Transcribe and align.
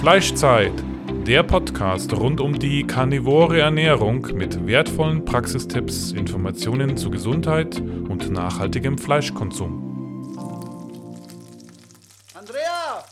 Fleischzeit, 0.00 0.72
der 1.26 1.42
Podcast 1.42 2.14
rund 2.14 2.40
um 2.40 2.58
die 2.58 2.86
karnivore 2.86 3.60
Ernährung 3.60 4.22
mit 4.32 4.66
wertvollen 4.66 5.26
Praxistipps, 5.26 6.12
Informationen 6.12 6.96
zu 6.96 7.10
Gesundheit 7.10 7.78
und 7.78 8.30
nachhaltigem 8.30 8.96
Fleischkonsum. 8.96 10.32
Andrea! 12.32 13.04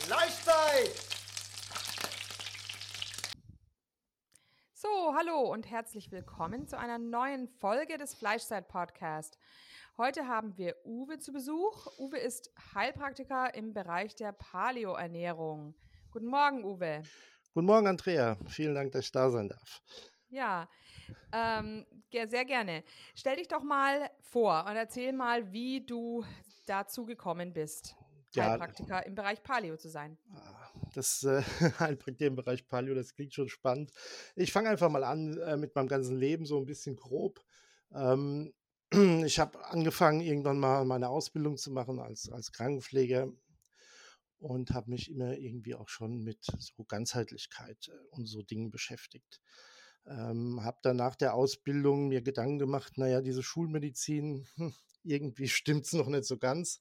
Fleischzeit! 0.00 0.90
So, 4.74 5.14
hallo 5.16 5.52
und 5.52 5.70
herzlich 5.70 6.10
willkommen 6.10 6.66
zu 6.66 6.76
einer 6.76 6.98
neuen 6.98 7.46
Folge 7.46 7.98
des 7.98 8.16
Fleischzeit-Podcast. 8.16 9.38
Heute 9.98 10.28
haben 10.28 10.58
wir 10.58 10.76
Uwe 10.84 11.18
zu 11.18 11.32
Besuch. 11.32 11.86
Uwe 11.98 12.18
ist 12.18 12.50
Heilpraktiker 12.74 13.54
im 13.54 13.72
Bereich 13.72 14.14
der 14.14 14.32
Paleo-Ernährung. 14.32 15.74
Guten 16.10 16.26
Morgen, 16.26 16.64
Uwe. 16.64 17.02
Guten 17.54 17.66
Morgen, 17.66 17.86
Andrea. 17.86 18.36
Vielen 18.46 18.74
Dank, 18.74 18.92
dass 18.92 19.06
ich 19.06 19.12
da 19.12 19.30
sein 19.30 19.48
darf. 19.48 19.82
Ja, 20.28 20.68
ähm, 21.32 21.86
sehr 22.12 22.44
gerne. 22.44 22.84
Stell 23.14 23.36
dich 23.36 23.48
doch 23.48 23.62
mal 23.62 24.10
vor 24.20 24.66
und 24.68 24.76
erzähl 24.76 25.14
mal, 25.14 25.50
wie 25.52 25.80
du 25.86 26.26
dazu 26.66 27.06
gekommen 27.06 27.54
bist, 27.54 27.96
Ja. 28.34 28.50
Heilpraktiker 28.50 29.06
im 29.06 29.14
Bereich 29.14 29.42
Paleo 29.42 29.78
zu 29.78 29.88
sein. 29.88 30.18
Ah, 30.34 30.68
Das 30.94 31.22
äh, 31.22 31.40
Heilpraktiker 31.80 32.26
im 32.26 32.36
Bereich 32.36 32.68
Paleo, 32.68 32.94
das 32.94 33.14
klingt 33.14 33.32
schon 33.32 33.48
spannend. 33.48 33.92
Ich 34.34 34.52
fange 34.52 34.68
einfach 34.68 34.90
mal 34.90 35.04
an 35.04 35.38
äh, 35.38 35.56
mit 35.56 35.74
meinem 35.74 35.88
ganzen 35.88 36.18
Leben, 36.18 36.44
so 36.44 36.58
ein 36.58 36.66
bisschen 36.66 36.96
grob. 36.96 37.42
Ähm, 37.94 38.52
ich 38.92 39.38
habe 39.38 39.64
angefangen, 39.66 40.20
irgendwann 40.20 40.58
mal 40.58 40.84
meine 40.84 41.08
Ausbildung 41.08 41.56
zu 41.56 41.70
machen 41.72 41.98
als, 41.98 42.30
als 42.30 42.52
Krankenpfleger 42.52 43.32
und 44.38 44.70
habe 44.70 44.90
mich 44.90 45.10
immer 45.10 45.36
irgendwie 45.36 45.74
auch 45.74 45.88
schon 45.88 46.22
mit 46.22 46.44
so 46.58 46.84
Ganzheitlichkeit 46.84 47.88
äh, 47.88 48.16
und 48.16 48.26
so 48.26 48.42
Dingen 48.42 48.70
beschäftigt. 48.70 49.40
Ähm, 50.06 50.62
habe 50.62 50.78
dann 50.82 50.96
nach 50.96 51.16
der 51.16 51.34
Ausbildung 51.34 52.08
mir 52.08 52.22
Gedanken 52.22 52.58
gemacht, 52.58 52.96
naja, 52.96 53.22
diese 53.22 53.42
Schulmedizin, 53.42 54.46
hm, 54.54 54.74
irgendwie 55.02 55.48
stimmt 55.48 55.86
es 55.86 55.92
noch 55.92 56.08
nicht 56.08 56.24
so 56.24 56.38
ganz. 56.38 56.80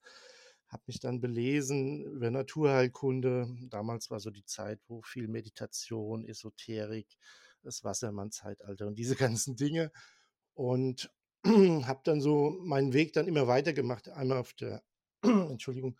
Habe 0.67 0.83
mich 0.87 0.99
dann 0.99 1.21
belesen 1.21 2.03
über 2.05 2.29
Naturheilkunde. 2.31 3.47
Damals 3.69 4.09
war 4.11 4.19
so 4.19 4.31
die 4.31 4.45
Zeit, 4.45 4.79
wo 4.87 5.01
viel 5.01 5.27
Meditation, 5.27 6.25
Esoterik, 6.25 7.07
das 7.61 7.83
Wassermann-Zeitalter 7.83 8.87
und 8.87 8.95
diese 8.95 9.15
ganzen 9.37 9.55
Dinge. 9.55 9.91
Und 10.53 11.11
habe 11.87 12.01
dann 12.03 12.21
so 12.21 12.57
meinen 12.61 12.93
Weg 12.93 13.13
dann 13.13 13.27
immer 13.27 13.47
weitergemacht. 13.47 14.09
Einmal 14.09 14.39
auf 14.39 14.53
der, 14.53 14.83
Entschuldigung, 15.21 15.97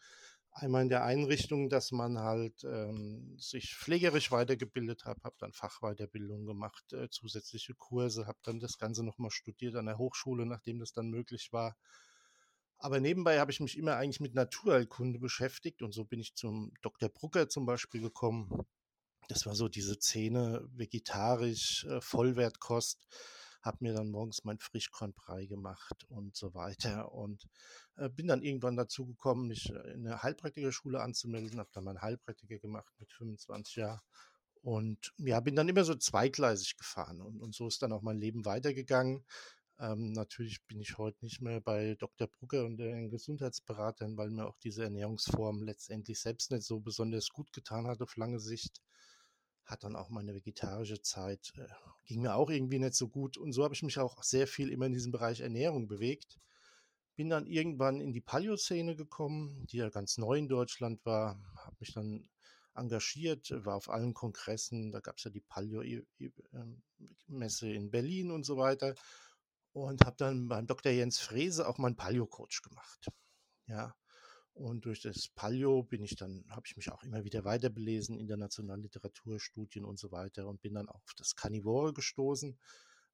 einmal 0.52 0.82
in 0.82 0.90
der 0.90 1.04
Einrichtung, 1.04 1.70
dass 1.70 1.92
man 1.92 2.20
halt 2.20 2.64
ähm, 2.64 3.38
sich 3.38 3.76
pflegerisch 3.76 4.32
weitergebildet 4.32 5.06
hat, 5.06 5.24
habe 5.24 5.36
dann 5.38 5.54
Fachweiterbildung 5.54 6.46
gemacht, 6.46 6.94
äh, 6.94 7.10
zusätzliche 7.10 7.76
Kurse, 7.76 8.26
habe 8.26 8.40
dann 8.44 8.60
das 8.60 8.78
Ganze 8.78 9.04
nochmal 9.04 9.32
studiert 9.32 9.76
an 9.76 9.86
der 9.86 9.98
Hochschule, 9.98 10.46
nachdem 10.46 10.80
das 10.80 10.94
dann 10.94 11.10
möglich 11.10 11.52
war. 11.52 11.76
Aber 12.78 13.00
nebenbei 13.00 13.40
habe 13.40 13.52
ich 13.52 13.60
mich 13.60 13.78
immer 13.78 13.98
eigentlich 13.98 14.20
mit 14.20 14.34
Naturheilkunde 14.34 15.20
beschäftigt 15.20 15.82
und 15.82 15.94
so 15.94 16.06
bin 16.06 16.20
ich 16.20 16.36
zum 16.36 16.74
Dr. 16.82 17.10
Brucker 17.10 17.50
zum 17.50 17.66
Beispiel 17.66 18.02
gekommen. 18.02 18.66
Das 19.28 19.46
war 19.46 19.56
so 19.56 19.68
diese 19.68 19.96
Szene, 19.96 20.68
vegetarisch, 20.72 21.86
äh, 21.86 22.02
Vollwertkost. 22.02 23.06
Habe 23.66 23.78
mir 23.82 23.94
dann 23.94 24.12
morgens 24.12 24.44
mein 24.44 24.60
Frischkornbrei 24.60 25.48
gemacht 25.48 26.06
und 26.10 26.36
so 26.36 26.54
weiter. 26.54 27.12
Und 27.12 27.48
äh, 27.98 28.10
bin 28.10 28.28
dann 28.28 28.44
irgendwann 28.44 28.78
dazu 28.78 29.06
gekommen, 29.06 29.48
mich 29.48 29.72
äh, 29.72 29.94
in 29.94 30.04
der 30.04 30.24
Heilpraktikerschule 30.24 31.02
anzumelden. 31.02 31.60
Habe 31.60 31.72
dann 31.74 31.84
meinen 31.84 32.02
Heilpraktiker 32.02 32.60
gemacht 32.60 32.94
mit 33.00 33.12
25 33.12 33.78
Jahren. 33.78 34.02
Und 34.62 35.14
ja, 35.18 35.40
bin 35.40 35.56
dann 35.56 35.70
immer 35.70 35.84
so 35.84 35.96
zweigleisig 35.96 36.78
gefahren. 36.78 37.22
Und, 37.22 37.42
und 37.42 37.54
so 37.54 37.68
ist 37.68 37.82
dann 37.82 37.92
auch 37.92 38.02
mein 38.02 38.18
Leben 38.18 38.46
weitergegangen. 38.46 39.26
Ähm, 39.80 40.14
natürlich 40.14 40.64
bin 40.68 40.80
ich 40.80 40.98
heute 40.98 41.18
nicht 41.26 41.42
mehr 41.42 41.60
bei 41.60 41.96
Dr. 41.96 42.28
Brugger 42.28 42.66
und 42.66 42.78
den 42.78 43.10
Gesundheitsberatern, 43.10 44.16
weil 44.16 44.30
mir 44.30 44.48
auch 44.48 44.58
diese 44.60 44.84
Ernährungsform 44.84 45.64
letztendlich 45.64 46.20
selbst 46.20 46.52
nicht 46.52 46.64
so 46.64 46.80
besonders 46.80 47.30
gut 47.30 47.52
getan 47.52 47.88
hat 47.88 48.02
auf 48.02 48.16
lange 48.16 48.40
Sicht. 48.40 48.82
Hat 49.66 49.84
dann 49.84 49.96
auch 49.96 50.10
meine 50.10 50.36
vegetarische 50.36 51.02
Zeit, 51.02 51.54
äh, 51.58 51.68
ging 52.06 52.22
mir 52.22 52.36
auch 52.36 52.50
irgendwie 52.50 52.80
nicht 52.80 52.96
so 52.96 53.08
gut. 53.08 53.38
Und 53.38 53.54
so 53.54 53.64
habe 53.64 53.74
ich 53.74 53.84
mich 53.84 53.98
auch 54.00 54.24
sehr 54.24 54.48
viel 54.48 54.72
immer 54.72 54.86
in 54.86 54.94
diesem 54.94 55.12
Bereich 55.12 55.42
Ernährung 55.42 55.88
bewegt. 55.88 56.40
Bin 57.16 57.30
dann 57.30 57.48
irgendwann 57.48 58.02
in 58.02 58.14
die 58.14 58.22
Paleo-Szene 58.22 58.96
gekommen, 58.96 59.66
die 59.68 59.78
ja 59.78 59.90
ganz 59.90 60.18
neu 60.18 60.38
in 60.38 60.48
Deutschland 60.48 61.06
war. 61.06 61.40
Habe 61.56 61.76
mich 61.80 61.94
dann 61.94 62.30
engagiert, 62.76 63.52
war 63.66 63.76
auf 63.76 63.90
allen 63.90 64.14
Kongressen. 64.14 64.92
Da 64.92 65.00
gab 65.00 65.18
es 65.18 65.24
ja 65.24 65.32
die 65.32 65.42
Paleo-Messe 65.42 67.72
in 67.72 67.90
Berlin 67.90 68.32
und 68.32 68.46
so 68.46 68.58
weiter 68.58 68.96
und 69.76 70.06
habe 70.06 70.16
dann 70.18 70.48
beim 70.48 70.68
Dr. 70.68 70.92
Jens 70.92 71.20
Frese 71.20 71.68
auch 71.68 71.78
meinen 71.78 71.98
Paleo-Coach 71.98 72.62
gemacht. 72.62 73.08
Ja, 73.68 73.94
und 74.56 74.86
durch 74.86 75.02
das 75.02 75.28
Paleo 75.28 75.84
bin 75.84 76.02
ich 76.02 76.16
dann, 76.16 76.46
habe 76.50 76.66
ich 76.66 76.78
mich 76.78 76.90
auch 76.90 77.04
immer 77.04 77.26
wieder 77.26 77.44
weiterbelesen, 77.44 78.18
internationale 78.18 78.84
Literaturstudien 78.84 79.84
und 79.84 80.00
so 80.00 80.12
weiter 80.12 80.48
und 80.48 80.62
bin 80.62 80.74
dann 80.74 80.88
auf 80.88 81.04
das 81.18 81.36
Carnivore 81.36 81.94
gestoßen, 81.94 82.58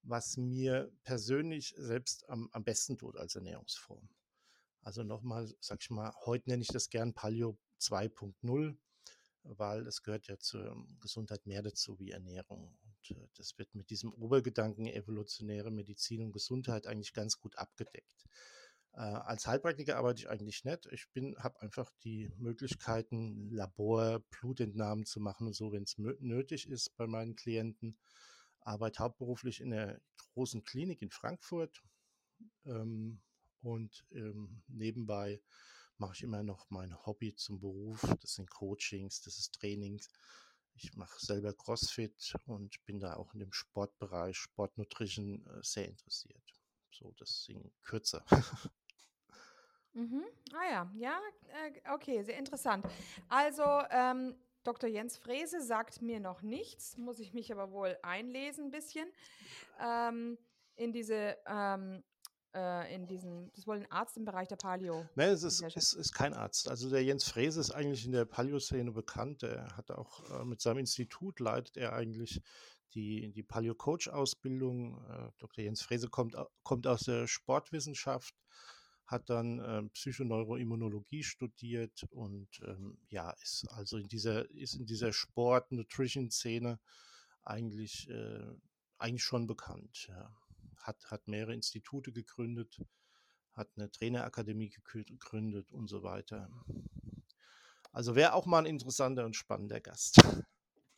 was 0.03 0.37
mir 0.37 0.91
persönlich 1.03 1.73
selbst 1.77 2.29
am, 2.29 2.47
am 2.51 2.63
besten 2.63 2.95
tut 2.97 3.17
als 3.17 3.35
Ernährungsform. 3.35 4.07
Also 4.83 5.03
nochmal, 5.03 5.51
sag 5.59 5.81
ich 5.81 5.89
mal, 5.89 6.13
heute 6.25 6.47
nenne 6.47 6.61
ich 6.61 6.69
das 6.69 6.89
gern 6.91 7.13
Paleo 7.15 7.57
2.0, 7.79 8.77
weil 9.43 9.87
es 9.87 10.03
gehört 10.03 10.27
ja 10.27 10.37
zur 10.37 10.75
Gesundheit 10.99 11.47
mehr 11.47 11.63
dazu 11.63 11.99
wie 11.99 12.11
Ernährung. 12.11 12.77
Und 12.83 13.17
äh, 13.17 13.27
das 13.35 13.57
wird 13.57 13.73
mit 13.73 13.89
diesem 13.89 14.13
Obergedanken 14.13 14.85
evolutionäre 14.85 15.71
Medizin 15.71 16.21
und 16.21 16.33
Gesundheit 16.33 16.85
eigentlich 16.85 17.13
ganz 17.13 17.39
gut 17.39 17.57
abgedeckt. 17.57 18.27
Äh, 18.93 18.99
als 18.99 19.47
Heilpraktiker 19.47 19.97
arbeite 19.97 20.21
ich 20.21 20.29
eigentlich 20.29 20.65
nicht. 20.65 20.87
Ich 20.91 21.09
bin, 21.13 21.35
habe 21.37 21.61
einfach 21.61 21.91
die 22.03 22.31
Möglichkeiten, 22.37 23.49
Labor, 23.49 24.19
Blutentnahmen 24.29 25.05
zu 25.05 25.19
machen 25.19 25.47
und 25.47 25.53
so, 25.53 25.71
wenn 25.71 25.83
es 25.83 25.97
nötig 25.97 26.69
ist 26.69 26.95
bei 26.97 27.07
meinen 27.07 27.35
Klienten. 27.35 27.97
Arbeite 28.59 28.99
hauptberuflich 28.99 29.61
in 29.61 29.71
der 29.71 30.01
großen 30.33 30.63
Klinik 30.63 31.01
in 31.01 31.09
Frankfurt 31.09 31.81
ähm, 32.65 33.21
und 33.61 34.05
ähm, 34.11 34.61
nebenbei 34.67 35.41
mache 35.97 36.13
ich 36.15 36.23
immer 36.23 36.43
noch 36.43 36.69
mein 36.69 36.95
Hobby 37.05 37.35
zum 37.35 37.59
Beruf. 37.59 38.01
Das 38.21 38.33
sind 38.33 38.49
Coachings, 38.49 39.21
das 39.21 39.37
ist 39.37 39.53
Trainings. 39.53 40.09
Ich 40.73 40.93
mache 40.95 41.17
selber 41.19 41.53
CrossFit 41.53 42.33
und 42.45 42.83
bin 42.85 42.99
da 42.99 43.15
auch 43.15 43.33
in 43.33 43.39
dem 43.39 43.53
Sportbereich, 43.53 44.37
Sportnutrition 44.37 45.45
äh, 45.47 45.59
sehr 45.61 45.87
interessiert. 45.87 46.43
So, 46.91 47.13
das 47.17 47.43
sind 47.45 47.71
kürzer. 47.83 48.25
Mhm. 49.93 50.23
Ah 50.53 50.71
ja, 50.71 50.91
ja, 50.95 51.19
äh, 51.65 51.93
okay, 51.93 52.23
sehr 52.23 52.37
interessant. 52.37 52.85
Also, 53.29 53.63
ähm, 53.89 54.35
Dr. 54.63 54.89
Jens 54.89 55.17
Frese 55.17 55.61
sagt 55.61 56.01
mir 56.01 56.19
noch 56.19 56.41
nichts, 56.41 56.97
muss 56.97 57.19
ich 57.19 57.33
mich 57.33 57.51
aber 57.51 57.71
wohl 57.71 57.97
einlesen 58.03 58.65
ein 58.65 58.71
bisschen. 58.71 59.07
Ähm, 59.79 60.37
in 60.75 60.93
diese, 60.93 61.35
ähm, 61.47 62.03
äh, 62.53 62.93
in 62.93 63.07
diesen, 63.07 63.49
das 63.49 63.59
ist 63.59 63.67
wohl 63.67 63.77
ein 63.77 63.91
Arzt 63.91 64.17
im 64.17 64.25
Bereich 64.25 64.47
der 64.47 64.55
Paleo. 64.57 65.07
Nein, 65.15 65.29
es 65.29 65.43
ist, 65.43 65.63
es 65.75 65.93
ist 65.93 66.13
kein 66.13 66.33
Arzt. 66.33 66.69
Also 66.69 66.89
der 66.89 67.03
Jens 67.03 67.23
Frese 67.23 67.59
ist 67.59 67.71
eigentlich 67.71 68.05
in 68.05 68.11
der 68.11 68.25
Paleo-Szene 68.25 68.91
bekannt. 68.91 69.43
Er 69.43 69.75
hat 69.75 69.89
auch 69.91 70.29
äh, 70.29 70.45
mit 70.45 70.61
seinem 70.61 70.79
Institut 70.79 71.39
leitet 71.39 71.77
er 71.77 71.93
eigentlich 71.93 72.41
die, 72.93 73.31
die 73.31 73.43
Paleo-Coach-Ausbildung. 73.43 75.03
Äh, 75.09 75.31
Dr. 75.39 75.63
Jens 75.63 75.81
Frese 75.81 76.09
kommt, 76.09 76.35
kommt 76.63 76.87
aus 76.87 77.01
der 77.01 77.27
Sportwissenschaft, 77.27 78.35
hat 79.11 79.29
dann 79.29 79.59
äh, 79.59 79.83
Psychoneuroimmunologie 79.89 81.23
studiert 81.23 82.03
und 82.11 82.47
ähm, 82.65 82.97
ja, 83.09 83.31
ist 83.43 83.67
also 83.71 83.97
in 83.97 84.07
dieser, 84.07 84.49
ist 84.51 84.75
in 84.75 84.85
dieser 84.85 85.11
Sport-Nutrition-Szene 85.11 86.79
eigentlich, 87.43 88.09
äh, 88.09 88.47
eigentlich 88.97 89.23
schon 89.23 89.47
bekannt. 89.47 90.07
Ja. 90.07 90.33
Hat, 90.77 91.11
hat 91.11 91.27
mehrere 91.27 91.53
Institute 91.53 92.11
gegründet, 92.11 92.81
hat 93.53 93.69
eine 93.75 93.91
Trainerakademie 93.91 94.69
gegründet 94.69 95.71
und 95.71 95.87
so 95.87 96.01
weiter. 96.03 96.49
Also 97.91 98.15
wäre 98.15 98.33
auch 98.33 98.45
mal 98.45 98.59
ein 98.59 98.65
interessanter 98.65 99.25
und 99.25 99.35
spannender 99.35 99.81
Gast. 99.81 100.21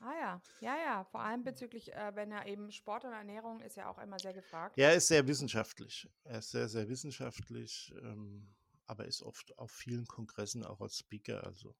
Ah 0.04 0.14
ja, 0.20 0.42
ja, 0.60 0.76
ja, 0.78 1.04
vor 1.06 1.22
allem 1.22 1.44
bezüglich, 1.44 1.94
äh, 1.94 2.12
wenn 2.14 2.30
er 2.32 2.46
eben 2.46 2.72
Sport 2.74 3.06
und 3.06 3.14
Ernährung 3.14 3.62
ist 3.62 3.78
ja 3.78 3.90
auch 3.90 3.98
immer 4.00 4.20
sehr 4.20 4.34
gefragt. 4.34 4.76
Er 4.76 4.94
ist 4.94 5.08
sehr 5.08 5.28
wissenschaftlich. 5.28 6.08
Er 6.24 6.40
ist 6.40 6.52
sehr, 6.52 6.70
sehr 6.70 6.88
wissenschaftlich, 6.90 7.94
ähm, 8.02 8.54
aber 8.86 9.06
ist 9.06 9.24
oft 9.24 9.58
auf 9.58 9.72
vielen 9.72 10.06
Kongressen 10.08 10.64
auch 10.64 10.80
als 10.82 11.00
Speaker. 11.00 11.44
Also 11.44 11.76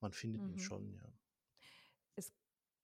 man 0.00 0.12
findet 0.12 0.48
ihn 0.48 0.58
Mhm. 0.58 0.58
schon, 0.58 0.94
ja. 0.94 1.12
Es 2.14 2.32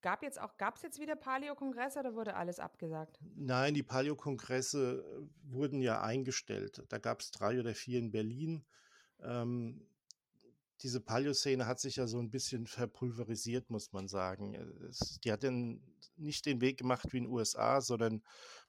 gab 0.01 0.23
jetzt 0.25 0.41
auch, 0.41 0.57
gab 0.57 0.75
es 0.77 0.83
jetzt 0.83 0.99
wieder 0.99 1.15
Paleo-Kongresse 1.17 2.01
oder 2.01 2.15
wurde 2.15 2.35
alles 2.35 2.59
abgesagt? 2.59 3.21
Nein, 3.21 3.75
die 3.75 3.83
Paleo-Kongresse 3.83 5.03
äh, 5.05 5.53
wurden 5.53 5.81
ja 5.81 6.01
eingestellt. 6.03 6.85
Da 6.89 6.99
gab 6.99 7.21
es 7.21 7.31
drei 7.31 7.59
oder 7.61 7.75
vier 7.75 7.99
in 7.99 8.11
Berlin. 8.11 8.65
Ähm, 9.21 9.89
diese 10.83 11.01
Paleo-Szene 11.01 11.67
hat 11.67 11.81
sich 11.81 11.97
ja 11.97 12.07
so 12.07 12.19
ein 12.19 12.31
bisschen 12.31 12.67
verpulverisiert, 12.67 13.71
muss 13.71 13.93
man 13.93 14.09
sagen. 14.09 14.55
Es, 14.89 15.19
die 15.25 15.33
hat 15.33 15.43
den, 15.43 15.83
nicht 16.17 16.47
den 16.47 16.61
Weg 16.61 16.79
gemacht 16.79 17.13
wie 17.13 17.19
in 17.19 17.25
den 17.25 17.33
USA, 17.33 17.81
sondern 17.81 18.23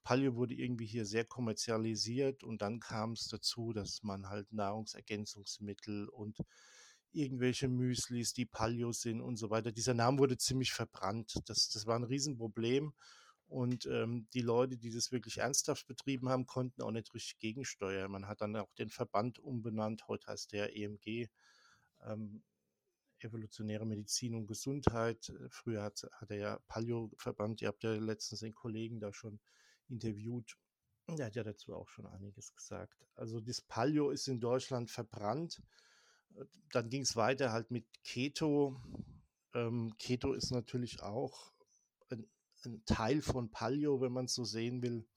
Paleo 0.04 0.36
wurde 0.36 0.54
irgendwie 0.54 0.86
hier 0.86 1.06
sehr 1.06 1.26
kommerzialisiert 1.26 2.44
und 2.44 2.62
dann 2.62 2.80
kam 2.80 3.12
es 3.12 3.28
dazu, 3.28 3.74
dass 3.74 4.04
man 4.04 4.30
halt 4.30 4.52
Nahrungsergänzungsmittel 4.54 6.08
und 6.08 6.38
irgendwelche 7.12 7.68
Müslis, 7.68 8.34
die 8.34 8.46
Paleo 8.46 8.92
sind 8.92 9.22
und 9.22 9.38
so 9.38 9.50
weiter. 9.50 9.72
Dieser 9.72 9.94
Name 9.94 10.20
wurde 10.20 10.38
ziemlich 10.38 10.72
verbrannt. 10.72 11.34
Das, 11.46 11.70
das 11.70 11.86
war 11.86 11.98
ein 11.98 12.04
Riesenproblem. 12.04 12.94
Und 13.48 13.86
ähm, 13.86 14.28
die 14.34 14.42
Leute, 14.42 14.78
die 14.78 14.92
das 14.92 15.12
wirklich 15.12 15.38
ernsthaft 15.38 15.88
betrieben 15.88 16.28
haben, 16.30 16.46
konnten 16.46 16.82
auch 16.82 16.92
nicht 16.92 17.14
richtig 17.14 17.40
gegensteuern. 17.40 18.12
Man 18.12 18.28
hat 18.28 18.42
dann 18.42 18.56
auch 18.58 18.74
den 18.76 18.90
Verband 18.90 19.40
umbenannt. 19.40 20.08
Heute 20.08 20.28
heißt 20.28 20.52
der 20.52 20.76
EMG, 20.76 21.30
ähm, 22.06 22.44
Evolutionäre 23.20 23.86
Medizin 23.86 24.36
und 24.36 24.48
Gesundheit. 24.48 25.34
Früher 25.50 25.82
hat, 25.82 26.08
hat 26.12 26.30
er 26.30 26.38
ja 26.38 26.60
Paleo-Verband. 26.68 27.62
Ihr 27.62 27.70
habt 27.70 27.84
ja 27.84 27.94
letztens 27.94 28.42
den 28.42 28.54
Kollegen 28.54 29.00
da 29.00 29.12
schon 29.12 29.40
interviewt. 29.90 30.56
Der 31.10 31.28
hat 31.28 31.36
ja 31.36 31.44
dazu 31.44 31.74
auch 31.74 31.88
schon 31.88 32.06
einiges 32.06 32.54
gesagt. 32.54 33.08
Also 33.16 33.40
das 33.40 33.62
Paleo 33.62 34.12
ist 34.12 34.28
in 34.28 34.40
Deutschland 34.40 34.92
verbrannt. 34.92 35.62
Dann 36.72 36.90
ging 36.90 37.02
es 37.02 37.16
weiter 37.16 37.52
halt 37.52 37.72
mit 37.72 37.88
Keto. 38.04 38.80
Ähm, 39.54 39.96
Keto 39.98 40.34
ist 40.34 40.52
natürlich 40.52 41.02
auch 41.02 41.54
ein 42.10 42.28
ein 42.66 42.84
Teil 42.86 43.22
von 43.22 43.50
Paleo, 43.50 44.02
wenn 44.02 44.12
man 44.12 44.26
es 44.26 44.34
so 44.34 44.44
sehen 44.44 44.82
will. 44.82 45.08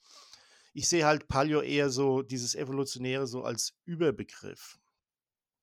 Ich 0.73 0.89
sehe 0.89 1.05
halt 1.05 1.29
Paleo 1.29 1.63
eher 1.63 1.91
so, 1.91 2.23
dieses 2.23 2.55
Evolutionäre 2.55 3.27
so 3.27 3.43
als 3.43 3.75
Überbegriff. 3.85 4.80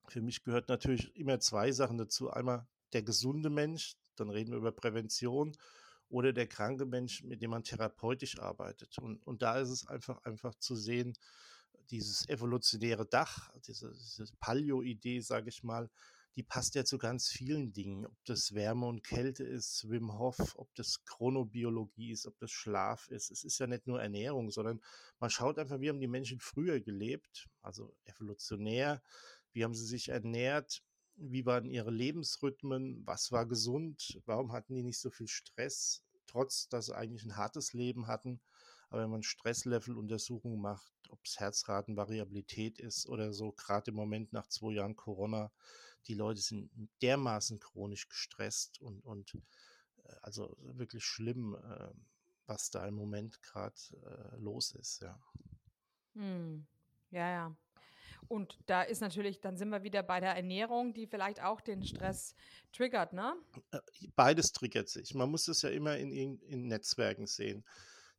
Für 0.08 0.22
mich 0.22 0.44
gehört 0.44 0.70
natürlich 0.70 1.16
immer 1.16 1.40
zwei 1.40 1.72
Sachen 1.72 1.98
dazu. 1.98 2.30
Einmal 2.30 2.68
der 2.94 3.04
gesunde 3.04 3.50
Mensch, 3.50 3.96
dann 4.16 4.30
reden 4.30 4.52
wir 4.52 4.58
über 4.58 4.72
Prävention, 4.72 5.56
oder 6.10 6.32
der 6.32 6.48
kranke 6.48 6.86
Mensch, 6.86 7.24
mit 7.24 7.42
dem 7.42 7.52
man 7.52 7.64
therapeutisch 7.64 8.40
arbeitet. 8.40 8.98
Und, 9.00 9.26
und 9.28 9.42
da 9.42 9.60
ist 9.60 9.70
es 9.70 9.88
einfach, 9.88 10.24
einfach 10.24 10.56
zu 10.56 10.76
sehen, 10.76 11.14
dieses 11.90 12.28
evolutionäre 12.30 13.06
Dach, 13.06 13.50
diese, 13.68 13.92
diese 13.92 14.26
Paleo-Idee, 14.40 15.20
sage 15.20 15.50
ich 15.50 15.64
mal, 15.64 15.90
die 16.36 16.44
passt 16.44 16.76
ja 16.76 16.86
zu 16.86 17.00
ganz 17.00 17.30
vielen 17.30 17.74
Dingen. 17.74 18.06
Ob 18.06 18.16
das 18.26 18.54
Wärme 18.54 18.86
und 18.86 19.04
Kälte 19.04 19.44
ist, 19.44 19.90
Wim 19.90 20.20
Hof, 20.20 20.56
ob 20.56 20.74
das 20.76 21.04
Chronobiologie 21.04 22.12
ist, 22.12 22.28
ob 22.28 22.38
das 22.38 22.52
Schlaf 22.52 23.08
ist. 23.08 23.32
Es 23.32 23.44
ist 23.44 23.58
ja 23.58 23.66
nicht 23.66 23.88
nur 23.88 24.00
Ernährung, 24.00 24.52
sondern 24.52 24.80
man 25.20 25.32
schaut 25.32 25.58
einfach, 25.58 25.80
wie 25.80 25.90
haben 25.90 26.00
die 26.00 26.08
Menschen 26.08 26.40
früher 26.40 26.80
gelebt, 26.80 27.50
also 27.64 27.96
evolutionär, 28.06 29.02
wie 29.54 29.64
haben 29.64 29.74
sie 29.74 29.86
sich 29.86 30.10
ernährt, 30.10 30.84
wie 31.16 31.46
waren 31.46 31.70
ihre 31.70 31.92
Lebensrhythmen, 31.92 33.06
was 33.06 33.32
war 33.32 33.46
gesund, 33.46 34.22
warum 34.26 34.52
hatten 34.52 34.76
die 34.76 34.84
nicht 34.84 35.00
so 35.00 35.10
viel 35.10 35.28
Stress, 35.28 36.04
trotz 36.28 36.70
dass 36.70 36.88
sie 36.88 36.96
eigentlich 36.96 37.24
ein 37.24 37.38
hartes 37.38 37.74
Leben 37.74 38.08
hatten. 38.08 38.40
Aber 38.90 39.02
wenn 39.02 39.10
man 39.10 39.24
Stresslevel-Untersuchungen 39.24 40.62
macht, 40.62 40.94
ob 41.10 41.20
es 41.26 41.40
Herzratenvariabilität 41.40 42.80
ist 42.80 43.08
oder 43.08 43.34
so, 43.34 43.52
gerade 43.52 43.92
im 43.92 43.96
Moment 43.96 44.32
nach 44.32 44.48
zwei 44.48 44.74
Jahren 44.74 44.96
Corona, 44.96 45.52
die 46.08 46.14
Leute 46.14 46.40
sind 46.40 46.70
dermaßen 47.02 47.60
chronisch 47.60 48.08
gestresst 48.08 48.80
und, 48.80 49.04
und 49.04 49.36
äh, 50.04 50.16
also 50.22 50.56
wirklich 50.60 51.04
schlimm, 51.04 51.56
äh, 51.56 51.90
was 52.46 52.70
da 52.70 52.86
im 52.88 52.96
Moment 52.96 53.42
gerade 53.42 53.76
äh, 54.06 54.38
los 54.38 54.72
ist, 54.72 55.02
ja. 55.02 55.20
Hm. 56.14 56.66
Ja, 57.12 57.30
ja. 57.30 57.56
Und 58.28 58.58
da 58.66 58.84
ist 58.84 59.02
natürlich, 59.02 59.40
dann 59.42 59.58
sind 59.58 59.70
wir 59.70 59.84
wieder 59.84 60.04
bei 60.04 60.20
der 60.20 60.36
Ernährung, 60.36 60.94
die 60.94 61.08
vielleicht 61.08 61.42
auch 61.42 61.62
den 61.62 61.84
Stress 61.84 62.36
triggert, 62.74 63.14
ne? 63.14 63.36
Äh, 63.72 63.80
beides 64.16 64.52
triggert 64.52 64.90
sich. 64.90 65.14
Man 65.16 65.30
muss 65.30 65.48
es 65.48 65.62
ja 65.62 65.70
immer 65.70 65.98
in, 65.98 66.12
in, 66.12 66.68
Netzwerken 66.68 67.26
sehen 67.26 67.64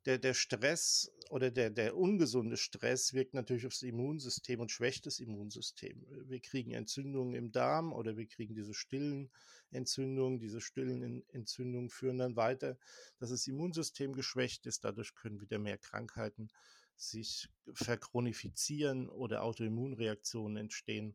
der, 0.08 0.18
der 0.18 0.32
Stress 0.32 1.12
oder 1.28 1.50
der, 1.50 1.68
der 1.68 1.94
ungesunde 1.94 2.56
Stress 2.56 3.12
wirkt 3.12 3.34
natürlich 3.34 3.66
aufs 3.66 3.82
Immunsystem 3.82 4.58
und 4.58 4.70
schwächt 4.70 5.04
das 5.04 5.20
Immunsystem. 5.20 6.02
Wir 6.26 6.40
kriegen 6.40 6.72
Entzündungen 6.72 7.34
im 7.34 7.52
Darm 7.52 7.92
oder 7.92 8.16
wir 8.16 8.26
kriegen 8.26 8.54
diese 8.54 8.72
stillen 8.72 9.30
Entzündungen. 9.70 10.38
Diese 10.38 10.62
stillen 10.62 11.22
Entzündungen 11.28 11.90
führen 11.90 12.16
dann 12.16 12.36
weiter, 12.36 12.78
dass 13.18 13.28
das 13.28 13.46
Immunsystem 13.46 14.14
geschwächt 14.14 14.64
ist. 14.66 14.84
Dadurch 14.84 15.14
können 15.14 15.42
wieder 15.42 15.58
mehr 15.58 15.76
Krankheiten 15.76 16.48
sich 16.98 17.48
verchronifizieren 17.72 19.08
oder 19.08 19.42
Autoimmunreaktionen 19.44 20.56
entstehen. 20.56 21.14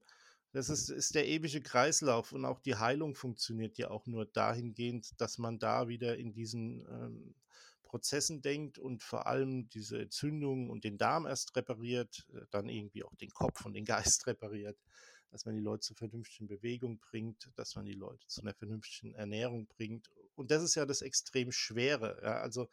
Das 0.54 0.70
ist, 0.70 0.90
ist 0.90 1.16
der 1.16 1.28
ewige 1.28 1.62
Kreislauf 1.62 2.32
und 2.32 2.46
auch 2.46 2.60
die 2.60 2.76
Heilung 2.76 3.16
funktioniert 3.16 3.78
ja 3.78 3.90
auch 3.90 4.06
nur 4.06 4.26
dahingehend, 4.26 5.20
dass 5.20 5.38
man 5.40 5.60
da 5.60 5.88
wieder 5.88 6.18
in 6.18 6.32
diesen 6.32 6.86
ähm, 6.90 7.36
Prozessen 7.82 8.42
denkt 8.42 8.80
und 8.80 9.04
vor 9.04 9.28
allem 9.28 9.68
diese 9.70 10.00
Entzündungen 10.00 10.70
und 10.70 10.84
den 10.84 10.98
Darm 10.98 11.26
erst 11.26 11.56
repariert, 11.56 12.28
äh, 12.34 12.46
dann 12.52 12.70
irgendwie 12.70 13.04
auch 13.04 13.16
den 13.16 13.32
Kopf 13.32 13.66
und 13.66 13.74
den 13.74 13.86
Geist 13.86 14.26
repariert, 14.28 14.78
dass 15.32 15.46
man 15.46 15.56
die 15.56 15.62
Leute 15.62 15.82
zur 15.82 15.98
vernünftigen 15.98 16.48
Bewegung 16.48 17.00
bringt, 17.00 17.50
dass 17.56 17.76
man 17.76 17.86
die 17.86 17.94
Leute 17.94 18.28
zu 18.28 18.42
einer 18.42 18.54
vernünftigen 18.54 19.16
Ernährung 19.16 19.68
bringt. 19.68 20.10
Und 20.36 20.52
das 20.52 20.62
ist 20.62 20.76
ja 20.76 20.86
das 20.86 21.02
extrem 21.02 21.52
Schwere. 21.52 22.20
Ja? 22.22 22.42
Also 22.42 22.70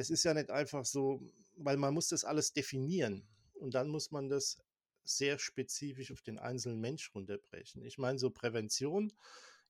es 0.00 0.10
ist 0.10 0.24
ja 0.24 0.34
nicht 0.34 0.50
einfach 0.50 0.84
so, 0.84 1.22
weil 1.56 1.76
man 1.76 1.94
muss 1.94 2.08
das 2.08 2.24
alles 2.24 2.52
definieren 2.52 3.26
und 3.54 3.74
dann 3.74 3.88
muss 3.88 4.10
man 4.10 4.28
das 4.28 4.58
sehr 5.04 5.38
spezifisch 5.38 6.12
auf 6.12 6.22
den 6.22 6.38
einzelnen 6.38 6.80
Mensch 6.80 7.14
runterbrechen. 7.14 7.84
Ich 7.84 7.98
meine, 7.98 8.18
so 8.18 8.30
Prävention, 8.30 9.12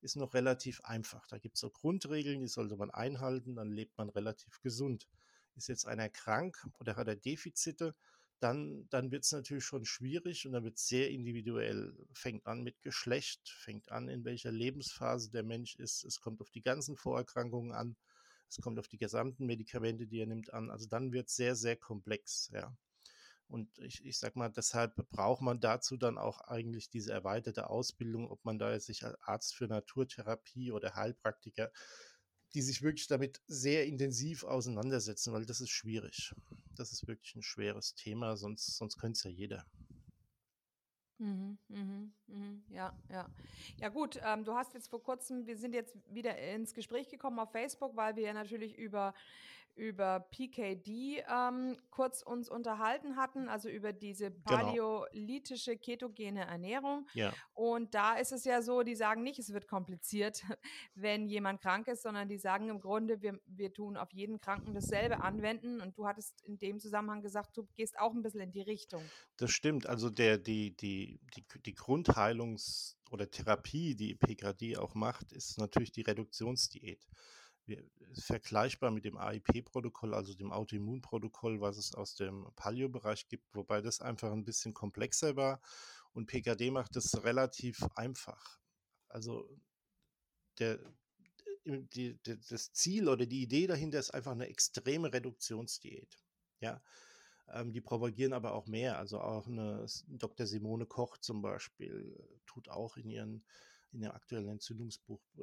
ist 0.02 0.16
noch 0.16 0.34
relativ 0.34 0.80
einfach. 0.82 1.26
Da 1.26 1.38
gibt 1.38 1.56
es 1.56 1.60
so 1.60 1.70
Grundregeln, 1.70 2.40
die 2.40 2.48
sollte 2.48 2.76
man 2.76 2.90
einhalten, 2.90 3.54
dann 3.54 3.70
lebt 3.70 3.98
man 3.98 4.08
relativ 4.08 4.60
gesund. 4.62 5.08
Ist 5.56 5.68
jetzt 5.68 5.86
einer 5.86 6.08
krank 6.08 6.66
oder 6.78 6.96
hat 6.96 7.08
er 7.08 7.16
Defizite, 7.16 7.94
dann, 8.38 8.88
dann 8.88 9.10
wird 9.10 9.24
es 9.24 9.32
natürlich 9.32 9.64
schon 9.64 9.84
schwierig 9.84 10.46
und 10.46 10.52
dann 10.52 10.64
wird 10.64 10.78
es 10.78 10.86
sehr 10.86 11.10
individuell. 11.10 11.94
Fängt 12.14 12.46
an 12.46 12.62
mit 12.62 12.80
Geschlecht, 12.80 13.50
fängt 13.50 13.90
an, 13.90 14.08
in 14.08 14.24
welcher 14.24 14.52
Lebensphase 14.52 15.30
der 15.30 15.42
Mensch 15.42 15.76
ist. 15.76 16.04
Es 16.04 16.20
kommt 16.20 16.40
auf 16.40 16.50
die 16.50 16.62
ganzen 16.62 16.96
Vorerkrankungen 16.96 17.72
an. 17.72 17.96
Es 18.50 18.60
kommt 18.60 18.78
auf 18.78 18.88
die 18.88 18.98
gesamten 18.98 19.46
Medikamente, 19.46 20.06
die 20.06 20.20
er 20.20 20.26
nimmt, 20.26 20.52
an. 20.52 20.70
Also 20.70 20.86
dann 20.86 21.12
wird 21.12 21.28
es 21.28 21.36
sehr, 21.36 21.54
sehr 21.54 21.76
komplex, 21.76 22.50
ja. 22.52 22.76
Und 23.46 23.78
ich, 23.78 24.04
ich 24.04 24.18
sag 24.18 24.36
mal, 24.36 24.48
deshalb 24.48 24.94
braucht 25.10 25.42
man 25.42 25.60
dazu 25.60 25.96
dann 25.96 26.18
auch 26.18 26.40
eigentlich 26.42 26.88
diese 26.88 27.12
erweiterte 27.12 27.68
Ausbildung, 27.68 28.30
ob 28.30 28.44
man 28.44 28.58
da 28.58 28.78
sich 28.78 29.04
als 29.04 29.20
Arzt 29.22 29.54
für 29.54 29.66
Naturtherapie 29.66 30.70
oder 30.70 30.94
Heilpraktiker, 30.94 31.72
die 32.54 32.62
sich 32.62 32.82
wirklich 32.82 33.08
damit 33.08 33.40
sehr 33.46 33.86
intensiv 33.86 34.44
auseinandersetzen, 34.44 35.32
weil 35.32 35.46
das 35.46 35.60
ist 35.60 35.70
schwierig. 35.70 36.32
Das 36.76 36.92
ist 36.92 37.08
wirklich 37.08 37.34
ein 37.34 37.42
schweres 37.42 37.94
Thema, 37.94 38.36
sonst, 38.36 38.76
sonst 38.76 38.98
könnte 38.98 39.18
es 39.18 39.24
ja 39.24 39.30
jeder. 39.30 39.66
Mhm, 41.20 41.58
mhm, 41.68 42.12
mhm, 42.28 42.62
ja, 42.70 42.94
ja. 43.10 43.28
Ja 43.76 43.88
gut, 43.90 44.18
ähm, 44.24 44.42
du 44.42 44.54
hast 44.54 44.72
jetzt 44.72 44.88
vor 44.88 45.02
kurzem, 45.02 45.46
wir 45.46 45.58
sind 45.58 45.74
jetzt 45.74 45.94
wieder 46.08 46.34
ins 46.38 46.72
Gespräch 46.72 47.10
gekommen 47.10 47.38
auf 47.38 47.52
Facebook, 47.52 47.94
weil 47.94 48.16
wir 48.16 48.22
ja 48.22 48.32
natürlich 48.32 48.78
über 48.78 49.12
über 49.74 50.20
PKD 50.30 51.24
ähm, 51.28 51.76
kurz 51.90 52.22
uns 52.22 52.48
unterhalten 52.48 53.16
hatten, 53.16 53.48
also 53.48 53.68
über 53.68 53.92
diese 53.92 54.30
genau. 54.30 54.42
paläolithische 54.44 55.76
ketogene 55.76 56.46
Ernährung. 56.46 57.06
Ja. 57.14 57.32
Und 57.54 57.94
da 57.94 58.16
ist 58.16 58.32
es 58.32 58.44
ja 58.44 58.62
so, 58.62 58.82
die 58.82 58.94
sagen 58.94 59.22
nicht, 59.22 59.38
es 59.38 59.52
wird 59.52 59.68
kompliziert, 59.68 60.42
wenn 60.94 61.28
jemand 61.28 61.60
krank 61.60 61.88
ist, 61.88 62.02
sondern 62.02 62.28
die 62.28 62.38
sagen 62.38 62.68
im 62.68 62.80
Grunde, 62.80 63.22
wir, 63.22 63.40
wir 63.46 63.72
tun 63.72 63.96
auf 63.96 64.12
jeden 64.12 64.40
Kranken 64.40 64.74
dasselbe 64.74 65.22
anwenden. 65.22 65.80
Und 65.80 65.96
du 65.96 66.06
hattest 66.06 66.42
in 66.42 66.58
dem 66.58 66.78
Zusammenhang 66.78 67.22
gesagt, 67.22 67.56
du 67.56 67.66
gehst 67.76 67.98
auch 67.98 68.12
ein 68.12 68.22
bisschen 68.22 68.40
in 68.40 68.52
die 68.52 68.62
Richtung. 68.62 69.02
Das 69.36 69.50
stimmt. 69.50 69.86
Also 69.86 70.10
der, 70.10 70.38
die, 70.38 70.76
die, 70.76 71.20
die, 71.34 71.44
die 71.64 71.74
Grundheilungs- 71.74 72.96
oder 73.10 73.30
Therapie, 73.30 73.94
die 73.94 74.14
PKD 74.14 74.76
auch 74.76 74.94
macht, 74.94 75.32
ist 75.32 75.58
natürlich 75.58 75.92
die 75.92 76.02
Reduktionsdiät 76.02 77.06
vergleichbar 78.14 78.90
mit 78.90 79.04
dem 79.04 79.16
AIP-Protokoll, 79.16 80.14
also 80.14 80.34
dem 80.34 80.52
Autoimmunprotokoll, 80.52 81.60
was 81.60 81.76
es 81.76 81.94
aus 81.94 82.16
dem 82.16 82.46
Paleo-Bereich 82.56 83.28
gibt, 83.28 83.54
wobei 83.54 83.80
das 83.80 84.00
einfach 84.00 84.32
ein 84.32 84.44
bisschen 84.44 84.74
komplexer 84.74 85.36
war. 85.36 85.60
Und 86.12 86.26
PKD 86.26 86.70
macht 86.70 86.96
es 86.96 87.22
relativ 87.22 87.84
einfach. 87.94 88.58
Also 89.08 89.48
der, 90.58 90.78
die, 91.64 92.18
die, 92.22 92.40
das 92.48 92.72
Ziel 92.72 93.08
oder 93.08 93.26
die 93.26 93.42
Idee 93.42 93.66
dahinter 93.66 93.98
ist 93.98 94.10
einfach 94.10 94.32
eine 94.32 94.48
extreme 94.48 95.12
Reduktionsdiät. 95.12 96.18
Ja, 96.60 96.82
ähm, 97.48 97.72
die 97.72 97.80
propagieren 97.80 98.32
aber 98.32 98.52
auch 98.54 98.66
mehr. 98.66 98.98
Also 98.98 99.20
auch 99.20 99.46
eine 99.46 99.86
Dr. 100.08 100.46
Simone 100.46 100.86
Koch 100.86 101.18
zum 101.18 101.42
Beispiel 101.42 102.16
tut 102.46 102.68
auch 102.68 102.96
in 102.96 103.08
ihren 103.08 103.44
in 103.92 104.02
ihrem 104.02 104.14
aktuellen 104.14 104.48
Entzündungsbuch 104.48 105.20
äh, 105.38 105.42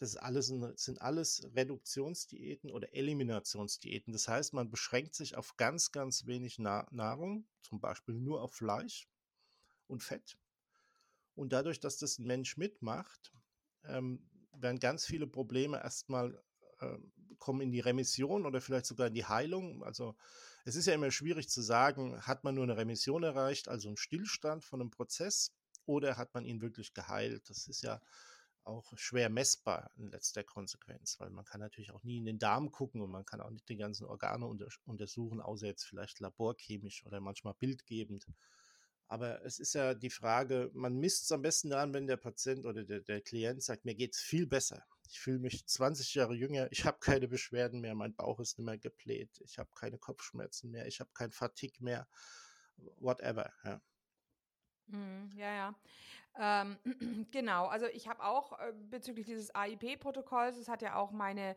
das 0.00 0.16
alles, 0.16 0.46
sind 0.76 1.02
alles 1.02 1.46
Reduktionsdiäten 1.54 2.70
oder 2.70 2.94
Eliminationsdiäten. 2.94 4.12
Das 4.12 4.28
heißt, 4.28 4.54
man 4.54 4.70
beschränkt 4.70 5.14
sich 5.14 5.36
auf 5.36 5.56
ganz, 5.56 5.92
ganz 5.92 6.26
wenig 6.26 6.58
Nahrung, 6.58 7.46
zum 7.60 7.80
Beispiel 7.80 8.14
nur 8.14 8.42
auf 8.42 8.54
Fleisch 8.54 9.08
und 9.86 10.02
Fett. 10.02 10.38
Und 11.34 11.52
dadurch, 11.52 11.80
dass 11.80 11.98
das 11.98 12.18
ein 12.18 12.26
Mensch 12.26 12.56
mitmacht, 12.56 13.32
ähm, 13.84 14.26
werden 14.52 14.80
ganz 14.80 15.04
viele 15.04 15.26
Probleme 15.26 15.82
erstmal 15.82 16.42
äh, 16.80 16.98
kommen 17.38 17.60
in 17.60 17.70
die 17.70 17.80
Remission 17.80 18.46
oder 18.46 18.60
vielleicht 18.60 18.86
sogar 18.86 19.08
in 19.08 19.14
die 19.14 19.26
Heilung. 19.26 19.84
Also 19.84 20.16
es 20.64 20.76
ist 20.76 20.86
ja 20.86 20.94
immer 20.94 21.10
schwierig 21.10 21.48
zu 21.48 21.60
sagen, 21.60 22.20
hat 22.22 22.42
man 22.42 22.54
nur 22.54 22.64
eine 22.64 22.76
Remission 22.76 23.22
erreicht, 23.22 23.68
also 23.68 23.88
einen 23.88 23.96
Stillstand 23.96 24.64
von 24.64 24.80
einem 24.80 24.90
Prozess, 24.90 25.52
oder 25.86 26.16
hat 26.16 26.32
man 26.34 26.44
ihn 26.44 26.60
wirklich 26.60 26.94
geheilt? 26.94 27.50
Das 27.50 27.66
ist 27.66 27.82
ja 27.82 28.00
auch 28.64 28.92
schwer 28.96 29.30
messbar 29.30 29.90
in 29.96 30.08
letzter 30.10 30.44
Konsequenz, 30.44 31.18
weil 31.18 31.30
man 31.30 31.44
kann 31.44 31.60
natürlich 31.60 31.90
auch 31.92 32.02
nie 32.02 32.18
in 32.18 32.24
den 32.24 32.38
Darm 32.38 32.70
gucken 32.70 33.00
und 33.00 33.10
man 33.10 33.24
kann 33.24 33.40
auch 33.40 33.50
nicht 33.50 33.68
die 33.68 33.76
ganzen 33.76 34.06
Organe 34.06 34.46
unter, 34.46 34.68
untersuchen, 34.84 35.40
außer 35.40 35.66
jetzt 35.66 35.84
vielleicht 35.84 36.20
laborchemisch 36.20 37.04
oder 37.06 37.20
manchmal 37.20 37.54
bildgebend. 37.54 38.26
Aber 39.08 39.44
es 39.44 39.58
ist 39.58 39.74
ja 39.74 39.94
die 39.94 40.10
Frage, 40.10 40.70
man 40.72 40.96
misst 40.96 41.24
es 41.24 41.32
am 41.32 41.42
besten 41.42 41.70
daran, 41.70 41.92
wenn 41.92 42.06
der 42.06 42.16
Patient 42.16 42.64
oder 42.64 42.84
der, 42.84 43.00
der 43.00 43.20
Klient 43.20 43.62
sagt, 43.62 43.84
mir 43.84 43.96
geht 43.96 44.14
es 44.14 44.20
viel 44.20 44.46
besser. 44.46 44.84
Ich 45.08 45.18
fühle 45.18 45.40
mich 45.40 45.66
20 45.66 46.14
Jahre 46.14 46.34
jünger, 46.34 46.70
ich 46.70 46.84
habe 46.84 46.98
keine 47.00 47.26
Beschwerden 47.26 47.80
mehr, 47.80 47.96
mein 47.96 48.14
Bauch 48.14 48.38
ist 48.38 48.56
nicht 48.58 48.66
mehr 48.66 48.78
gebläht, 48.78 49.40
ich 49.44 49.58
habe 49.58 49.68
keine 49.74 49.98
Kopfschmerzen 49.98 50.70
mehr, 50.70 50.86
ich 50.86 51.00
habe 51.00 51.10
kein 51.12 51.32
Fatigue 51.32 51.82
mehr, 51.82 52.06
whatever. 52.76 53.52
Ja. 53.64 53.82
Mhm, 54.86 55.30
ja, 55.34 55.52
ja. 55.54 55.74
Ähm, 56.40 56.78
genau, 57.30 57.66
also 57.66 57.86
ich 57.92 58.08
habe 58.08 58.24
auch 58.24 58.58
äh, 58.58 58.72
bezüglich 58.90 59.26
dieses 59.26 59.54
AIP-Protokolls, 59.54 60.56
das 60.56 60.68
hat 60.68 60.80
ja 60.80 60.96
auch 60.96 61.10
meine 61.10 61.54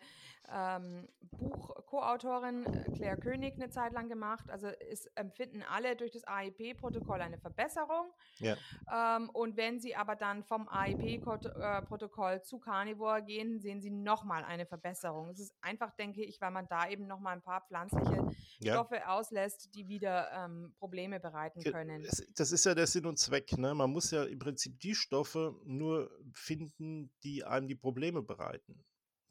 ähm, 0.51 1.07
Buch-Co-Autorin 1.21 2.65
äh, 2.65 2.91
Claire 2.91 3.17
König 3.17 3.55
eine 3.55 3.69
Zeit 3.69 3.93
lang 3.93 4.09
gemacht. 4.09 4.49
Also 4.49 4.67
es 4.67 5.05
empfinden 5.15 5.63
alle 5.63 5.95
durch 5.95 6.11
das 6.11 6.25
AIP-Protokoll 6.25 7.21
eine 7.21 7.37
Verbesserung. 7.37 8.11
Ja. 8.39 8.57
Ähm, 8.91 9.29
und 9.29 9.55
wenn 9.55 9.79
sie 9.79 9.95
aber 9.95 10.15
dann 10.17 10.43
vom 10.43 10.67
AIP-Protokoll 10.67 12.43
zu 12.43 12.59
Carnivore 12.59 13.23
gehen, 13.23 13.61
sehen 13.61 13.81
sie 13.81 13.89
nochmal 13.89 14.43
eine 14.43 14.65
Verbesserung. 14.65 15.29
Es 15.29 15.39
ist 15.39 15.55
einfach, 15.61 15.91
denke 15.91 16.23
ich, 16.23 16.41
weil 16.41 16.51
man 16.51 16.67
da 16.67 16.89
eben 16.89 17.07
nochmal 17.07 17.35
ein 17.35 17.41
paar 17.41 17.61
pflanzliche 17.61 18.27
ja. 18.59 18.73
Stoffe 18.73 19.07
auslässt, 19.07 19.73
die 19.75 19.87
wieder 19.87 20.29
ähm, 20.33 20.73
Probleme 20.77 21.21
bereiten 21.21 21.63
können. 21.63 22.05
Das 22.35 22.51
ist 22.51 22.65
ja 22.65 22.75
der 22.75 22.87
Sinn 22.87 23.05
und 23.05 23.17
Zweck. 23.17 23.57
Ne? 23.57 23.73
Man 23.73 23.89
muss 23.91 24.11
ja 24.11 24.23
im 24.23 24.39
Prinzip 24.39 24.72
die 24.81 24.95
Stoffe 24.95 25.59
nur 25.65 26.11
finden, 26.33 27.11
die 27.23 27.43
einem 27.43 27.67
die 27.67 27.75
Probleme 27.75 28.21
bereiten. 28.21 28.83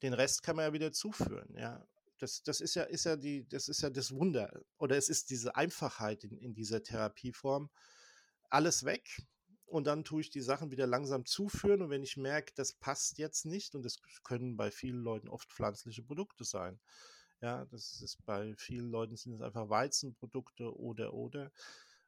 Den 0.02 0.14
Rest 0.14 0.42
kann 0.42 0.56
man 0.56 0.66
ja 0.66 0.72
wieder 0.72 0.92
zuführen, 0.92 1.54
ja. 1.56 1.86
Das, 2.18 2.42
das 2.44 2.60
ist 2.60 2.76
ja, 2.76 2.84
ist 2.84 3.04
ja 3.04 3.16
die, 3.16 3.48
das 3.48 3.66
ist 3.68 3.82
ja 3.82 3.90
das 3.90 4.14
Wunder. 4.14 4.62
Oder 4.78 4.96
es 4.96 5.08
ist 5.08 5.30
diese 5.30 5.56
Einfachheit 5.56 6.22
in, 6.22 6.38
in 6.38 6.54
dieser 6.54 6.82
Therapieform. 6.82 7.68
Alles 8.48 8.84
weg, 8.84 9.26
und 9.72 9.86
dann 9.86 10.04
tue 10.04 10.20
ich 10.20 10.28
die 10.28 10.42
Sachen 10.42 10.70
wieder 10.70 10.86
langsam 10.86 11.24
zuführen 11.24 11.80
und 11.80 11.88
wenn 11.88 12.02
ich 12.02 12.18
merke, 12.18 12.52
das 12.54 12.74
passt 12.74 13.16
jetzt 13.16 13.46
nicht 13.46 13.74
und 13.74 13.82
das 13.82 14.02
können 14.22 14.54
bei 14.54 14.70
vielen 14.70 15.02
Leuten 15.02 15.30
oft 15.30 15.50
pflanzliche 15.50 16.02
Produkte 16.02 16.44
sein. 16.44 16.78
Ja, 17.40 17.64
das 17.64 18.02
ist 18.02 18.22
bei 18.26 18.54
vielen 18.56 18.90
Leuten 18.90 19.16
sind 19.16 19.32
es 19.32 19.40
einfach 19.40 19.70
Weizenprodukte 19.70 20.76
oder 20.76 21.14
oder 21.14 21.50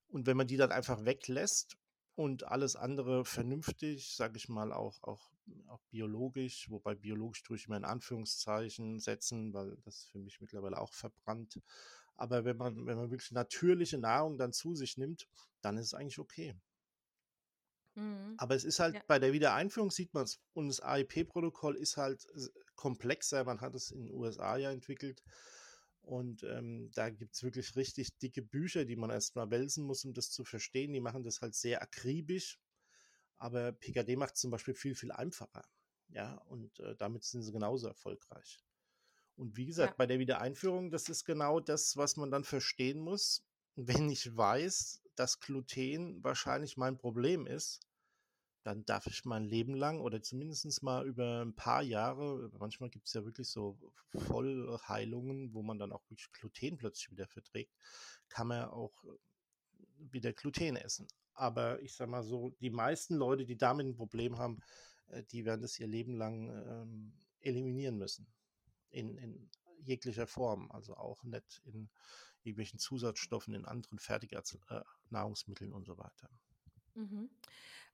und 0.09 0.27
wenn 0.27 0.37
man 0.37 0.47
die 0.47 0.59
dann 0.59 0.73
einfach 0.73 1.07
weglässt 1.07 1.79
und 2.17 2.45
alles 2.45 2.77
andere 2.77 3.25
vernünftig, 3.25 4.15
sage 4.15 4.37
ich 4.37 4.49
mal, 4.49 4.73
auch, 4.73 5.03
auch, 5.03 5.31
auch 5.69 5.83
biologisch, 5.91 6.71
wobei 6.71 6.95
biologisch 6.95 7.43
tue 7.43 7.57
ich 7.57 7.67
immer 7.67 7.77
in 7.77 7.85
Anführungszeichen 7.85 9.01
setzen, 9.01 9.53
weil 9.53 9.77
das 9.85 10.05
für 10.05 10.19
mich 10.19 10.41
mittlerweile 10.41 10.79
auch 10.81 10.93
verbrannt. 10.93 11.61
Aber 12.17 12.45
wenn 12.45 12.57
man, 12.57 12.87
wenn 12.87 12.97
man 12.97 13.11
wirklich 13.11 13.33
natürliche 13.33 13.99
Nahrung 13.99 14.39
dann 14.39 14.53
zu 14.53 14.75
sich 14.75 14.97
nimmt, 14.97 15.29
dann 15.61 15.77
ist 15.77 15.87
es 15.87 15.95
eigentlich 15.95 16.21
okay. 16.21 16.55
Mhm. 17.95 18.35
Aber 18.37 18.55
es 18.55 18.65
ist 18.65 18.79
halt 18.79 18.95
ja. 18.95 19.03
bei 19.07 19.19
der 19.19 19.33
Wiedereinführung 19.33 19.91
sieht 19.91 20.15
man 20.15 20.25
es 20.25 20.41
und 20.53 20.69
das 20.69 20.81
AIP-Protokoll 20.81 21.77
ist 21.77 21.97
halt 21.97 22.27
komplexer. 22.77 23.45
Man 23.45 23.61
hat 23.61 23.75
es 23.75 23.91
in 23.91 24.07
den 24.07 24.15
USA 24.15 24.57
ja 24.57 24.71
entwickelt 24.71 25.23
und 26.05 26.43
ähm, 26.43 26.91
da 26.95 27.11
gibt 27.11 27.35
es 27.35 27.43
wirklich 27.43 27.77
richtig 27.77 28.19
dicke 28.19 28.43
Bücher, 28.43 28.85
die 28.85 28.97
man 28.97 29.11
erstmal 29.11 29.51
wälzen 29.51 29.85
muss, 29.85 30.05
um 30.05 30.13
das 30.13 30.31
zu 30.31 30.45
verstehen. 30.45 30.93
Die 30.93 31.01
machen 31.01 31.23
das 31.23 31.41
halt 31.41 31.55
sehr 31.55 31.83
akribisch. 31.83 32.61
Aber 33.37 33.73
PKD 33.73 34.17
macht 34.17 34.37
zum 34.37 34.51
Beispiel 34.51 34.75
viel, 34.75 34.95
viel 34.95 35.13
einfacher. 35.13 35.65
Ja, 36.09 36.35
und 36.47 36.79
äh, 36.81 36.95
damit 36.97 37.25
sind 37.25 37.43
sie 37.43 37.53
genauso 37.53 37.89
erfolgreich. 37.89 38.59
Und 39.37 39.57
wie 39.57 39.67
gesagt, 39.67 39.93
ja. 39.93 39.97
bei 39.97 40.07
der 40.07 40.19
Wiedereinführung, 40.19 40.91
das 40.91 41.09
ist 41.09 41.25
genau 41.25 41.59
das, 41.59 41.97
was 41.97 42.17
man 42.17 42.31
dann 42.31 42.45
verstehen 42.45 43.01
muss. 43.01 43.45
Wenn 43.75 44.09
ich 44.09 44.37
weiß, 44.37 45.03
dass 45.17 45.41
Gluten 45.41 46.23
wahrscheinlich 46.23 46.77
mein 46.77 46.97
Problem 46.97 47.47
ist, 47.47 47.81
dann 48.65 48.85
darf 48.87 49.07
ich 49.07 49.25
mein 49.25 49.45
Leben 49.45 49.75
lang 49.75 50.01
oder 50.01 50.23
zumindest 50.23 50.83
mal 50.83 51.07
über 51.07 51.43
ein 51.43 51.55
paar 51.55 51.83
Jahre, 51.83 52.51
manchmal 52.59 52.91
gibt 52.91 53.07
es 53.07 53.13
ja 53.13 53.25
wirklich 53.25 53.49
so 53.49 53.79
Vollheilungen, 54.09 55.53
wo 55.53 55.63
man 55.63 55.79
dann 55.79 55.93
auch 55.93 56.03
wirklich 56.09 56.33
Gluten 56.33 56.79
plötzlich 56.79 57.11
wieder 57.11 57.29
verträgt, 57.29 57.73
kann 58.29 58.49
man 58.49 58.65
auch 58.65 59.05
äh, 59.05 59.09
wieder 60.13 60.33
Gluten 60.33 60.77
essen. 60.77 61.07
Aber 61.35 61.81
ich 61.83 61.95
sag 61.95 62.09
mal 62.09 62.23
so, 62.23 62.51
die 62.61 62.71
meisten 62.71 63.15
Leute, 63.17 63.45
die 63.45 63.57
damit 63.57 63.87
ein 63.87 63.97
Problem 63.97 64.39
haben, 64.39 64.61
äh, 65.09 65.23
die 65.25 65.45
werden 65.45 65.63
das 65.63 65.79
ihr 65.79 65.87
Leben 65.87 66.15
lang 66.15 66.49
ähm, 66.49 67.13
eliminieren 67.41 67.99
müssen. 67.99 68.27
In, 68.91 69.19
in 69.19 69.51
jeglicher 69.85 70.27
Form. 70.27 70.71
Also 70.71 70.97
auch 70.97 71.23
nicht 71.25 71.61
in 71.65 71.91
irgendwelchen 72.43 72.79
Zusatzstoffen, 72.79 73.55
in 73.55 73.67
anderen 73.67 73.99
Fertignahrungsmitteln 73.99 75.71
äh, 75.71 75.75
und 75.75 75.85
so 75.87 75.99
weiter. 75.99 76.31
Mhm. 76.95 77.31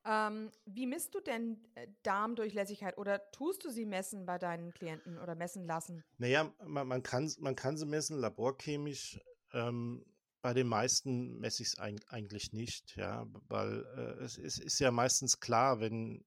Ähm, 0.05 0.51
wie 0.65 0.87
misst 0.87 1.15
du 1.15 1.21
denn 1.21 1.63
äh, 1.75 1.87
Darmdurchlässigkeit 2.03 2.97
oder 2.97 3.31
tust 3.33 3.65
du 3.65 3.71
sie 3.71 3.85
messen 3.85 4.25
bei 4.25 4.39
deinen 4.39 4.73
Klienten 4.73 5.19
oder 5.19 5.35
messen 5.35 5.65
lassen? 5.65 6.03
Naja, 6.17 6.53
man, 6.65 6.89
man, 6.89 7.03
kann, 7.03 7.31
man 7.39 7.55
kann 7.55 7.77
sie 7.77 7.87
messen, 7.87 8.19
laborchemisch. 8.19 9.21
Ähm, 9.53 10.05
bei 10.43 10.55
den 10.55 10.69
meisten 10.69 11.39
messe 11.39 11.63
ich 11.63 11.69
es 11.69 11.79
eigentlich 11.79 12.53
nicht, 12.53 12.97
ja, 12.97 13.27
weil 13.49 13.85
äh, 13.97 14.25
es, 14.25 14.39
es, 14.39 14.59
ist 14.59 14.79
ja 14.79 14.91
meistens 14.91 15.39
klar, 15.39 15.81
wenn 15.81 16.25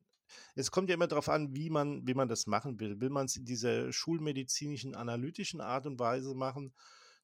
es 0.55 0.71
kommt 0.71 0.89
ja 0.89 0.95
immer 0.95 1.07
darauf 1.07 1.29
an, 1.29 1.55
wie 1.55 1.69
man, 1.69 2.07
wie 2.07 2.13
man 2.13 2.27
das 2.27 2.47
machen 2.47 2.79
will. 2.79 2.99
Will 2.99 3.09
man 3.09 3.25
es 3.25 3.35
in 3.35 3.45
dieser 3.45 3.91
schulmedizinischen, 3.91 4.95
analytischen 4.95 5.61
Art 5.61 5.85
und 5.85 5.99
Weise 5.99 6.33
machen, 6.35 6.73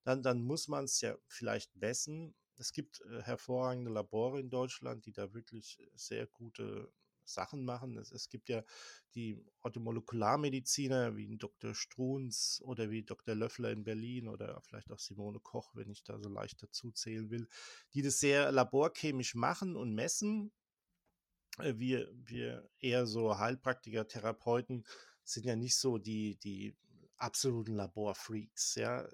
dann, 0.03 0.23
dann 0.23 0.41
muss 0.41 0.67
man 0.67 0.85
es 0.85 1.01
ja 1.01 1.15
vielleicht 1.27 1.75
messen 1.75 2.35
es 2.59 2.73
gibt 2.73 3.01
äh, 3.01 3.21
hervorragende 3.21 3.91
Labore 3.91 4.39
in 4.39 4.49
Deutschland, 4.49 5.05
die 5.05 5.13
da 5.13 5.33
wirklich 5.33 5.79
sehr 5.95 6.27
gute 6.27 6.91
Sachen 7.23 7.63
machen. 7.63 7.97
Es, 7.97 8.11
es 8.11 8.29
gibt 8.29 8.49
ja 8.49 8.63
die 9.15 9.39
Orthomolekularmediziner 9.61 11.15
wie 11.15 11.37
Dr. 11.37 11.73
Struns 11.73 12.61
oder 12.63 12.89
wie 12.89 13.03
Dr. 13.03 13.35
Löffler 13.35 13.71
in 13.71 13.83
Berlin 13.83 14.27
oder 14.27 14.61
vielleicht 14.61 14.91
auch 14.91 14.99
Simone 14.99 15.39
Koch, 15.39 15.75
wenn 15.75 15.89
ich 15.89 16.03
da 16.03 16.19
so 16.19 16.29
leicht 16.29 16.61
dazu 16.61 16.91
zählen 16.91 17.29
will, 17.29 17.47
die 17.93 18.01
das 18.01 18.19
sehr 18.19 18.51
laborchemisch 18.51 19.35
machen 19.35 19.75
und 19.75 19.93
messen. 19.93 20.51
Äh, 21.59 21.75
wir, 21.77 22.11
wir 22.13 22.69
eher 22.79 23.05
so 23.05 23.37
Heilpraktiker, 23.37 24.07
Therapeuten 24.07 24.85
sind 25.23 25.45
ja 25.45 25.55
nicht 25.55 25.75
so 25.75 25.97
die, 25.97 26.37
die 26.37 26.75
absoluten 27.17 27.75
Laborfreaks. 27.75 28.75
Ja, 28.75 29.07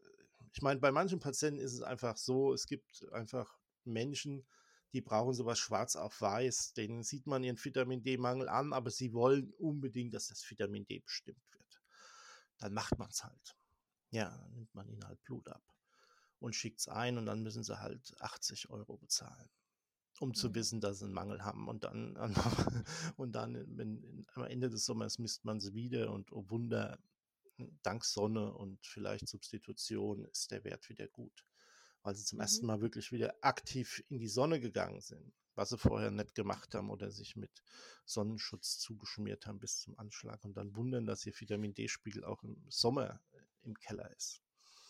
ich 0.56 0.62
meine, 0.62 0.80
bei 0.80 0.94
manchen 0.94 1.20
Patienten 1.20 1.60
ist 1.60 1.74
es 1.74 1.82
einfach 1.82 2.16
so, 2.16 2.54
es 2.54 2.66
gibt 2.66 3.06
einfach 3.12 3.58
Menschen, 3.84 4.48
die 4.94 5.02
brauchen 5.02 5.34
sowas 5.34 5.60
schwarz 5.60 5.98
auf 5.98 6.22
weiß. 6.22 6.72
Denen 6.76 7.04
sieht 7.04 7.28
man 7.28 7.44
ihren 7.44 7.62
Vitamin 7.62 8.04
D-Mangel 8.04 8.48
an, 8.48 8.72
aber 8.72 8.90
sie 8.90 9.12
wollen 9.12 9.52
unbedingt, 9.58 10.14
dass 10.14 10.28
das 10.28 10.50
Vitamin 10.50 10.86
D 10.86 11.00
bestimmt 11.00 11.44
wird. 11.52 11.82
Dann 12.58 12.74
macht 12.74 12.98
man 12.98 13.10
es 13.10 13.22
halt. 13.26 13.58
Ja, 14.12 14.30
dann 14.30 14.54
nimmt 14.54 14.74
man 14.74 14.88
ihnen 14.88 15.06
halt 15.06 15.22
Blut 15.24 15.50
ab 15.50 15.62
und 16.40 16.56
schickt 16.56 16.80
es 16.80 16.88
ein 16.88 17.18
und 17.18 17.26
dann 17.26 17.44
müssen 17.44 17.64
sie 17.66 17.78
halt 17.82 18.16
80 18.22 18.70
Euro 18.70 18.96
bezahlen, 18.96 19.50
um 20.22 20.34
zu 20.34 20.48
mhm. 20.48 20.56
wissen, 20.56 20.80
dass 20.80 21.00
sie 21.00 21.06
einen 21.06 21.14
Mangel 21.14 21.44
haben. 21.44 21.68
Und 21.68 21.84
dann, 21.84 22.16
und 23.18 23.34
dann 23.34 23.78
wenn, 23.78 24.26
am 24.36 24.46
Ende 24.46 24.70
des 24.70 24.86
Sommers 24.86 25.20
misst 25.20 25.44
man 25.44 25.60
sie 25.60 25.74
wieder 25.74 26.12
und 26.12 26.32
oh 26.32 26.50
Wunder, 26.50 26.98
dank 27.84 28.04
Sonne 28.06 28.54
und 28.54 28.86
vielleicht 28.86 29.28
Substitution 29.28 30.26
ist 30.26 30.52
der 30.52 30.64
Wert 30.64 30.90
wieder 30.90 31.08
gut, 31.08 31.46
weil 32.04 32.16
sie 32.16 32.26
zum 32.26 32.38
mhm. 32.38 32.42
ersten 32.42 32.66
Mal 32.66 32.82
wirklich 32.82 33.12
wieder 33.12 33.36
aktiv 33.42 34.04
in 34.10 34.20
die 34.20 34.28
Sonne 34.28 34.60
gegangen 34.60 35.02
sind, 35.02 35.34
was 35.56 35.70
sie 35.70 35.78
vorher 35.78 36.12
nicht 36.12 36.36
gemacht 36.36 36.74
haben 36.76 36.90
oder 36.90 37.12
sich 37.12 37.36
mit 37.36 37.52
Sonnenschutz 38.06 38.78
zugeschmiert 38.80 39.46
haben 39.46 39.60
bis 39.60 39.80
zum 39.80 39.98
Anschlag 39.98 40.44
und 40.44 40.56
dann 40.58 40.76
wundern, 40.76 41.06
dass 41.06 41.26
ihr 41.26 41.34
Vitamin 41.40 41.74
D-Spiegel 41.74 42.24
auch 42.24 42.44
im 42.44 42.64
Sommer 42.70 43.22
äh, 43.34 43.38
im 43.64 43.80
Keller 43.80 44.12
ist. 44.16 44.42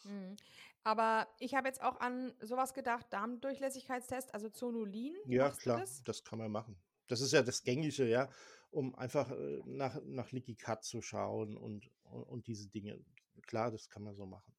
Mhm. 0.04 0.36
Aber 0.84 1.28
ich 1.40 1.56
habe 1.56 1.68
jetzt 1.68 1.82
auch 1.82 2.00
an 2.00 2.34
sowas 2.42 2.76
gedacht, 2.76 3.08
Darmdurchlässigkeitstest, 3.10 4.34
also 4.36 4.50
Zonulin. 4.50 5.16
Ja, 5.26 5.50
klar, 5.50 5.80
das? 5.80 6.04
das? 6.04 6.24
kann 6.24 6.38
man 6.38 6.52
machen. 6.52 6.80
Das 7.08 7.22
ist 7.22 7.34
ja 7.34 7.42
das 7.42 7.64
Gängige, 7.64 8.08
ja 8.08 8.30
um 8.76 8.94
einfach 8.96 9.32
äh, 9.32 9.62
nach, 9.66 9.98
nach 10.04 10.32
Leaky 10.32 10.56
Cut 10.56 10.84
zu 10.84 11.02
schauen 11.02 11.56
und, 11.56 11.90
und, 12.12 12.24
und, 12.24 12.48
diese 12.48 12.68
Dinge. 12.70 13.00
Klar, 13.44 13.72
das 13.72 13.90
kann 13.90 14.04
man 14.04 14.16
so 14.16 14.26
machen. 14.26 14.54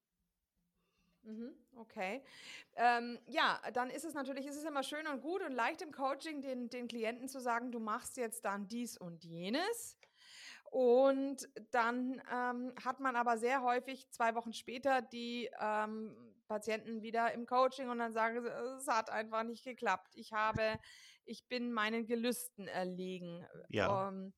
Mhm, 1.22 1.52
okay. 1.76 2.22
Ähm, 2.76 3.18
ja, 3.26 3.60
dann 3.72 3.90
ist 3.90 4.04
es 4.04 4.14
natürlich, 4.14 4.46
ist 4.46 4.56
es 4.56 4.64
immer 4.64 4.84
schön 4.84 5.06
und 5.08 5.22
gut 5.22 5.42
und 5.42 5.52
leicht 5.52 5.82
im 5.82 5.90
Coaching 5.90 6.40
den, 6.40 6.70
den 6.70 6.86
Klienten 6.86 7.28
zu 7.28 7.40
sagen, 7.40 7.72
du 7.72 7.80
machst 7.80 8.16
jetzt 8.16 8.44
dann 8.44 8.68
dies 8.68 8.96
und 8.96 9.24
jenes. 9.24 9.98
Und 10.70 11.48
dann 11.70 12.20
ähm, 12.32 12.72
hat 12.84 13.00
man 13.00 13.16
aber 13.16 13.38
sehr 13.38 13.62
häufig 13.62 14.08
zwei 14.10 14.34
Wochen 14.34 14.52
später 14.52 15.00
die 15.02 15.50
ähm, 15.60 16.14
Patienten 16.48 17.02
wieder 17.02 17.32
im 17.32 17.46
Coaching 17.46 17.88
und 17.88 17.98
dann 17.98 18.12
sagen 18.12 18.42
sie, 18.42 18.48
es 18.48 18.86
hat 18.86 19.10
einfach 19.10 19.42
nicht 19.42 19.64
geklappt. 19.64 20.12
Ich 20.14 20.32
habe, 20.32 20.78
ich 21.24 21.46
bin 21.48 21.72
meinen 21.72 22.06
Gelüsten 22.06 22.68
erlegen. 22.68 23.46
Ja. 23.68 24.08
Ähm, 24.08 24.32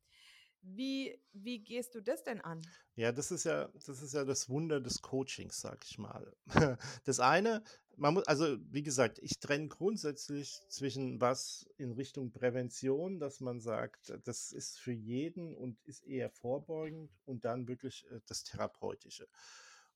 wie, 0.62 1.18
wie 1.32 1.60
gehst 1.60 1.94
du 1.94 2.00
das 2.00 2.22
denn 2.22 2.40
an? 2.40 2.60
Ja, 2.94 3.12
das 3.12 3.30
ist 3.30 3.44
ja, 3.44 3.68
das 3.86 4.02
ist 4.02 4.14
ja 4.14 4.24
das 4.24 4.48
Wunder 4.48 4.80
des 4.80 5.02
Coachings, 5.02 5.60
sag 5.60 5.84
ich 5.84 5.98
mal. 5.98 6.32
Das 7.04 7.20
eine, 7.20 7.62
man 7.96 8.14
muss, 8.14 8.26
also 8.26 8.56
wie 8.70 8.82
gesagt, 8.82 9.18
ich 9.20 9.38
trenne 9.40 9.68
grundsätzlich 9.68 10.60
zwischen 10.68 11.20
was 11.20 11.66
in 11.76 11.92
Richtung 11.92 12.30
Prävention, 12.30 13.18
dass 13.18 13.40
man 13.40 13.60
sagt, 13.60 14.12
das 14.24 14.52
ist 14.52 14.78
für 14.78 14.92
jeden 14.92 15.54
und 15.54 15.80
ist 15.84 16.04
eher 16.04 16.30
vorbeugend 16.30 17.10
und 17.24 17.44
dann 17.44 17.68
wirklich 17.68 18.06
äh, 18.10 18.20
das 18.26 18.44
Therapeutische. 18.44 19.28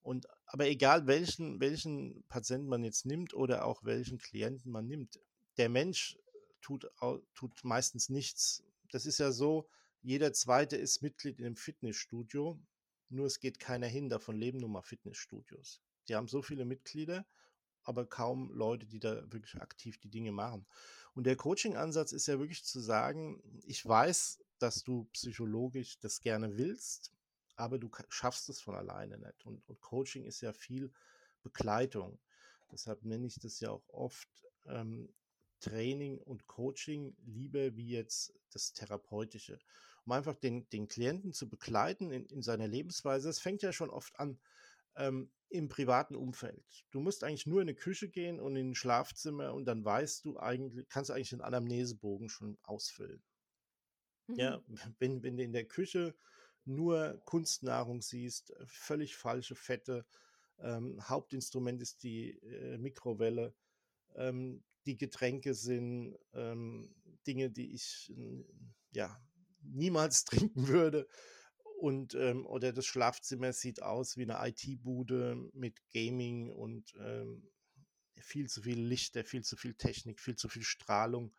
Und 0.02 0.26
aber 0.46 0.66
egal 0.66 1.06
welchen, 1.06 1.60
welchen 1.60 2.24
Patienten 2.28 2.68
man 2.68 2.82
jetzt 2.82 3.06
nimmt 3.06 3.34
oder 3.34 3.64
auch 3.64 3.84
welchen 3.84 4.18
Klienten 4.18 4.72
man 4.72 4.86
nimmt, 4.86 5.20
der 5.58 5.68
Mensch 5.68 6.18
tut, 6.60 6.90
tut 7.34 7.64
meistens 7.64 8.08
nichts. 8.08 8.64
Das 8.90 9.06
ist 9.06 9.18
ja 9.18 9.30
so, 9.30 9.68
jeder 10.02 10.32
zweite 10.32 10.76
ist 10.76 11.02
Mitglied 11.02 11.38
in 11.38 11.46
einem 11.46 11.56
Fitnessstudio 11.56 12.60
nur 13.12 13.26
es 13.26 13.40
geht 13.40 13.60
keiner 13.60 13.86
hin, 13.86 14.08
davon 14.08 14.36
leben 14.36 14.58
nun 14.58 14.72
mal 14.72 14.82
Fitnessstudios. 14.82 15.82
Die 16.08 16.16
haben 16.16 16.28
so 16.28 16.40
viele 16.40 16.64
Mitglieder, 16.64 17.26
aber 17.84 18.06
kaum 18.06 18.50
Leute, 18.52 18.86
die 18.86 19.00
da 19.00 19.30
wirklich 19.30 19.60
aktiv 19.60 19.98
die 19.98 20.08
Dinge 20.08 20.32
machen. 20.32 20.66
Und 21.14 21.24
der 21.24 21.36
Coaching-Ansatz 21.36 22.12
ist 22.12 22.26
ja 22.26 22.38
wirklich 22.38 22.64
zu 22.64 22.80
sagen, 22.80 23.42
ich 23.64 23.86
weiß, 23.86 24.42
dass 24.58 24.82
du 24.82 25.04
psychologisch 25.12 25.98
das 25.98 26.20
gerne 26.20 26.56
willst, 26.56 27.12
aber 27.56 27.78
du 27.78 27.90
schaffst 28.08 28.48
es 28.48 28.62
von 28.62 28.74
alleine 28.74 29.18
nicht. 29.18 29.44
Und, 29.44 29.68
und 29.68 29.80
Coaching 29.82 30.24
ist 30.24 30.40
ja 30.40 30.54
viel 30.54 30.90
Begleitung. 31.42 32.18
Deshalb 32.70 33.04
nenne 33.04 33.26
ich 33.26 33.38
das 33.38 33.60
ja 33.60 33.70
auch 33.70 33.86
oft 33.90 34.28
ähm, 34.64 35.12
Training 35.60 36.18
und 36.18 36.46
Coaching 36.46 37.14
lieber 37.26 37.76
wie 37.76 37.90
jetzt 37.90 38.32
das 38.50 38.72
Therapeutische 38.72 39.58
um 40.04 40.12
einfach 40.12 40.34
den, 40.34 40.68
den 40.70 40.88
Klienten 40.88 41.32
zu 41.32 41.48
begleiten 41.48 42.10
in, 42.10 42.26
in 42.26 42.42
seiner 42.42 42.68
Lebensweise. 42.68 43.28
Es 43.28 43.40
fängt 43.40 43.62
ja 43.62 43.72
schon 43.72 43.90
oft 43.90 44.18
an 44.18 44.38
ähm, 44.96 45.30
im 45.48 45.68
privaten 45.68 46.16
Umfeld. 46.16 46.64
Du 46.90 47.00
musst 47.00 47.24
eigentlich 47.24 47.46
nur 47.46 47.60
in 47.60 47.68
eine 47.68 47.74
Küche 47.74 48.08
gehen 48.08 48.40
und 48.40 48.56
in 48.56 48.70
ein 48.70 48.74
Schlafzimmer 48.74 49.52
und 49.52 49.66
dann 49.66 49.84
weißt 49.84 50.24
du 50.24 50.38
eigentlich, 50.38 50.88
kannst 50.88 51.10
du 51.10 51.14
eigentlich 51.14 51.30
den 51.30 51.42
Anamnesebogen 51.42 52.28
schon 52.28 52.58
ausfüllen. 52.62 53.22
Mhm. 54.28 54.36
Ja, 54.36 54.62
wenn, 54.98 55.22
wenn 55.22 55.36
du 55.36 55.42
in 55.42 55.52
der 55.52 55.66
Küche 55.66 56.14
nur 56.64 57.20
Kunstnahrung 57.24 58.02
siehst, 58.02 58.50
äh, 58.50 58.66
völlig 58.66 59.16
falsche 59.16 59.54
Fette, 59.54 60.06
ähm, 60.58 60.98
Hauptinstrument 61.08 61.82
ist 61.82 62.02
die 62.02 62.38
äh, 62.38 62.78
Mikrowelle, 62.78 63.54
ähm, 64.14 64.62
die 64.86 64.96
Getränke 64.96 65.54
sind 65.54 66.18
ähm, 66.34 66.94
Dinge, 67.26 67.50
die 67.50 67.72
ich 67.72 68.12
ja 68.90 69.20
niemals 69.62 70.24
trinken 70.24 70.68
würde. 70.68 71.08
Und 71.78 72.14
ähm, 72.14 72.46
oder 72.46 72.72
das 72.72 72.86
Schlafzimmer 72.86 73.52
sieht 73.52 73.82
aus 73.82 74.16
wie 74.16 74.22
eine 74.22 74.38
IT-Bude 74.48 75.50
mit 75.52 75.80
Gaming 75.92 76.52
und 76.52 76.94
ähm, 77.00 77.50
viel 78.20 78.48
zu 78.48 78.62
viel 78.62 78.80
Lichter, 78.80 79.24
viel 79.24 79.42
zu 79.42 79.56
viel 79.56 79.74
Technik, 79.74 80.20
viel 80.20 80.36
zu 80.36 80.48
viel 80.48 80.62
Strahlung. 80.62 81.34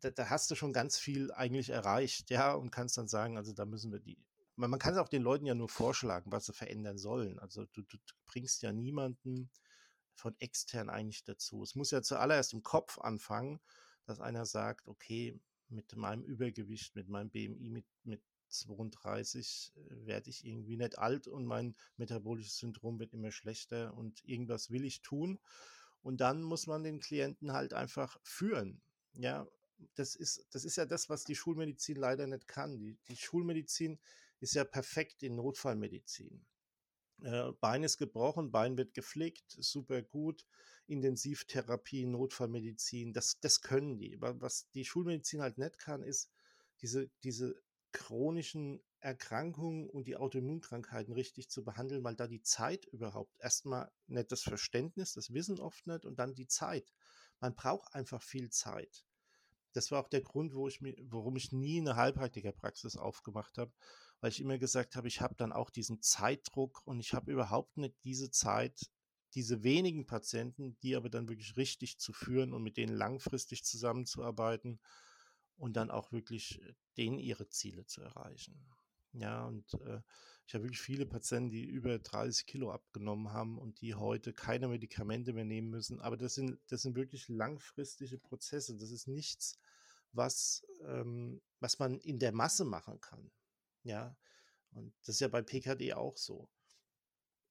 Da, 0.00 0.10
da, 0.10 0.30
hast 0.30 0.50
du 0.50 0.56
schon 0.56 0.72
ganz 0.72 0.98
viel 0.98 1.30
eigentlich 1.32 1.70
erreicht, 1.70 2.30
ja, 2.30 2.54
und 2.54 2.70
kannst 2.70 2.98
dann 2.98 3.06
sagen, 3.06 3.36
also 3.36 3.52
da 3.52 3.64
müssen 3.64 3.92
wir 3.92 4.00
die. 4.00 4.18
Man, 4.56 4.70
man 4.70 4.80
kann 4.80 4.94
es 4.94 4.98
auch 4.98 5.08
den 5.08 5.22
Leuten 5.22 5.46
ja 5.46 5.54
nur 5.54 5.68
vorschlagen, 5.68 6.32
was 6.32 6.46
sie 6.46 6.52
verändern 6.52 6.98
sollen. 6.98 7.38
Also 7.38 7.64
du, 7.66 7.82
du 7.82 7.98
bringst 8.26 8.62
ja 8.62 8.72
niemanden 8.72 9.50
von 10.14 10.34
extern 10.40 10.90
eigentlich 10.90 11.24
dazu. 11.24 11.62
Es 11.62 11.74
muss 11.74 11.90
ja 11.90 12.02
zuallererst 12.02 12.52
im 12.52 12.62
Kopf 12.62 12.98
anfangen, 12.98 13.60
dass 14.04 14.20
einer 14.20 14.44
sagt, 14.44 14.88
okay, 14.88 15.40
mit 15.72 15.96
meinem 15.96 16.22
Übergewicht, 16.22 16.94
mit 16.94 17.08
meinem 17.08 17.30
BMI, 17.30 17.70
mit, 17.70 17.86
mit 18.04 18.22
32 18.48 19.72
äh, 19.76 20.06
werde 20.06 20.30
ich 20.30 20.44
irgendwie 20.44 20.76
nicht 20.76 20.98
alt 20.98 21.26
und 21.26 21.46
mein 21.46 21.74
metabolisches 21.96 22.58
Syndrom 22.58 22.98
wird 22.98 23.14
immer 23.14 23.32
schlechter 23.32 23.94
und 23.94 24.22
irgendwas 24.24 24.70
will 24.70 24.84
ich 24.84 25.02
tun. 25.02 25.40
Und 26.02 26.20
dann 26.20 26.42
muss 26.42 26.66
man 26.66 26.82
den 26.82 27.00
Klienten 27.00 27.52
halt 27.52 27.74
einfach 27.74 28.18
führen. 28.22 28.82
Ja, 29.14 29.46
das 29.94 30.14
ist, 30.14 30.46
das 30.50 30.64
ist 30.64 30.76
ja 30.76 30.84
das, 30.84 31.08
was 31.08 31.24
die 31.24 31.36
Schulmedizin 31.36 31.96
leider 31.96 32.26
nicht 32.26 32.48
kann. 32.48 32.78
Die, 32.78 32.98
die 33.08 33.16
Schulmedizin 33.16 33.98
ist 34.40 34.54
ja 34.54 34.64
perfekt 34.64 35.22
in 35.22 35.36
Notfallmedizin. 35.36 36.44
Äh, 37.22 37.52
Bein 37.60 37.84
ist 37.84 37.98
gebrochen, 37.98 38.50
Bein 38.50 38.76
wird 38.76 38.94
gepflegt, 38.94 39.44
super 39.58 40.02
gut. 40.02 40.44
Intensivtherapie, 40.86 42.06
Notfallmedizin, 42.06 43.12
das, 43.12 43.38
das 43.40 43.60
können 43.60 43.96
die. 43.98 44.16
Was 44.20 44.68
die 44.70 44.84
Schulmedizin 44.84 45.40
halt 45.40 45.56
nicht 45.56 45.78
kann, 45.78 46.02
ist 46.02 46.30
diese, 46.80 47.08
diese 47.22 47.54
chronischen 47.92 48.82
Erkrankungen 49.00 49.88
und 49.88 50.06
die 50.06 50.16
Autoimmunkrankheiten 50.16 51.14
richtig 51.14 51.48
zu 51.50 51.64
behandeln, 51.64 52.04
weil 52.04 52.16
da 52.16 52.26
die 52.26 52.42
Zeit 52.42 52.86
überhaupt 52.86 53.36
erstmal 53.38 53.90
nicht 54.06 54.32
das 54.32 54.42
Verständnis, 54.42 55.12
das 55.14 55.32
Wissen 55.32 55.60
oft 55.60 55.86
nicht 55.86 56.04
und 56.04 56.18
dann 56.18 56.34
die 56.34 56.46
Zeit. 56.46 56.92
Man 57.40 57.54
braucht 57.54 57.94
einfach 57.94 58.22
viel 58.22 58.50
Zeit. 58.50 59.04
Das 59.72 59.90
war 59.90 60.02
auch 60.02 60.08
der 60.08 60.20
Grund, 60.20 60.54
wo 60.54 60.68
ich 60.68 60.80
mir, 60.80 60.94
warum 61.08 61.36
ich 61.36 61.52
nie 61.52 61.80
eine 61.80 61.96
Heilpraktikerpraxis 61.96 62.96
aufgemacht 62.96 63.58
habe, 63.58 63.72
weil 64.22 64.30
ich 64.30 64.40
immer 64.40 64.56
gesagt 64.56 64.94
habe, 64.94 65.08
ich 65.08 65.20
habe 65.20 65.34
dann 65.34 65.52
auch 65.52 65.68
diesen 65.68 66.00
Zeitdruck 66.00 66.80
und 66.86 67.00
ich 67.00 67.12
habe 67.12 67.32
überhaupt 67.32 67.76
nicht 67.76 67.96
diese 68.04 68.30
Zeit, 68.30 68.88
diese 69.34 69.64
wenigen 69.64 70.06
Patienten, 70.06 70.78
die 70.80 70.94
aber 70.94 71.10
dann 71.10 71.28
wirklich 71.28 71.56
richtig 71.56 71.98
zu 71.98 72.12
führen 72.12 72.52
und 72.52 72.62
mit 72.62 72.76
denen 72.76 72.94
langfristig 72.96 73.64
zusammenzuarbeiten 73.64 74.78
und 75.56 75.74
dann 75.74 75.90
auch 75.90 76.12
wirklich 76.12 76.62
äh, 76.62 76.74
denen 76.96 77.18
ihre 77.18 77.48
Ziele 77.48 77.84
zu 77.84 78.00
erreichen. 78.00 78.64
Ja, 79.12 79.44
und 79.44 79.74
äh, 79.74 80.00
ich 80.46 80.54
habe 80.54 80.64
wirklich 80.64 80.80
viele 80.80 81.04
Patienten, 81.04 81.50
die 81.50 81.64
über 81.64 81.98
30 81.98 82.46
Kilo 82.46 82.70
abgenommen 82.70 83.32
haben 83.32 83.58
und 83.58 83.80
die 83.80 83.96
heute 83.96 84.32
keine 84.32 84.68
Medikamente 84.68 85.32
mehr 85.32 85.44
nehmen 85.44 85.70
müssen. 85.70 86.00
Aber 86.00 86.16
das 86.16 86.34
sind, 86.34 86.60
das 86.68 86.82
sind 86.82 86.94
wirklich 86.94 87.28
langfristige 87.28 88.18
Prozesse. 88.18 88.76
Das 88.76 88.92
ist 88.92 89.08
nichts, 89.08 89.58
was, 90.12 90.64
ähm, 90.86 91.42
was 91.58 91.80
man 91.80 91.98
in 91.98 92.20
der 92.20 92.32
Masse 92.32 92.64
machen 92.64 93.00
kann. 93.00 93.32
Ja, 93.84 94.16
und 94.72 94.94
das 95.00 95.16
ist 95.16 95.20
ja 95.20 95.28
bei 95.28 95.42
PKD 95.42 95.94
auch 95.94 96.16
so. 96.16 96.48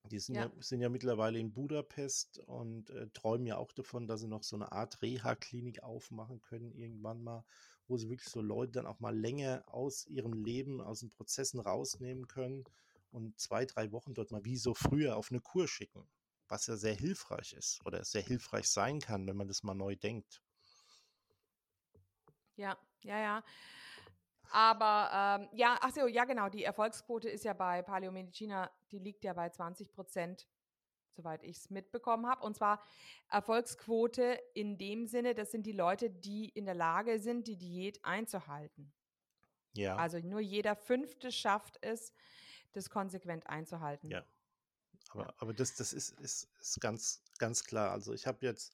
Die 0.10 0.20
sind 0.20 0.36
ja. 0.36 0.46
ja 0.46 0.52
sind 0.60 0.82
ja 0.82 0.90
mittlerweile 0.90 1.40
in 1.40 1.54
Budapest 1.54 2.40
und 2.40 2.90
äh, 2.90 3.08
träumen 3.14 3.46
ja 3.46 3.58
auch 3.58 3.72
davon, 3.72 4.08
dass 4.08 4.22
sie 4.22 4.28
noch 4.28 4.44
so 4.44 4.56
eine 4.56 4.72
Art 4.72 5.02
Reha-Klinik 5.02 5.84
aufmachen 5.84 6.42
können, 6.42 6.72
irgendwann 6.72 7.24
mal, 7.24 7.46
wo 7.88 7.98
sie 7.98 8.10
wirklich 8.10 8.30
so 8.30 8.42
Leute 8.42 8.74
dann 8.74 8.88
auch 8.88 9.00
mal 9.00 9.16
länger 9.18 9.64
aus 9.68 10.08
ihrem 10.08 10.34
Leben, 10.34 10.82
aus 10.82 11.02
den 11.02 11.12
Prozessen 11.12 11.60
rausnehmen 11.60 12.28
können 12.28 12.64
und 13.12 13.40
zwei, 13.40 13.66
drei 13.66 13.92
Wochen 13.92 14.14
dort 14.14 14.32
mal 14.32 14.44
wie 14.44 14.58
so 14.58 14.74
früher 14.74 15.18
auf 15.18 15.32
eine 15.32 15.42
Kur 15.42 15.68
schicken, 15.68 16.10
was 16.48 16.68
ja 16.68 16.78
sehr 16.78 16.96
hilfreich 16.96 17.54
ist 17.54 17.80
oder 17.86 18.04
sehr 18.04 18.24
hilfreich 18.24 18.68
sein 18.70 19.00
kann, 19.00 19.28
wenn 19.28 19.38
man 19.38 19.48
das 19.48 19.64
mal 19.64 19.76
neu 19.76 19.96
denkt. 19.96 20.42
Ja, 22.56 22.78
ja, 23.04 23.20
ja. 23.20 23.44
Aber 24.52 25.40
ähm, 25.42 25.50
ja, 25.54 25.78
ach 25.82 25.92
so, 25.92 26.08
ja 26.08 26.26
genau, 26.26 26.50
die 26.50 26.64
Erfolgsquote 26.64 27.30
ist 27.30 27.46
ja 27.46 27.54
bei 27.54 27.82
Paleomedicina, 27.82 28.70
die 28.92 29.00
liegt 29.00 29.24
ja 29.24 29.34
bei 29.34 29.50
20 29.50 29.94
Prozent, 29.94 30.48
soweit 31.16 31.44
ich 31.44 31.58
es 31.58 31.70
mitbekommen 31.70 32.28
habe. 32.28 32.44
Und 32.44 32.58
zwar 32.58 32.84
Erfolgsquote 33.30 34.38
in 34.54 34.78
dem 34.78 35.08
Sinne, 35.08 35.34
das 35.36 35.52
sind 35.52 35.66
die 35.66 35.72
Leute, 35.72 36.10
die 36.10 36.50
in 36.50 36.66
der 36.66 36.76
Lage 36.76 37.20
sind, 37.20 37.48
die 37.48 37.58
Diät 37.58 38.04
einzuhalten. 38.04 38.92
Ja. 39.74 39.96
Also 39.96 40.20
nur 40.20 40.42
jeder 40.42 40.76
Fünfte 40.76 41.32
schafft 41.32 41.78
es, 41.82 42.14
das 42.74 42.90
konsequent 42.90 43.48
einzuhalten. 43.48 44.10
Ja. 44.10 44.26
Aber, 45.12 45.24
ja. 45.24 45.34
aber 45.38 45.54
das, 45.54 45.76
das 45.76 45.94
ist, 45.94 46.20
ist, 46.20 46.50
ist 46.60 46.82
ganz, 46.82 47.24
ganz 47.38 47.64
klar. 47.64 47.92
Also 47.92 48.14
ich 48.14 48.28
habe 48.28 48.46
jetzt, 48.46 48.74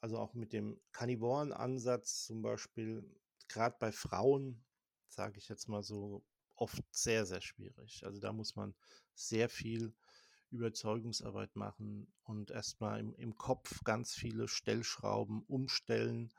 also 0.00 0.18
auch 0.18 0.34
mit 0.34 0.52
dem 0.52 0.80
Karnivoren-Ansatz 0.90 2.26
zum 2.26 2.42
Beispiel, 2.42 3.08
gerade 3.48 3.76
bei 3.78 3.92
Frauen, 3.92 4.65
sage 5.16 5.38
ich 5.38 5.48
jetzt 5.48 5.68
mal 5.68 5.82
so, 5.82 6.22
oft 6.56 6.82
sehr, 6.90 7.26
sehr 7.26 7.40
schwierig. 7.40 8.04
Also 8.04 8.20
da 8.20 8.32
muss 8.32 8.56
man 8.56 8.74
sehr 9.14 9.48
viel 9.48 9.94
Überzeugungsarbeit 10.50 11.54
machen 11.56 12.12
und 12.24 12.50
erstmal 12.50 13.00
im, 13.00 13.14
im 13.16 13.36
Kopf 13.36 13.82
ganz 13.84 14.14
viele 14.14 14.48
Stellschrauben 14.48 15.42
umstellen. 15.42 16.32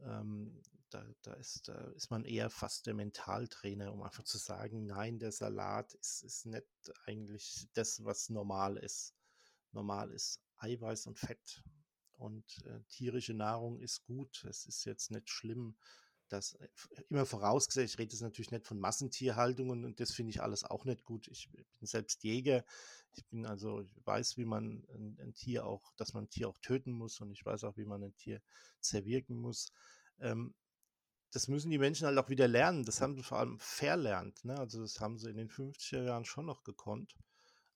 Ähm, 0.00 0.62
da, 0.90 1.06
da, 1.22 1.34
ist, 1.34 1.68
da 1.68 1.74
ist 1.92 2.10
man 2.10 2.24
eher 2.24 2.50
fast 2.50 2.86
der 2.86 2.94
Mentaltrainer, 2.94 3.92
um 3.92 4.02
einfach 4.02 4.24
zu 4.24 4.38
sagen, 4.38 4.86
nein, 4.86 5.18
der 5.18 5.32
Salat 5.32 5.94
ist, 5.94 6.22
ist 6.22 6.46
nicht 6.46 6.66
eigentlich 7.06 7.68
das, 7.72 8.04
was 8.04 8.30
normal 8.30 8.76
ist. 8.76 9.14
Normal 9.72 10.10
ist 10.10 10.40
Eiweiß 10.58 11.06
und 11.06 11.18
Fett. 11.18 11.62
Und 12.12 12.64
äh, 12.66 12.80
tierische 12.88 13.34
Nahrung 13.34 13.80
ist 13.80 14.04
gut. 14.04 14.44
Es 14.44 14.66
ist 14.66 14.84
jetzt 14.84 15.10
nicht 15.10 15.28
schlimm, 15.30 15.76
dass 16.32 16.54
äh, 16.54 16.68
immer 17.08 17.26
vorausgesetzt, 17.26 17.94
ich 17.94 17.98
rede 17.98 18.12
jetzt 18.12 18.22
natürlich 18.22 18.50
nicht 18.50 18.66
von 18.66 18.78
Massentierhaltungen 18.78 19.84
und 19.84 20.00
das 20.00 20.12
finde 20.12 20.30
ich 20.30 20.42
alles 20.42 20.64
auch 20.64 20.84
nicht 20.84 21.04
gut. 21.04 21.28
Ich 21.28 21.50
bin 21.50 21.64
selbst 21.86 22.24
Jäger. 22.24 22.64
Ich 23.14 23.26
bin 23.26 23.44
also, 23.44 23.80
ich 23.82 23.94
weiß, 24.04 24.38
wie 24.38 24.46
man 24.46 24.84
ein, 24.94 25.18
ein, 25.20 25.34
Tier 25.34 25.66
auch, 25.66 25.92
dass 25.96 26.14
man 26.14 26.24
ein 26.24 26.30
Tier 26.30 26.48
auch 26.48 26.58
töten 26.58 26.92
muss 26.92 27.20
und 27.20 27.30
ich 27.30 27.44
weiß 27.44 27.64
auch, 27.64 27.76
wie 27.76 27.84
man 27.84 28.02
ein 28.02 28.16
Tier 28.16 28.40
zerwirken 28.80 29.36
muss. 29.36 29.72
Ähm, 30.18 30.54
das 31.30 31.48
müssen 31.48 31.70
die 31.70 31.78
Menschen 31.78 32.06
halt 32.06 32.18
auch 32.18 32.28
wieder 32.28 32.48
lernen. 32.48 32.84
Das 32.84 33.00
haben 33.00 33.14
sie 33.14 33.22
vor 33.22 33.38
allem 33.38 33.58
verlernt. 33.58 34.44
Ne? 34.44 34.58
Also 34.58 34.80
das 34.80 35.00
haben 35.00 35.18
sie 35.18 35.30
in 35.30 35.36
den 35.36 35.48
50er 35.48 36.02
Jahren 36.02 36.24
schon 36.24 36.46
noch 36.46 36.62
gekonnt, 36.62 37.14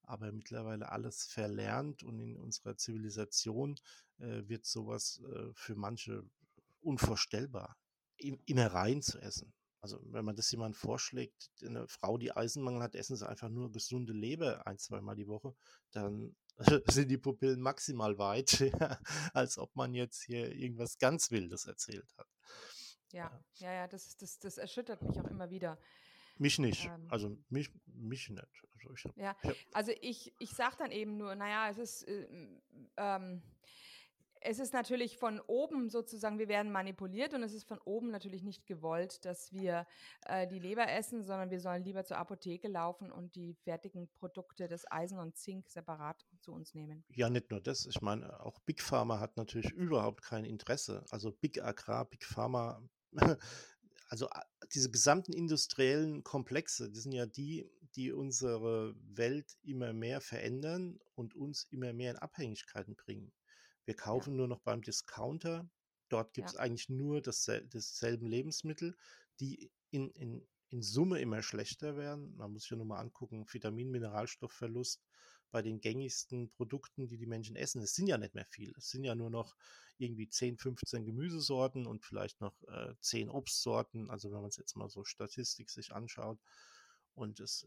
aber 0.03 0.33
mittlerweile 0.33 0.91
alles 0.91 1.25
verlernt 1.25 2.03
und 2.03 2.21
in 2.21 2.37
unserer 2.37 2.77
Zivilisation 2.77 3.77
äh, 4.19 4.43
wird 4.47 4.67
sowas 4.67 5.23
äh, 5.33 5.53
für 5.55 5.75
manche 5.75 6.25
unvorstellbar, 6.81 7.77
Innereien 8.19 9.03
zu 9.03 9.19
essen. 9.19 9.53
Also 9.81 10.01
wenn 10.11 10.25
man 10.25 10.35
das 10.35 10.51
jemand 10.51 10.77
vorschlägt, 10.77 11.51
eine 11.65 11.87
Frau, 11.87 12.19
die 12.19 12.33
Eisenmangel 12.33 12.83
hat, 12.83 12.95
essen 12.97 13.17
sie 13.17 13.29
einfach 13.29 13.49
nur 13.49 13.71
gesunde 13.71 14.13
Leber 14.13 14.67
ein, 14.67 14.79
zweimal 14.79 15.15
die 15.15 15.29
Woche, 15.29 15.55
dann 15.93 16.35
sind 16.91 17.09
die 17.09 17.19
Pupillen 17.19 17.61
maximal 17.61 18.19
weit, 18.19 18.63
als 19.33 19.59
ob 19.59 19.77
man 19.77 19.95
jetzt 19.95 20.25
hier 20.25 20.53
irgendwas 20.53 20.99
ganz 20.99 21.31
Wildes 21.31 21.67
erzählt 21.67 22.13
hat. 22.17 22.27
Ja, 23.13 23.31
ja, 23.55 23.73
ja, 23.73 23.87
das, 23.87 24.17
das, 24.17 24.39
das 24.39 24.59
erschüttert 24.59 25.03
mich 25.03 25.21
auch 25.21 25.31
immer 25.31 25.51
wieder. 25.51 25.79
Mich 26.39 26.59
nicht. 26.59 26.87
Ähm, 26.87 27.07
also 27.09 27.39
mich, 27.49 27.71
mich 27.87 28.29
nicht. 28.29 28.63
Also 28.75 28.93
ich 28.93 29.05
hab, 29.05 29.17
ja, 29.17 29.37
also 29.73 29.93
ich, 30.01 30.35
ich 30.39 30.51
sage 30.51 30.77
dann 30.79 30.91
eben 30.91 31.17
nur, 31.17 31.35
naja, 31.35 31.71
es 31.71 31.79
ist, 31.79 32.03
äh, 32.09 32.27
ähm, 32.97 33.43
es 34.47 34.59
ist 34.59 34.73
natürlich 34.73 35.19
von 35.19 35.41
oben 35.41 35.91
sozusagen, 35.91 36.39
wir 36.39 36.49
werden 36.49 36.71
manipuliert 36.71 37.35
und 37.35 37.43
es 37.43 37.53
ist 37.53 37.67
von 37.67 37.79
oben 37.85 38.11
natürlich 38.11 38.43
nicht 38.43 38.67
gewollt, 38.67 39.25
dass 39.25 39.53
wir 39.53 39.87
äh, 40.27 40.47
die 40.47 40.59
Leber 40.59 40.89
essen, 40.89 41.23
sondern 41.23 41.51
wir 41.51 41.61
sollen 41.61 41.85
lieber 41.85 42.05
zur 42.05 42.19
Apotheke 42.19 42.69
laufen 42.69 43.11
und 43.11 43.35
die 43.35 43.55
fertigen 43.55 44.09
Produkte 44.15 44.69
des 44.69 44.91
Eisen 44.91 45.19
und 45.19 45.37
Zink 45.37 45.69
separat 45.69 46.27
zu 46.41 46.53
uns 46.53 46.75
nehmen. 46.75 47.05
Ja, 47.09 47.29
nicht 47.29 47.51
nur 47.51 47.61
das. 47.61 47.87
Ich 47.87 48.01
meine, 48.01 48.41
auch 48.41 48.59
Big 48.61 48.81
Pharma 48.81 49.19
hat 49.19 49.37
natürlich 49.37 49.71
überhaupt 49.73 50.23
kein 50.23 50.45
Interesse. 50.45 51.05
Also 51.11 51.33
Big 51.33 51.63
Agrar, 51.63 52.05
Big 52.05 52.25
Pharma 52.25 52.83
also 54.09 54.29
diese 54.75 54.91
gesamten 54.91 55.33
industriellen 55.33 56.23
Komplexe, 56.23 56.91
das 56.91 57.03
sind 57.03 57.13
ja 57.13 57.27
die, 57.27 57.69
die 57.95 58.13
unsere 58.13 58.95
Welt 59.17 59.57
immer 59.63 59.93
mehr 59.93 60.21
verändern 60.21 60.99
und 61.15 61.35
uns 61.35 61.65
immer 61.71 61.93
mehr 61.93 62.13
in 62.13 62.19
Abhängigkeiten 62.19 62.95
bringen. 62.95 63.33
Wir 63.87 63.95
kaufen 63.95 64.33
ja. 64.33 64.37
nur 64.37 64.49
noch 64.49 64.61
beim 64.61 64.83
Discounter. 64.83 65.69
Dort 66.09 66.35
gibt 66.35 66.49
es 66.49 66.55
ja. 66.55 66.61
eigentlich 66.61 66.89
nur 66.89 67.23
dasselbe, 67.23 67.69
dasselben 67.69 68.27
Lebensmittel, 68.27 68.97
die 69.41 69.71
in, 69.91 70.11
in, 70.11 70.47
in 70.69 70.83
Summe 70.83 71.21
immer 71.21 71.43
schlechter 71.43 71.97
werden. 71.97 72.37
Man 72.37 72.53
muss 72.53 72.63
sich 72.63 72.71
ja 72.71 72.77
nur 72.77 72.87
mal 72.87 73.01
angucken, 73.01 73.47
Vitamin, 73.49 73.91
Mineralstoffverlust 73.91 75.03
bei 75.51 75.63
den 75.63 75.81
gängigsten 75.81 76.51
Produkten, 76.51 77.07
die 77.07 77.17
die 77.17 77.27
Menschen 77.27 77.57
essen. 77.57 77.81
Es 77.81 77.95
sind 77.95 78.09
ja 78.09 78.19
nicht 78.19 78.35
mehr 78.35 78.47
viel. 78.47 78.75
Es 78.77 78.91
sind 78.91 79.05
ja 79.05 79.15
nur 79.15 79.31
noch 79.31 79.57
irgendwie 79.99 80.29
10, 80.29 80.59
15 80.59 81.05
Gemüsesorten 81.05 81.87
und 81.87 82.05
vielleicht 82.05 82.41
noch 82.41 82.55
äh, 82.69 82.95
10 83.01 83.31
Obstsorten. 83.31 84.11
Also 84.11 84.31
wenn 84.31 84.41
man 84.41 84.49
es 84.49 84.57
jetzt 84.57 84.77
mal 84.77 84.91
so 84.91 85.05
Statistik 85.05 85.71
sich 85.71 85.93
anschaut. 85.93 86.39
Und 87.15 87.41
es 87.41 87.67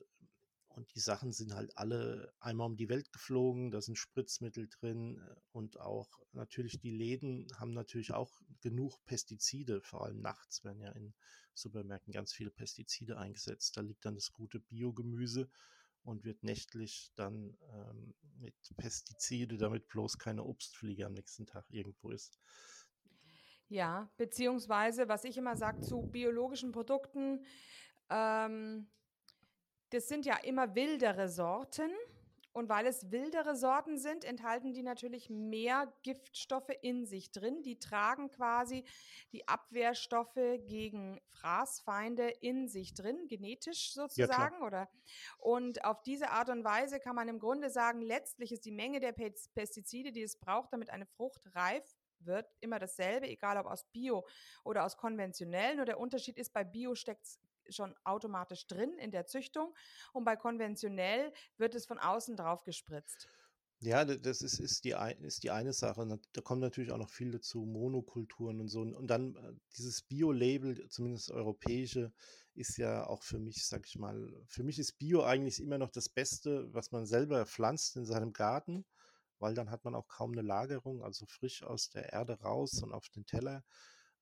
und 0.79 0.95
die 0.95 1.01
Sachen 1.01 1.33
sind 1.33 1.53
halt 1.53 1.77
alle 1.77 2.33
einmal 2.39 2.67
um 2.67 2.77
die 2.77 2.87
Welt 2.87 3.11
geflogen, 3.11 3.69
da 3.69 3.81
sind 3.81 3.97
Spritzmittel 3.97 4.69
drin 4.69 5.17
äh, 5.17 5.35
und 5.51 5.77
auch 5.77 6.09
natürlich 6.31 6.79
die 6.79 6.95
Läden 6.95 7.47
haben 7.57 7.73
natürlich 7.73 8.13
auch 8.13 8.41
genug 8.61 9.03
Pestizide, 9.05 9.81
vor 9.81 10.05
allem 10.05 10.21
nachts 10.21 10.63
werden 10.63 10.81
ja 10.81 10.91
in 10.93 11.13
Supermärkten 11.53 12.13
ganz 12.13 12.31
viele 12.31 12.49
Pestizide 12.49 13.17
eingesetzt. 13.17 13.75
Da 13.75 13.81
liegt 13.81 14.05
dann 14.05 14.15
das 14.15 14.31
gute 14.31 14.61
Biogemüse 14.61 15.49
und 16.03 16.23
wird 16.23 16.43
nächtlich 16.43 17.11
dann 17.15 17.57
ähm, 17.73 18.13
mit 18.37 18.55
Pestizide, 18.77 19.57
damit 19.57 19.89
bloß 19.89 20.17
keine 20.17 20.45
Obstfliege 20.45 21.05
am 21.05 21.13
nächsten 21.13 21.45
Tag 21.45 21.65
irgendwo 21.69 22.09
ist. 22.11 22.39
Ja, 23.67 24.09
beziehungsweise, 24.15 25.09
was 25.09 25.25
ich 25.25 25.37
immer 25.37 25.57
sage 25.57 25.81
zu 25.81 26.03
biologischen 26.03 26.71
Produkten, 26.71 27.43
ähm, 28.09 28.87
das 29.91 30.07
sind 30.07 30.25
ja 30.25 30.37
immer 30.37 30.75
wildere 30.75 31.29
Sorten. 31.29 31.91
Und 32.51 32.67
weil 32.67 32.87
es 32.87 33.11
wildere 33.11 33.55
Sorten 33.55 33.99
sind, 33.99 34.25
enthalten 34.25 34.73
die 34.73 34.81
natürlich 34.81 35.29
mehr 35.29 35.93
Giftstoffe 36.01 36.71
in 36.81 37.05
sich 37.05 37.31
drin. 37.31 37.61
Die 37.61 37.77
tragen 37.77 38.31
quasi 38.31 38.83
die 39.31 39.47
Abwehrstoffe 39.47 40.33
gegen 40.65 41.21
Fraßfeinde 41.27 42.27
in 42.41 42.67
sich 42.67 42.95
drin, 42.95 43.27
genetisch 43.27 43.93
sozusagen, 43.93 44.55
ja, 44.59 44.65
oder? 44.65 44.89
Und 45.37 45.85
auf 45.85 46.01
diese 46.01 46.31
Art 46.31 46.49
und 46.49 46.63
Weise 46.63 46.99
kann 46.99 47.15
man 47.15 47.27
im 47.27 47.39
Grunde 47.39 47.69
sagen, 47.69 48.01
letztlich 48.01 48.51
ist 48.51 48.65
die 48.65 48.71
Menge 48.71 48.99
der 48.99 49.13
Pestizide, 49.13 50.11
die 50.11 50.23
es 50.23 50.35
braucht, 50.35 50.73
damit 50.73 50.89
eine 50.89 51.05
Frucht 51.05 51.43
reif 51.53 51.95
wird, 52.19 52.51
immer 52.61 52.79
dasselbe, 52.79 53.27
egal 53.27 53.57
ob 53.57 53.67
aus 53.67 53.85
Bio 53.91 54.25
oder 54.63 54.85
aus 54.85 54.97
konventionellen. 54.97 55.77
Nur 55.77 55.85
der 55.85 55.99
Unterschied 55.99 56.37
ist, 56.37 56.51
bei 56.51 56.63
Bio 56.63 56.95
steckt 56.95 57.39
schon 57.71 57.95
automatisch 58.03 58.67
drin 58.67 58.97
in 58.97 59.11
der 59.11 59.25
Züchtung 59.25 59.73
und 60.13 60.23
bei 60.23 60.35
konventionell 60.35 61.33
wird 61.57 61.75
es 61.75 61.85
von 61.85 61.99
außen 61.99 62.35
drauf 62.35 62.63
gespritzt. 62.63 63.27
Ja, 63.81 64.03
das 64.03 64.41
ist, 64.41 64.59
ist, 64.59 64.83
die, 64.83 64.93
ist 65.21 65.43
die 65.43 65.51
eine 65.51 65.71
Sache. 65.71 66.05
Da 66.33 66.41
kommt 66.41 66.59
natürlich 66.59 66.91
auch 66.91 66.97
noch 66.97 67.09
viel 67.09 67.31
dazu, 67.31 67.61
Monokulturen 67.65 68.59
und 68.59 68.67
so. 68.67 68.81
Und 68.81 69.07
dann 69.07 69.35
äh, 69.35 69.53
dieses 69.77 70.01
Bio-Label, 70.01 70.89
zumindest 70.89 71.31
europäische, 71.31 72.11
ist 72.55 72.77
ja 72.77 73.07
auch 73.07 73.23
für 73.23 73.39
mich, 73.39 73.65
sag 73.65 73.85
ich 73.85 73.97
mal, 73.97 74.33
für 74.47 74.63
mich 74.63 74.79
ist 74.79 74.97
Bio 74.97 75.23
eigentlich 75.23 75.61
immer 75.61 75.77
noch 75.77 75.91
das 75.91 76.09
Beste, 76.09 76.67
was 76.73 76.91
man 76.91 77.05
selber 77.05 77.45
pflanzt 77.45 77.95
in 77.95 78.05
seinem 78.05 78.33
Garten, 78.33 78.85
weil 79.39 79.53
dann 79.53 79.71
hat 79.71 79.85
man 79.85 79.95
auch 79.95 80.09
kaum 80.09 80.33
eine 80.33 80.41
Lagerung, 80.41 81.01
also 81.01 81.25
frisch 81.25 81.63
aus 81.63 81.89
der 81.89 82.11
Erde 82.11 82.41
raus 82.41 82.83
und 82.83 82.91
auf 82.91 83.07
den 83.07 83.25
Teller 83.25 83.63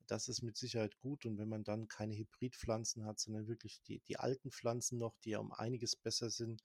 das 0.07 0.27
ist 0.27 0.41
mit 0.41 0.57
Sicherheit 0.57 0.97
gut. 0.97 1.25
Und 1.25 1.37
wenn 1.37 1.49
man 1.49 1.63
dann 1.63 1.87
keine 1.87 2.15
Hybridpflanzen 2.15 3.05
hat, 3.05 3.19
sondern 3.19 3.47
wirklich 3.47 3.81
die, 3.83 3.99
die 3.99 4.17
alten 4.17 4.51
Pflanzen 4.51 4.97
noch, 4.97 5.17
die 5.19 5.31
ja 5.31 5.39
um 5.39 5.51
einiges 5.51 5.95
besser 5.95 6.29
sind. 6.29 6.63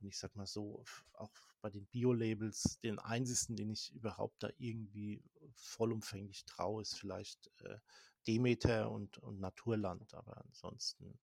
Und 0.00 0.08
ich 0.08 0.18
sag 0.18 0.36
mal 0.36 0.46
so, 0.46 0.84
auch 1.12 1.32
bei 1.60 1.70
den 1.70 1.86
Bio-Labels, 1.86 2.78
den 2.80 2.98
einzigen, 2.98 3.56
den 3.56 3.70
ich 3.70 3.92
überhaupt 3.92 4.42
da 4.42 4.50
irgendwie 4.58 5.22
vollumfänglich 5.54 6.44
traue, 6.44 6.82
ist 6.82 6.98
vielleicht 6.98 7.50
äh, 7.62 7.78
Demeter 8.26 8.90
und, 8.90 9.18
und 9.18 9.40
Naturland. 9.40 10.12
Aber 10.14 10.44
ansonsten 10.44 11.18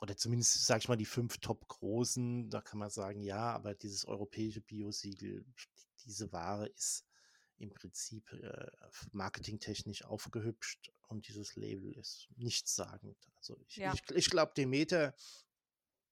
oder 0.00 0.16
zumindest, 0.16 0.66
sag 0.66 0.82
ich 0.82 0.88
mal, 0.88 0.96
die 0.96 1.06
fünf 1.06 1.38
top 1.38 1.66
großen, 1.68 2.50
da 2.50 2.60
kann 2.60 2.78
man 2.78 2.90
sagen, 2.90 3.20
ja, 3.22 3.52
aber 3.52 3.74
dieses 3.74 4.04
europäische 4.04 4.60
Biosiegel, 4.60 5.44
diese 6.04 6.30
Ware 6.32 6.66
ist 6.66 7.05
im 7.58 7.70
Prinzip 7.72 8.32
äh, 8.32 8.66
marketingtechnisch 9.12 10.04
aufgehübscht 10.04 10.92
und 11.08 11.28
dieses 11.28 11.56
Label 11.56 11.92
ist 11.92 12.28
nichtssagend. 12.36 13.16
Also 13.36 13.56
ich, 13.68 13.76
ja. 13.76 13.92
ich, 13.94 14.02
ich 14.14 14.30
glaube, 14.30 14.52
Demeter, 14.56 15.14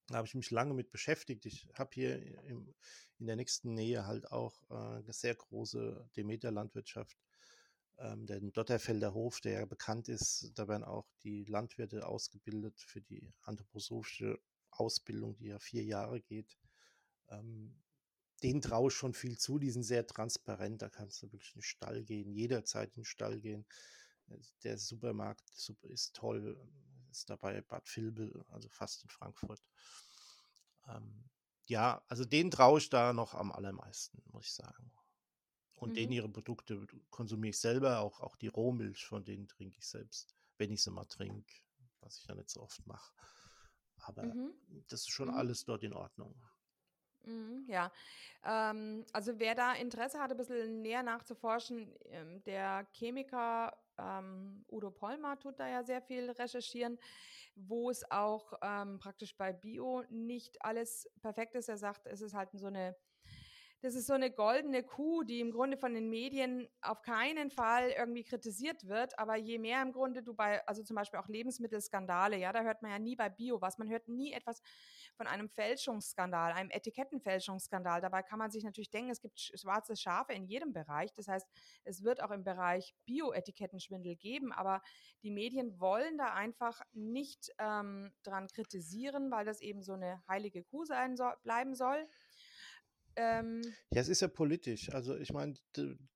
da 0.09 0.17
habe 0.17 0.27
ich 0.27 0.35
mich 0.35 0.51
lange 0.51 0.75
mit 0.75 0.91
beschäftigt. 0.91 1.47
Ich 1.47 1.69
habe 1.75 1.91
hier 1.93 2.23
im, 2.45 2.75
in 3.19 3.27
der 3.27 3.37
nächsten 3.37 3.75
Nähe 3.75 4.07
halt 4.07 4.31
auch 4.31 4.63
äh, 4.71 4.99
eine 4.99 5.13
sehr 5.13 5.35
große 5.35 6.09
Demeter-Landwirtschaft. 6.17 7.17
Ähm, 7.99 8.27
den 8.27 8.53
Dotterfelder 8.53 9.15
Hof, 9.15 9.41
der 9.41 9.61
ja 9.61 9.67
bekannt 9.67 10.09
ist, 10.09 10.51
da 10.57 10.67
werden 10.67 10.85
auch 10.85 11.07
die 11.23 11.45
Landwirte 11.45 12.07
ausgebildet 12.07 12.81
für 12.81 13.01
die 13.01 13.33
anthroposophische 13.43 14.41
Ausbildung, 14.71 15.37
die 15.37 15.47
ja 15.47 15.59
vier 15.59 15.85
Jahre 15.85 16.21
geht. 16.21 16.59
Ähm, 17.31 17.77
denen 18.45 18.61
traue 18.61 18.89
ich 18.89 18.95
schon 18.95 19.15
viel 19.15 19.39
zu. 19.39 19.59
Die 19.59 19.71
sind 19.71 19.83
sehr 19.83 20.07
transparent. 20.07 20.83
Da 20.83 20.91
kannst 20.91 21.23
du 21.23 21.33
wirklich 21.33 21.55
in 21.55 21.61
den 21.61 21.63
Stall 21.63 22.05
gehen, 22.05 22.31
jederzeit 22.31 22.91
in 22.91 23.01
den 23.01 23.05
Stall 23.07 23.41
gehen. 23.41 23.67
Äh, 24.29 24.39
der 24.63 24.79
Supermarkt 24.79 25.51
ist 25.83 26.15
toll. 26.15 26.61
Ist 27.11 27.31
dabei 27.31 27.61
Bad 27.63 27.89
Vilbel, 27.97 28.45
also 28.49 28.69
fast 28.69 29.03
in 29.05 29.09
Frankfurt. 29.09 29.63
Ähm, 30.89 31.31
ja, 31.67 32.05
also 32.09 32.25
denen 32.25 32.51
traue 32.51 32.79
ich 32.79 32.91
da 32.91 33.13
noch 33.13 33.35
am 33.35 33.53
allermeisten, 33.53 34.23
muss 34.33 34.47
ich 34.47 34.53
sagen. 34.53 34.93
Und 35.77 35.91
mhm. 35.91 35.95
denen 35.95 36.13
ihre 36.13 36.29
Produkte 36.29 36.87
konsumiere 37.11 37.51
ich 37.51 37.59
selber, 37.59 38.01
auch, 38.01 38.21
auch 38.21 38.37
die 38.37 38.49
Rohmilch 38.49 39.07
von 39.07 39.25
denen 39.25 39.49
trinke 39.49 39.79
ich 39.79 39.87
selbst, 39.87 40.35
wenn 40.59 40.73
ich 40.73 40.83
sie 40.83 40.91
mal 40.91 41.07
trinke, 41.07 41.55
was 42.01 42.19
ich 42.19 42.27
ja 42.27 42.35
nicht 42.35 42.51
so 42.51 42.63
oft 42.63 42.85
mache. 42.87 43.13
Aber 43.99 44.25
mhm. 44.25 44.53
das 44.89 45.03
ist 45.03 45.11
schon 45.11 45.29
mhm. 45.29 45.35
alles 45.35 45.65
dort 45.65 45.83
in 45.83 45.95
Ordnung. 45.95 46.35
Mhm, 47.27 47.65
ja, 47.69 47.91
ähm, 48.45 49.05
also 49.13 49.39
wer 49.39 49.55
da 49.55 49.73
Interesse 49.73 50.21
hat, 50.21 50.31
ein 50.31 50.37
bisschen 50.37 50.83
näher 50.83 51.03
nachzuforschen, 51.03 51.95
ähm, 52.11 52.43
der 52.45 52.87
Chemiker 52.93 53.75
ähm, 53.97 54.65
Udo 54.71 54.91
Pollmer 54.91 55.39
tut 55.39 55.59
da 55.59 55.67
ja 55.69 55.83
sehr 55.85 56.03
viel 56.03 56.31
recherchieren, 56.31 56.99
wo 57.55 57.89
es 57.91 58.11
auch 58.11 58.53
ähm, 58.63 58.99
praktisch 58.99 59.37
bei 59.37 59.53
Bio 59.55 60.03
nicht 60.11 60.63
alles 60.63 61.09
perfekt 61.23 61.55
ist. 61.55 61.69
Er 61.69 61.79
sagt, 61.79 62.07
es 62.07 62.21
ist 62.21 62.35
halt 62.35 62.51
so 62.53 62.67
eine 62.67 62.95
das 63.83 63.95
ist 63.95 64.07
so 64.07 64.15
eine 64.15 64.31
goldene 64.31 64.83
Kuh, 64.83 65.25
die 65.25 65.41
im 65.41 65.51
Grunde 65.51 65.77
von 65.77 65.93
den 65.93 66.09
Medien 66.09 66.69
auf 66.81 67.03
keinen 67.03 67.51
Fall 67.51 67.91
irgendwie 67.91 68.25
kritisiert 68.25 68.87
wird. 68.89 69.19
Aber 69.19 69.37
je 69.37 69.59
mehr 69.59 69.83
im 69.83 69.93
Grunde 69.93 70.23
du 70.23 70.35
bei, 70.35 70.67
also 70.67 70.83
zum 70.83 70.97
Beispiel 70.97 71.21
auch 71.21 71.29
Lebensmittelskandale, 71.29 72.39
ja, 72.39 72.53
da 72.53 72.63
hört 72.63 72.81
man 72.81 72.93
ja 72.93 72.99
nie 72.99 73.15
bei 73.15 73.29
Bio 73.29 73.61
was. 73.61 73.77
Man 73.77 73.91
hört 73.91 74.09
nie 74.09 74.33
etwas 74.33 74.63
von 75.17 75.27
einem 75.27 75.49
Fälschungsskandal, 75.49 76.53
einem 76.53 76.71
Etikettenfälschungsskandal. 76.71 78.01
Dabei 78.01 78.23
kann 78.23 78.39
man 78.39 78.51
sich 78.51 78.65
natürlich 78.65 78.91
denken, 78.91 79.11
es 79.11 79.21
gibt 79.21 79.39
schwarze 79.39 79.97
Schafe 79.97 80.33
in 80.33 80.45
jedem 80.45 80.73
Bereich. 80.73 81.13
Das 81.15 81.29
heißt, 81.29 81.47
es 81.85 82.03
wird 82.03 82.23
auch 82.23 82.31
im 82.31 82.45
Bereich 82.45 82.95
Bio-Etikettenschwindel 83.07 84.17
geben. 84.17 84.53
Aber 84.53 84.83
die 85.23 85.31
Medien 85.31 85.81
wollen 85.81 86.19
da 86.19 86.35
einfach 86.35 86.81
nicht 86.93 87.51
ähm, 87.59 88.13
dran 88.23 88.49
kritisieren, 88.49 89.31
weil 89.31 89.45
das 89.45 89.61
eben 89.61 89.83
so 89.83 89.95
eine 89.95 90.23
heilige 90.29 90.63
Kuh 90.65 90.85
sein 90.85 91.17
soll, 91.17 91.35
bleiben 91.43 91.75
soll. 91.75 92.07
Ähm, 93.17 93.63
ja, 93.93 94.01
es 94.01 94.09
ist 94.09 94.23
ja 94.23 94.29
politisch. 94.29 94.91
Also 94.91 95.17
ich 95.17 95.33
meine, 95.33 95.55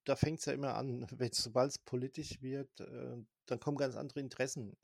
da 0.04 0.16
fängt 0.16 0.40
es 0.40 0.46
ja 0.46 0.52
immer 0.52 0.74
an, 0.74 1.06
sobald 1.32 1.70
es 1.70 1.78
politisch 1.78 2.42
wird, 2.42 2.80
äh, 2.80 3.16
dann 3.46 3.60
kommen 3.60 3.76
ganz 3.76 3.96
andere 3.96 4.20
Interessen. 4.20 4.76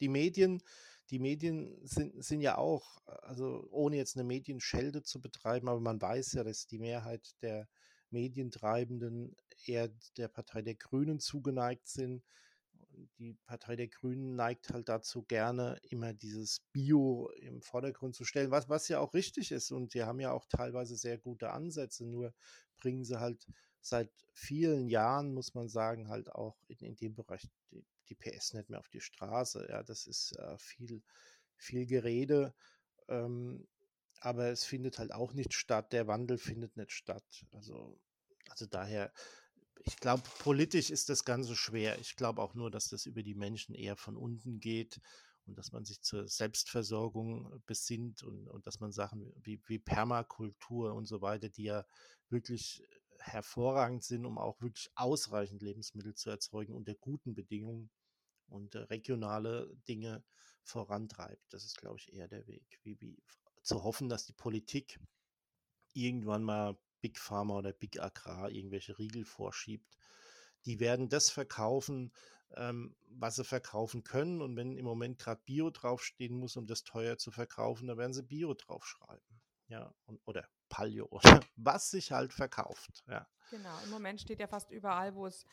Die 0.00 0.08
Medien, 0.08 0.62
die 1.10 1.18
Medien 1.18 1.78
sind, 1.86 2.24
sind 2.24 2.40
ja 2.40 2.56
auch, 2.58 2.98
also 3.06 3.66
ohne 3.70 3.96
jetzt 3.96 4.16
eine 4.16 4.24
Medienschelde 4.24 5.02
zu 5.02 5.20
betreiben, 5.20 5.68
aber 5.68 5.80
man 5.80 6.00
weiß 6.00 6.32
ja, 6.32 6.44
dass 6.44 6.66
die 6.66 6.78
Mehrheit 6.78 7.34
der 7.42 7.68
Medientreibenden 8.10 9.36
eher 9.66 9.90
der 10.16 10.28
Partei 10.28 10.62
der 10.62 10.76
Grünen 10.76 11.20
zugeneigt 11.20 11.88
sind 11.88 12.24
die 13.18 13.34
Partei 13.46 13.76
der 13.76 13.88
Grünen 13.88 14.34
neigt 14.36 14.70
halt 14.72 14.88
dazu, 14.88 15.22
gerne 15.22 15.78
immer 15.88 16.12
dieses 16.12 16.60
Bio 16.72 17.30
im 17.36 17.62
Vordergrund 17.62 18.14
zu 18.14 18.24
stellen, 18.24 18.50
was, 18.50 18.68
was 18.68 18.88
ja 18.88 19.00
auch 19.00 19.14
richtig 19.14 19.52
ist. 19.52 19.70
Und 19.70 19.94
die 19.94 20.02
haben 20.02 20.20
ja 20.20 20.32
auch 20.32 20.46
teilweise 20.46 20.96
sehr 20.96 21.18
gute 21.18 21.50
Ansätze, 21.50 22.06
nur 22.06 22.34
bringen 22.78 23.04
sie 23.04 23.20
halt 23.20 23.46
seit 23.80 24.10
vielen 24.32 24.88
Jahren, 24.88 25.34
muss 25.34 25.54
man 25.54 25.68
sagen, 25.68 26.08
halt 26.08 26.30
auch 26.32 26.56
in, 26.68 26.78
in 26.78 26.96
dem 26.96 27.14
Bereich 27.14 27.48
die, 27.70 27.84
die 28.04 28.14
PS 28.14 28.54
nicht 28.54 28.70
mehr 28.70 28.80
auf 28.80 28.88
die 28.88 29.00
Straße. 29.00 29.66
Ja, 29.68 29.82
das 29.82 30.06
ist 30.06 30.36
äh, 30.38 30.58
viel, 30.58 31.02
viel 31.56 31.86
Gerede. 31.86 32.54
Ähm, 33.08 33.66
aber 34.20 34.48
es 34.48 34.64
findet 34.64 34.98
halt 34.98 35.12
auch 35.12 35.32
nicht 35.32 35.54
statt. 35.54 35.92
Der 35.92 36.06
Wandel 36.06 36.38
findet 36.38 36.76
nicht 36.76 36.92
statt. 36.92 37.46
Also, 37.52 38.00
also 38.48 38.66
daher 38.66 39.12
ich 39.86 39.96
glaube, 39.96 40.22
politisch 40.38 40.90
ist 40.90 41.08
das 41.08 41.24
Ganze 41.24 41.56
schwer. 41.56 41.98
Ich 41.98 42.16
glaube 42.16 42.42
auch 42.42 42.54
nur, 42.54 42.70
dass 42.70 42.88
das 42.88 43.06
über 43.06 43.22
die 43.22 43.34
Menschen 43.34 43.74
eher 43.74 43.96
von 43.96 44.16
unten 44.16 44.58
geht 44.60 45.00
und 45.46 45.58
dass 45.58 45.72
man 45.72 45.84
sich 45.84 46.00
zur 46.00 46.26
Selbstversorgung 46.26 47.62
besinnt 47.66 48.22
und, 48.22 48.48
und 48.48 48.66
dass 48.66 48.80
man 48.80 48.92
Sachen 48.92 49.32
wie, 49.42 49.60
wie 49.66 49.78
Permakultur 49.78 50.94
und 50.94 51.06
so 51.06 51.20
weiter, 51.20 51.48
die 51.50 51.64
ja 51.64 51.84
wirklich 52.30 52.82
hervorragend 53.24 54.04
sind, 54.04 54.26
um 54.26 54.38
auch 54.38 54.60
wirklich 54.60 54.90
ausreichend 54.94 55.62
Lebensmittel 55.62 56.14
zu 56.14 56.30
erzeugen 56.30 56.74
unter 56.74 56.94
guten 56.94 57.34
Bedingungen 57.34 57.90
und 58.48 58.74
äh, 58.74 58.80
regionale 58.80 59.74
Dinge 59.88 60.22
vorantreibt. 60.62 61.42
Das 61.52 61.64
ist, 61.64 61.78
glaube 61.78 61.98
ich, 61.98 62.12
eher 62.12 62.28
der 62.28 62.46
Weg, 62.46 62.80
wie, 62.82 63.00
wie 63.00 63.22
zu 63.62 63.82
hoffen, 63.82 64.08
dass 64.08 64.26
die 64.26 64.32
Politik 64.32 65.00
irgendwann 65.94 66.42
mal 66.42 66.78
Big 67.00 67.18
Pharma 67.18 67.58
oder 67.58 67.72
Big 67.72 68.00
Agrar 68.00 68.50
irgendwelche 68.50 68.98
Riegel 68.98 69.24
vorschiebt. 69.24 69.96
Die 70.66 70.80
werden 70.80 71.08
das 71.08 71.30
verkaufen, 71.30 72.12
ähm, 72.56 72.96
was 73.08 73.36
sie 73.36 73.44
verkaufen 73.44 74.04
können. 74.04 74.40
Und 74.40 74.56
wenn 74.56 74.76
im 74.76 74.84
Moment 74.84 75.18
gerade 75.18 75.42
Bio 75.44 75.70
draufstehen 75.70 76.36
muss, 76.36 76.56
um 76.56 76.66
das 76.66 76.84
teuer 76.84 77.18
zu 77.18 77.30
verkaufen, 77.30 77.88
dann 77.88 77.98
werden 77.98 78.14
sie 78.14 78.22
Bio 78.22 78.54
draufschreiben. 78.54 79.42
Ja, 79.68 79.94
und, 80.06 80.20
oder 80.24 80.48
Palio, 80.68 81.06
oder 81.10 81.20
was 81.56 81.90
sich 81.90 82.12
halt 82.12 82.32
verkauft. 82.32 83.04
Ja. 83.08 83.26
Genau, 83.50 83.78
im 83.84 83.90
Moment 83.90 84.20
steht 84.20 84.40
ja 84.40 84.46
fast 84.46 84.70
überall, 84.70 85.14
wo 85.14 85.26
es 85.26 85.46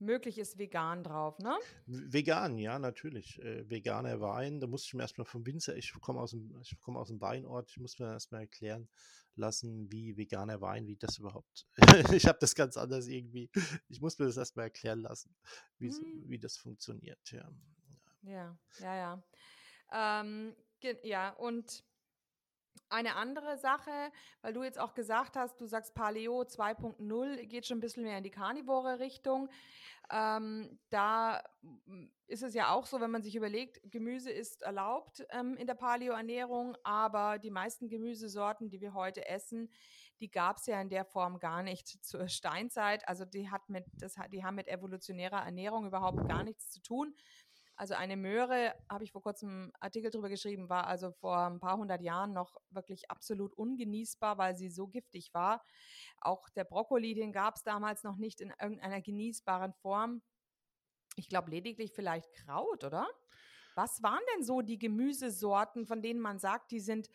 möglich 0.00 0.38
ist, 0.38 0.58
vegan 0.58 1.02
drauf, 1.02 1.38
ne? 1.38 1.56
Vegan, 1.86 2.58
ja, 2.58 2.78
natürlich. 2.78 3.40
Äh, 3.42 3.68
veganer 3.68 4.20
Wein, 4.20 4.60
da 4.60 4.66
musste 4.66 4.86
ich 4.86 4.94
mir 4.94 5.02
erstmal 5.02 5.24
vom 5.24 5.44
Winzer, 5.44 5.76
ich 5.76 5.92
komme 6.00 6.20
aus 6.20 6.30
dem, 6.30 6.56
ich 6.60 6.78
komme 6.80 6.98
aus 6.98 7.08
dem 7.08 7.20
Weinort, 7.20 7.70
ich 7.70 7.78
muss 7.78 7.98
mir 7.98 8.06
erstmal 8.06 8.42
erklären 8.42 8.88
lassen, 9.34 9.90
wie 9.90 10.16
veganer 10.16 10.60
Wein, 10.60 10.86
wie 10.86 10.96
das 10.96 11.18
überhaupt. 11.18 11.66
ich 12.12 12.26
habe 12.26 12.38
das 12.40 12.54
ganz 12.54 12.76
anders 12.76 13.06
irgendwie. 13.06 13.50
Ich 13.88 14.00
muss 14.00 14.18
mir 14.18 14.26
das 14.26 14.36
erstmal 14.36 14.66
erklären 14.66 15.00
lassen, 15.00 15.34
wie, 15.78 15.90
hm. 15.90 16.24
wie 16.26 16.38
das 16.38 16.56
funktioniert, 16.56 17.20
ja. 17.32 17.50
Ja, 18.22 18.58
ja, 18.80 18.96
ja. 18.96 19.22
Ähm, 19.92 20.54
ja, 21.02 21.30
und 21.30 21.84
eine 22.90 23.16
andere 23.16 23.56
Sache, 23.58 23.90
weil 24.42 24.52
du 24.52 24.62
jetzt 24.62 24.78
auch 24.78 24.94
gesagt 24.94 25.36
hast, 25.36 25.60
du 25.60 25.66
sagst 25.66 25.94
Paleo 25.94 26.42
2.0 26.42 27.46
geht 27.46 27.66
schon 27.66 27.78
ein 27.78 27.80
bisschen 27.80 28.04
mehr 28.04 28.18
in 28.18 28.24
die 28.24 28.30
karnivore 28.30 28.98
Richtung. 28.98 29.48
Ähm, 30.10 30.78
da 30.88 31.42
ist 32.26 32.42
es 32.42 32.54
ja 32.54 32.72
auch 32.72 32.86
so, 32.86 33.00
wenn 33.00 33.10
man 33.10 33.22
sich 33.22 33.36
überlegt, 33.36 33.80
Gemüse 33.90 34.30
ist 34.30 34.62
erlaubt 34.62 35.26
ähm, 35.30 35.56
in 35.56 35.66
der 35.66 35.74
Paleo-Ernährung, 35.74 36.76
aber 36.82 37.38
die 37.38 37.50
meisten 37.50 37.88
Gemüsesorten, 37.88 38.70
die 38.70 38.80
wir 38.80 38.94
heute 38.94 39.26
essen, 39.26 39.70
die 40.20 40.30
gab 40.30 40.56
es 40.56 40.66
ja 40.66 40.80
in 40.80 40.88
der 40.88 41.04
Form 41.04 41.38
gar 41.38 41.62
nicht 41.62 42.04
zur 42.04 42.28
Steinzeit. 42.28 43.06
Also 43.06 43.24
die 43.24 43.50
hat 43.50 43.68
mit, 43.68 43.84
das, 43.94 44.16
die 44.32 44.44
haben 44.44 44.56
mit 44.56 44.68
evolutionärer 44.68 45.44
Ernährung 45.44 45.86
überhaupt 45.86 46.26
gar 46.26 46.42
nichts 46.42 46.70
zu 46.70 46.80
tun. 46.82 47.14
Also 47.78 47.94
eine 47.94 48.16
Möhre, 48.16 48.74
habe 48.90 49.04
ich 49.04 49.12
vor 49.12 49.22
kurzem 49.22 49.50
einen 49.50 49.72
Artikel 49.78 50.10
drüber 50.10 50.28
geschrieben, 50.28 50.68
war 50.68 50.88
also 50.88 51.12
vor 51.12 51.46
ein 51.46 51.60
paar 51.60 51.76
hundert 51.76 52.02
Jahren 52.02 52.32
noch 52.32 52.56
wirklich 52.70 53.08
absolut 53.08 53.54
ungenießbar, 53.54 54.36
weil 54.36 54.56
sie 54.56 54.68
so 54.68 54.88
giftig 54.88 55.32
war. 55.32 55.62
Auch 56.20 56.48
der 56.50 56.64
Brokkoli, 56.64 57.14
den 57.14 57.30
gab 57.32 57.54
es 57.54 57.62
damals 57.62 58.02
noch 58.02 58.16
nicht 58.16 58.40
in 58.40 58.52
irgendeiner 58.60 59.00
genießbaren 59.00 59.74
Form. 59.74 60.22
Ich 61.14 61.28
glaube 61.28 61.52
lediglich 61.52 61.92
vielleicht 61.92 62.32
Kraut, 62.32 62.82
oder? 62.82 63.06
Was 63.76 64.02
waren 64.02 64.24
denn 64.34 64.42
so 64.42 64.60
die 64.60 64.80
Gemüsesorten, 64.80 65.86
von 65.86 66.02
denen 66.02 66.18
man 66.18 66.40
sagt, 66.40 66.72
die 66.72 66.80
sind 66.80 67.08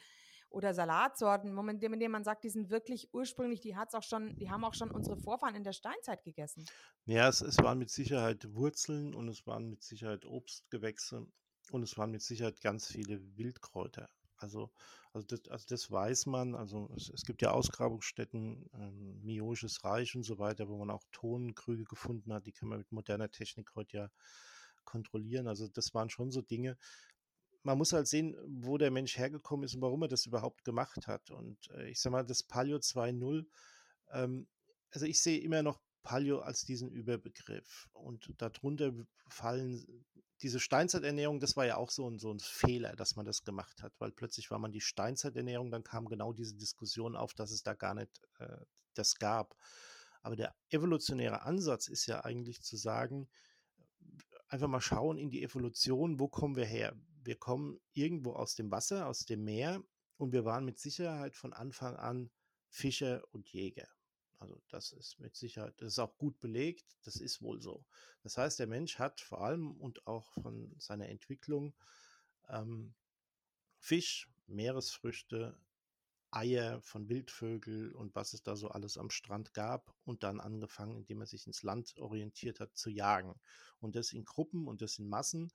oder 0.54 0.74
Salatsorten, 0.74 1.54
mit 1.66 1.82
denen 1.82 2.12
man 2.12 2.24
sagt, 2.24 2.44
die 2.44 2.50
sind 2.50 2.70
wirklich 2.70 3.14
ursprünglich, 3.14 3.60
die 3.60 3.76
hat's 3.76 3.96
auch 3.96 4.04
schon, 4.04 4.36
die 4.38 4.52
haben 4.52 4.64
auch 4.64 4.76
schon 4.76 4.92
unsere 4.92 5.18
Vorfahren 5.18 5.56
in 5.56 5.64
der 5.64 5.74
Steinzeit 5.74 6.24
gegessen. 6.24 6.66
Ja, 7.06 7.28
es, 7.28 7.42
es 7.42 7.58
waren 7.58 7.80
mit 7.80 7.90
Sicherheit 7.90 8.54
Wurzeln 8.54 9.16
und 9.16 9.28
es 9.28 9.48
waren 9.48 9.70
mit 9.70 9.84
Sicherheit 9.84 10.26
Obstgewächse 10.26 11.28
und 11.72 11.84
es 11.84 11.98
waren 11.98 12.12
mit 12.12 12.22
Sicherheit 12.22 12.62
ganz 12.62 12.88
viele 12.88 13.20
Wildkräuter. 13.36 14.10
Also, 14.38 14.72
also, 15.14 15.26
das, 15.26 15.48
also 15.50 15.66
das 15.70 15.90
weiß 15.90 16.28
man. 16.28 16.54
Also 16.54 16.90
es, 16.96 17.10
es 17.10 17.24
gibt 17.26 17.42
ja 17.42 17.52
Ausgrabungsstätten, 17.52 18.70
ähm, 18.74 19.22
Mioisches 19.24 19.84
Reich 19.84 20.16
und 20.16 20.24
so 20.24 20.38
weiter, 20.38 20.68
wo 20.68 20.78
man 20.78 20.92
auch 20.92 21.04
Tonkrüge 21.12 21.86
gefunden 21.86 22.34
hat. 22.34 22.46
Die 22.46 22.52
kann 22.52 22.70
man 22.70 22.80
mit 22.80 22.92
moderner 22.92 23.32
Technik 23.32 23.74
heute 23.76 23.98
ja 23.98 24.10
kontrollieren. 24.86 25.48
Also 25.48 25.68
das 25.68 25.94
waren 25.94 26.10
schon 26.10 26.32
so 26.32 26.42
Dinge, 26.42 26.78
man 27.64 27.78
muss 27.78 27.94
halt 27.94 28.08
sehen, 28.08 28.36
wo 28.46 28.78
der 28.78 28.92
Mensch 28.92 29.18
hergekommen 29.18 29.66
ist 29.66 29.76
und 29.76 29.82
warum 29.82 30.02
er 30.04 30.08
das 30.10 30.26
überhaupt 30.26 30.64
gemacht 30.64 31.08
hat. 31.08 31.32
Und 31.32 31.70
äh, 31.72 31.90
ich 31.90 32.00
sag 32.00 32.12
mal, 32.12 32.26
das 32.26 32.44
Paleo 32.44 32.78
2.0, 32.78 33.46
ähm, 34.12 34.48
also 34.92 35.06
ich 35.06 35.22
sehe 35.22 35.40
immer 35.40 35.64
noch 35.64 35.82
Paleo 36.04 36.40
als 36.40 36.66
diesen 36.66 36.90
Überbegriff. 36.90 37.90
Und 37.94 38.34
darunter 38.38 38.94
fallen 39.30 40.06
diese 40.42 40.60
Steinzeiternährung, 40.60 41.40
das 41.40 41.56
war 41.56 41.66
ja 41.66 41.78
auch 41.78 41.90
so 41.90 42.10
ein, 42.10 42.20
so 42.20 42.32
ein 42.32 42.40
Fehler, 42.40 42.96
dass 42.98 43.16
man 43.16 43.26
das 43.26 43.44
gemacht 43.44 43.82
hat, 43.82 43.94
weil 44.00 44.12
plötzlich 44.12 44.52
war 44.52 44.60
man 44.60 44.74
die 44.74 44.82
Steinzeiternährung, 44.82 45.72
dann 45.72 45.86
kam 45.86 46.06
genau 46.06 46.34
diese 46.34 46.56
Diskussion 46.56 47.16
auf, 47.16 47.34
dass 47.34 47.52
es 47.52 47.64
da 47.64 47.74
gar 47.74 47.94
nicht 47.94 48.22
äh, 48.40 48.58
das 48.94 49.16
gab. 49.16 49.56
Aber 50.22 50.36
der 50.36 50.54
evolutionäre 50.70 51.44
Ansatz 51.44 51.88
ist 51.88 52.06
ja 52.08 52.26
eigentlich 52.26 52.62
zu 52.62 52.76
sagen, 52.76 53.30
einfach 54.50 54.68
mal 54.68 54.82
schauen 54.82 55.18
in 55.18 55.30
die 55.30 55.44
Evolution, 55.44 56.20
wo 56.20 56.28
kommen 56.28 56.58
wir 56.58 56.66
her? 56.66 56.94
Wir 57.24 57.36
kommen 57.36 57.80
irgendwo 57.94 58.34
aus 58.34 58.56
dem 58.56 58.72
Wasser, 58.72 59.08
aus 59.08 59.26
dem 59.26 59.44
Meer 59.44 59.84
und 60.18 60.32
wir 60.32 60.46
waren 60.46 60.66
mit 60.66 60.80
Sicherheit 60.80 61.36
von 61.36 61.54
Anfang 61.54 61.96
an 61.96 62.30
Fischer 62.70 63.24
und 63.32 63.50
Jäger. 63.50 63.88
Also 64.40 64.62
das 64.70 64.92
ist 64.92 65.20
mit 65.20 65.36
Sicherheit, 65.36 65.74
das 65.78 65.94
ist 65.94 66.00
auch 66.00 66.18
gut 66.18 66.40
belegt, 66.40 66.98
das 67.04 67.16
ist 67.16 67.42
wohl 67.42 67.62
so. 67.62 67.86
Das 68.24 68.38
heißt, 68.38 68.60
der 68.60 68.68
Mensch 68.68 69.00
hat 69.00 69.22
vor 69.22 69.42
allem 69.42 69.72
und 69.72 70.06
auch 70.06 70.34
von 70.42 70.76
seiner 70.80 71.08
Entwicklung 71.08 71.74
ähm, 72.50 72.94
Fisch, 73.78 74.30
Meeresfrüchte, 74.48 75.58
Eier 76.34 76.82
von 76.82 77.10
Wildvögel 77.10 77.94
und 77.94 78.16
was 78.16 78.34
es 78.34 78.42
da 78.42 78.56
so 78.56 78.70
alles 78.70 78.98
am 78.98 79.12
Strand 79.12 79.54
gab 79.54 79.94
und 80.04 80.24
dann 80.24 80.40
angefangen, 80.40 80.98
indem 80.98 81.22
er 81.22 81.28
sich 81.28 81.46
ins 81.46 81.62
Land 81.62 81.96
orientiert 81.98 82.60
hat, 82.60 82.76
zu 82.76 82.90
jagen. 82.90 83.40
Und 83.80 83.96
das 83.96 84.14
in 84.14 84.26
Gruppen 84.26 84.68
und 84.68 84.82
das 84.82 84.98
in 84.98 85.08
Massen. 85.08 85.52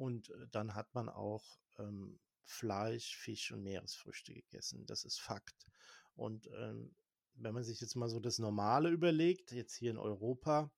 Und 0.00 0.30
äh, 0.30 0.46
dann 0.50 0.74
hat 0.74 0.94
man 0.94 1.10
auch 1.10 1.60
ähm, 1.78 2.18
Fleisch, 2.42 3.18
Fisch 3.18 3.52
und 3.52 3.62
Meeresfrüchte 3.62 4.32
gegessen. 4.32 4.86
Das 4.86 5.04
ist 5.04 5.20
Fakt. 5.20 5.66
Und 6.14 6.48
ähm, 6.56 6.94
wenn 7.34 7.52
man 7.52 7.64
sich 7.64 7.82
jetzt 7.82 7.96
mal 7.96 8.08
so 8.08 8.18
das 8.18 8.38
Normale 8.38 8.88
überlegt, 8.88 9.52
jetzt 9.52 9.74
hier 9.74 9.90
in 9.90 9.98
Europa, 9.98 10.72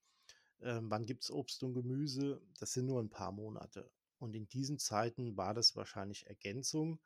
ähm, 0.60 0.90
wann 0.90 1.06
gibt 1.06 1.22
es 1.22 1.30
Obst 1.30 1.62
und 1.62 1.72
Gemüse? 1.72 2.42
Das 2.58 2.72
sind 2.72 2.86
nur 2.86 3.00
ein 3.00 3.10
paar 3.10 3.30
Monate. 3.30 3.88
Und 4.18 4.34
in 4.34 4.48
diesen 4.48 4.80
Zeiten 4.80 5.36
war 5.36 5.54
das 5.54 5.76
wahrscheinlich 5.76 6.26
Ergänzung. 6.26 7.00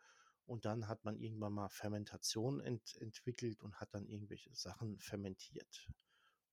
Und 0.46 0.64
dann 0.64 0.88
hat 0.88 1.04
man 1.04 1.18
irgendwann 1.18 1.52
mal 1.52 1.68
Fermentation 1.68 2.60
ent 2.60 2.96
entwickelt 2.98 3.62
und 3.62 3.78
hat 3.78 3.92
dann 3.92 4.06
irgendwelche 4.06 4.54
Sachen 4.54 4.98
fermentiert 5.00 5.86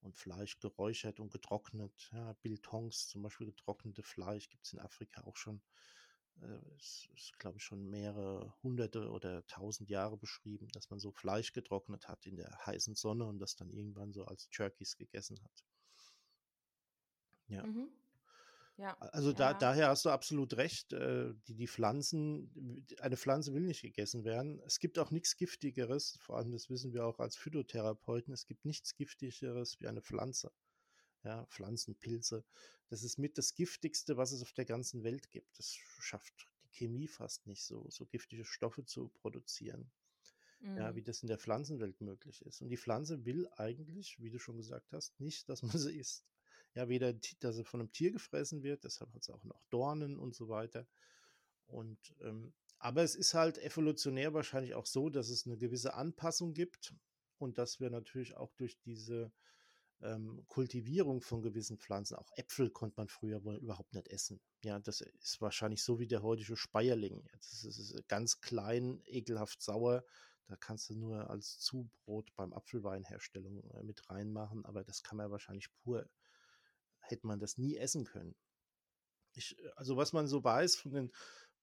und 0.04 0.18
Fleisch 0.18 0.60
geräuchert 0.60 1.20
und 1.20 1.32
getrocknet. 1.32 2.10
Ja, 2.14 2.34
Biltongs, 2.42 3.08
zum 3.08 3.24
Beispiel 3.24 3.48
getrocknete 3.48 4.04
Fleisch, 4.04 4.50
gibt 4.50 4.66
es 4.66 4.74
in 4.74 4.80
Afrika 4.80 5.22
auch 5.24 5.38
schon. 5.38 5.62
Äh, 6.42 6.60
es 6.78 7.10
ist, 7.16 7.40
glaube 7.40 7.58
ich, 7.58 7.64
schon 7.64 7.90
mehrere 7.90 8.54
hunderte 8.64 9.10
oder 9.10 9.46
tausend 9.48 9.90
Jahre 9.90 10.18
beschrieben, 10.18 10.68
dass 10.74 10.90
man 10.90 11.00
so 11.00 11.12
Fleisch 11.12 11.54
getrocknet 11.54 12.08
hat 12.08 12.26
in 12.26 12.36
der 12.38 12.58
heißen 12.66 12.96
Sonne 12.96 13.26
und 13.26 13.40
das 13.40 13.56
dann 13.56 13.70
irgendwann 13.70 14.14
so 14.14 14.26
als 14.26 14.50
Jerkies 14.52 14.98
gegessen 14.98 15.42
hat. 15.44 15.64
Ja. 17.48 17.64
Mhm. 17.66 17.90
Ja, 18.78 18.98
also 19.00 19.30
ja. 19.30 19.36
Da, 19.36 19.54
daher 19.54 19.90
hast 19.90 20.06
du 20.06 20.10
absolut 20.10 20.56
recht. 20.58 20.94
Äh, 20.94 21.34
die, 21.48 21.56
die 21.56 21.68
Pflanzen, 21.68 22.86
eine 23.00 23.18
Pflanze 23.18 23.54
will 23.54 23.62
nicht 23.62 23.82
gegessen 23.82 24.24
werden. 24.24 24.60
Es 24.66 24.80
gibt 24.80 24.98
auch 24.98 25.12
nichts 25.12 25.38
Giftigeres, 25.38 26.18
vor 26.20 26.38
allem 26.38 26.52
das 26.52 26.70
wissen 26.70 26.94
wir 26.94 27.06
auch 27.06 27.20
als 27.20 27.36
Phytotherapeuten, 27.36 28.34
es 28.34 28.48
gibt 28.48 28.66
nichts 28.66 28.96
Giftigeres 28.96 29.80
wie 29.80 29.88
eine 29.88 30.02
Pflanze. 30.02 30.52
Ja, 31.24 31.46
Pflanzenpilze. 31.46 32.44
Das 32.90 33.04
ist 33.04 33.18
mit 33.18 33.38
das 33.38 33.56
Giftigste, 33.56 34.18
was 34.18 34.32
es 34.32 34.42
auf 34.42 34.52
der 34.54 34.66
ganzen 34.66 35.04
Welt 35.04 35.32
gibt. 35.32 35.58
Das 35.58 35.74
schafft 36.00 36.34
die 36.64 36.70
Chemie 36.70 37.08
fast 37.08 37.48
nicht 37.48 37.64
so, 37.64 37.88
so 37.90 38.06
giftige 38.06 38.44
Stoffe 38.44 38.86
zu 38.86 39.08
produzieren. 39.08 39.90
Mhm. 40.60 40.78
Ja, 40.78 40.96
wie 40.96 41.04
das 41.04 41.22
in 41.22 41.28
der 41.28 41.38
Pflanzenwelt 41.38 42.02
möglich 42.02 42.42
ist. 42.42 42.62
Und 42.62 42.70
die 42.70 42.78
Pflanze 42.78 43.24
will 43.26 43.48
eigentlich, 43.56 44.20
wie 44.20 44.32
du 44.32 44.40
schon 44.40 44.58
gesagt 44.58 44.92
hast, 44.92 45.20
nicht, 45.22 45.48
dass 45.48 45.62
man 45.62 45.78
sie 45.78 45.98
isst 45.98 46.26
ja 46.76 46.90
weder, 46.90 47.14
dass 47.40 47.58
er 47.58 47.66
von 47.66 47.82
einem 47.82 47.92
Tier 47.92 48.12
gefressen 48.12 48.64
wird, 48.64 48.84
deshalb 48.84 49.14
hat 49.14 49.22
es 49.22 49.30
auch 49.30 49.44
noch 49.44 49.64
Dornen 49.70 50.20
und 50.20 50.36
so 50.36 50.50
weiter. 50.50 50.88
Und 51.66 52.16
ähm, 52.22 52.54
aber 52.80 53.04
es 53.04 53.16
ist 53.16 53.34
halt 53.34 53.58
evolutionär 53.60 54.34
wahrscheinlich 54.34 54.76
auch 54.76 54.86
so, 54.86 55.10
dass 55.10 55.30
es 55.30 55.46
eine 55.46 55.58
gewisse 55.58 55.94
Anpassung 55.94 56.54
gibt 56.54 56.94
und 57.38 57.58
dass 57.58 57.80
wir 57.80 57.90
natürlich 57.90 58.36
auch 58.36 58.52
durch 58.56 58.78
diese 58.82 59.32
ähm, 60.02 60.44
Kultivierung 60.48 61.22
von 61.22 61.42
gewissen 61.42 61.78
Pflanzen, 61.78 62.16
auch 62.16 62.30
Äpfel 62.36 62.70
konnte 62.70 62.96
man 62.98 63.08
früher 63.08 63.44
wohl 63.44 63.56
überhaupt 63.56 63.94
nicht 63.94 64.10
essen. 64.10 64.42
Ja, 64.64 64.80
das 64.80 65.02
ist 65.02 65.42
wahrscheinlich 65.42 65.82
so 65.82 66.00
wie 66.00 66.08
der 66.08 66.24
heutige 66.24 66.58
Speierling. 66.58 67.26
Das 67.32 67.64
ist 67.64 68.08
ganz 68.08 68.42
klein, 68.42 69.02
ekelhaft 69.06 69.62
sauer. 69.62 70.04
Da 70.48 70.58
kannst 70.58 70.90
du 70.90 70.96
nur 70.96 71.30
als 71.30 71.58
Zubrot 71.60 72.36
beim 72.36 72.52
Apfelweinherstellung 72.52 73.64
äh, 73.72 73.84
mit 73.84 74.10
reinmachen, 74.10 74.66
aber 74.66 74.84
das 74.84 75.04
kann 75.04 75.18
man 75.18 75.32
wahrscheinlich 75.32 75.74
pur 75.78 76.06
hätte 77.04 77.28
man 77.28 77.40
das 77.40 77.58
nie 77.58 77.78
essen 77.78 78.06
können. 78.06 78.36
Ich, 79.34 79.58
äh, 79.60 79.70
also 79.76 79.98
was 79.98 80.14
man 80.14 80.28
so 80.28 80.44
weiß 80.44 80.76
von 80.76 80.94
den 80.94 81.12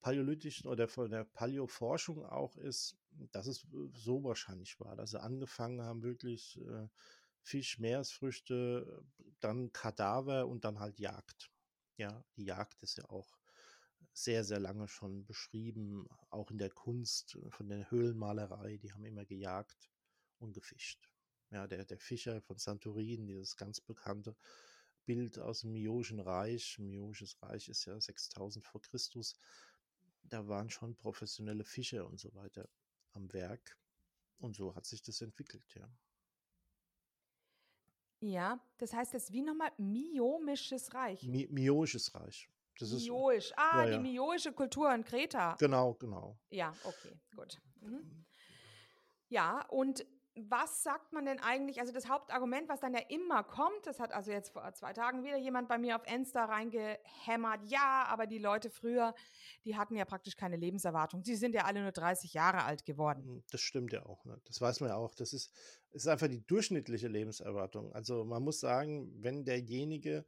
paläolithischen 0.01 0.69
oder 0.69 0.89
von 0.89 1.11
der 1.11 1.25
Paläoforschung 1.25 2.25
auch 2.25 2.57
ist, 2.57 2.97
dass 3.33 3.47
es 3.47 3.65
äh, 3.65 3.89
so 3.95 4.25
wahrscheinlich 4.25 4.79
war, 4.81 4.97
dass 4.97 5.11
sie 5.11 5.21
angefangen 5.21 5.83
haben, 5.83 6.03
wirklich 6.03 6.59
äh, 6.61 6.89
Fisch, 7.43 7.79
Meeresfrüchte, 7.79 9.03
dann 9.41 9.73
Kadaver 9.73 10.47
und 10.47 10.65
dann 10.65 10.79
halt 10.79 10.99
Jagd. 10.99 11.51
Ja, 11.97 12.25
die 12.37 12.45
Jagd 12.45 12.83
ist 12.83 12.99
ja 12.99 13.05
auch 13.09 13.39
sehr, 14.13 14.45
sehr 14.45 14.61
lange 14.61 14.89
schon 14.89 15.25
beschrieben, 15.25 16.07
auch 16.29 16.51
in 16.51 16.59
der 16.59 16.71
Kunst 16.71 17.39
von 17.51 17.69
der 17.69 17.91
Höhlenmalerei, 17.91 18.77
die 18.77 18.93
haben 18.93 19.05
immer 19.05 19.25
gejagt 19.25 19.91
und 20.39 20.53
gefischt. 20.53 21.11
Ja, 21.51 21.67
der, 21.67 21.85
der 21.85 21.99
Fischer 21.99 22.41
von 22.41 22.59
Santorin, 22.59 23.27
dieses 23.27 23.57
ganz 23.57 23.81
bekannte, 23.81 24.37
Bild 25.11 25.41
aus 25.41 25.63
dem 25.63 25.73
Mioischen 25.73 26.21
Reich. 26.21 26.79
Mioisches 26.79 27.43
Reich 27.43 27.69
ist 27.69 27.85
ja 27.85 28.01
6000 28.01 28.65
vor 28.65 28.81
Christus. 28.81 29.35
Da 30.23 30.47
waren 30.47 30.71
schon 30.71 30.95
professionelle 30.95 31.65
Fischer 31.65 32.07
und 32.07 32.21
so 32.21 32.33
weiter 32.37 32.69
am 33.15 33.33
Werk. 33.33 33.77
Und 34.39 34.55
so 34.55 34.73
hat 34.77 34.87
sich 34.87 35.03
das 35.03 35.21
entwickelt, 35.21 35.65
ja. 35.75 35.91
Ja, 38.21 38.61
das 38.79 38.93
heißt 38.93 39.13
jetzt 39.15 39.33
wie 39.33 39.43
nochmal 39.43 39.73
Miomisches 39.79 40.95
Reich. 40.95 41.25
Mi 41.25 41.49
Mioisches 41.51 42.15
Reich. 42.15 42.49
Das 42.79 42.93
Mioisch. 42.93 43.53
ah, 43.57 43.83
ja, 43.83 43.91
ja. 43.91 43.97
die 43.97 44.03
mioische 44.03 44.53
Kultur 44.53 44.95
in 44.95 45.03
Kreta. 45.03 45.57
Genau, 45.57 45.95
genau. 45.95 46.39
Ja, 46.51 46.73
okay, 46.85 47.19
gut. 47.35 47.61
Mhm. 47.81 48.25
Ja, 49.29 49.67
und 49.71 50.07
was 50.37 50.83
sagt 50.83 51.13
man 51.13 51.25
denn 51.25 51.41
eigentlich? 51.41 51.81
Also 51.81 51.93
das 51.93 52.09
Hauptargument, 52.09 52.69
was 52.69 52.81
dann 52.81 52.95
ja 52.95 53.01
immer 53.09 53.43
kommt, 53.43 53.85
das 53.87 53.99
hat 53.99 54.13
also 54.13 54.31
jetzt 54.31 54.51
vor 54.51 54.73
zwei 54.75 54.93
Tagen 54.93 55.25
wieder 55.25 55.37
jemand 55.37 55.69
bei 55.69 55.77
mir 55.77 55.97
auf 55.97 56.07
Insta 56.07 56.45
reingehämmert. 56.45 57.61
Ja, 57.67 58.05
aber 58.09 58.27
die 58.27 58.39
Leute 58.39 58.71
früher, 58.71 59.15
die 59.65 59.77
hatten 59.77 59.97
ja 59.97 60.05
praktisch 60.05 60.37
keine 60.37 60.57
Lebenserwartung. 60.57 61.25
Sie 61.25 61.35
sind 61.35 61.55
ja 61.55 61.65
alle 61.65 61.83
nur 61.83 61.93
30 61.93 62.33
Jahre 62.33 62.65
alt 62.65 62.85
geworden. 62.85 63.25
Hm, 63.25 63.45
das 63.51 63.61
stimmt 63.61 63.93
ja 63.93 64.07
auch. 64.07 64.25
Ne? 64.25 64.41
Das 64.45 64.61
weiß 64.61 64.81
man 64.81 64.91
ja 64.91 64.97
auch. 64.97 65.15
Das 65.15 65.33
ist, 65.33 65.53
ist 65.91 66.07
einfach 66.07 66.29
die 66.29 66.47
durchschnittliche 66.47 67.09
Lebenserwartung. 67.09 67.93
Also 67.93 68.25
man 68.25 68.43
muss 68.43 68.61
sagen, 68.61 69.13
wenn 69.23 69.45
derjenige 69.45 70.25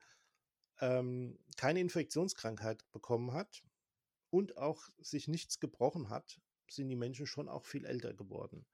ähm, 0.80 1.38
keine 1.56 1.80
Infektionskrankheit 1.80 2.84
bekommen 2.90 3.32
hat 3.32 3.62
und 4.30 4.56
auch 4.56 4.88
sich 4.98 5.28
nichts 5.28 5.60
gebrochen 5.60 6.10
hat, 6.10 6.40
sind 6.68 6.88
die 6.88 6.96
Menschen 6.96 7.26
schon 7.26 7.48
auch 7.48 7.64
viel 7.64 7.84
älter 7.84 8.14
geworden. 8.14 8.66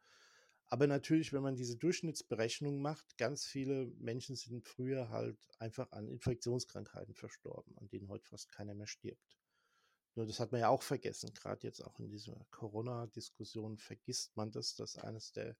Aber 0.70 0.86
natürlich, 0.86 1.32
wenn 1.32 1.42
man 1.42 1.56
diese 1.56 1.76
Durchschnittsberechnung 1.76 2.82
macht, 2.82 3.16
ganz 3.16 3.46
viele 3.46 3.86
Menschen 3.98 4.36
sind 4.36 4.66
früher 4.66 5.08
halt 5.08 5.38
einfach 5.58 5.90
an 5.92 6.08
Infektionskrankheiten 6.08 7.14
verstorben, 7.14 7.76
an 7.78 7.88
denen 7.88 8.08
heute 8.08 8.26
fast 8.28 8.52
keiner 8.52 8.74
mehr 8.74 8.86
stirbt. 8.86 9.38
Nur 10.14 10.26
das 10.26 10.40
hat 10.40 10.52
man 10.52 10.60
ja 10.60 10.68
auch 10.68 10.82
vergessen, 10.82 11.32
gerade 11.32 11.66
jetzt 11.66 11.80
auch 11.80 11.98
in 12.00 12.10
dieser 12.10 12.44
Corona-Diskussion 12.50 13.78
vergisst 13.78 14.36
man 14.36 14.50
das, 14.50 14.74
dass 14.74 14.98
eines 14.98 15.32
der 15.32 15.56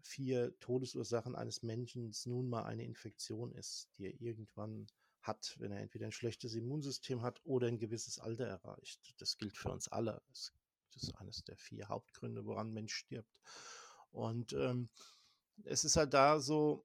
vier 0.00 0.58
Todesursachen 0.58 1.36
eines 1.36 1.62
Menschen 1.62 2.12
nun 2.24 2.48
mal 2.48 2.64
eine 2.64 2.84
Infektion 2.84 3.52
ist, 3.52 3.90
die 3.96 4.06
er 4.06 4.20
irgendwann 4.20 4.88
hat, 5.20 5.54
wenn 5.58 5.70
er 5.70 5.80
entweder 5.80 6.06
ein 6.06 6.12
schlechtes 6.12 6.54
Immunsystem 6.54 7.22
hat 7.22 7.40
oder 7.44 7.68
ein 7.68 7.78
gewisses 7.78 8.18
Alter 8.18 8.46
erreicht. 8.46 9.14
Das 9.18 9.36
gilt 9.36 9.56
für 9.56 9.70
uns 9.70 9.86
alle. 9.88 10.20
Das 10.30 10.52
ist 10.96 11.14
eines 11.16 11.44
der 11.44 11.56
vier 11.56 11.88
Hauptgründe, 11.88 12.44
woran 12.44 12.72
Mensch 12.72 12.94
stirbt. 12.94 13.38
Und 14.12 14.52
ähm, 14.52 14.88
es 15.64 15.84
ist 15.84 15.96
halt 15.96 16.14
da 16.14 16.40
so, 16.40 16.84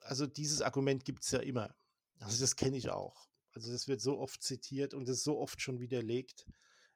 also 0.00 0.26
dieses 0.26 0.62
Argument 0.62 1.04
gibt 1.04 1.24
es 1.24 1.30
ja 1.30 1.40
immer. 1.40 1.74
Also 2.18 2.40
das 2.40 2.56
kenne 2.56 2.76
ich 2.76 2.90
auch. 2.90 3.28
Also 3.52 3.72
das 3.72 3.88
wird 3.88 4.00
so 4.00 4.18
oft 4.18 4.42
zitiert 4.42 4.94
und 4.94 5.08
es 5.08 5.18
ist 5.18 5.24
so 5.24 5.38
oft 5.38 5.60
schon 5.60 5.80
widerlegt. 5.80 6.46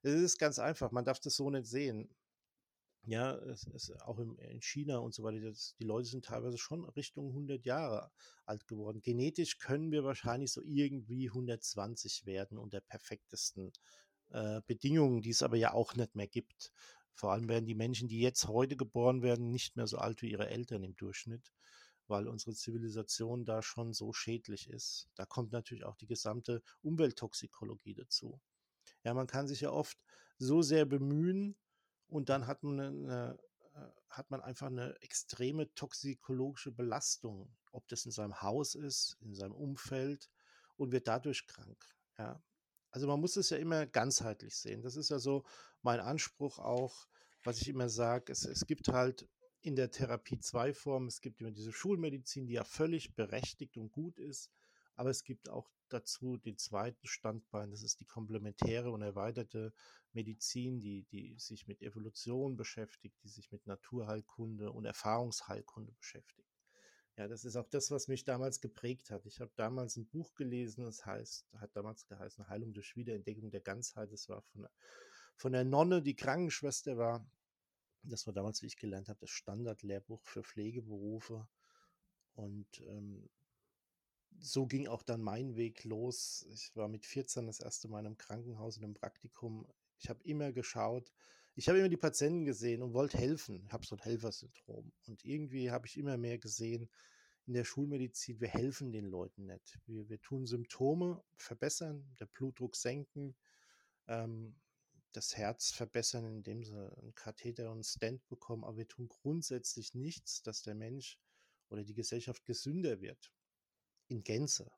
Es 0.02 0.14
ist 0.14 0.38
ganz 0.38 0.58
einfach, 0.58 0.90
man 0.92 1.04
darf 1.04 1.20
das 1.20 1.36
so 1.36 1.50
nicht 1.50 1.66
sehen. 1.66 2.14
Ja, 3.06 3.34
es 3.34 3.64
ist 3.64 3.98
auch 4.02 4.18
in 4.18 4.60
China 4.60 4.98
und 4.98 5.14
so 5.14 5.22
weiter, 5.22 5.40
das, 5.40 5.74
die 5.78 5.84
Leute 5.84 6.08
sind 6.08 6.26
teilweise 6.26 6.58
schon 6.58 6.84
Richtung 6.84 7.28
100 7.28 7.64
Jahre 7.64 8.10
alt 8.44 8.66
geworden. 8.66 9.00
Genetisch 9.00 9.58
können 9.58 9.90
wir 9.90 10.04
wahrscheinlich 10.04 10.52
so 10.52 10.60
irgendwie 10.62 11.28
120 11.28 12.26
werden 12.26 12.58
unter 12.58 12.80
perfektesten 12.80 13.72
äh, 14.30 14.60
Bedingungen, 14.66 15.22
die 15.22 15.30
es 15.30 15.42
aber 15.42 15.56
ja 15.56 15.72
auch 15.72 15.94
nicht 15.94 16.14
mehr 16.14 16.28
gibt. 16.28 16.72
Vor 17.14 17.32
allem 17.32 17.48
werden 17.48 17.66
die 17.66 17.74
Menschen, 17.74 18.08
die 18.08 18.20
jetzt 18.20 18.48
heute 18.48 18.76
geboren 18.76 19.22
werden, 19.22 19.50
nicht 19.50 19.76
mehr 19.76 19.86
so 19.86 19.98
alt 19.98 20.22
wie 20.22 20.30
ihre 20.30 20.48
Eltern 20.48 20.82
im 20.82 20.96
Durchschnitt, 20.96 21.52
weil 22.06 22.28
unsere 22.28 22.54
Zivilisation 22.54 23.44
da 23.44 23.62
schon 23.62 23.92
so 23.92 24.12
schädlich 24.12 24.68
ist. 24.68 25.08
Da 25.14 25.26
kommt 25.26 25.52
natürlich 25.52 25.84
auch 25.84 25.96
die 25.96 26.06
gesamte 26.06 26.62
Umwelttoxikologie 26.82 27.94
dazu. 27.94 28.40
Ja, 29.04 29.14
man 29.14 29.26
kann 29.26 29.48
sich 29.48 29.60
ja 29.60 29.70
oft 29.70 29.98
so 30.38 30.62
sehr 30.62 30.86
bemühen 30.86 31.56
und 32.08 32.28
dann 32.28 32.46
hat 32.46 32.62
man 32.62 32.80
eine, 32.80 33.38
äh, 33.74 33.80
hat 34.08 34.30
man 34.30 34.40
einfach 34.40 34.66
eine 34.66 34.96
extreme 35.00 35.72
toxikologische 35.74 36.72
Belastung, 36.72 37.56
ob 37.72 37.86
das 37.88 38.04
in 38.04 38.10
seinem 38.10 38.40
Haus 38.42 38.74
ist, 38.74 39.16
in 39.20 39.34
seinem 39.34 39.54
Umfeld 39.54 40.30
und 40.76 40.92
wird 40.92 41.06
dadurch 41.06 41.46
krank. 41.46 41.84
Ja, 42.18 42.42
also 42.90 43.06
man 43.06 43.20
muss 43.20 43.36
es 43.36 43.50
ja 43.50 43.56
immer 43.56 43.86
ganzheitlich 43.86 44.56
sehen. 44.56 44.82
Das 44.82 44.96
ist 44.96 45.10
ja 45.10 45.18
so 45.18 45.44
mein 45.82 46.00
Anspruch 46.00 46.58
auch, 46.58 47.06
was 47.44 47.60
ich 47.60 47.68
immer 47.68 47.88
sage. 47.88 48.32
Es, 48.32 48.44
es 48.44 48.66
gibt 48.66 48.88
halt 48.88 49.28
in 49.62 49.76
der 49.76 49.90
Therapie 49.90 50.38
zwei 50.38 50.72
Formen. 50.72 51.08
Es 51.08 51.20
gibt 51.20 51.40
immer 51.40 51.52
diese 51.52 51.72
Schulmedizin, 51.72 52.46
die 52.46 52.54
ja 52.54 52.64
völlig 52.64 53.14
berechtigt 53.14 53.76
und 53.76 53.92
gut 53.92 54.18
ist. 54.18 54.50
Aber 54.94 55.10
es 55.10 55.24
gibt 55.24 55.48
auch 55.48 55.70
dazu 55.88 56.36
den 56.36 56.58
zweiten 56.58 57.06
Standbein, 57.06 57.70
das 57.70 57.82
ist 57.82 58.00
die 58.00 58.04
komplementäre 58.04 58.90
und 58.90 59.02
erweiterte 59.02 59.72
Medizin, 60.12 60.80
die, 60.80 61.04
die 61.04 61.36
sich 61.38 61.66
mit 61.66 61.82
Evolution 61.82 62.56
beschäftigt, 62.56 63.16
die 63.22 63.28
sich 63.28 63.50
mit 63.50 63.66
Naturheilkunde 63.66 64.72
und 64.72 64.84
Erfahrungsheilkunde 64.84 65.92
beschäftigt. 65.92 66.49
Ja, 67.20 67.28
das 67.28 67.44
ist 67.44 67.56
auch 67.56 67.68
das, 67.68 67.90
was 67.90 68.08
mich 68.08 68.24
damals 68.24 68.62
geprägt 68.62 69.10
hat. 69.10 69.26
Ich 69.26 69.42
habe 69.42 69.50
damals 69.54 69.98
ein 69.98 70.06
Buch 70.06 70.34
gelesen, 70.36 70.86
das 70.86 71.04
heißt, 71.04 71.52
hat 71.58 71.76
damals 71.76 72.06
geheißen 72.06 72.48
Heilung 72.48 72.72
durch 72.72 72.96
Wiederentdeckung 72.96 73.50
der 73.50 73.60
Ganzheit. 73.60 74.10
Das 74.10 74.30
war 74.30 74.40
von, 74.40 74.66
von 75.36 75.52
der 75.52 75.64
Nonne, 75.64 76.00
die 76.00 76.16
Krankenschwester 76.16 76.96
war. 76.96 77.30
Das 78.04 78.26
war 78.26 78.32
damals, 78.32 78.62
wie 78.62 78.68
ich 78.68 78.78
gelernt 78.78 79.10
habe, 79.10 79.20
das 79.20 79.28
Standardlehrbuch 79.28 80.24
für 80.24 80.42
Pflegeberufe. 80.42 81.46
Und 82.36 82.80
ähm, 82.86 83.28
so 84.38 84.64
ging 84.64 84.88
auch 84.88 85.02
dann 85.02 85.20
mein 85.20 85.56
Weg 85.56 85.84
los. 85.84 86.46
Ich 86.48 86.74
war 86.74 86.88
mit 86.88 87.04
14 87.04 87.44
das 87.44 87.60
erste 87.60 87.88
Mal 87.88 87.98
einem 87.98 88.16
Krankenhaus 88.16 88.78
in 88.78 88.84
einem 88.84 88.94
Praktikum. 88.94 89.68
Ich 89.98 90.08
habe 90.08 90.24
immer 90.24 90.52
geschaut, 90.52 91.12
ich 91.54 91.68
habe 91.68 91.78
immer 91.78 91.88
die 91.88 91.96
Patienten 91.96 92.44
gesehen 92.44 92.82
und 92.82 92.94
wollte 92.94 93.18
helfen. 93.18 93.62
Ich 93.66 93.72
habe 93.72 93.86
so 93.86 93.96
ein 93.96 94.02
Helfersyndrom. 94.02 94.92
Und 95.06 95.24
irgendwie 95.24 95.70
habe 95.70 95.86
ich 95.86 95.96
immer 95.96 96.16
mehr 96.16 96.38
gesehen, 96.38 96.88
in 97.46 97.54
der 97.54 97.64
Schulmedizin, 97.64 98.40
wir 98.40 98.48
helfen 98.48 98.92
den 98.92 99.06
Leuten 99.06 99.46
nicht. 99.46 99.80
Wir, 99.86 100.08
wir 100.08 100.20
tun 100.20 100.46
Symptome 100.46 101.22
verbessern, 101.36 102.14
der 102.20 102.26
Blutdruck 102.26 102.76
senken, 102.76 103.34
ähm, 104.06 104.54
das 105.12 105.36
Herz 105.36 105.72
verbessern, 105.72 106.24
indem 106.24 106.62
sie 106.62 106.76
einen 106.76 107.14
Katheter 107.14 107.66
und 107.66 107.78
einen 107.78 107.82
Stent 107.82 108.26
bekommen, 108.28 108.64
aber 108.64 108.76
wir 108.76 108.88
tun 108.88 109.08
grundsätzlich 109.08 109.94
nichts, 109.94 110.42
dass 110.42 110.62
der 110.62 110.74
Mensch 110.74 111.18
oder 111.68 111.82
die 111.82 111.94
Gesellschaft 111.94 112.44
gesünder 112.44 113.00
wird. 113.00 113.32
In 114.06 114.22
Gänze. 114.22 114.70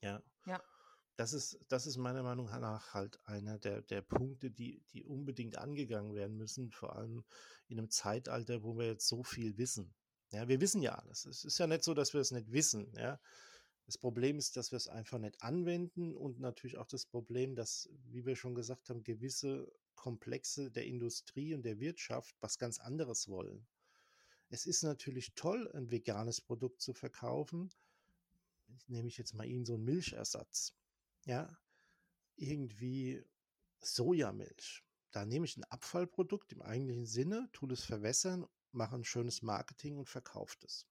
Ja. 0.00 0.22
Ja. 0.46 0.62
Das 1.16 1.32
ist, 1.32 1.58
das 1.68 1.86
ist 1.86 1.98
meiner 1.98 2.22
Meinung 2.22 2.46
nach 2.46 2.94
halt 2.94 3.20
einer 3.26 3.58
der, 3.58 3.82
der 3.82 4.00
Punkte, 4.00 4.50
die, 4.50 4.82
die 4.92 5.04
unbedingt 5.04 5.58
angegangen 5.58 6.14
werden 6.14 6.36
müssen, 6.36 6.70
vor 6.70 6.96
allem 6.96 7.24
in 7.68 7.78
einem 7.78 7.90
Zeitalter, 7.90 8.62
wo 8.62 8.78
wir 8.78 8.86
jetzt 8.86 9.08
so 9.08 9.22
viel 9.22 9.58
wissen. 9.58 9.94
Ja, 10.30 10.48
wir 10.48 10.60
wissen 10.60 10.80
ja 10.80 10.94
alles. 10.94 11.26
Es 11.26 11.44
ist 11.44 11.58
ja 11.58 11.66
nicht 11.66 11.84
so, 11.84 11.92
dass 11.92 12.14
wir 12.14 12.20
es 12.20 12.30
nicht 12.30 12.50
wissen. 12.50 12.90
Ja. 12.96 13.20
Das 13.84 13.98
Problem 13.98 14.38
ist, 14.38 14.56
dass 14.56 14.72
wir 14.72 14.76
es 14.76 14.88
einfach 14.88 15.18
nicht 15.18 15.42
anwenden 15.42 16.14
und 16.14 16.40
natürlich 16.40 16.78
auch 16.78 16.86
das 16.86 17.04
Problem, 17.04 17.54
dass, 17.54 17.90
wie 18.04 18.24
wir 18.24 18.36
schon 18.36 18.54
gesagt 18.54 18.88
haben, 18.88 19.04
gewisse 19.04 19.70
Komplexe 19.94 20.70
der 20.70 20.86
Industrie 20.86 21.54
und 21.54 21.62
der 21.62 21.78
Wirtschaft 21.78 22.34
was 22.40 22.58
ganz 22.58 22.78
anderes 22.78 23.28
wollen. 23.28 23.66
Es 24.48 24.66
ist 24.66 24.82
natürlich 24.82 25.34
toll, 25.34 25.70
ein 25.74 25.90
veganes 25.90 26.40
Produkt 26.40 26.80
zu 26.80 26.94
verkaufen. 26.94 27.70
Nehme 28.86 29.08
ich 29.08 29.18
jetzt 29.18 29.34
mal 29.34 29.46
Ihnen 29.46 29.64
so 29.64 29.74
einen 29.74 29.84
Milchersatz. 29.84 30.74
Ja, 31.24 31.56
irgendwie 32.36 33.24
Sojamilch. 33.80 34.82
Da 35.10 35.24
nehme 35.24 35.44
ich 35.44 35.56
ein 35.56 35.64
Abfallprodukt 35.64 36.52
im 36.52 36.62
eigentlichen 36.62 37.06
Sinne, 37.06 37.48
tue 37.52 37.72
es 37.72 37.84
verwässern 37.84 38.46
machen 38.72 39.00
ein 39.00 39.04
schönes 39.04 39.42
Marketing 39.42 39.98
und 39.98 40.08
verkauft 40.08 40.64
es. 40.64 40.86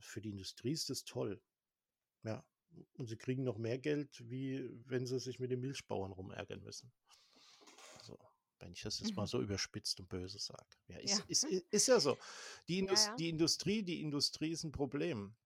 Für 0.00 0.20
die 0.20 0.30
Industrie 0.30 0.72
ist 0.72 0.90
das 0.90 1.04
toll. 1.04 1.42
Ja. 2.22 2.44
Und 2.94 3.08
sie 3.08 3.16
kriegen 3.16 3.44
noch 3.44 3.58
mehr 3.58 3.78
Geld, 3.78 4.22
wie 4.28 4.68
wenn 4.86 5.06
sie 5.06 5.20
sich 5.20 5.38
mit 5.38 5.50
den 5.50 5.60
Milchbauern 5.60 6.12
rumärgern 6.12 6.62
müssen. 6.62 6.92
Also, 7.98 8.18
wenn 8.58 8.72
ich 8.72 8.82
das 8.82 8.98
jetzt 9.00 9.10
mhm. 9.10 9.16
mal 9.16 9.26
so 9.26 9.40
überspitzt 9.40 10.00
und 10.00 10.08
böse 10.08 10.38
sage. 10.38 10.76
Ja, 10.88 10.98
ist 10.98 11.18
ja, 11.18 11.24
ist, 11.28 11.44
ist, 11.44 11.66
ist 11.70 11.88
ja 11.88 12.00
so. 12.00 12.16
Die, 12.68 12.78
Indust 12.78 13.06
ja, 13.06 13.10
ja. 13.10 13.16
die 13.16 13.28
Industrie, 13.28 13.82
die 13.82 14.00
Industrie 14.00 14.52
ist 14.52 14.64
ein 14.64 14.72
Problem. 14.72 15.36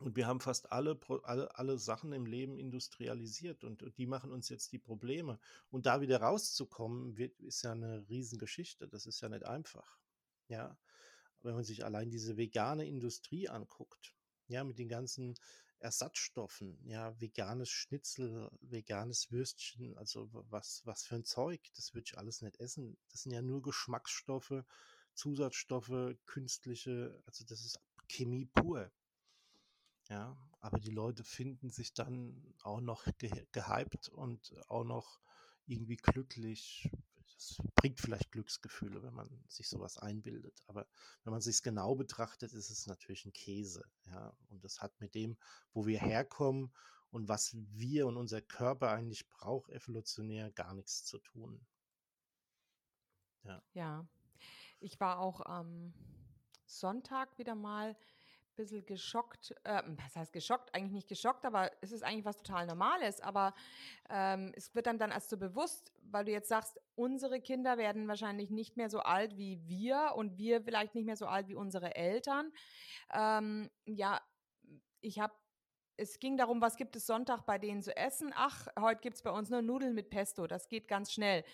Und 0.00 0.16
wir 0.16 0.26
haben 0.26 0.40
fast 0.40 0.72
alle, 0.72 0.98
alle, 1.24 1.54
alle 1.56 1.78
Sachen 1.78 2.12
im 2.12 2.24
Leben 2.24 2.58
industrialisiert 2.58 3.64
und, 3.64 3.82
und, 3.82 3.98
die 3.98 4.06
machen 4.06 4.32
uns 4.32 4.48
jetzt 4.48 4.72
die 4.72 4.78
Probleme. 4.78 5.38
Und 5.70 5.84
da 5.84 6.00
wieder 6.00 6.22
rauszukommen, 6.22 7.18
wird, 7.18 7.38
ist 7.40 7.62
ja 7.62 7.72
eine 7.72 8.08
Riesengeschichte. 8.08 8.88
Das 8.88 9.04
ist 9.04 9.20
ja 9.20 9.28
nicht 9.28 9.44
einfach. 9.44 9.98
Ja, 10.48 10.78
wenn 11.42 11.54
man 11.54 11.64
sich 11.64 11.84
allein 11.84 12.10
diese 12.10 12.38
vegane 12.38 12.86
Industrie 12.86 13.50
anguckt, 13.50 14.14
ja, 14.48 14.64
mit 14.64 14.78
den 14.78 14.88
ganzen 14.88 15.34
Ersatzstoffen, 15.80 16.78
ja, 16.86 17.18
veganes 17.20 17.68
Schnitzel, 17.68 18.50
veganes 18.62 19.30
Würstchen, 19.30 19.98
also 19.98 20.30
was, 20.32 20.80
was 20.86 21.04
für 21.04 21.16
ein 21.16 21.24
Zeug, 21.24 21.60
das 21.76 21.92
würde 21.92 22.06
ich 22.06 22.18
alles 22.18 22.40
nicht 22.40 22.58
essen. 22.58 22.96
Das 23.10 23.22
sind 23.22 23.32
ja 23.32 23.42
nur 23.42 23.60
Geschmacksstoffe, 23.60 24.64
Zusatzstoffe, 25.12 26.16
künstliche, 26.24 27.22
also 27.26 27.44
das 27.44 27.66
ist 27.66 27.78
Chemie 28.08 28.46
pur. 28.46 28.90
Ja, 30.10 30.36
aber 30.58 30.80
die 30.80 30.90
Leute 30.90 31.22
finden 31.22 31.70
sich 31.70 31.94
dann 31.94 32.54
auch 32.62 32.80
noch 32.80 33.06
ge 33.18 33.46
gehypt 33.52 34.08
und 34.08 34.54
auch 34.68 34.84
noch 34.84 35.20
irgendwie 35.66 35.96
glücklich, 35.96 36.90
das 37.32 37.62
bringt 37.76 38.00
vielleicht 38.00 38.32
Glücksgefühle, 38.32 39.04
wenn 39.04 39.14
man 39.14 39.44
sich 39.48 39.68
sowas 39.68 39.98
einbildet. 39.98 40.62
Aber 40.66 40.88
wenn 41.22 41.32
man 41.32 41.40
sich 41.40 41.62
genau 41.62 41.94
betrachtet, 41.94 42.52
ist 42.52 42.70
es 42.70 42.88
natürlich 42.88 43.24
ein 43.24 43.32
Käse. 43.32 43.88
Ja, 44.06 44.36
und 44.48 44.64
das 44.64 44.82
hat 44.82 45.00
mit 45.00 45.14
dem, 45.14 45.38
wo 45.72 45.86
wir 45.86 46.00
herkommen 46.00 46.74
und 47.12 47.28
was 47.28 47.54
wir 47.54 48.08
und 48.08 48.16
unser 48.16 48.42
Körper 48.42 48.90
eigentlich 48.90 49.28
braucht, 49.28 49.70
evolutionär 49.70 50.50
gar 50.50 50.74
nichts 50.74 51.04
zu 51.04 51.18
tun. 51.18 51.64
Ja. 53.44 53.62
Ja. 53.74 54.08
Ich 54.80 54.98
war 54.98 55.20
auch 55.20 55.40
am 55.40 55.94
Sonntag 56.66 57.38
wieder 57.38 57.54
mal 57.54 57.96
bisschen 58.60 58.86
geschockt, 58.86 59.54
äh, 59.64 59.82
was 60.04 60.16
heißt 60.16 60.32
geschockt, 60.32 60.74
eigentlich 60.74 60.92
nicht 60.92 61.08
geschockt, 61.08 61.44
aber 61.44 61.70
es 61.80 61.92
ist 61.92 62.02
eigentlich 62.02 62.24
was 62.24 62.36
total 62.36 62.66
Normales, 62.66 63.20
aber 63.20 63.54
ähm, 64.08 64.52
es 64.54 64.74
wird 64.74 64.88
einem 64.88 64.98
dann 64.98 65.10
erst 65.10 65.30
so 65.30 65.36
bewusst, 65.36 65.92
weil 66.02 66.24
du 66.24 66.32
jetzt 66.32 66.48
sagst, 66.48 66.80
unsere 66.94 67.40
Kinder 67.40 67.78
werden 67.78 68.08
wahrscheinlich 68.08 68.50
nicht 68.50 68.76
mehr 68.76 68.90
so 68.90 69.00
alt 69.00 69.36
wie 69.36 69.60
wir 69.66 70.12
und 70.16 70.38
wir 70.38 70.62
vielleicht 70.62 70.94
nicht 70.94 71.06
mehr 71.06 71.16
so 71.16 71.26
alt 71.26 71.48
wie 71.48 71.54
unsere 71.54 71.94
Eltern. 71.96 72.52
Ähm, 73.12 73.70
ja, 73.86 74.20
ich 75.00 75.18
habe 75.18 75.34
es 75.96 76.18
ging 76.18 76.38
darum, 76.38 76.62
was 76.62 76.76
gibt 76.76 76.96
es 76.96 77.06
Sonntag 77.06 77.44
bei 77.44 77.58
denen 77.58 77.82
zu 77.82 77.94
essen? 77.94 78.32
Ach, 78.34 78.66
heute 78.78 79.02
gibt 79.02 79.16
es 79.16 79.22
bei 79.22 79.30
uns 79.30 79.50
nur 79.50 79.60
Nudeln 79.60 79.94
mit 79.94 80.08
Pesto. 80.08 80.46
Das 80.46 80.68
geht 80.68 80.88
ganz 80.88 81.12
schnell. 81.12 81.44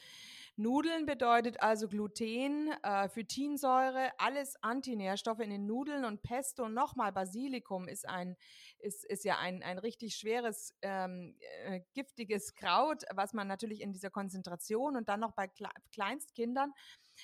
Nudeln 0.57 1.07
bedeutet 1.07 1.61
also 1.61 1.89
Gluten, 1.89 2.73
äh, 2.83 3.09
Phytinsäure, 3.09 4.11
alles 4.19 4.57
Antinährstoffe 4.63 5.41
in 5.41 5.51
den 5.51 5.67
Nudeln 5.67 6.05
und 6.05 6.23
Pesto 6.23 6.69
nochmal 6.69 7.13
Basilikum 7.13 7.89
ist 7.89 8.09
ein, 8.09 8.37
ist, 8.79 9.05
ist 9.05 9.25
ja 9.25 9.39
ein, 9.39 9.63
ein 9.63 9.79
richtig 9.79 10.17
schweres, 10.17 10.75
ähm, 10.83 11.37
äh, 11.65 11.81
giftiges 11.95 12.55
Kraut, 12.55 13.05
was 13.15 13.35
man 13.35 13.49
natürlich 13.49 13.83
in 13.83 13.93
dieser 13.93 14.11
Konzentration 14.11 14.97
und 14.97 15.09
dann 15.09 15.21
noch 15.21 15.33
bei 15.33 15.47
Kle 15.47 15.69
Kleinstkindern 15.93 16.73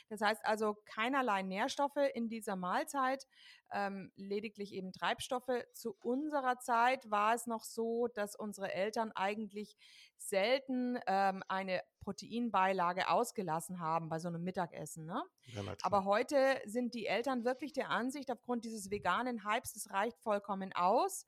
das 0.09 0.21
heißt 0.21 0.45
also 0.45 0.77
keinerlei 0.87 1.43
Nährstoffe 1.43 1.97
in 2.15 2.29
dieser 2.29 2.57
Mahlzeit, 2.57 3.27
ähm, 3.73 4.13
lediglich 4.17 4.73
eben 4.73 4.93
Treibstoffe. 4.93 5.65
Zu 5.73 5.97
unserer 6.01 6.59
Zeit 6.59 7.11
war 7.11 7.35
es 7.35 7.47
noch 7.47 7.65
so, 7.65 8.09
dass 8.09 8.37
unsere 8.37 8.73
Eltern 8.73 9.13
eigentlich 9.13 9.77
selten 10.19 10.99
ähm, 11.07 11.43
eine 11.49 11.83
Proteinbeilage 12.03 13.09
ausgelassen 13.09 13.81
haben 13.81 14.09
bei 14.09 14.19
so 14.19 14.29
einem 14.29 14.43
Mittagessen. 14.43 15.07
Ne? 15.07 15.23
Ja, 15.55 15.63
Aber 15.83 16.05
heute 16.05 16.61
sind 16.67 16.95
die 16.95 17.07
Eltern 17.07 17.45
wirklich 17.45 17.73
der 17.73 17.91
Ansicht, 17.91 18.31
aufgrund 18.31 18.65
dieses 18.65 18.91
veganen 18.91 19.45
Hypes, 19.45 19.77
es 19.77 19.91
reicht 19.91 20.19
vollkommen 20.21 20.73
aus. 20.73 21.27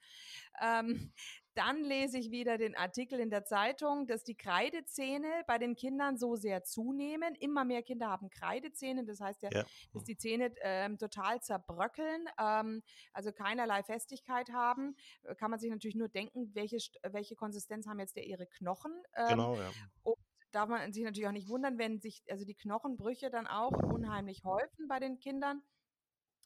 Ähm, 0.60 1.12
dann 1.54 1.84
lese 1.84 2.18
ich 2.18 2.30
wieder 2.30 2.58
den 2.58 2.74
Artikel 2.74 3.20
in 3.20 3.30
der 3.30 3.44
Zeitung, 3.44 4.06
dass 4.06 4.24
die 4.24 4.34
Kreidezähne 4.34 5.28
bei 5.46 5.58
den 5.58 5.76
Kindern 5.76 6.18
so 6.18 6.34
sehr 6.34 6.64
zunehmen. 6.64 7.34
Immer 7.36 7.64
mehr 7.64 7.82
Kinder 7.82 8.08
haben 8.08 8.28
Kreidezähne, 8.28 9.04
das 9.04 9.20
heißt 9.20 9.42
ja, 9.42 9.50
ja. 9.52 9.64
dass 9.92 10.04
die 10.04 10.16
Zähne 10.16 10.52
ähm, 10.62 10.98
total 10.98 11.40
zerbröckeln, 11.40 12.26
ähm, 12.40 12.82
also 13.12 13.32
keinerlei 13.32 13.84
Festigkeit 13.84 14.50
haben. 14.50 14.96
Äh, 15.22 15.36
kann 15.36 15.50
man 15.50 15.60
sich 15.60 15.70
natürlich 15.70 15.96
nur 15.96 16.08
denken, 16.08 16.50
welche, 16.54 16.78
welche 17.08 17.36
Konsistenz 17.36 17.86
haben 17.86 18.00
jetzt 18.00 18.16
der 18.16 18.26
ihre 18.26 18.46
Knochen. 18.46 18.92
Ähm, 19.16 19.28
genau, 19.28 19.54
ja. 19.54 19.70
Und 20.02 20.18
darf 20.54 20.68
man 20.68 20.92
sich 20.92 21.04
natürlich 21.04 21.28
auch 21.28 21.32
nicht 21.32 21.48
wundern, 21.48 21.78
wenn 21.78 22.00
sich 22.00 22.22
also 22.30 22.44
die 22.44 22.54
Knochenbrüche 22.54 23.30
dann 23.30 23.46
auch 23.46 23.72
unheimlich 23.72 24.44
häufen 24.44 24.88
bei 24.88 25.00
den 25.00 25.18
Kindern. 25.18 25.62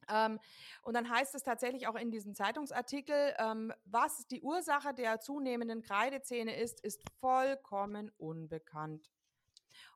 Ähm, 0.09 0.39
und 0.83 0.95
dann 0.95 1.11
heißt 1.11 1.35
es 1.35 1.43
tatsächlich 1.43 1.87
auch 1.87 1.95
in 1.95 2.11
diesem 2.11 2.35
Zeitungsartikel, 2.35 3.35
ähm, 3.39 3.73
was 3.85 4.27
die 4.29 4.41
Ursache 4.41 4.95
der 4.95 5.21
zunehmenden 5.21 5.83
Kreidezähne 5.83 6.57
ist, 6.57 6.81
ist 6.81 7.03
vollkommen 7.21 8.11
unbekannt. 8.17 9.11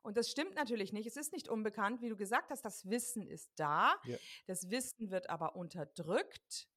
Und 0.01 0.17
das 0.17 0.29
stimmt 0.29 0.55
natürlich 0.55 0.93
nicht. 0.93 1.07
Es 1.07 1.17
ist 1.17 1.33
nicht 1.33 1.49
unbekannt, 1.49 2.01
wie 2.01 2.09
du 2.09 2.15
gesagt 2.15 2.51
hast, 2.51 2.63
das 2.63 2.89
Wissen 2.89 3.27
ist 3.27 3.51
da. 3.55 3.95
Ja. 4.05 4.17
Das 4.45 4.69
Wissen 4.69 5.11
wird 5.11 5.29
aber 5.29 5.55
unterdrückt. 5.55 6.67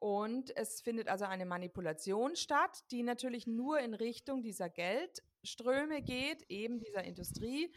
Und 0.00 0.56
es 0.56 0.80
findet 0.80 1.08
also 1.08 1.26
eine 1.26 1.46
Manipulation 1.46 2.34
statt, 2.34 2.84
die 2.90 3.02
natürlich 3.02 3.46
nur 3.46 3.78
in 3.78 3.94
Richtung 3.94 4.42
dieser 4.42 4.68
Geldströme 4.68 6.02
geht, 6.02 6.42
eben 6.48 6.80
dieser 6.80 7.04
Industrie, 7.04 7.70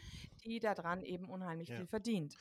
die 0.44 0.58
daran 0.58 1.02
eben 1.02 1.28
unheimlich 1.28 1.68
ja. 1.68 1.76
viel 1.76 1.86
verdient 1.86 2.34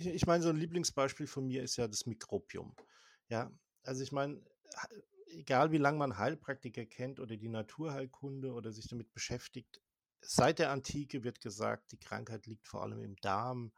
ich, 0.00 0.06
ich 0.06 0.26
meine, 0.26 0.42
so 0.42 0.48
ein 0.48 0.56
Lieblingsbeispiel 0.56 1.26
von 1.26 1.46
mir 1.46 1.62
ist 1.62 1.76
ja 1.76 1.86
das 1.86 2.06
Mikrobiom. 2.06 2.74
Ja, 3.28 3.52
also 3.84 4.02
ich 4.02 4.12
meine, 4.12 4.40
egal 5.26 5.72
wie 5.72 5.78
lange 5.78 5.98
man 5.98 6.18
Heilpraktiker 6.18 6.86
kennt 6.86 7.20
oder 7.20 7.36
die 7.36 7.48
Naturheilkunde 7.48 8.52
oder 8.52 8.72
sich 8.72 8.88
damit 8.88 9.12
beschäftigt, 9.12 9.80
seit 10.20 10.58
der 10.58 10.70
Antike 10.70 11.22
wird 11.22 11.40
gesagt, 11.40 11.92
die 11.92 11.98
Krankheit 11.98 12.46
liegt 12.46 12.66
vor 12.66 12.82
allem 12.82 13.02
im 13.02 13.16
Darm, 13.16 13.72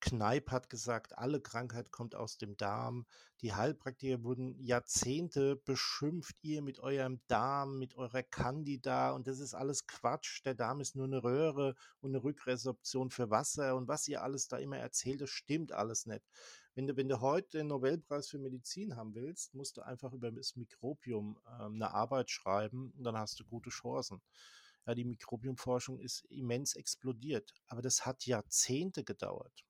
Kneip 0.00 0.50
hat 0.50 0.70
gesagt, 0.70 1.16
alle 1.18 1.40
Krankheit 1.40 1.92
kommt 1.92 2.14
aus 2.14 2.38
dem 2.38 2.56
Darm. 2.56 3.06
Die 3.42 3.54
Heilpraktiker 3.54 4.22
wurden 4.22 4.58
Jahrzehnte 4.58 5.56
beschimpft, 5.56 6.36
ihr 6.42 6.62
mit 6.62 6.80
eurem 6.80 7.20
Darm, 7.26 7.78
mit 7.78 7.94
eurer 7.96 8.22
Candida 8.22 9.12
und 9.12 9.26
das 9.26 9.38
ist 9.38 9.54
alles 9.54 9.86
Quatsch. 9.86 10.44
Der 10.44 10.54
Darm 10.54 10.80
ist 10.80 10.96
nur 10.96 11.06
eine 11.06 11.22
Röhre 11.22 11.74
und 12.00 12.10
eine 12.10 12.22
Rückresorption 12.22 13.10
für 13.10 13.30
Wasser 13.30 13.76
und 13.76 13.88
was 13.88 14.08
ihr 14.08 14.22
alles 14.22 14.48
da 14.48 14.58
immer 14.58 14.78
erzählt, 14.78 15.20
das 15.20 15.30
stimmt 15.30 15.72
alles 15.72 16.06
nicht. 16.06 16.24
Wenn 16.74 16.86
du, 16.86 16.96
wenn 16.96 17.08
du 17.08 17.20
heute 17.20 17.58
den 17.58 17.66
Nobelpreis 17.66 18.28
für 18.28 18.38
Medizin 18.38 18.96
haben 18.96 19.14
willst, 19.14 19.54
musst 19.54 19.76
du 19.76 19.82
einfach 19.82 20.12
über 20.12 20.30
das 20.30 20.56
Mikrobiom 20.56 21.38
äh, 21.46 21.64
eine 21.64 21.92
Arbeit 21.92 22.30
schreiben 22.30 22.92
und 22.96 23.04
dann 23.04 23.16
hast 23.16 23.38
du 23.40 23.44
gute 23.44 23.70
Chancen. 23.70 24.20
Ja, 24.86 24.94
die 24.94 25.04
Mikrobiomforschung 25.04 25.98
ist 26.00 26.24
immens 26.30 26.74
explodiert, 26.74 27.52
aber 27.66 27.82
das 27.82 28.06
hat 28.06 28.24
Jahrzehnte 28.26 29.04
gedauert. 29.04 29.64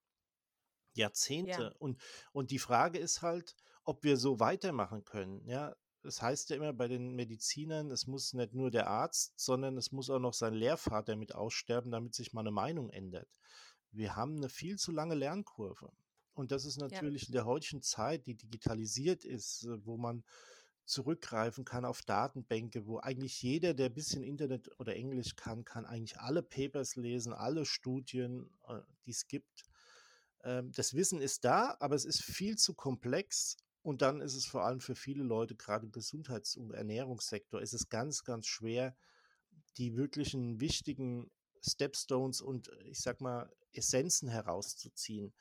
Jahrzehnte. 0.95 1.63
Ja. 1.63 1.73
Und, 1.79 2.01
und 2.33 2.51
die 2.51 2.59
Frage 2.59 2.99
ist 2.99 3.23
halt, 3.23 3.55
ob 3.85 4.05
wir 4.05 4.17
so 4.17 4.41
weitermachen 4.41 5.05
können. 5.05 5.45
Ja, 5.47 5.75
das 6.03 6.23
heißt 6.23 6.51
ja 6.51 6.57
immer 6.57 6.73
bei 6.73 6.89
den 6.89 7.15
Medizinern, 7.15 7.91
es 7.91 8.07
muss 8.07 8.33
nicht 8.33 8.55
nur 8.55 8.71
der 8.71 8.89
Arzt, 8.89 9.39
sondern 9.39 9.77
es 9.77 9.93
muss 9.93 10.11
auch 10.11 10.19
noch 10.19 10.35
sein 10.35 10.55
Lehrvater 10.55 11.17
mit 11.17 11.35
aussterben, 11.35 11.91
damit 11.91 12.15
sich 12.15 12.33
mal 12.33 12.41
eine 12.41 12.51
Meinung 12.51 12.91
ändert. 12.91 13.29
Wir 13.93 14.17
haben 14.17 14.37
eine 14.37 14.49
viel 14.49 14.79
zu 14.79 14.93
lange 14.93 15.15
Lernkurve. 15.15 15.93
Und 16.33 16.53
das 16.53 16.65
ist 16.65 16.79
natürlich 16.79 17.23
ja. 17.23 17.29
in 17.29 17.33
der 17.33 17.45
heutigen 17.45 17.83
Zeit, 17.83 18.27
die 18.27 18.35
digitalisiert 18.35 19.25
ist, 19.25 19.65
äh, 19.65 19.85
wo 19.85 19.97
man 19.99 20.25
zurückgreifen 20.87 21.65
kann 21.65 21.85
auf 21.85 22.03
Datenbänke, 22.03 22.87
wo 22.87 22.99
eigentlich 22.99 23.43
jeder, 23.43 23.75
der 23.75 23.87
ein 23.87 23.95
bisschen 23.95 24.23
Internet 24.23 24.71
oder 24.81 24.97
Englisch 24.97 25.37
kann, 25.37 25.65
kann 25.65 25.87
eigentlich 25.87 26.19
alle 26.19 26.43
Papers 26.43 26.97
lesen, 26.97 27.33
alle 27.33 27.65
Studien, 27.65 28.51
äh, 28.67 28.81
die 29.05 29.11
es 29.11 29.27
gibt. 29.29 29.70
Ähm, 30.45 30.73
das 30.73 30.95
Wissen 30.95 31.21
ist 31.21 31.45
da, 31.45 31.77
aber 31.81 31.95
es 31.95 32.05
ist 32.05 32.23
viel 32.23 32.57
zu 32.57 32.75
komplex 32.75 33.57
und 33.83 34.03
dann 34.03 34.21
ist 34.21 34.35
es 34.35 34.47
vor 34.47 34.65
allem 34.65 34.81
für 34.81 34.95
viele 34.95 35.23
Leute, 35.23 35.55
gerade 35.55 35.87
im 35.87 35.93
Gesundheits- 35.93 36.57
und 36.57 36.73
Ernährungssektor, 36.73 37.61
ist 37.61 37.73
es 37.73 37.89
ganz, 37.89 38.25
ganz 38.25 38.47
schwer, 38.47 38.95
die 39.79 39.97
wirklichen 39.97 40.61
wichtigen 40.61 41.31
Stepstones 41.63 42.41
und 42.41 42.71
ich 42.85 43.01
sag 43.01 43.21
mal 43.21 43.51
Essenzen 43.73 44.29
herauszuziehen. 44.29 45.33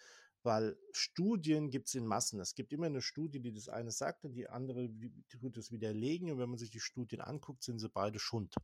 Weil 0.41 0.77
Studien 0.93 1.69
gibt 1.69 1.89
es 1.89 1.95
in 1.95 2.05
Massen. 2.05 2.39
Es 2.39 2.55
gibt 2.55 2.71
immer 2.71 2.85
eine 2.85 3.01
Studie, 3.01 3.41
die 3.41 3.51
das 3.51 3.67
eine 3.67 3.91
sagt 3.91 4.23
und 4.23 4.33
die 4.33 4.47
andere 4.47 4.89
tut 5.27 5.57
es 5.57 5.71
widerlegen. 5.71 6.31
Und 6.31 6.39
wenn 6.39 6.49
man 6.49 6.57
sich 6.57 6.69
die 6.69 6.79
Studien 6.79 7.19
anguckt, 7.19 7.63
sind 7.63 7.79
sie 7.79 7.89
beide 7.89 8.19
Schund. 8.19 8.55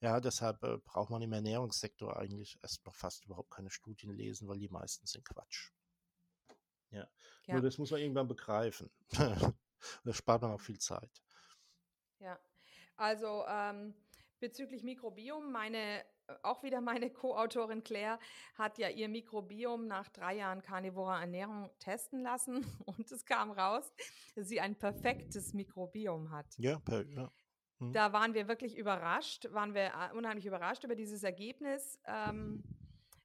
Ja, 0.00 0.20
deshalb 0.20 0.62
äh, 0.62 0.78
braucht 0.78 1.10
man 1.10 1.22
im 1.22 1.32
Ernährungssektor 1.32 2.16
eigentlich 2.16 2.58
erst 2.62 2.84
noch 2.86 2.94
fast 2.94 3.24
überhaupt 3.24 3.50
keine 3.50 3.70
Studien 3.70 4.12
lesen, 4.12 4.46
weil 4.48 4.58
die 4.58 4.68
meisten 4.68 5.06
sind 5.06 5.24
Quatsch. 5.24 5.72
Ja. 6.90 7.08
ja. 7.46 7.54
Nur 7.54 7.62
das 7.62 7.78
muss 7.78 7.90
man 7.90 8.00
irgendwann 8.00 8.28
begreifen. 8.28 8.90
das 10.04 10.16
spart 10.16 10.42
man 10.42 10.52
auch 10.52 10.60
viel 10.60 10.78
Zeit. 10.78 11.22
Ja, 12.20 12.38
also 12.96 13.44
ähm, 13.48 13.94
bezüglich 14.38 14.82
Mikrobiom, 14.82 15.50
meine 15.50 16.04
auch 16.42 16.62
wieder 16.62 16.80
meine 16.80 17.10
Co-Autorin 17.12 17.82
Claire 17.82 18.18
hat 18.54 18.78
ja 18.78 18.88
ihr 18.88 19.08
Mikrobiom 19.08 19.86
nach 19.86 20.08
drei 20.08 20.36
Jahren 20.36 20.62
karnivorer 20.62 21.20
Ernährung 21.20 21.70
testen 21.78 22.22
lassen 22.22 22.66
und 22.86 23.10
es 23.10 23.24
kam 23.24 23.50
raus, 23.50 23.92
dass 24.34 24.48
sie 24.48 24.60
ein 24.60 24.76
perfektes 24.76 25.54
Mikrobiom 25.54 26.30
hat. 26.30 26.46
Ja, 26.58 26.78
per, 26.78 27.06
ja. 27.06 27.30
Hm. 27.78 27.92
Da 27.92 28.12
waren 28.12 28.34
wir 28.34 28.48
wirklich 28.48 28.76
überrascht, 28.76 29.48
waren 29.52 29.74
wir 29.74 29.86
äh, 29.86 30.16
unheimlich 30.16 30.46
überrascht 30.46 30.84
über 30.84 30.94
dieses 30.94 31.22
Ergebnis. 31.22 32.00
Ähm, 32.06 32.62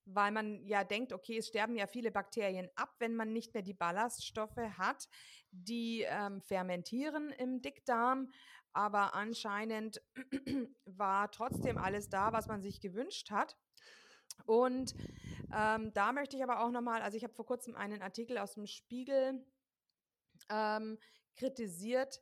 weil 0.05 0.31
man 0.31 0.65
ja 0.65 0.83
denkt, 0.83 1.13
okay, 1.13 1.37
es 1.37 1.47
sterben 1.47 1.75
ja 1.75 1.87
viele 1.87 2.11
Bakterien 2.11 2.69
ab, 2.75 2.93
wenn 2.99 3.15
man 3.15 3.31
nicht 3.31 3.53
mehr 3.53 3.63
die 3.63 3.73
Ballaststoffe 3.73 4.57
hat, 4.77 5.07
die 5.51 6.05
ähm, 6.07 6.41
fermentieren 6.41 7.29
im 7.31 7.61
Dickdarm. 7.61 8.31
Aber 8.73 9.13
anscheinend 9.13 10.01
war 10.85 11.31
trotzdem 11.31 11.77
alles 11.77 12.09
da, 12.09 12.33
was 12.33 12.47
man 12.47 12.61
sich 12.61 12.81
gewünscht 12.81 13.31
hat. 13.31 13.55
Und 14.45 14.95
ähm, 15.55 15.93
da 15.93 16.11
möchte 16.11 16.35
ich 16.35 16.43
aber 16.43 16.61
auch 16.61 16.71
nochmal, 16.71 17.01
also 17.01 17.15
ich 17.15 17.23
habe 17.23 17.33
vor 17.33 17.45
kurzem 17.45 17.75
einen 17.75 18.01
Artikel 18.01 18.37
aus 18.39 18.55
dem 18.55 18.65
Spiegel 18.65 19.45
ähm, 20.49 20.97
kritisiert. 21.35 22.21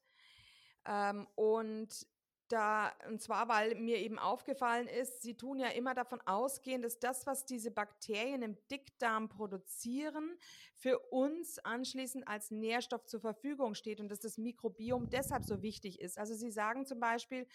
Ähm, 0.85 1.27
und 1.35 2.07
da, 2.51 2.91
und 3.07 3.21
zwar, 3.21 3.47
weil 3.47 3.75
mir 3.75 3.97
eben 3.97 4.19
aufgefallen 4.19 4.87
ist, 4.87 5.21
sie 5.21 5.35
tun 5.35 5.59
ja 5.59 5.69
immer 5.69 5.93
davon 5.93 6.19
ausgehen, 6.21 6.81
dass 6.81 6.99
das, 6.99 7.25
was 7.25 7.45
diese 7.45 7.71
Bakterien 7.71 8.41
im 8.41 8.57
Dickdarm 8.69 9.29
produzieren, 9.29 10.37
für 10.81 10.97
uns 10.97 11.59
anschließend 11.59 12.27
als 12.27 12.49
Nährstoff 12.49 13.05
zur 13.05 13.21
Verfügung 13.21 13.75
steht 13.75 13.99
und 13.99 14.09
dass 14.09 14.19
das 14.19 14.39
Mikrobiom 14.39 15.11
deshalb 15.11 15.43
so 15.43 15.61
wichtig 15.61 16.01
ist. 16.01 16.17
Also 16.17 16.33
sie 16.33 16.49
sagen 16.49 16.87
zum 16.87 16.99
Beispiel, 16.99 17.45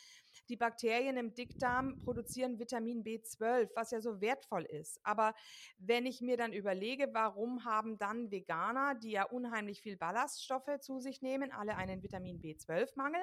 die 0.48 0.56
Bakterien 0.56 1.16
im 1.16 1.34
Dickdarm 1.34 1.98
produzieren 1.98 2.60
Vitamin 2.60 3.02
B12, 3.02 3.70
was 3.74 3.90
ja 3.90 4.00
so 4.00 4.20
wertvoll 4.20 4.62
ist. 4.64 5.00
Aber 5.02 5.34
wenn 5.78 6.06
ich 6.06 6.20
mir 6.20 6.36
dann 6.36 6.52
überlege, 6.52 7.08
warum 7.12 7.64
haben 7.64 7.98
dann 7.98 8.30
Veganer, 8.30 8.94
die 8.94 9.10
ja 9.10 9.24
unheimlich 9.24 9.80
viel 9.80 9.96
Ballaststoffe 9.96 10.78
zu 10.80 11.00
sich 11.00 11.20
nehmen, 11.20 11.50
alle 11.50 11.76
einen 11.76 12.04
Vitamin 12.04 12.40
B12-Mangel, 12.40 13.22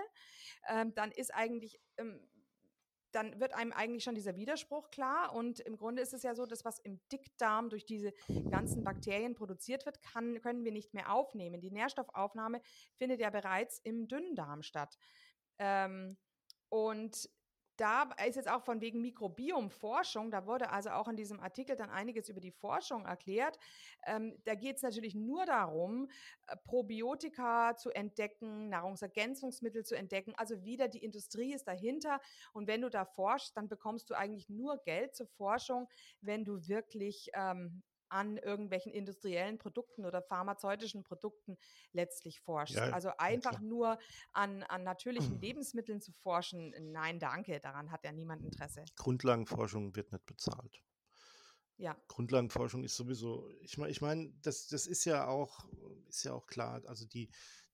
ähm, 0.68 0.94
dann 0.96 1.12
ist 1.12 1.34
eigentlich 1.34 1.63
ähm, 1.98 2.20
dann 3.14 3.40
wird 3.40 3.54
einem 3.54 3.72
eigentlich 3.72 4.04
schon 4.04 4.16
dieser 4.16 4.36
Widerspruch 4.36 4.90
klar. 4.90 5.34
Und 5.34 5.60
im 5.60 5.78
Grunde 5.78 6.02
ist 6.02 6.14
es 6.14 6.24
ja 6.24 6.36
so, 6.36 6.46
dass 6.46 6.66
was 6.66 6.80
im 6.80 7.00
Dickdarm 7.12 7.70
durch 7.70 7.86
diese 7.86 8.12
ganzen 8.50 8.84
Bakterien 8.84 9.36
produziert 9.36 9.86
wird, 9.86 10.02
kann, 10.02 10.42
können 10.42 10.64
wir 10.64 10.72
nicht 10.72 10.94
mehr 10.94 11.14
aufnehmen. 11.14 11.62
Die 11.62 11.72
Nährstoffaufnahme 11.72 12.62
findet 12.98 13.20
ja 13.20 13.30
bereits 13.30 13.80
im 13.84 14.08
Dünndarm 14.08 14.64
statt. 14.64 14.98
Ähm, 15.60 16.18
und 16.70 17.30
da 17.78 18.10
ist 18.28 18.36
jetzt 18.36 18.50
auch 18.50 18.64
von 18.64 18.82
wegen 18.82 19.02
Mikrobiomforschung, 19.02 20.32
da 20.32 20.46
wurde 20.46 20.70
also 20.70 20.92
auch 20.92 21.08
in 21.08 21.16
diesem 21.16 21.40
Artikel 21.40 21.76
dann 21.76 21.90
einiges 21.90 22.30
über 22.30 22.40
die 22.40 22.52
Forschung 22.52 23.06
erklärt. 23.06 23.58
Ähm, 24.06 24.38
da 24.46 24.56
geht 24.56 24.78
es 24.78 24.82
natürlich 24.84 25.16
nur 25.16 25.46
darum, 25.46 26.10
äh, 26.48 26.56
Probiotika 26.66 27.76
zu 27.76 27.90
entdecken, 27.92 28.70
Nahrungsergänzungsmittel 28.70 29.84
zu 29.84 29.96
entdecken. 29.96 30.34
Also 30.38 30.64
wieder 30.64 30.88
die 30.88 31.04
Industrie 31.04 31.54
ist 31.54 31.68
dahinter. 31.68 32.20
Und 32.54 32.68
wenn 32.68 32.82
du 32.82 32.90
da 32.90 33.06
forschst, 33.06 33.58
dann 33.58 33.68
bekommst 33.68 34.10
du 34.10 34.14
eigentlich 34.14 34.50
nur 34.50 34.78
Geld 34.84 35.16
zur 35.16 35.28
Forschung, 35.28 35.88
wenn 36.22 36.46
du 36.46 36.68
wirklich 36.68 37.30
ähm, 37.34 37.84
an 38.14 38.38
irgendwelchen 38.38 38.94
industriellen 38.94 39.58
Produkten 39.58 40.06
oder 40.06 40.22
pharmazeutischen 40.22 41.04
Produkten 41.04 41.58
letztlich 41.92 42.40
forscht. 42.40 42.76
Ja, 42.76 42.92
also 42.92 43.10
einfach 43.18 43.54
ja, 43.54 43.62
nur 43.62 44.00
an, 44.32 44.64
an 44.64 44.84
natürlichen 44.84 45.40
Lebensmitteln 45.42 46.00
zu 46.00 46.12
forschen, 46.12 46.74
nein, 46.92 47.20
danke, 47.20 47.60
daran 47.60 47.92
hat 47.92 48.04
ja 48.04 48.12
niemand 48.12 48.44
Interesse. 48.44 48.86
Grundlagenforschung 48.96 49.96
wird 49.96 50.12
nicht 50.12 50.26
bezahlt. 50.26 50.84
Ja. 51.78 51.98
Grundlagenforschung 52.08 52.84
ist 52.84 52.96
sowieso, 52.96 53.50
ich 53.62 53.78
meine, 53.78 53.92
ich 53.92 54.00
mein, 54.00 54.40
das, 54.44 54.68
das 54.68 54.86
ist 54.86 55.06
ja 55.06 55.28
auch, 55.28 55.66
ist 56.08 56.24
ja 56.24 56.34
auch 56.34 56.46
klar, 56.46 56.82
also 56.86 57.06
die, 57.06 57.30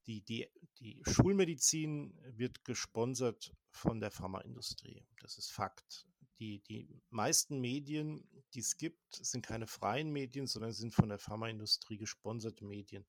die, 0.07 0.21
die, 0.23 0.47
die 0.79 1.03
Schulmedizin 1.05 2.17
wird 2.23 2.63
gesponsert 2.63 3.53
von 3.69 3.99
der 3.99 4.09
Pharmaindustrie. 4.09 5.05
Das 5.21 5.37
ist 5.37 5.51
Fakt. 5.51 6.07
Die, 6.39 6.59
die 6.61 7.01
meisten 7.09 7.59
Medien, 7.59 8.27
die 8.53 8.59
es 8.59 8.77
gibt, 8.77 9.15
sind 9.15 9.45
keine 9.45 9.67
freien 9.67 10.11
Medien, 10.11 10.47
sondern 10.47 10.71
sind 10.71 10.93
von 10.93 11.09
der 11.09 11.19
Pharmaindustrie 11.19 11.97
gesponserte 11.97 12.65
Medien. 12.65 13.05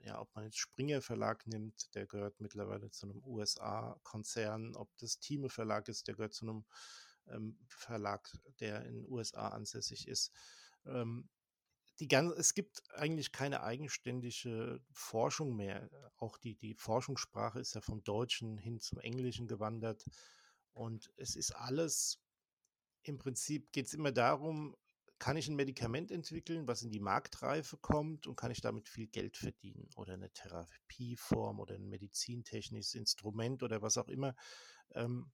Ja, 0.00 0.20
ob 0.20 0.34
man 0.34 0.44
jetzt 0.44 0.58
Springer 0.58 1.00
Verlag 1.00 1.46
nimmt, 1.46 1.94
der 1.94 2.06
gehört 2.06 2.40
mittlerweile 2.40 2.90
zu 2.90 3.06
einem 3.06 3.24
USA-Konzern, 3.24 4.76
ob 4.76 4.94
das 4.98 5.18
Thieme 5.18 5.48
Verlag 5.48 5.88
ist, 5.88 6.06
der 6.06 6.14
gehört 6.14 6.34
zu 6.34 6.44
einem 6.44 6.64
ähm, 7.28 7.58
Verlag, 7.66 8.30
der 8.60 8.84
in 8.84 8.94
den 8.96 9.08
USA 9.08 9.48
ansässig 9.48 10.06
ist. 10.06 10.30
Ähm, 10.84 11.30
die 12.00 12.08
ganze, 12.08 12.36
es 12.36 12.54
gibt 12.54 12.82
eigentlich 12.94 13.32
keine 13.32 13.62
eigenständige 13.62 14.80
Forschung 14.92 15.54
mehr. 15.54 15.88
Auch 16.16 16.38
die, 16.38 16.56
die 16.56 16.74
Forschungssprache 16.74 17.60
ist 17.60 17.74
ja 17.74 17.80
vom 17.80 18.02
Deutschen 18.02 18.58
hin 18.58 18.80
zum 18.80 18.98
Englischen 18.98 19.46
gewandert. 19.46 20.04
Und 20.72 21.12
es 21.16 21.36
ist 21.36 21.52
alles, 21.52 22.20
im 23.08 23.18
Prinzip 23.18 23.72
geht 23.72 23.86
es 23.86 23.94
immer 23.94 24.12
darum, 24.12 24.76
kann 25.18 25.36
ich 25.36 25.48
ein 25.48 25.56
Medikament 25.56 26.10
entwickeln, 26.10 26.66
was 26.66 26.82
in 26.82 26.90
die 26.90 27.00
Marktreife 27.00 27.76
kommt 27.76 28.26
und 28.26 28.36
kann 28.36 28.50
ich 28.50 28.60
damit 28.60 28.88
viel 28.88 29.06
Geld 29.06 29.36
verdienen 29.36 29.88
oder 29.96 30.14
eine 30.14 30.30
Therapieform 30.30 31.60
oder 31.60 31.76
ein 31.76 31.88
medizintechnisches 31.88 32.94
Instrument 32.94 33.62
oder 33.62 33.80
was 33.80 33.96
auch 33.96 34.08
immer. 34.08 34.34
Ähm, 34.92 35.30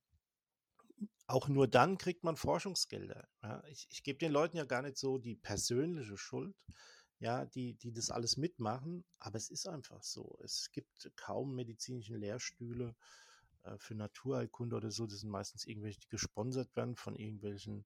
auch 1.27 1.47
nur 1.47 1.67
dann 1.67 1.97
kriegt 1.97 2.23
man 2.23 2.35
Forschungsgelder. 2.35 3.27
Ja, 3.41 3.63
ich, 3.67 3.87
ich 3.89 4.03
gebe 4.03 4.19
den 4.19 4.31
Leuten 4.31 4.57
ja 4.57 4.65
gar 4.65 4.81
nicht 4.81 4.97
so 4.97 5.17
die 5.17 5.35
persönliche 5.35 6.17
Schuld, 6.17 6.55
ja, 7.19 7.45
die, 7.45 7.73
die 7.75 7.91
das 7.91 8.11
alles 8.11 8.37
mitmachen, 8.37 9.03
aber 9.19 9.37
es 9.37 9.49
ist 9.49 9.67
einfach 9.67 10.03
so. 10.03 10.37
Es 10.43 10.71
gibt 10.71 11.11
kaum 11.15 11.55
medizinischen 11.55 12.17
Lehrstühle 12.17 12.95
äh, 13.63 13.77
für 13.77 13.95
Naturheilkunde 13.95 14.75
oder 14.75 14.91
so. 14.91 15.07
Das 15.07 15.19
sind 15.19 15.29
meistens 15.29 15.65
irgendwelche, 15.65 15.99
die 15.99 16.09
gesponsert 16.09 16.75
werden 16.75 16.95
von 16.95 17.15
irgendwelchen 17.15 17.85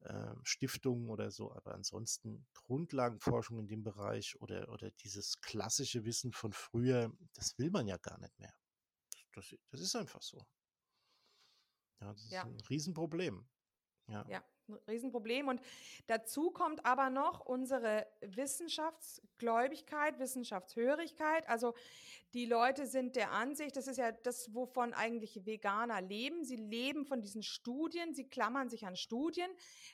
äh, 0.00 0.34
Stiftungen 0.42 1.08
oder 1.08 1.30
so. 1.30 1.52
Aber 1.52 1.74
ansonsten 1.74 2.46
Grundlagenforschung 2.54 3.58
in 3.58 3.68
dem 3.68 3.82
Bereich 3.82 4.40
oder, 4.40 4.68
oder 4.70 4.90
dieses 4.90 5.40
klassische 5.40 6.04
Wissen 6.04 6.32
von 6.32 6.52
früher, 6.52 7.12
das 7.34 7.58
will 7.58 7.70
man 7.70 7.86
ja 7.86 7.96
gar 7.98 8.18
nicht 8.18 8.38
mehr. 8.38 8.54
Das, 9.32 9.54
das 9.70 9.80
ist 9.80 9.94
einfach 9.96 10.22
so. 10.22 10.44
Ja, 12.00 12.12
das 12.12 12.24
ist 12.24 12.32
ja. 12.32 12.44
ein 12.44 12.60
Riesenproblem. 12.68 13.46
Ja. 14.10 14.24
ja, 14.28 14.44
ein 14.68 14.78
Riesenproblem. 14.88 15.48
Und 15.48 15.60
dazu 16.06 16.50
kommt 16.50 16.84
aber 16.84 17.10
noch 17.10 17.40
unsere 17.40 18.06
Wissenschaftsgläubigkeit, 18.20 20.18
Wissenschaftshörigkeit. 20.18 21.48
Also 21.48 21.74
die 22.34 22.46
Leute 22.46 22.86
sind 22.86 23.16
der 23.16 23.32
Ansicht, 23.32 23.76
das 23.76 23.86
ist 23.86 23.96
ja 23.96 24.12
das, 24.12 24.54
wovon 24.54 24.94
eigentlich 24.94 25.44
Veganer 25.46 26.00
leben. 26.00 26.44
Sie 26.44 26.56
leben 26.56 27.04
von 27.04 27.20
diesen 27.20 27.42
Studien, 27.42 28.14
sie 28.14 28.28
klammern 28.28 28.68
sich 28.68 28.86
an 28.86 28.96
Studien. 28.96 29.50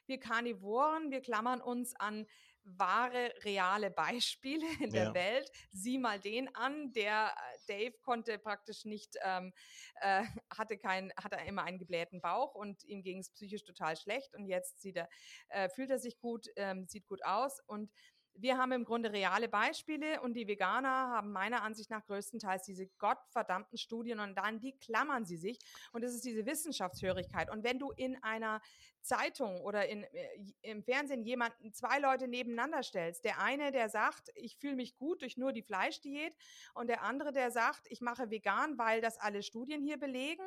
Wir 0.06 0.18
Karnivoren, 0.18 1.10
wir 1.10 1.20
klammern 1.20 1.60
uns 1.60 1.94
an 1.96 2.26
wahre, 2.66 3.32
reale 3.44 3.90
Beispiele 3.90 4.66
in 4.80 4.92
der 4.92 5.04
ja. 5.04 5.14
Welt. 5.14 5.50
Sieh 5.70 5.98
mal 5.98 6.20
den 6.20 6.54
an, 6.54 6.92
der 6.92 7.34
äh, 7.36 7.58
Dave 7.66 7.96
konnte 8.02 8.38
praktisch 8.38 8.84
nicht, 8.84 9.16
ähm, 9.22 9.52
äh, 10.00 10.24
hatte 10.56 10.76
kein, 10.76 11.12
hatte 11.16 11.36
immer 11.46 11.64
einen 11.64 11.78
geblähten 11.78 12.20
Bauch 12.20 12.54
und 12.54 12.84
ihm 12.84 13.02
ging 13.02 13.20
es 13.20 13.30
psychisch 13.30 13.64
total 13.64 13.96
schlecht 13.96 14.34
und 14.34 14.46
jetzt 14.46 14.80
sieht 14.80 14.96
er, 14.96 15.08
äh, 15.48 15.68
fühlt 15.68 15.90
er 15.90 15.98
sich 15.98 16.18
gut, 16.18 16.48
ähm, 16.56 16.86
sieht 16.86 17.06
gut 17.06 17.24
aus 17.24 17.60
und 17.66 17.92
wir 18.38 18.58
haben 18.58 18.72
im 18.72 18.84
Grunde 18.84 19.12
reale 19.12 19.48
Beispiele 19.48 20.20
und 20.20 20.34
die 20.34 20.46
Veganer 20.46 20.88
haben 20.88 21.32
meiner 21.32 21.62
Ansicht 21.62 21.90
nach 21.90 22.04
größtenteils 22.04 22.64
diese 22.64 22.86
gottverdammten 22.98 23.78
Studien 23.78 24.20
und 24.20 24.34
dann 24.34 24.60
die 24.60 24.72
klammern 24.72 25.24
sie 25.24 25.36
sich 25.36 25.58
und 25.92 26.02
das 26.02 26.14
ist 26.14 26.24
diese 26.24 26.46
Wissenschaftshörigkeit. 26.46 27.50
Und 27.50 27.64
wenn 27.64 27.78
du 27.78 27.90
in 27.92 28.22
einer 28.22 28.60
Zeitung 29.06 29.60
oder 29.60 29.88
in, 29.88 30.02
äh, 30.02 30.28
im 30.62 30.82
Fernsehen 30.82 31.22
jemanden, 31.22 31.72
zwei 31.72 31.98
Leute 31.98 32.28
nebeneinander 32.28 32.82
stellst, 32.82 33.24
der 33.24 33.40
eine, 33.40 33.70
der 33.70 33.88
sagt, 33.88 34.30
ich 34.34 34.58
fühle 34.58 34.74
mich 34.74 34.96
gut 34.96 35.22
durch 35.22 35.36
nur 35.36 35.52
die 35.52 35.62
Fleischdiät 35.62 36.34
und 36.74 36.88
der 36.88 37.02
andere, 37.02 37.32
der 37.32 37.50
sagt, 37.50 37.86
ich 37.88 38.00
mache 38.00 38.30
vegan, 38.30 38.76
weil 38.78 39.00
das 39.00 39.18
alle 39.18 39.42
Studien 39.42 39.82
hier 39.82 39.96
belegen, 39.96 40.42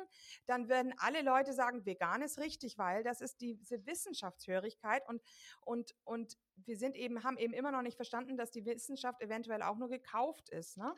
dann 0.46 0.68
werden 0.68 0.94
alle 0.98 1.22
Leute 1.22 1.54
sagen, 1.54 1.86
vegan 1.86 2.22
ist 2.22 2.38
richtig, 2.38 2.76
weil 2.78 3.02
das 3.02 3.20
ist 3.20 3.40
diese 3.40 3.86
Wissenschaftshörigkeit 3.86 5.08
und, 5.08 5.22
und, 5.62 5.94
und 6.04 6.36
wir 6.66 6.76
sind 6.76 6.96
eben, 6.96 7.22
haben 7.24 7.38
eben 7.38 7.52
immer 7.52 7.72
noch 7.72 7.82
nicht 7.82 7.96
verstanden, 7.96 8.36
dass 8.36 8.50
die 8.50 8.64
Wissenschaft 8.64 9.20
eventuell 9.20 9.62
auch 9.62 9.76
nur 9.76 9.88
gekauft 9.88 10.48
ist. 10.50 10.76
Ne? 10.76 10.94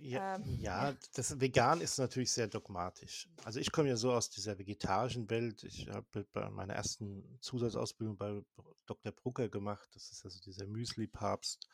Ja, 0.00 0.36
ähm, 0.36 0.58
ja, 0.60 0.94
das 1.14 1.40
Vegan 1.40 1.80
ist 1.80 1.98
natürlich 1.98 2.32
sehr 2.32 2.48
dogmatisch. 2.48 3.28
Also 3.44 3.60
ich 3.60 3.70
komme 3.70 3.88
ja 3.88 3.96
so 3.96 4.12
aus 4.12 4.30
dieser 4.30 4.58
vegetarischen 4.58 5.30
Welt. 5.30 5.64
Ich 5.64 5.88
habe 5.88 6.26
bei 6.32 6.50
meiner 6.50 6.74
ersten 6.74 7.38
Zusatzausbildung 7.40 8.16
bei 8.16 8.42
Dr. 8.86 9.12
Brucker 9.12 9.48
gemacht. 9.48 9.88
Das 9.94 10.10
ist 10.10 10.24
also 10.24 10.40
dieser 10.40 10.66
Müsli-Papst. 10.66 11.68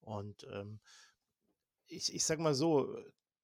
Und 0.00 0.46
ähm, 0.52 0.80
ich, 1.86 2.14
ich 2.14 2.24
sag 2.24 2.38
mal 2.38 2.54
so, 2.54 2.96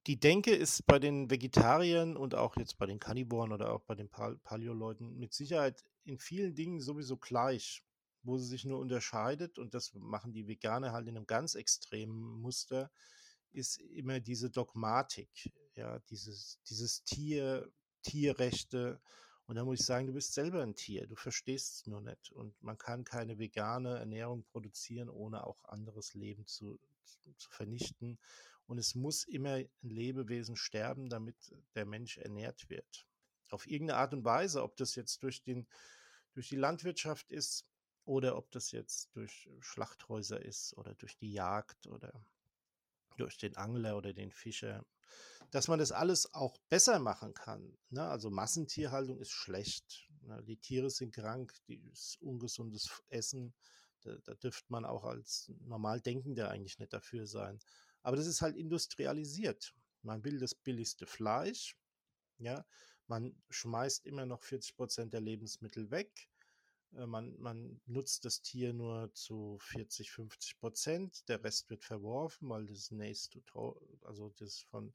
die 0.07 0.19
Denke 0.19 0.55
ist 0.55 0.87
bei 0.87 0.99
den 0.99 1.31
Vegetariern 1.31 2.17
und 2.17 2.35
auch 2.35 2.57
jetzt 2.57 2.79
bei 2.79 2.87
den 2.87 2.99
Kanniboren 2.99 3.53
oder 3.53 3.73
auch 3.73 3.83
bei 3.83 3.95
den 3.95 4.09
Paleo-Leuten 4.09 5.19
mit 5.19 5.35
Sicherheit 5.35 5.85
in 6.05 6.19
vielen 6.19 6.55
Dingen 6.55 6.81
sowieso 6.81 7.19
gleich 7.19 7.85
wo 8.29 8.37
sie 8.37 8.47
sich 8.47 8.65
nur 8.67 8.79
unterscheidet, 8.79 9.59
und 9.59 9.75
das 9.75 9.95
machen 9.95 10.33
die 10.33 10.47
Veganer 10.47 10.93
halt 10.93 11.09
in 11.09 11.17
einem 11.17 11.27
ganz 11.27 11.55
extremen 11.55 12.41
Muster, 12.41 12.91
ist 13.53 13.79
immer 13.79 14.21
diese 14.21 14.51
Dogmatik, 14.51 15.51
ja, 15.75 15.99
dieses, 16.11 16.61
dieses 16.69 17.03
Tier, 17.05 17.73
Tierrechte. 18.03 19.01
Und 19.47 19.57
da 19.57 19.65
muss 19.65 19.81
ich 19.81 19.87
sagen, 19.87 20.07
du 20.07 20.13
bist 20.13 20.35
selber 20.35 20.63
ein 20.63 20.77
Tier, 20.77 21.07
du 21.07 21.17
verstehst 21.17 21.75
es 21.75 21.87
nur 21.87 22.03
nicht. 22.03 22.31
Und 22.33 22.55
man 22.63 22.77
kann 22.77 23.05
keine 23.05 23.39
vegane 23.39 23.99
Ernährung 23.99 24.45
produzieren, 24.45 25.09
ohne 25.09 25.47
auch 25.47 25.65
anderes 25.65 26.13
Leben 26.13 26.47
zu, 26.47 26.79
zu, 27.05 27.51
vernichten. 27.51 28.19
Und 28.67 28.77
es 28.77 28.95
muss 28.95 29.25
immer 29.25 29.55
ein 29.55 29.71
Lebewesen 29.81 30.55
sterben, 30.55 31.09
damit 31.09 31.37
der 31.75 31.87
Mensch 31.87 32.19
ernährt 32.19 32.69
wird. 32.69 33.07
Auf 33.49 33.67
irgendeine 33.67 34.01
Art 34.01 34.13
und 34.13 34.25
Weise, 34.27 34.63
ob 34.63 34.77
das 34.77 34.95
jetzt 34.95 35.23
durch, 35.23 35.43
den, 35.43 35.67
durch 36.35 36.51
die 36.51 36.57
Landwirtschaft 36.57 37.33
ist 37.33 37.65
oder 38.09 38.39
ob 38.39 38.51
das 38.51 38.73
jetzt 38.73 39.15
durch 39.15 39.51
Schlachthäuser 39.61 40.43
ist 40.43 40.75
oder 40.79 40.95
durch 40.95 41.19
die 41.19 41.31
Jagd 41.31 41.87
oder 41.89 42.25
durch 43.19 43.37
den 43.37 43.55
Angler 43.57 43.99
oder 43.99 44.15
den 44.15 44.33
Fischer, 44.33 44.87
dass 45.51 45.69
man 45.69 45.79
das 45.79 45.93
alles 45.93 46.33
auch 46.33 46.57
besser 46.71 47.01
machen 47.01 47.35
kann. 47.35 47.77
Ne? 47.91 48.03
Also 48.03 48.31
Massentierhaltung 48.31 49.19
ist 49.21 49.31
schlecht. 49.31 50.09
Ne? 50.23 50.43
Die 50.43 50.57
Tiere 50.57 50.89
sind 50.89 51.15
krank, 51.15 51.53
die 51.67 51.77
ist 51.93 52.17
ungesundes 52.23 52.89
Essen. 53.11 53.55
Da, 54.01 54.17
da 54.25 54.35
dürfte 54.35 54.73
man 54.73 54.87
auch 54.87 55.05
als 55.05 55.53
normal 55.61 56.01
Denkender 56.01 56.51
eigentlich 56.51 56.79
nicht 56.79 56.95
dafür 56.95 57.27
sein. 57.27 57.59
Aber 58.03 58.17
das 58.17 58.27
ist 58.27 58.41
halt 58.41 58.57
industrialisiert. 58.57 59.75
Man 60.01 60.25
will 60.25 60.39
das 60.39 60.55
billigste 60.55 61.07
Fleisch. 61.07 61.77
Ja, 62.39 62.65
man 63.07 63.37
schmeißt 63.51 64.07
immer 64.07 64.25
noch 64.25 64.45
40 64.45 64.77
Prozent 64.77 65.13
der 65.13 65.21
Lebensmittel 65.21 65.91
weg. 65.91 66.31
Äh, 66.97 67.07
man, 67.07 67.39
man 67.39 67.81
nutzt 67.87 68.25
das 68.25 68.43
Tier 68.43 68.73
nur 68.73 69.13
zu 69.15 69.59
40, 69.61 70.11
50 70.11 70.59
Prozent. 70.59 71.29
Der 71.29 71.43
Rest 71.43 71.71
wird 71.71 71.85
verworfen, 71.85 72.49
weil 72.49 72.67
das 72.67 72.91
nächste, 72.91 73.43
also 74.03 74.31
das 74.39 74.61
von, 74.71 74.93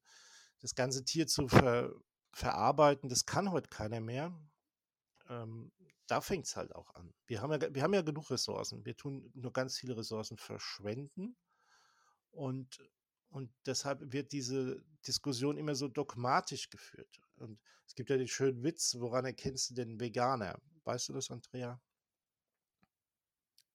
das 0.59 0.75
ganze 0.75 1.03
Tier 1.03 1.27
zu 1.27 1.47
ver, 1.47 1.93
verarbeiten, 2.31 3.09
das 3.09 3.25
kann 3.25 3.51
heute 3.51 3.69
keiner 3.69 3.99
mehr. 3.99 4.33
Ähm, 5.29 5.71
da 6.07 6.21
fängt 6.21 6.45
es 6.45 6.55
halt 6.55 6.75
auch 6.75 6.93
an. 6.95 7.13
Wir 7.27 7.41
haben, 7.41 7.51
ja, 7.51 7.73
wir 7.73 7.81
haben 7.81 7.93
ja 7.93 8.01
genug 8.01 8.29
Ressourcen. 8.29 8.85
Wir 8.85 8.95
tun 8.95 9.31
nur 9.33 9.53
ganz 9.53 9.77
viele 9.77 9.95
Ressourcen 9.95 10.37
verschwenden. 10.37 11.35
Und, 12.31 12.79
und 13.29 13.51
deshalb 13.65 14.11
wird 14.11 14.31
diese 14.31 14.83
Diskussion 15.07 15.57
immer 15.57 15.75
so 15.75 15.87
dogmatisch 15.87 16.69
geführt. 16.69 17.21
Und 17.35 17.59
es 17.87 17.95
gibt 17.95 18.09
ja 18.09 18.17
den 18.17 18.27
schönen 18.27 18.63
Witz, 18.63 18.95
woran 18.99 19.25
erkennst 19.25 19.69
du 19.69 19.75
den 19.75 19.99
Veganer? 19.99 20.59
Weißt 20.85 21.09
du 21.09 21.13
das, 21.13 21.31
Andrea? 21.31 21.81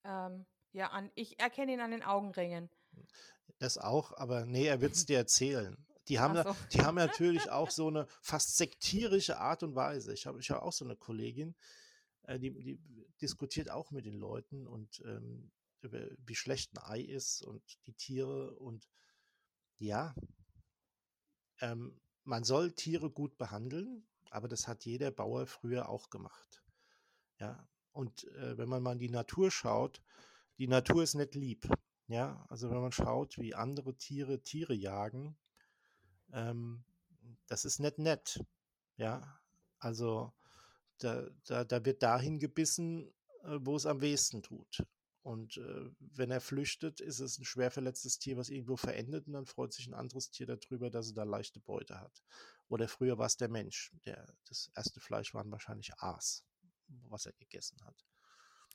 Ähm, 0.04 0.46
ja, 0.72 0.88
an, 0.88 1.10
ich 1.14 1.38
erkenne 1.40 1.72
ihn 1.72 1.80
an 1.80 1.90
den 1.90 2.02
Augenringen. 2.02 2.70
Das 3.58 3.78
auch, 3.78 4.12
aber 4.16 4.44
nee, 4.44 4.66
er 4.66 4.80
wird 4.80 4.94
es 4.94 5.06
dir 5.06 5.18
erzählen. 5.18 5.76
Die 6.08 6.18
haben, 6.18 6.42
so. 6.42 6.56
die 6.72 6.80
haben 6.80 6.94
natürlich 6.94 7.50
auch 7.50 7.70
so 7.70 7.88
eine 7.88 8.06
fast 8.22 8.56
sektierische 8.56 9.38
Art 9.38 9.62
und 9.62 9.74
Weise. 9.74 10.12
Ich 10.14 10.26
habe 10.26 10.40
ich 10.40 10.50
hab 10.50 10.62
auch 10.62 10.72
so 10.72 10.84
eine 10.84 10.96
Kollegin, 10.96 11.54
äh, 12.22 12.38
die, 12.38 12.50
die 12.50 12.80
diskutiert 13.20 13.70
auch 13.70 13.90
mit 13.90 14.06
den 14.06 14.18
Leuten 14.18 14.66
und 14.66 15.02
ähm, 15.04 15.50
über 15.80 16.08
wie 16.24 16.34
schlecht 16.34 16.72
ein 16.74 16.82
Ei 16.82 17.00
ist 17.00 17.42
und 17.42 17.62
die 17.86 17.94
Tiere 17.94 18.54
und 18.56 18.88
ja, 19.76 20.14
ähm, 21.60 22.00
man 22.24 22.44
soll 22.44 22.72
Tiere 22.72 23.10
gut 23.10 23.38
behandeln, 23.38 24.06
aber 24.30 24.48
das 24.48 24.66
hat 24.66 24.84
jeder 24.84 25.10
Bauer 25.10 25.46
früher 25.46 25.88
auch 25.88 26.10
gemacht. 26.10 26.62
Ja, 27.38 27.68
und 27.92 28.24
äh, 28.34 28.58
wenn 28.58 28.68
man 28.68 28.82
mal 28.82 28.92
in 28.92 28.98
die 28.98 29.10
Natur 29.10 29.50
schaut, 29.50 30.02
die 30.58 30.68
Natur 30.68 31.02
ist 31.02 31.14
nicht 31.14 31.34
lieb. 31.34 31.68
Ja, 32.08 32.44
also 32.48 32.70
wenn 32.70 32.80
man 32.80 32.92
schaut, 32.92 33.38
wie 33.38 33.54
andere 33.54 33.94
Tiere 33.96 34.42
Tiere 34.42 34.74
jagen, 34.74 35.36
ähm, 36.32 36.84
das 37.46 37.64
ist 37.64 37.80
nicht 37.80 37.98
nett. 37.98 38.40
Ja, 38.96 39.40
also 39.78 40.32
da, 40.98 41.28
da, 41.46 41.64
da 41.64 41.84
wird 41.84 42.02
dahin 42.02 42.38
gebissen, 42.38 43.08
äh, 43.44 43.58
wo 43.60 43.76
es 43.76 43.86
am 43.86 44.00
wenigsten 44.00 44.42
tut. 44.42 44.84
Und 45.22 45.58
äh, 45.58 45.90
wenn 45.98 46.30
er 46.30 46.40
flüchtet, 46.40 47.00
ist 47.00 47.20
es 47.20 47.38
ein 47.38 47.44
schwer 47.44 47.70
verletztes 47.70 48.18
Tier, 48.18 48.36
was 48.36 48.48
irgendwo 48.48 48.76
verendet 48.76 49.26
und 49.26 49.34
dann 49.34 49.46
freut 49.46 49.72
sich 49.72 49.86
ein 49.86 49.94
anderes 49.94 50.30
Tier 50.30 50.46
darüber, 50.46 50.90
dass 50.90 51.10
er 51.10 51.14
da 51.14 51.24
leichte 51.24 51.60
Beute 51.60 52.00
hat. 52.00 52.22
Oder 52.68 52.88
früher 52.88 53.18
war 53.18 53.26
es 53.26 53.36
der 53.36 53.48
Mensch. 53.48 53.92
Der, 54.06 54.26
das 54.48 54.70
erste 54.74 55.00
Fleisch 55.00 55.34
waren 55.34 55.50
wahrscheinlich 55.50 55.92
Aas 55.98 56.47
was 57.08 57.26
er 57.26 57.32
gegessen 57.32 57.82
hat. 57.84 58.04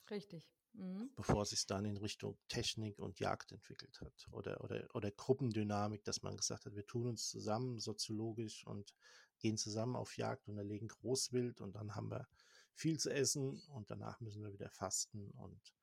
Richtig. 0.09 0.49
Mhm. 0.74 1.11
Bevor 1.16 1.43
es 1.43 1.49
sich 1.49 1.66
dann 1.68 1.86
in 1.86 1.97
Richtung 1.97 2.38
Technik 2.47 2.97
und 2.99 3.20
Jagd 3.20 3.51
entwickelt 3.51 4.01
hat. 4.01 4.28
Oder, 4.32 4.64
oder, 4.64 4.88
oder 4.93 5.11
Gruppendynamik, 5.11 6.03
dass 6.03 6.24
man 6.24 6.36
gesagt 6.36 6.66
hat, 6.66 6.76
wir 6.76 6.86
tun 6.86 7.07
uns 7.07 7.30
zusammen 7.30 7.80
soziologisch 7.80 8.66
und 8.66 8.93
gehen 9.39 9.57
zusammen 9.57 9.95
auf 9.95 10.18
Jagd 10.18 10.47
und 10.47 10.57
erlegen 10.57 10.88
Großwild 10.88 11.61
und 11.61 11.76
dann 11.76 11.95
haben 11.95 12.09
wir 12.09 12.28
viel 12.74 12.99
zu 12.99 13.11
essen 13.11 13.61
und 13.70 13.91
danach 13.91 14.20
müssen 14.20 14.43
wir 14.43 14.51
wieder 14.51 14.70
fasten 14.70 15.30
und 15.32 15.74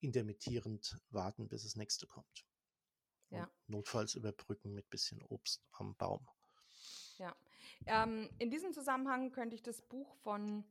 intermittierend 0.00 0.98
warten, 1.10 1.48
bis 1.48 1.62
das 1.62 1.76
nächste 1.76 2.06
kommt. 2.06 2.44
Ja. 3.32 3.48
notfalls 3.68 4.16
überbrücken 4.16 4.74
mit 4.74 4.90
bisschen 4.90 5.22
Obst 5.22 5.64
am 5.70 5.94
Baum. 5.94 6.26
Ja. 7.18 7.36
Ähm, 7.86 8.28
in 8.38 8.50
diesem 8.50 8.72
Zusammenhang 8.72 9.30
könnte 9.30 9.54
ich 9.54 9.62
das 9.62 9.82
Buch 9.82 10.16
von 10.16 10.64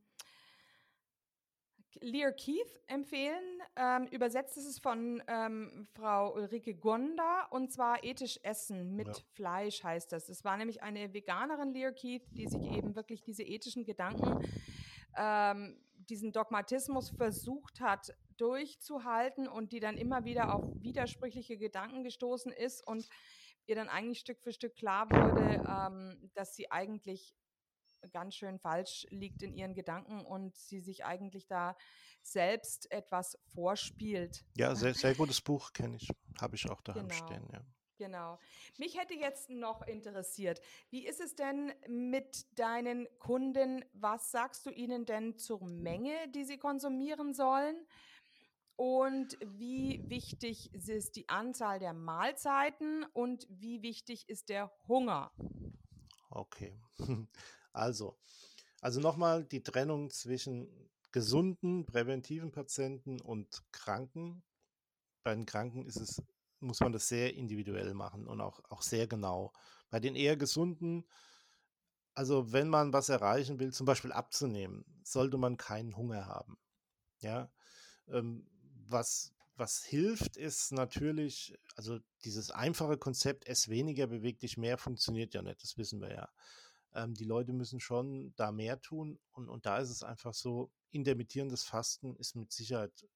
Lear 2.02 2.32
Keith 2.32 2.80
empfehlen. 2.88 3.44
Ähm, 3.76 4.08
übersetzt 4.08 4.58
ist 4.58 4.68
es 4.68 4.80
von 4.80 5.22
ähm, 5.28 5.88
Frau 5.94 6.34
Ulrike 6.36 6.76
Gonda 6.76 7.46
und 7.52 7.72
zwar 7.72 8.04
ethisch 8.04 8.40
essen 8.44 8.96
mit 8.96 9.08
ja. 9.08 9.14
Fleisch 9.34 9.84
heißt 9.84 10.12
das. 10.12 10.30
Es 10.30 10.44
war 10.44 10.58
nämlich 10.58 10.84
eine 10.84 11.14
Veganerin, 11.14 11.74
Lear 11.74 11.92
Keith, 11.92 12.24
die 12.32 12.48
sich 12.48 12.64
eben 12.72 12.96
wirklich 12.96 13.22
diese 13.24 13.44
ethischen 13.44 13.86
Gedanken, 13.86 14.46
ähm, 15.18 15.80
diesen 15.96 16.32
Dogmatismus 16.32 17.10
versucht 17.10 17.82
hat 17.82 18.14
durchzuhalten 18.38 19.48
und 19.48 19.72
die 19.74 19.80
dann 19.80 19.98
immer 19.98 20.24
wieder 20.24 20.54
auf 20.54 20.64
widersprüchliche 20.82 21.58
Gedanken 21.58 22.04
gestoßen 22.04 22.52
ist 22.52 22.86
und 22.86 23.08
ihr 23.66 23.76
dann 23.76 23.90
eigentlich 23.90 24.20
Stück 24.20 24.42
für 24.42 24.52
Stück 24.52 24.76
klar 24.76 25.10
wurde, 25.10 25.64
ähm, 25.68 26.32
dass 26.34 26.56
sie 26.56 26.72
eigentlich 26.72 27.36
ganz 28.12 28.36
schön 28.36 28.60
falsch 28.60 29.06
liegt 29.10 29.44
in 29.44 29.54
ihren 29.54 29.74
Gedanken 29.74 30.26
und 30.26 30.56
sie 30.56 30.80
sich 30.80 31.06
eigentlich 31.06 31.48
da 31.48 31.76
selbst 32.22 32.92
etwas 32.92 33.38
vorspielt. 33.54 34.46
Ja, 34.56 34.76
sehr, 34.76 34.94
sehr 34.94 35.14
gutes 35.16 35.42
Buch 35.42 35.74
kenne 35.74 35.98
ich. 35.98 36.10
Habe 36.40 36.56
ich 36.56 36.70
auch 36.70 36.82
daheim 36.82 37.08
Genau. 37.08 37.26
stehen, 37.28 37.48
ja. 37.52 37.62
Genau. 37.98 38.40
Mich 38.78 38.98
hätte 38.98 39.14
jetzt 39.14 39.50
noch 39.50 39.86
interessiert, 39.86 40.62
wie 40.90 41.06
ist 41.06 41.20
es 41.20 41.36
denn 41.36 41.74
mit 41.90 42.48
deinen 42.58 43.08
Kunden? 43.20 43.84
Was 43.92 44.32
sagst 44.32 44.66
du 44.66 44.70
ihnen 44.70 45.06
denn 45.06 45.38
zur 45.38 45.62
Menge, 45.66 46.14
die 46.30 46.46
sie 46.46 46.58
konsumieren 46.58 47.34
sollen? 47.34 47.76
Und 48.78 49.38
wie 49.44 50.02
wichtig 50.10 50.74
ist 50.74 51.18
die 51.18 51.28
Anzahl 51.28 51.80
der 51.80 51.92
Mahlzeiten 51.92 53.04
und 53.12 53.46
wie 53.50 53.82
wichtig 53.82 54.30
ist 54.30 54.48
der 54.48 54.72
Hunger? 54.88 55.34
Okay. 56.30 56.80
Also, 57.74 58.18
also 58.82 59.00
nochmal 59.00 59.44
die 59.46 59.64
Trennung 59.64 60.10
zwischen 60.12 60.90
gesunden, 61.12 61.86
präventiven 61.86 62.52
Patienten 62.52 63.20
und 63.22 63.64
Kranken. 63.72 64.44
Bei 65.24 65.36
den 65.36 65.46
Kranken 65.46 65.86
ist 65.86 65.98
es, 65.98 66.22
muss 66.60 66.80
man 66.80 66.94
das 66.94 67.08
sehr 67.08 67.36
individuell 67.36 67.94
machen 67.94 68.28
und 68.28 68.42
auch, 68.42 68.62
auch 68.70 68.82
sehr 68.82 69.08
genau. 69.08 69.54
Bei 69.90 70.00
den 70.00 70.16
eher 70.16 70.38
gesunden, 70.38 71.06
also 72.16 72.52
wenn 72.52 72.70
man 72.70 72.94
was 72.94 73.10
erreichen 73.10 73.60
will, 73.60 73.72
zum 73.72 73.86
Beispiel 73.86 74.12
abzunehmen, 74.12 74.86
sollte 75.04 75.38
man 75.38 75.58
keinen 75.58 75.96
Hunger 75.96 76.26
haben. 76.26 76.58
Ja, 77.22 77.52
ähm, 78.10 78.48
was, 78.88 79.34
was 79.56 79.84
hilft, 79.84 80.38
ist 80.38 80.72
natürlich, 80.72 81.58
also 81.76 82.00
dieses 82.26 82.52
einfache 82.52 82.98
Konzept, 82.98 83.48
ess 83.48 83.70
weniger, 83.70 84.08
beweg 84.08 84.40
dich 84.40 84.58
mehr, 84.58 84.78
funktioniert 84.78 85.34
ja 85.34 85.42
nicht, 85.42 85.64
das 85.64 85.78
wissen 85.78 86.02
wir 86.02 86.12
ja. 86.12 86.30
Ähm, 86.94 87.14
die 87.14 87.26
Leute 87.26 87.54
müssen 87.54 87.80
schon 87.80 88.34
da 88.36 88.52
mehr 88.52 88.82
tun 88.82 89.20
und, 89.32 89.50
und 89.50 89.66
da 89.66 89.78
ist 89.78 89.90
es 89.90 90.04
einfach 90.04 90.34
so, 90.34 90.72
intermittierendes 90.92 91.64
Fasten 91.64 92.16
ist 92.16 92.36
mit 92.36 92.52
Sicherheit 92.52 93.08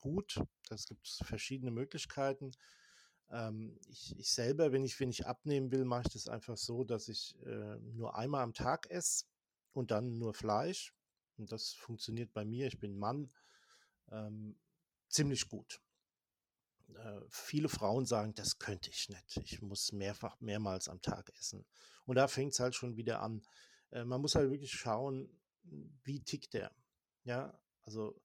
gut. 0.00 0.40
Es 0.70 0.86
gibt 0.86 1.06
verschiedene 1.08 1.70
Möglichkeiten. 1.70 2.52
Ähm, 3.30 3.78
ich, 3.88 4.16
ich, 4.18 4.30
selber, 4.30 4.72
wenn 4.72 4.84
ich, 4.84 4.98
wenn 5.00 5.10
ich 5.10 5.26
abnehmen 5.26 5.72
will, 5.72 5.84
mache 5.84 6.02
ich 6.06 6.12
das 6.12 6.28
einfach 6.28 6.56
so, 6.56 6.84
dass 6.84 7.08
ich 7.08 7.36
äh, 7.44 7.76
nur 7.94 8.16
einmal 8.16 8.42
am 8.42 8.54
Tag 8.54 8.88
esse 8.90 9.24
und 9.72 9.90
dann 9.90 10.18
nur 10.18 10.34
Fleisch. 10.34 10.94
Und 11.36 11.52
das 11.52 11.72
funktioniert 11.72 12.32
bei 12.32 12.44
mir. 12.44 12.66
Ich 12.66 12.78
bin 12.78 12.96
Mann. 12.96 13.30
Ähm, 14.10 14.56
ziemlich 15.08 15.48
gut. 15.48 15.80
Äh, 16.94 17.20
viele 17.28 17.68
Frauen 17.68 18.06
sagen, 18.06 18.34
das 18.34 18.58
könnte 18.58 18.90
ich 18.90 19.08
nicht. 19.08 19.36
Ich 19.38 19.60
muss 19.62 19.92
mehrfach, 19.92 20.40
mehrmals 20.40 20.88
am 20.88 21.00
Tag 21.02 21.32
essen. 21.38 21.66
Und 22.04 22.16
da 22.16 22.28
fängt 22.28 22.52
es 22.52 22.60
halt 22.60 22.74
schon 22.74 22.96
wieder 22.96 23.20
an. 23.20 23.42
Äh, 23.90 24.04
man 24.04 24.20
muss 24.20 24.34
halt 24.34 24.50
wirklich 24.50 24.72
schauen, 24.72 25.28
wie 26.04 26.22
tickt 26.22 26.54
der. 26.54 26.70
Ja, 27.24 27.58
also, 27.82 28.20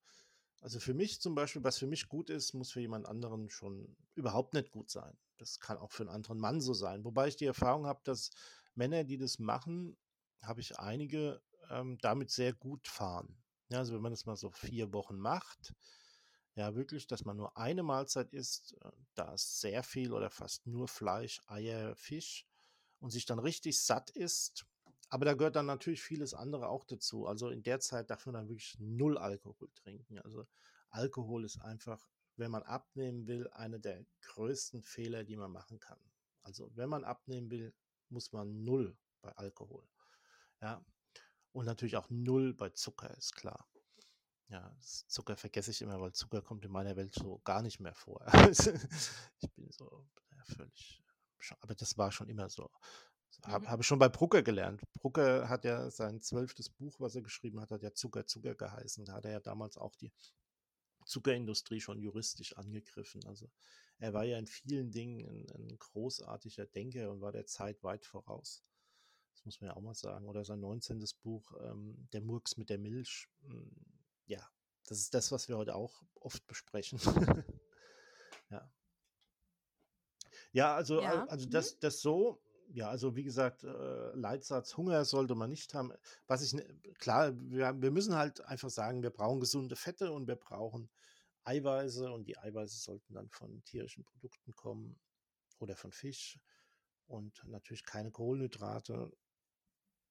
also 0.59 0.79
für 0.79 0.93
mich 0.93 1.21
zum 1.21 1.33
Beispiel, 1.33 1.63
was 1.63 1.79
für 1.79 1.87
mich 1.87 2.07
gut 2.07 2.29
ist, 2.29 2.53
muss 2.53 2.71
für 2.71 2.81
jemand 2.81 3.07
anderen 3.07 3.49
schon 3.49 3.95
überhaupt 4.13 4.53
nicht 4.53 4.71
gut 4.71 4.89
sein. 4.91 5.17
Das 5.37 5.59
kann 5.59 5.77
auch 5.77 5.91
für 5.91 6.03
einen 6.03 6.11
anderen 6.11 6.39
Mann 6.39 6.61
so 6.61 6.73
sein. 6.73 7.03
Wobei 7.03 7.27
ich 7.27 7.35
die 7.35 7.45
Erfahrung 7.45 7.87
habe, 7.87 8.01
dass 8.03 8.29
Männer, 8.75 9.03
die 9.03 9.17
das 9.17 9.39
machen, 9.39 9.97
habe 10.43 10.61
ich 10.61 10.77
einige 10.77 11.41
ähm, 11.69 11.97
damit 12.01 12.29
sehr 12.29 12.53
gut 12.53 12.87
fahren. 12.87 13.41
Ja, 13.69 13.79
also 13.79 13.93
wenn 13.93 14.01
man 14.01 14.11
das 14.11 14.25
mal 14.25 14.35
so 14.35 14.51
vier 14.51 14.91
Wochen 14.93 15.17
macht, 15.17 15.73
ja, 16.61 16.75
wirklich, 16.75 17.07
dass 17.07 17.25
man 17.25 17.37
nur 17.37 17.57
eine 17.57 17.81
Mahlzeit 17.81 18.31
isst, 18.33 18.77
äh, 18.81 18.91
da 19.15 19.33
ist 19.33 19.61
sehr 19.61 19.81
viel 19.81 20.13
oder 20.13 20.29
fast 20.29 20.67
nur 20.67 20.87
Fleisch, 20.87 21.41
Eier, 21.47 21.95
Fisch 21.95 22.47
und 22.99 23.09
sich 23.09 23.25
dann 23.25 23.39
richtig 23.39 23.81
satt 23.81 24.11
isst. 24.11 24.67
Aber 25.09 25.25
da 25.25 25.33
gehört 25.33 25.55
dann 25.55 25.65
natürlich 25.65 26.03
vieles 26.03 26.35
andere 26.35 26.69
auch 26.69 26.85
dazu. 26.85 27.25
Also 27.25 27.49
in 27.49 27.63
der 27.63 27.79
Zeit 27.79 28.11
darf 28.11 28.27
man 28.27 28.35
dann 28.35 28.47
wirklich 28.47 28.77
null 28.79 29.17
Alkohol 29.17 29.69
trinken. 29.73 30.19
Also 30.19 30.45
Alkohol 30.91 31.45
ist 31.45 31.59
einfach, 31.61 32.07
wenn 32.35 32.51
man 32.51 32.61
abnehmen 32.61 33.25
will, 33.25 33.49
einer 33.49 33.79
der 33.79 34.05
größten 34.21 34.83
Fehler, 34.83 35.23
die 35.23 35.37
man 35.37 35.51
machen 35.51 35.79
kann. 35.79 35.99
Also 36.43 36.69
wenn 36.75 36.89
man 36.89 37.03
abnehmen 37.03 37.49
will, 37.49 37.73
muss 38.09 38.33
man 38.33 38.63
null 38.63 38.95
bei 39.21 39.31
Alkohol. 39.31 39.87
Ja. 40.61 40.85
Und 41.53 41.65
natürlich 41.65 41.97
auch 41.97 42.09
null 42.11 42.53
bei 42.53 42.69
Zucker, 42.69 43.09
ist 43.17 43.35
klar. 43.35 43.67
Ja, 44.51 44.75
Zucker 44.81 45.37
vergesse 45.37 45.71
ich 45.71 45.81
immer, 45.81 46.01
weil 46.01 46.11
Zucker 46.11 46.41
kommt 46.41 46.65
in 46.65 46.71
meiner 46.71 46.97
Welt 46.97 47.15
so 47.15 47.39
gar 47.45 47.61
nicht 47.61 47.79
mehr 47.79 47.95
vor. 47.95 48.25
ich 48.51 49.53
bin 49.55 49.71
so 49.71 50.05
ja, 50.29 50.43
völlig, 50.43 51.01
aber 51.61 51.73
das 51.73 51.97
war 51.97 52.11
schon 52.11 52.27
immer 52.27 52.49
so. 52.49 52.69
Habe 53.45 53.65
mhm. 53.65 53.71
hab 53.71 53.79
ich 53.79 53.87
schon 53.87 53.97
bei 53.97 54.09
Brucker 54.09 54.43
gelernt. 54.43 54.81
Brucker 54.99 55.47
hat 55.47 55.63
ja 55.63 55.89
sein 55.89 56.21
zwölftes 56.21 56.69
Buch, 56.69 56.99
was 56.99 57.15
er 57.15 57.21
geschrieben 57.21 57.61
hat, 57.61 57.71
hat 57.71 57.81
ja 57.81 57.93
Zucker, 57.93 58.27
Zucker 58.27 58.53
geheißen. 58.53 59.05
Da 59.05 59.13
hat 59.13 59.23
er 59.23 59.31
ja 59.31 59.39
damals 59.39 59.77
auch 59.77 59.95
die 59.95 60.11
Zuckerindustrie 61.05 61.79
schon 61.79 61.99
juristisch 61.99 62.57
angegriffen. 62.57 63.25
Also 63.25 63.49
er 63.99 64.13
war 64.13 64.25
ja 64.25 64.37
in 64.37 64.47
vielen 64.47 64.91
Dingen 64.91 65.25
ein, 65.25 65.49
ein 65.55 65.79
großartiger 65.79 66.65
Denker 66.65 67.09
und 67.09 67.21
war 67.21 67.31
der 67.31 67.45
Zeit 67.45 67.81
weit 67.83 68.05
voraus. 68.05 68.65
Das 69.33 69.45
muss 69.45 69.61
man 69.61 69.69
ja 69.69 69.77
auch 69.77 69.81
mal 69.81 69.95
sagen. 69.95 70.27
Oder 70.27 70.43
sein 70.43 70.59
19. 70.59 71.03
Buch, 71.23 71.53
ähm, 71.61 72.09
Der 72.11 72.21
Murks 72.21 72.57
mit 72.57 72.69
der 72.69 72.77
Milch, 72.77 73.29
hm, 73.43 73.71
ja, 74.31 74.49
das 74.87 74.99
ist 74.99 75.13
das, 75.13 75.31
was 75.31 75.49
wir 75.49 75.57
heute 75.57 75.75
auch 75.75 76.01
oft 76.15 76.47
besprechen. 76.47 76.99
ja. 78.49 78.71
Ja, 80.53 80.75
also, 80.75 81.01
ja. 81.01 81.25
also 81.25 81.45
mhm. 81.47 81.51
das, 81.51 81.79
das 81.79 82.01
so, 82.01 82.41
ja, 82.69 82.89
also 82.89 83.15
wie 83.15 83.23
gesagt, 83.23 83.63
äh, 83.63 84.15
Leitsatz 84.15 84.77
Hunger 84.77 85.03
sollte 85.03 85.35
man 85.35 85.49
nicht 85.49 85.73
haben. 85.73 85.91
Was 86.27 86.41
ich, 86.41 86.55
klar, 86.97 87.33
wir, 87.35 87.81
wir 87.81 87.91
müssen 87.91 88.15
halt 88.15 88.41
einfach 88.45 88.69
sagen, 88.69 89.03
wir 89.03 89.09
brauchen 89.09 89.41
gesunde 89.41 89.75
Fette 89.75 90.11
und 90.11 90.27
wir 90.27 90.37
brauchen 90.37 90.89
Eiweiße 91.43 92.09
und 92.11 92.25
die 92.25 92.37
Eiweiße 92.37 92.77
sollten 92.77 93.13
dann 93.13 93.29
von 93.29 93.63
tierischen 93.65 94.05
Produkten 94.05 94.55
kommen 94.55 94.97
oder 95.59 95.75
von 95.75 95.91
Fisch 95.91 96.39
und 97.07 97.43
natürlich 97.45 97.83
keine 97.83 98.11
Kohlenhydrate. 98.11 99.11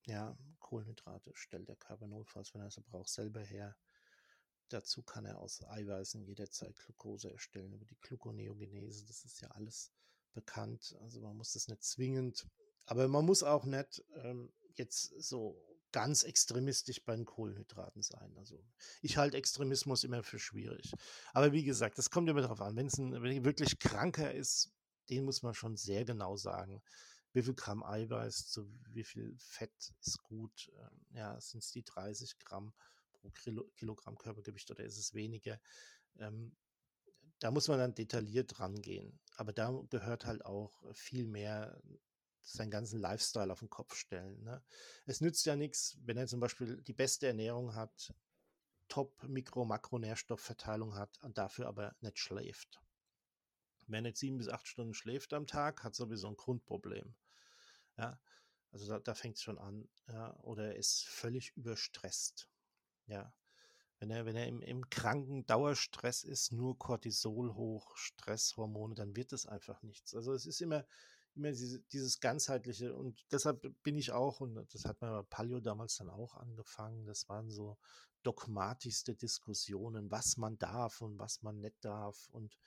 Ja, 0.05 0.37
Kohlenhydrate 0.59 1.31
stellt 1.33 1.69
der 1.69 1.75
Körper 1.75 2.07
notfalls, 2.07 2.53
wenn 2.53 2.61
er 2.61 2.69
sie 2.69 2.81
braucht, 2.81 3.09
selber 3.09 3.41
her. 3.41 3.75
Dazu 4.71 5.03
kann 5.03 5.25
er 5.25 5.39
aus 5.39 5.63
Eiweißen 5.63 6.23
jederzeit 6.23 6.75
Glucose 6.77 7.31
erstellen 7.31 7.73
über 7.73 7.85
die 7.85 7.99
Gluconeogenese. 7.99 9.05
Das 9.05 9.25
ist 9.25 9.41
ja 9.41 9.49
alles 9.49 9.91
bekannt. 10.33 10.95
Also 11.01 11.21
man 11.21 11.35
muss 11.35 11.53
das 11.53 11.67
nicht 11.67 11.83
zwingend, 11.83 12.47
aber 12.85 13.07
man 13.07 13.25
muss 13.25 13.43
auch 13.43 13.65
nicht 13.65 14.03
ähm, 14.15 14.51
jetzt 14.75 15.13
so 15.21 15.61
ganz 15.91 16.23
extremistisch 16.23 17.03
bei 17.03 17.15
den 17.15 17.25
Kohlenhydraten 17.25 18.01
sein. 18.01 18.33
Also 18.37 18.63
ich 19.01 19.17
halte 19.17 19.37
Extremismus 19.37 20.03
immer 20.03 20.23
für 20.23 20.39
schwierig. 20.39 20.93
Aber 21.33 21.51
wie 21.51 21.63
gesagt, 21.63 21.97
das 21.97 22.09
kommt 22.09 22.29
immer 22.29 22.41
darauf 22.41 22.61
an. 22.61 22.75
Wenn 22.75 22.87
es 22.87 22.97
ein 22.97 23.21
wenn 23.21 23.43
wirklich 23.43 23.79
kranker 23.79 24.33
ist, 24.33 24.71
den 25.09 25.25
muss 25.25 25.41
man 25.41 25.53
schon 25.53 25.75
sehr 25.75 26.05
genau 26.05 26.37
sagen. 26.37 26.81
Wie 27.33 27.43
viel 27.43 27.53
Gramm 27.53 27.83
Eiweiß 27.83 28.47
zu 28.47 28.69
wie 28.89 29.03
viel 29.03 29.35
Fett 29.37 29.93
ist 30.01 30.21
gut? 30.23 30.71
Ähm, 30.77 31.05
ja, 31.13 31.39
sind 31.39 31.63
es 31.63 31.71
die 31.71 31.83
30 31.83 32.39
Gramm? 32.39 32.73
Pro 33.21 33.31
Kilogramm 33.75 34.17
Körpergewicht 34.17 34.69
oder 34.71 34.83
ist 34.83 34.97
es 34.97 35.13
weniger? 35.13 35.59
Ähm, 36.17 36.55
da 37.39 37.51
muss 37.51 37.67
man 37.67 37.79
dann 37.79 37.95
detailliert 37.95 38.59
rangehen. 38.59 39.19
Aber 39.35 39.53
da 39.53 39.71
gehört 39.89 40.25
halt 40.25 40.45
auch 40.45 40.83
viel 40.93 41.25
mehr 41.25 41.81
seinen 42.43 42.71
ganzen 42.71 42.99
Lifestyle 42.99 43.51
auf 43.51 43.59
den 43.59 43.69
Kopf 43.69 43.95
stellen. 43.95 44.43
Ne? 44.43 44.63
Es 45.05 45.21
nützt 45.21 45.45
ja 45.45 45.55
nichts, 45.55 45.97
wenn 46.03 46.17
er 46.17 46.27
zum 46.27 46.39
Beispiel 46.39 46.81
die 46.81 46.93
beste 46.93 47.27
Ernährung 47.27 47.75
hat, 47.75 48.13
top 48.87 49.23
Mikro-, 49.23 49.65
Makronährstoffverteilung 49.65 50.95
hat 50.95 51.17
und 51.23 51.37
dafür 51.37 51.67
aber 51.67 51.95
nicht 52.01 52.19
schläft. 52.19 52.81
Wer 53.87 54.01
nicht 54.01 54.17
sieben 54.17 54.37
bis 54.37 54.47
acht 54.47 54.67
Stunden 54.67 54.93
schläft 54.93 55.33
am 55.33 55.47
Tag, 55.47 55.83
hat 55.83 55.95
sowieso 55.95 56.27
ein 56.27 56.37
Grundproblem. 56.37 57.15
Ja, 57.97 58.19
also 58.71 58.87
da, 58.87 58.99
da 58.99 59.13
fängt 59.15 59.37
es 59.37 59.43
schon 59.43 59.57
an. 59.57 59.89
Ja, 60.07 60.37
oder 60.41 60.75
ist 60.75 61.05
völlig 61.05 61.55
überstresst. 61.57 62.49
Ja. 63.07 63.33
Wenn 63.99 64.09
er, 64.09 64.25
wenn 64.25 64.35
er 64.35 64.47
im, 64.47 64.61
im 64.61 64.89
kranken 64.89 65.45
Dauerstress 65.45 66.23
ist, 66.23 66.51
nur 66.51 66.77
Cortisol 66.79 67.53
hoch, 67.53 67.95
Stresshormone, 67.95 68.95
dann 68.95 69.15
wird 69.15 69.31
es 69.31 69.45
einfach 69.45 69.83
nichts. 69.83 70.15
Also 70.15 70.33
es 70.33 70.47
ist 70.47 70.59
immer, 70.61 70.85
immer 71.35 71.51
diese, 71.51 71.81
dieses 71.81 72.19
ganzheitliche 72.19 72.95
und 72.95 73.23
deshalb 73.31 73.61
bin 73.83 73.97
ich 73.97 74.11
auch, 74.11 74.41
und 74.41 74.55
das 74.73 74.85
hat 74.85 75.01
man 75.01 75.11
bei 75.11 75.21
Palio 75.29 75.59
damals 75.59 75.97
dann 75.97 76.09
auch 76.09 76.35
angefangen, 76.35 77.05
das 77.05 77.29
waren 77.29 77.51
so 77.51 77.77
dogmatischste 78.23 79.15
Diskussionen, 79.15 80.09
was 80.11 80.37
man 80.37 80.57
darf 80.57 81.01
und 81.01 81.19
was 81.19 81.41
man 81.43 81.59
nicht 81.59 81.83
darf 81.85 82.27
und 82.29 82.57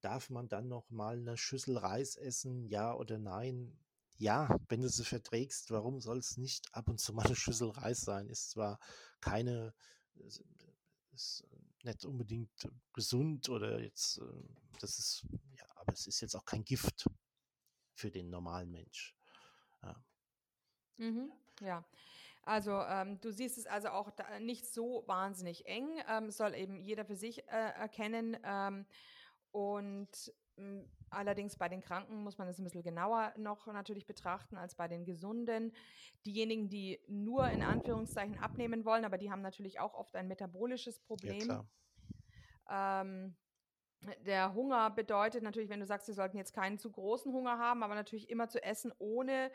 darf 0.00 0.28
man 0.30 0.48
dann 0.48 0.68
noch 0.68 0.90
mal 0.90 1.16
eine 1.16 1.36
Schüssel 1.36 1.78
Reis 1.78 2.16
essen, 2.16 2.66
ja 2.66 2.94
oder 2.94 3.18
nein? 3.18 3.78
Ja, 4.16 4.48
wenn 4.68 4.80
du 4.80 4.88
sie 4.88 5.04
verträgst, 5.04 5.70
warum 5.70 6.00
soll 6.00 6.18
es 6.18 6.36
nicht 6.36 6.72
ab 6.72 6.88
und 6.88 7.00
zu 7.00 7.12
mal 7.12 7.26
eine 7.26 7.36
Schüssel 7.36 7.70
Reis 7.70 8.02
sein? 8.02 8.28
Ist 8.28 8.50
zwar 8.50 8.78
keine, 9.20 9.74
ist 11.12 11.44
nicht 11.82 12.04
unbedingt 12.04 12.50
gesund 12.92 13.48
oder 13.48 13.80
jetzt, 13.80 14.18
äh, 14.18 14.22
das 14.80 14.98
ist, 14.98 15.26
ja, 15.56 15.64
aber 15.76 15.92
es 15.92 16.06
ist 16.06 16.20
jetzt 16.20 16.34
auch 16.34 16.44
kein 16.44 16.64
Gift 16.64 17.08
für 17.94 18.10
den 18.10 18.30
normalen 18.30 18.70
Mensch. 18.70 19.14
Ja. 19.82 20.04
Mhm, 20.96 21.32
ja. 21.60 21.84
Also 22.42 22.72
ähm, 22.72 23.20
du 23.20 23.32
siehst 23.32 23.56
es 23.56 23.66
also 23.66 23.88
auch 23.88 24.10
nicht 24.40 24.66
so 24.66 25.04
wahnsinnig 25.06 25.66
eng, 25.66 25.88
ähm, 26.08 26.30
soll 26.30 26.54
eben 26.54 26.76
jeder 26.76 27.04
für 27.04 27.16
sich 27.16 27.48
äh, 27.48 27.70
erkennen. 27.72 28.36
Ähm, 28.44 28.86
und 29.54 30.08
hm, 30.56 30.84
allerdings 31.10 31.56
bei 31.56 31.68
den 31.68 31.80
Kranken 31.80 32.24
muss 32.24 32.38
man 32.38 32.48
es 32.48 32.58
ein 32.58 32.64
bisschen 32.64 32.82
genauer 32.82 33.32
noch 33.36 33.68
natürlich 33.68 34.04
betrachten 34.04 34.56
als 34.56 34.74
bei 34.74 34.88
den 34.88 35.04
Gesunden. 35.04 35.72
Diejenigen, 36.26 36.68
die 36.68 37.00
nur 37.06 37.48
in 37.50 37.62
Anführungszeichen 37.62 38.36
abnehmen 38.38 38.84
wollen, 38.84 39.04
aber 39.04 39.16
die 39.16 39.30
haben 39.30 39.42
natürlich 39.42 39.78
auch 39.78 39.94
oft 39.94 40.16
ein 40.16 40.26
metabolisches 40.26 40.98
Problem. 40.98 41.64
Ja. 42.68 43.06
Ähm, 43.06 43.36
der 44.26 44.54
Hunger 44.54 44.90
bedeutet 44.90 45.44
natürlich, 45.44 45.70
wenn 45.70 45.78
du 45.78 45.86
sagst, 45.86 46.06
sie 46.06 46.14
sollten 46.14 46.36
jetzt 46.36 46.52
keinen 46.52 46.80
zu 46.80 46.90
großen 46.90 47.32
Hunger 47.32 47.56
haben, 47.58 47.84
aber 47.84 47.94
natürlich 47.94 48.28
immer 48.28 48.48
zu 48.48 48.60
essen 48.60 48.92
ohne 48.98 49.52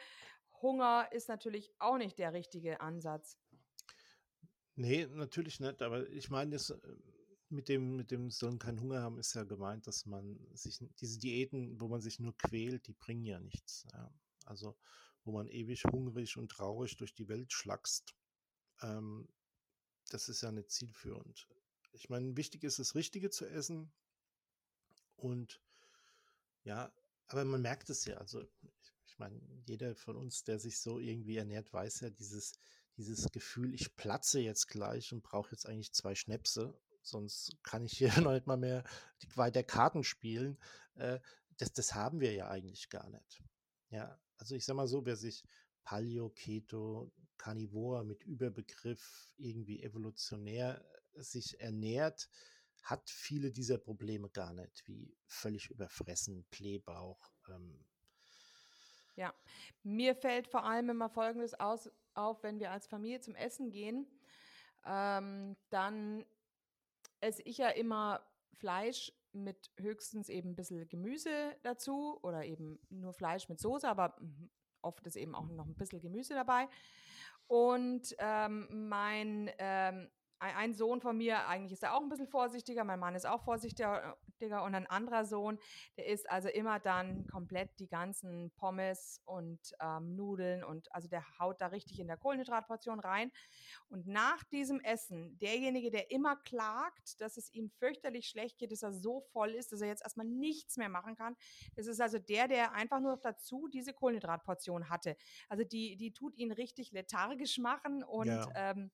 Hunger 0.61 1.09
ist 1.11 1.27
natürlich 1.27 1.73
auch 1.77 1.97
nicht 1.97 2.17
der 2.19 2.31
richtige 2.31 2.79
Ansatz. 2.79 3.37
Nee, 4.75 5.07
natürlich 5.07 5.59
nicht, 5.59 5.81
aber 5.81 6.07
ich 6.07 6.29
meine, 6.29 6.51
das, 6.51 6.69
äh, 6.69 6.77
mit 7.49 7.69
dem, 7.69 7.95
mit 7.95 8.11
dem 8.11 8.29
sollen 8.29 8.59
keinen 8.59 8.79
Hunger 8.81 9.01
haben, 9.01 9.17
ist 9.17 9.33
ja 9.33 9.43
gemeint, 9.43 9.87
dass 9.87 10.05
man 10.05 10.39
sich, 10.53 10.79
diese 10.99 11.19
Diäten, 11.19 11.79
wo 11.79 11.87
man 11.87 12.01
sich 12.01 12.19
nur 12.19 12.37
quält, 12.37 12.87
die 12.87 12.93
bringen 12.93 13.25
ja 13.25 13.39
nichts. 13.39 13.87
Ja. 13.93 14.13
Also, 14.45 14.77
wo 15.23 15.31
man 15.31 15.47
ewig 15.47 15.83
hungrig 15.85 16.37
und 16.37 16.49
traurig 16.49 16.97
durch 16.97 17.13
die 17.13 17.27
Welt 17.27 17.51
schlackst, 17.51 18.15
ähm, 18.81 19.27
das 20.09 20.29
ist 20.29 20.41
ja 20.41 20.51
nicht 20.51 20.71
zielführend. 20.71 21.47
Ich 21.91 22.09
meine, 22.09 22.37
wichtig 22.37 22.63
ist, 22.63 22.79
das 22.79 22.95
Richtige 22.95 23.29
zu 23.29 23.45
essen, 23.45 23.91
und 25.21 25.61
ja, 26.63 26.93
aber 27.27 27.45
man 27.45 27.61
merkt 27.61 27.89
es 27.89 28.05
ja. 28.05 28.17
Also, 28.17 28.41
ich, 28.41 28.93
ich 29.05 29.19
meine, 29.19 29.39
jeder 29.65 29.95
von 29.95 30.15
uns, 30.15 30.43
der 30.43 30.59
sich 30.59 30.79
so 30.79 30.99
irgendwie 30.99 31.37
ernährt, 31.37 31.71
weiß 31.73 32.01
ja 32.01 32.09
dieses, 32.09 32.53
dieses 32.97 33.29
Gefühl, 33.31 33.73
ich 33.73 33.95
platze 33.95 34.39
jetzt 34.39 34.67
gleich 34.67 35.11
und 35.11 35.21
brauche 35.21 35.51
jetzt 35.51 35.65
eigentlich 35.65 35.93
zwei 35.93 36.15
Schnäpse, 36.15 36.79
sonst 37.01 37.57
kann 37.63 37.85
ich 37.85 37.97
hier 37.97 38.09
noch 38.21 38.33
nicht 38.33 38.47
mal 38.47 38.57
mehr 38.57 38.83
die, 39.21 39.37
weiter 39.37 39.63
Karten 39.63 40.03
spielen. 40.03 40.57
Äh, 40.95 41.19
das, 41.57 41.73
das 41.73 41.93
haben 41.93 42.19
wir 42.19 42.33
ja 42.33 42.49
eigentlich 42.49 42.89
gar 42.89 43.09
nicht. 43.09 43.43
Ja, 43.89 44.19
also 44.37 44.55
ich 44.55 44.65
sag 44.65 44.75
mal 44.75 44.87
so, 44.87 45.05
wer 45.05 45.15
sich 45.15 45.43
Paleo, 45.83 46.29
Keto, 46.29 47.11
Carnivore 47.37 48.03
mit 48.03 48.23
Überbegriff 48.23 49.33
irgendwie 49.37 49.81
evolutionär 49.81 50.85
äh, 51.15 51.21
sich 51.21 51.59
ernährt, 51.59 52.29
hat 52.83 53.09
viele 53.09 53.51
dieser 53.51 53.77
Probleme 53.77 54.29
gar 54.29 54.53
nicht, 54.53 54.87
wie 54.87 55.15
völlig 55.25 55.69
überfressen, 55.69 56.45
Blähbauch. 56.51 57.31
Ähm. 57.49 57.85
Ja, 59.15 59.33
mir 59.83 60.15
fällt 60.15 60.47
vor 60.47 60.63
allem 60.63 60.89
immer 60.89 61.09
Folgendes 61.09 61.53
aus, 61.53 61.89
auf, 62.13 62.43
wenn 62.43 62.59
wir 62.59 62.71
als 62.71 62.87
Familie 62.87 63.19
zum 63.19 63.35
Essen 63.35 63.71
gehen, 63.71 64.07
ähm, 64.85 65.57
dann 65.69 66.25
esse 67.22 67.41
ich 67.43 67.57
ja 67.57 67.70
immer 67.70 68.22
Fleisch 68.53 69.11
mit 69.32 69.72
höchstens 69.78 70.30
eben 70.30 70.51
ein 70.51 70.55
bisschen 70.55 70.88
Gemüse 70.89 71.55
dazu 71.61 72.20
oder 72.24 72.45
eben 72.45 72.80
nur 72.89 73.13
Fleisch 73.13 73.47
mit 73.47 73.59
Soße, 73.59 73.88
aber 73.88 74.15
oft 74.82 75.05
ist 75.05 75.15
eben 75.15 75.36
auch 75.36 75.47
noch 75.47 75.67
ein 75.67 75.76
bisschen 75.76 76.01
Gemüse 76.01 76.34
dabei. 76.34 76.67
Und 77.47 78.15
ähm, 78.20 78.89
mein 78.89 79.51
ähm, 79.57 80.09
ein 80.39 80.73
Sohn 80.73 81.01
von 81.01 81.17
mir, 81.17 81.47
eigentlich 81.47 81.73
ist 81.73 81.83
er 81.83 81.95
auch 81.95 82.01
ein 82.01 82.09
bisschen 82.09 82.27
vorsichtiger, 82.27 82.83
mein 82.83 82.99
Mann 82.99 83.15
ist 83.15 83.27
auch 83.27 83.43
vorsichtiger 83.43 84.17
und 84.39 84.73
ein 84.75 84.87
anderer 84.87 85.25
Sohn, 85.25 85.59
der 85.97 86.07
isst 86.07 86.29
also 86.29 86.47
immer 86.47 86.79
dann 86.79 87.27
komplett 87.27 87.77
die 87.79 87.87
ganzen 87.87 88.51
Pommes 88.55 89.21
und 89.25 89.59
ähm, 89.81 90.15
Nudeln 90.15 90.63
und 90.63 90.93
also 90.93 91.07
der 91.07 91.25
haut 91.39 91.59
da 91.59 91.67
richtig 91.67 91.99
in 91.99 92.07
der 92.07 92.17
Kohlenhydratportion 92.17 92.99
rein. 92.99 93.31
Und 93.89 94.07
nach 94.07 94.43
diesem 94.45 94.79
Essen, 94.79 95.37
derjenige, 95.39 95.91
der 95.91 96.11
immer 96.11 96.37
klagt, 96.37 97.19
dass 97.19 97.37
es 97.37 97.53
ihm 97.53 97.69
fürchterlich 97.69 98.27
schlecht 98.27 98.57
geht, 98.57 98.71
dass 98.71 98.83
er 98.83 98.93
so 98.93 99.21
voll 99.33 99.49
ist, 99.49 99.71
dass 99.73 99.81
er 99.81 99.87
jetzt 99.87 100.03
erstmal 100.03 100.27
nichts 100.27 100.77
mehr 100.77 100.89
machen 100.89 101.15
kann, 101.15 101.35
das 101.75 101.87
ist 101.87 101.99
also 101.99 102.17
der, 102.17 102.47
der 102.47 102.73
einfach 102.73 102.99
nur 102.99 103.17
dazu 103.17 103.67
diese 103.67 103.93
Kohlenhydratportion 103.93 104.89
hatte. 104.89 105.17
Also 105.49 105.63
die, 105.63 105.97
die 105.97 106.13
tut 106.13 106.35
ihn 106.37 106.51
richtig 106.51 106.91
lethargisch 106.91 107.57
machen 107.57 108.03
und 108.03 108.27
ja. 108.27 108.49
ähm, 108.55 108.91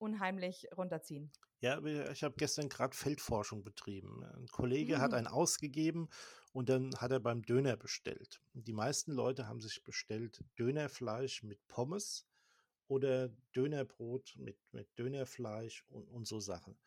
unheimlich 0.00 0.68
runterziehen. 0.76 1.30
Ja, 1.60 1.78
ich 2.10 2.22
habe 2.24 2.34
gestern 2.38 2.70
gerade 2.70 2.96
Feldforschung 2.96 3.62
betrieben. 3.62 4.24
Ein 4.24 4.46
Kollege 4.46 4.96
mhm. 4.96 5.00
hat 5.00 5.12
einen 5.12 5.26
ausgegeben 5.26 6.08
und 6.52 6.70
dann 6.70 6.94
hat 6.96 7.12
er 7.12 7.20
beim 7.20 7.42
Döner 7.42 7.76
bestellt. 7.76 8.40
Die 8.54 8.72
meisten 8.72 9.12
Leute 9.12 9.46
haben 9.46 9.60
sich 9.60 9.84
bestellt 9.84 10.42
Dönerfleisch 10.58 11.42
mit 11.42 11.66
Pommes 11.68 12.26
oder 12.88 13.28
Dönerbrot 13.54 14.34
mit, 14.36 14.58
mit 14.72 14.88
Dönerfleisch 14.98 15.84
und, 15.90 16.08
und 16.08 16.26
so 16.26 16.40
Sachen. 16.40 16.78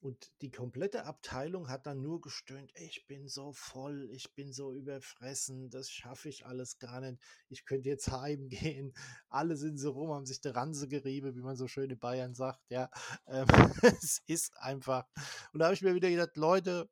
Und 0.00 0.32
die 0.40 0.50
komplette 0.50 1.04
Abteilung 1.04 1.68
hat 1.68 1.86
dann 1.86 2.00
nur 2.00 2.22
gestöhnt, 2.22 2.72
ich 2.74 3.06
bin 3.06 3.28
so 3.28 3.52
voll, 3.52 4.08
ich 4.12 4.34
bin 4.34 4.50
so 4.50 4.72
überfressen, 4.72 5.68
das 5.68 5.90
schaffe 5.90 6.30
ich 6.30 6.46
alles 6.46 6.78
gar 6.78 7.02
nicht. 7.02 7.22
Ich 7.50 7.66
könnte 7.66 7.90
jetzt 7.90 8.10
heimgehen. 8.10 8.94
Alle 9.28 9.56
sind 9.56 9.76
so 9.76 9.90
rum, 9.90 10.10
haben 10.14 10.24
sich 10.24 10.40
die 10.40 10.48
Ranse 10.48 10.88
gerieben, 10.88 11.34
wie 11.36 11.42
man 11.42 11.56
so 11.56 11.68
schön 11.68 11.90
in 11.90 11.98
Bayern 11.98 12.34
sagt. 12.34 12.70
Ja, 12.70 12.88
ähm, 13.26 13.46
es 14.02 14.22
ist 14.26 14.56
einfach. 14.56 15.06
Und 15.52 15.60
da 15.60 15.66
habe 15.66 15.74
ich 15.74 15.82
mir 15.82 15.94
wieder 15.94 16.08
gedacht, 16.08 16.34
Leute, 16.38 16.88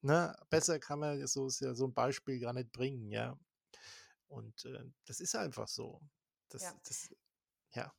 ne, 0.00 0.36
besser 0.48 0.78
kann 0.78 1.00
man 1.00 1.26
so, 1.26 1.48
ja 1.48 1.74
so 1.74 1.86
ein 1.86 1.94
Beispiel 1.94 2.38
gar 2.38 2.52
nicht 2.52 2.70
bringen, 2.70 3.10
ja. 3.10 3.36
Und 4.28 4.64
äh, 4.64 4.84
das 5.06 5.18
ist 5.18 5.34
einfach 5.34 5.66
so. 5.66 6.00
Das, 6.50 6.62
ja. 6.62 6.80
Das, 6.84 7.14
ja. 7.72 7.92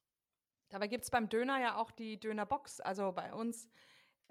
Dabei 0.70 0.88
gibt 0.88 1.04
es 1.04 1.12
beim 1.12 1.28
Döner 1.28 1.60
ja 1.60 1.76
auch 1.76 1.92
die 1.92 2.20
Dönerbox. 2.20 2.80
Also 2.80 3.12
bei 3.12 3.34
uns 3.34 3.68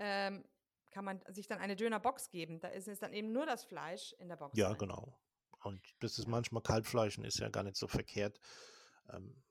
ähm, 0.03 0.45
kann 0.91 1.05
man 1.05 1.23
sich 1.29 1.47
dann 1.47 1.59
eine 1.59 1.77
Dönerbox 1.77 2.29
geben. 2.29 2.61
Da 2.61 2.69
ist 2.69 2.89
es 2.89 2.99
dann 2.99 3.13
eben 3.13 3.33
nur 3.33 3.47
das 3.47 3.65
Fleisch 3.65 4.13
in 4.19 4.29
der 4.29 4.37
Box. 4.37 4.59
Ja, 4.59 4.69
drin. 4.71 4.79
genau. 4.79 5.19
Und 5.63 5.81
das 6.01 6.19
ist 6.19 6.27
manchmal 6.27 6.63
Kalbfleisch 6.63 7.19
und 7.19 7.25
ist 7.25 7.39
ja 7.39 7.49
gar 7.49 7.63
nicht 7.63 7.77
so 7.77 7.87
verkehrt. 7.87 8.41
Ähm, 9.11 9.43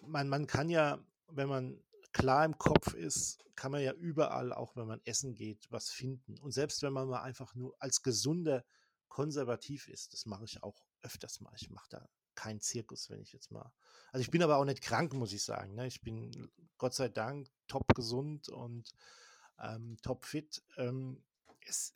man, 0.00 0.28
man 0.28 0.46
kann 0.48 0.68
ja, 0.68 0.98
wenn 1.28 1.48
man 1.48 1.80
klar 2.12 2.44
im 2.44 2.58
Kopf 2.58 2.92
ist, 2.94 3.38
kann 3.54 3.70
man 3.70 3.82
ja 3.82 3.92
überall, 3.92 4.52
auch 4.52 4.74
wenn 4.74 4.88
man 4.88 5.00
essen 5.04 5.34
geht, 5.34 5.70
was 5.70 5.90
finden. 5.90 6.38
Und 6.40 6.50
selbst 6.50 6.82
wenn 6.82 6.92
man 6.92 7.08
mal 7.08 7.22
einfach 7.22 7.54
nur 7.54 7.74
als 7.78 8.02
gesunder 8.02 8.64
konservativ 9.08 9.88
ist, 9.88 10.12
das 10.12 10.26
mache 10.26 10.44
ich 10.44 10.62
auch 10.64 10.82
öfters 11.02 11.40
mal. 11.40 11.52
Ich 11.54 11.70
mache 11.70 11.88
da 11.88 12.08
keinen 12.34 12.60
Zirkus, 12.60 13.08
wenn 13.10 13.20
ich 13.20 13.32
jetzt 13.32 13.52
mal. 13.52 13.72
Also 14.10 14.22
ich 14.22 14.30
bin 14.30 14.42
aber 14.42 14.56
auch 14.56 14.64
nicht 14.64 14.82
krank, 14.82 15.12
muss 15.14 15.32
ich 15.32 15.44
sagen. 15.44 15.74
Ne? 15.74 15.86
Ich 15.86 16.02
bin 16.02 16.50
Gott 16.78 16.94
sei 16.94 17.08
Dank 17.08 17.48
top 17.68 17.94
gesund 17.94 18.48
und 18.48 18.90
ähm, 19.58 19.96
topfit. 20.02 20.62
Ähm, 20.76 21.22
es, 21.66 21.94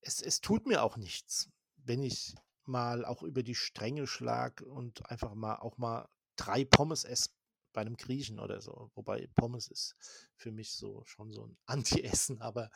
es, 0.00 0.22
es 0.22 0.40
tut 0.40 0.66
mir 0.66 0.82
auch 0.82 0.96
nichts, 0.96 1.50
wenn 1.76 2.02
ich 2.02 2.34
mal 2.64 3.04
auch 3.04 3.22
über 3.22 3.42
die 3.42 3.54
Stränge 3.54 4.06
schlag 4.06 4.62
und 4.62 5.08
einfach 5.10 5.34
mal 5.34 5.56
auch 5.56 5.76
mal 5.76 6.08
drei 6.36 6.64
Pommes 6.64 7.04
esse 7.04 7.30
bei 7.72 7.82
einem 7.82 7.96
Griechen 7.96 8.38
oder 8.38 8.60
so. 8.60 8.90
Wobei 8.94 9.28
Pommes 9.34 9.68
ist 9.68 9.96
für 10.36 10.52
mich 10.52 10.72
so 10.72 11.04
schon 11.04 11.30
so 11.32 11.46
ein 11.46 11.56
Anti-Essen, 11.66 12.40
aber 12.40 12.70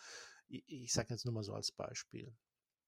ich, 0.48 0.64
ich 0.66 0.92
sage 0.92 1.14
jetzt 1.14 1.24
nur 1.24 1.34
mal 1.34 1.44
so 1.44 1.54
als 1.54 1.72
Beispiel. 1.72 2.34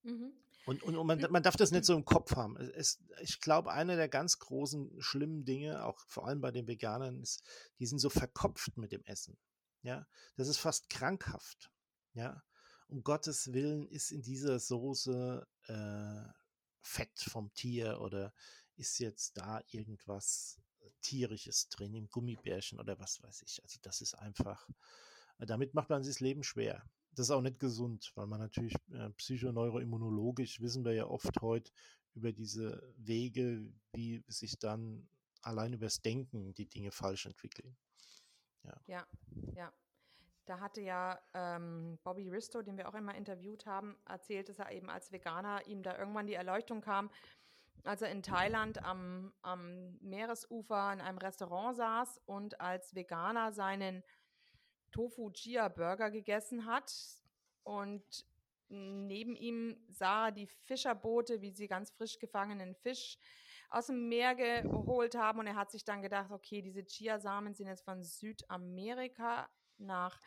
Mhm. 0.03 0.33
Und, 0.65 0.83
und, 0.83 0.95
und 0.95 1.07
man, 1.07 1.19
man, 1.31 1.41
darf 1.41 1.55
das 1.55 1.71
nicht 1.71 1.85
so 1.85 1.95
im 1.95 2.05
Kopf 2.05 2.35
haben. 2.35 2.55
Es, 2.57 2.99
ich 3.21 3.41
glaube, 3.41 3.71
eine 3.71 3.95
der 3.95 4.09
ganz 4.09 4.37
großen 4.37 5.01
schlimmen 5.01 5.43
Dinge, 5.43 5.83
auch 5.83 5.99
vor 6.07 6.27
allem 6.27 6.39
bei 6.39 6.51
den 6.51 6.67
Veganern, 6.67 7.19
ist, 7.19 7.43
die 7.79 7.87
sind 7.87 7.97
so 7.97 8.11
verkopft 8.11 8.77
mit 8.77 8.91
dem 8.91 9.03
Essen. 9.05 9.37
Ja, 9.81 10.07
das 10.35 10.47
ist 10.47 10.57
fast 10.57 10.89
krankhaft. 10.89 11.71
Ja, 12.13 12.43
um 12.87 13.03
Gottes 13.03 13.53
Willen 13.53 13.87
ist 13.87 14.11
in 14.11 14.21
dieser 14.21 14.59
Soße 14.59 15.47
äh, 15.67 16.33
Fett 16.81 17.19
vom 17.19 17.53
Tier 17.53 18.01
oder 18.01 18.33
ist 18.75 18.99
jetzt 18.99 19.37
da 19.37 19.61
irgendwas 19.69 20.61
tierisches 21.01 21.69
drin 21.69 21.93
im 21.95 22.09
Gummibärchen 22.09 22.79
oder 22.79 22.99
was 22.99 23.21
weiß 23.21 23.43
ich. 23.43 23.61
Also 23.63 23.79
das 23.81 24.01
ist 24.01 24.15
einfach, 24.15 24.67
äh, 25.39 25.45
damit 25.45 25.73
macht 25.73 25.89
man 25.89 26.03
sich 26.03 26.15
das 26.15 26.19
Leben 26.19 26.43
schwer. 26.43 26.83
Das 27.13 27.27
ist 27.27 27.31
auch 27.31 27.41
nicht 27.41 27.59
gesund, 27.59 28.11
weil 28.15 28.27
man 28.27 28.39
natürlich 28.39 28.75
äh, 28.91 29.09
psychoneuroimmunologisch 29.11 30.61
wissen 30.61 30.85
wir 30.85 30.93
ja 30.93 31.07
oft 31.07 31.41
heute 31.41 31.71
über 32.13 32.31
diese 32.31 32.93
Wege, 32.97 33.71
wie 33.93 34.23
sich 34.27 34.59
dann 34.59 35.07
allein 35.41 35.73
übers 35.73 36.01
Denken 36.01 36.53
die 36.53 36.67
Dinge 36.67 36.91
falsch 36.91 37.25
entwickeln. 37.25 37.75
Ja, 38.63 38.81
ja. 38.87 39.07
ja. 39.55 39.73
Da 40.45 40.59
hatte 40.59 40.81
ja 40.81 41.19
ähm, 41.33 41.99
Bobby 42.03 42.27
Risto, 42.27 42.61
den 42.61 42.77
wir 42.77 42.89
auch 42.89 42.95
immer 42.95 43.15
interviewt 43.15 43.65
haben, 43.65 43.95
erzählt, 44.05 44.49
dass 44.49 44.59
er 44.59 44.71
eben 44.71 44.89
als 44.89 45.11
Veganer 45.11 45.65
ihm 45.67 45.83
da 45.83 45.97
irgendwann 45.97 46.27
die 46.27 46.33
Erleuchtung 46.33 46.81
kam, 46.81 47.11
als 47.83 48.01
er 48.01 48.11
in 48.11 48.23
Thailand 48.23 48.83
am, 48.83 49.33
am 49.41 49.97
Meeresufer 50.01 50.93
in 50.93 51.01
einem 51.01 51.17
Restaurant 51.19 51.77
saß 51.77 52.21
und 52.25 52.59
als 52.59 52.95
Veganer 52.95 53.51
seinen 53.51 54.03
Tofu 54.91 55.31
Chia 55.31 55.69
Burger 55.69 56.11
gegessen 56.11 56.65
hat 56.65 56.91
und 57.63 58.25
neben 58.67 59.35
ihm 59.35 59.77
sah 59.89 60.27
er 60.27 60.31
die 60.31 60.47
Fischerboote, 60.47 61.41
wie 61.41 61.51
sie 61.51 61.67
ganz 61.67 61.91
frisch 61.91 62.19
gefangenen 62.19 62.75
Fisch 62.75 63.17
aus 63.71 63.87
dem 63.87 64.09
Meer 64.09 64.35
geholt 64.35 65.15
haben. 65.15 65.39
Und 65.39 65.47
er 65.47 65.55
hat 65.55 65.71
sich 65.71 65.83
dann 65.83 66.01
gedacht, 66.01 66.31
okay, 66.31 66.61
diese 66.61 66.85
Chiasamen 66.85 67.53
sind 67.55 67.67
jetzt 67.67 67.83
von 67.83 68.03
Südamerika 68.03 69.49
nach 69.77 70.19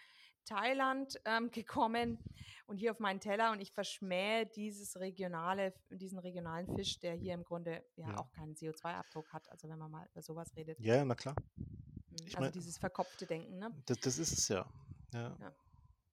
Thailand 0.45 1.19
ähm, 1.25 1.51
gekommen 1.51 2.19
und 2.67 2.77
hier 2.77 2.91
auf 2.91 2.99
meinen 2.99 3.21
Teller 3.21 3.51
und 3.53 3.61
ich 3.61 3.73
verschmähe 3.73 4.47
dieses 4.47 4.99
regionale, 5.01 5.73
diesen 5.91 6.19
regionalen 6.19 6.69
Fisch, 6.75 6.99
der 6.99 7.15
hier 7.15 7.35
im 7.35 7.45
Grunde 7.45 7.83
ja, 7.97 8.09
ja. 8.09 8.19
auch 8.19 8.31
keinen 8.31 8.55
CO2-Abdruck 8.55 9.33
hat, 9.33 9.51
also 9.51 9.69
wenn 9.69 9.79
man 9.79 9.91
mal 9.91 10.07
über 10.11 10.23
sowas 10.23 10.55
redet. 10.55 10.79
Ja, 10.81 11.03
na 11.05 11.15
klar. 11.15 11.35
Mhm. 11.57 11.67
Ich 12.27 12.37
also 12.37 12.41
mein, 12.41 12.53
dieses 12.53 12.79
verkopfte 12.79 13.27
Denken, 13.27 13.59
ne? 13.59 13.71
Das, 13.87 13.99
das 14.01 14.19
ist 14.19 14.33
es 14.33 14.49
ja. 14.49 14.67
ja. 15.15 15.37
ja. 15.41 15.53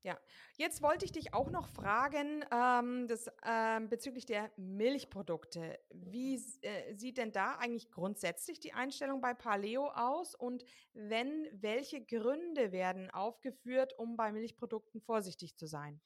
Ja, 0.04 0.20
jetzt 0.58 0.82
wollte 0.82 1.06
ich 1.06 1.12
dich 1.12 1.36
auch 1.36 1.52
noch 1.52 1.68
fragen 1.68 2.43
ähm, 2.52 3.08
das, 3.08 3.30
ähm, 3.45 3.88
bezüglich 3.88 4.26
der 4.26 4.52
Milchprodukte. 4.58 5.80
Wie 5.91 6.41
äh, 6.62 6.95
sieht 6.95 7.18
denn 7.20 7.32
da 7.32 7.58
eigentlich 7.58 7.91
grundsätzlich 7.91 8.60
die 8.60 8.74
Einstellung 8.74 9.22
bei 9.22 9.36
Paleo 9.36 9.91
aus? 9.91 10.34
Und 10.34 10.64
wenn, 10.93 11.47
welche 11.54 12.04
Gründe 12.04 12.72
werden 12.72 13.12
aufgeführt, 13.12 13.93
um 13.99 14.18
bei 14.18 14.32
Milchprodukten 14.32 15.02
vorsichtig 15.02 15.56
zu 15.56 15.68
sein? 15.68 16.02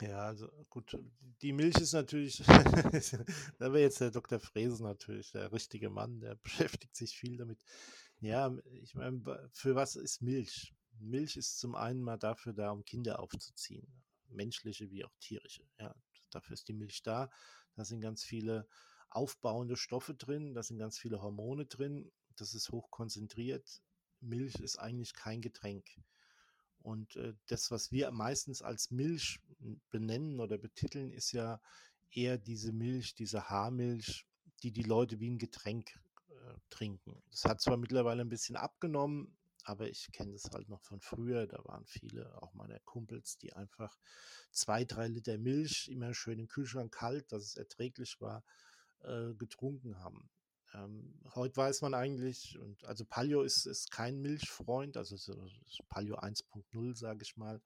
Ja, 0.00 0.26
also 0.26 0.50
gut, 0.68 0.98
die 1.40 1.52
Milch 1.52 1.76
ist 1.76 1.92
natürlich, 1.92 2.38
da 3.58 3.72
wäre 3.72 3.80
jetzt 3.80 4.00
der 4.00 4.10
Dr. 4.10 4.40
Frese 4.40 4.82
natürlich 4.82 5.30
der 5.30 5.52
richtige 5.52 5.88
Mann, 5.88 6.18
der 6.18 6.34
beschäftigt 6.42 6.96
sich 6.96 7.16
viel 7.16 7.36
damit. 7.36 7.60
Ja, 8.20 8.52
ich 8.82 8.94
meine, 8.96 9.22
für 9.52 9.76
was 9.76 9.94
ist 9.94 10.20
Milch? 10.20 10.74
Milch 10.98 11.36
ist 11.36 11.58
zum 11.58 11.74
einen 11.74 12.02
mal 12.02 12.18
dafür 12.18 12.52
da, 12.52 12.70
um 12.70 12.84
Kinder 12.84 13.20
aufzuziehen, 13.20 13.86
menschliche 14.28 14.90
wie 14.90 15.04
auch 15.04 15.14
tierische. 15.20 15.66
Ja, 15.78 15.94
dafür 16.30 16.54
ist 16.54 16.68
die 16.68 16.72
Milch 16.72 17.02
da. 17.02 17.30
Da 17.74 17.84
sind 17.84 18.00
ganz 18.00 18.22
viele 18.22 18.68
aufbauende 19.10 19.76
Stoffe 19.76 20.14
drin, 20.14 20.54
da 20.54 20.62
sind 20.62 20.78
ganz 20.78 20.98
viele 20.98 21.22
Hormone 21.22 21.66
drin. 21.66 22.10
Das 22.36 22.54
ist 22.54 22.70
hochkonzentriert. 22.70 23.82
Milch 24.20 24.56
ist 24.56 24.78
eigentlich 24.78 25.14
kein 25.14 25.40
Getränk. 25.40 25.88
Und 26.82 27.16
äh, 27.16 27.34
das, 27.46 27.70
was 27.70 27.92
wir 27.92 28.10
meistens 28.10 28.60
als 28.60 28.90
Milch 28.90 29.40
benennen 29.90 30.40
oder 30.40 30.58
betiteln, 30.58 31.12
ist 31.12 31.32
ja 31.32 31.60
eher 32.10 32.38
diese 32.38 32.72
Milch, 32.72 33.14
diese 33.14 33.48
Haarmilch, 33.48 34.26
die 34.62 34.72
die 34.72 34.82
Leute 34.82 35.20
wie 35.20 35.30
ein 35.30 35.38
Getränk 35.38 35.98
äh, 36.28 36.54
trinken. 36.70 37.22
Das 37.30 37.44
hat 37.44 37.60
zwar 37.60 37.76
mittlerweile 37.76 38.22
ein 38.22 38.28
bisschen 38.28 38.56
abgenommen, 38.56 39.36
aber 39.64 39.88
ich 39.88 40.10
kenne 40.12 40.32
das 40.32 40.50
halt 40.52 40.68
noch 40.68 40.82
von 40.82 41.00
früher. 41.00 41.46
Da 41.46 41.64
waren 41.64 41.86
viele, 41.86 42.40
auch 42.42 42.54
meine 42.54 42.78
Kumpels, 42.84 43.38
die 43.38 43.52
einfach 43.54 43.98
zwei, 44.52 44.84
drei 44.84 45.08
Liter 45.08 45.38
Milch, 45.38 45.88
immer 45.88 46.14
schön 46.14 46.38
im 46.38 46.48
Kühlschrank 46.48 46.92
kalt, 46.92 47.32
dass 47.32 47.42
es 47.42 47.56
erträglich 47.56 48.20
war, 48.20 48.44
äh, 49.00 49.34
getrunken 49.34 49.98
haben. 49.98 50.30
Ähm, 50.74 51.20
heute 51.34 51.56
weiß 51.56 51.82
man 51.82 51.94
eigentlich, 51.94 52.58
und 52.58 52.84
also 52.84 53.04
Palio 53.04 53.42
ist, 53.42 53.66
ist 53.66 53.90
kein 53.90 54.20
Milchfreund, 54.20 54.96
also 54.96 55.16
so, 55.16 55.48
Palio 55.88 56.16
1.0, 56.16 56.96
sage 56.96 57.22
ich 57.22 57.36
mal. 57.36 57.62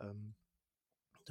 Ähm, 0.00 0.34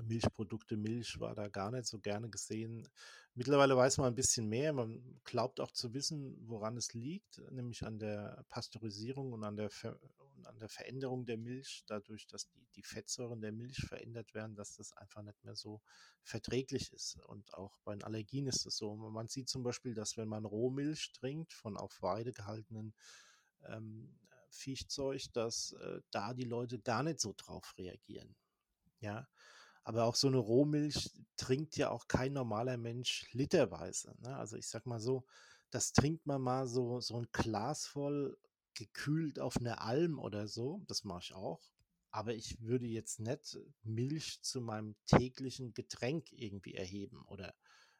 Milchprodukte, 0.04 0.78
Milch 0.78 1.20
war 1.20 1.36
da 1.36 1.48
gar 1.48 1.72
nicht 1.72 1.88
so 1.88 2.00
gerne 2.00 2.30
gesehen. 2.30 2.88
Mittlerweile 3.34 3.78
weiß 3.78 3.98
man 3.98 4.08
ein 4.08 4.16
bisschen 4.16 4.48
mehr. 4.48 4.74
Man 4.74 5.20
glaubt 5.24 5.60
auch 5.60 5.72
zu 5.72 5.93
wissen, 5.93 6.38
woran 6.48 6.78
es 6.78 6.93
liegt, 6.93 7.39
nämlich 7.52 7.86
an 7.86 8.00
der 8.00 8.45
Pasteurisierung 8.50 9.34
und 9.34 9.43
an 9.43 9.56
der, 9.56 9.70
Ver 9.70 10.00
und 10.36 10.48
an 10.48 10.58
der 10.60 10.70
Veränderung 10.70 11.26
der 11.26 11.38
Milch, 11.38 11.84
dadurch, 11.88 12.28
dass 12.28 12.48
die, 12.50 12.68
die 12.76 12.84
Fettsäuren 12.84 13.41
der 13.41 13.52
Milch 13.52 13.78
verändert 13.78 14.34
werden, 14.34 14.56
dass 14.56 14.76
das 14.76 14.93
einfach 14.93 15.22
nicht 15.22 15.43
mehr 15.43 15.56
so 15.56 15.82
verträglich 16.24 16.91
ist. 16.93 17.18
Und 17.26 17.54
auch 17.54 17.80
bei 17.84 17.93
den 17.93 18.04
Allergien 18.04 18.48
ist 18.48 18.66
es 18.66 18.78
so. 18.78 18.95
Man 18.95 19.28
sieht 19.28 19.50
zum 19.50 19.64
Beispiel, 19.64 19.93
dass 19.93 20.18
wenn 20.18 20.28
man 20.28 20.45
Rohmilch 20.45 21.12
trinkt 21.14 21.54
von 21.54 21.78
auf 21.78 22.02
Weide 22.02 22.34
gehaltenen 22.34 22.93
ähm, 23.66 24.18
Viechzeug, 24.50 25.22
dass 25.34 25.74
äh, 25.74 26.02
da 26.12 26.34
die 26.34 26.43
Leute 26.45 26.80
gar 26.80 27.04
nicht 27.04 27.20
so 27.20 27.34
drauf 27.36 27.76
reagieren. 27.78 28.36
Ja, 29.00 29.28
aber 29.88 30.03
auch 30.03 30.15
so 30.15 30.27
eine 30.27 30.35
Rohmilch 30.35 31.11
trinkt 31.38 31.77
ja 31.77 31.91
auch 31.91 32.09
kein 32.09 32.33
normaler 32.33 32.75
Mensch 32.75 33.25
literweise. 33.31 34.13
Ne? 34.19 34.35
Also 34.35 34.57
ich 34.57 34.67
sag 34.67 34.85
mal 34.85 34.99
so, 34.99 35.25
das 35.69 35.93
trinkt 35.93 36.25
man 36.25 36.41
mal 36.41 36.67
so, 36.67 36.99
so 36.99 37.15
ein 37.15 37.27
Glas 37.31 37.85
voll 37.85 38.38
gekühlt 38.73 39.39
auf 39.39 39.55
einer 39.55 39.81
Alm 39.81 40.19
oder 40.19 40.49
so. 40.49 40.83
Das 40.89 41.05
mache 41.05 41.21
ich 41.23 41.33
auch. 41.33 41.71
Aber 42.11 42.33
ich 42.33 42.59
würde 42.59 42.85
jetzt 42.85 43.21
nicht 43.21 43.57
Milch 43.83 44.41
zu 44.41 44.59
meinem 44.59 44.97
täglichen 45.05 45.73
Getränk 45.73 46.33
irgendwie 46.33 46.73
erheben 46.73 47.21
oder 47.21 47.55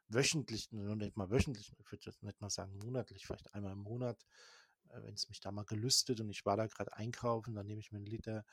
wöchentlich, 0.09 0.69
nur 0.73 0.97
nicht 0.97 1.15
mal 1.15 1.29
wöchentlich, 1.29 1.71
ich 1.79 1.89
würde 1.89 2.05
jetzt 2.05 2.21
nicht 2.21 2.41
mal 2.41 2.49
sagen 2.49 2.77
monatlich, 2.79 3.25
vielleicht 3.25 3.53
einmal 3.53 3.71
im 3.71 3.83
Monat, 3.83 4.25
äh, 4.89 5.01
wenn 5.03 5.13
es 5.13 5.29
mich 5.29 5.39
da 5.39 5.53
mal 5.53 5.63
gelüstet 5.63 6.19
und 6.19 6.29
ich 6.31 6.45
war 6.45 6.57
da 6.57 6.67
gerade 6.67 6.91
einkaufen, 6.97 7.55
dann 7.55 7.65
nehme 7.65 7.79
ich 7.79 7.93
mir 7.93 7.99
einen 7.99 8.07
Liter 8.07 8.43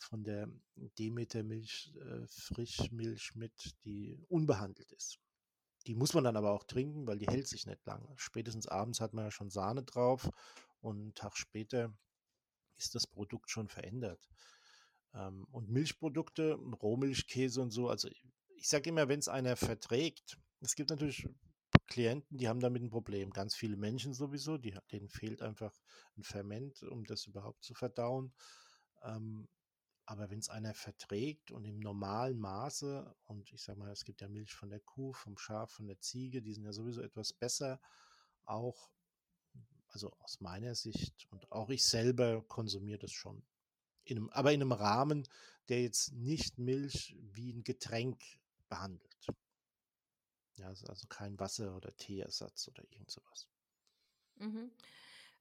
von 0.00 0.24
der 0.24 0.48
Demeter-Milch, 0.98 1.94
äh, 1.96 2.26
Frischmilch 2.26 3.34
mit, 3.34 3.74
die 3.84 4.18
unbehandelt 4.28 4.90
ist. 4.92 5.18
Die 5.86 5.94
muss 5.94 6.14
man 6.14 6.24
dann 6.24 6.36
aber 6.36 6.52
auch 6.52 6.64
trinken, 6.64 7.06
weil 7.06 7.18
die 7.18 7.26
hält 7.26 7.48
sich 7.48 7.66
nicht 7.66 7.84
lange. 7.86 8.12
Spätestens 8.16 8.66
abends 8.66 9.00
hat 9.00 9.14
man 9.14 9.24
ja 9.24 9.30
schon 9.30 9.50
Sahne 9.50 9.84
drauf 9.84 10.28
und 10.80 11.00
einen 11.00 11.14
Tag 11.14 11.36
später 11.36 11.96
ist 12.76 12.94
das 12.94 13.06
Produkt 13.06 13.50
schon 13.50 13.68
verändert. 13.68 14.28
Ähm, 15.14 15.46
und 15.50 15.70
Milchprodukte, 15.70 16.54
Rohmilchkäse 16.54 17.60
und 17.60 17.70
so, 17.70 17.88
also 17.88 18.08
ich 18.56 18.68
sage 18.68 18.90
immer, 18.90 19.08
wenn 19.08 19.20
es 19.20 19.28
einer 19.28 19.56
verträgt, 19.56 20.38
es 20.60 20.74
gibt 20.74 20.90
natürlich 20.90 21.26
Klienten, 21.86 22.36
die 22.36 22.48
haben 22.48 22.60
damit 22.60 22.82
ein 22.82 22.90
Problem. 22.90 23.30
Ganz 23.30 23.54
viele 23.54 23.76
Menschen 23.76 24.12
sowieso, 24.12 24.58
die, 24.58 24.76
denen 24.92 25.08
fehlt 25.08 25.42
einfach 25.42 25.74
ein 26.16 26.22
Ferment, 26.22 26.82
um 26.82 27.04
das 27.04 27.26
überhaupt 27.26 27.62
zu 27.64 27.74
verdauen. 27.74 28.32
Ähm, 29.02 29.48
aber 30.08 30.30
wenn 30.30 30.38
es 30.38 30.48
einer 30.48 30.72
verträgt 30.72 31.50
und 31.50 31.66
im 31.66 31.80
normalen 31.80 32.38
Maße, 32.38 33.14
und 33.26 33.52
ich 33.52 33.62
sage 33.62 33.78
mal, 33.78 33.90
es 33.90 34.06
gibt 34.06 34.22
ja 34.22 34.28
Milch 34.28 34.54
von 34.54 34.70
der 34.70 34.80
Kuh, 34.80 35.12
vom 35.12 35.36
Schaf, 35.36 35.70
von 35.70 35.86
der 35.86 36.00
Ziege, 36.00 36.40
die 36.40 36.54
sind 36.54 36.64
ja 36.64 36.72
sowieso 36.72 37.02
etwas 37.02 37.34
besser, 37.34 37.78
auch, 38.46 38.90
also 39.88 40.10
aus 40.20 40.40
meiner 40.40 40.74
Sicht, 40.74 41.26
und 41.30 41.52
auch 41.52 41.68
ich 41.68 41.84
selber 41.84 42.42
konsumiere 42.48 43.00
das 43.00 43.12
schon. 43.12 43.46
In 44.04 44.16
einem, 44.16 44.30
aber 44.30 44.54
in 44.54 44.62
einem 44.62 44.72
Rahmen, 44.72 45.28
der 45.68 45.82
jetzt 45.82 46.12
nicht 46.12 46.56
Milch 46.56 47.14
wie 47.20 47.52
ein 47.52 47.62
Getränk 47.62 48.22
behandelt. 48.70 49.26
Ja, 50.56 50.68
also 50.68 51.06
kein 51.08 51.38
Wasser- 51.38 51.76
oder 51.76 51.94
Teeersatz 51.94 52.66
oder 52.68 52.82
irgend 52.92 53.10
sowas. 53.10 53.46
Mhm. 54.36 54.70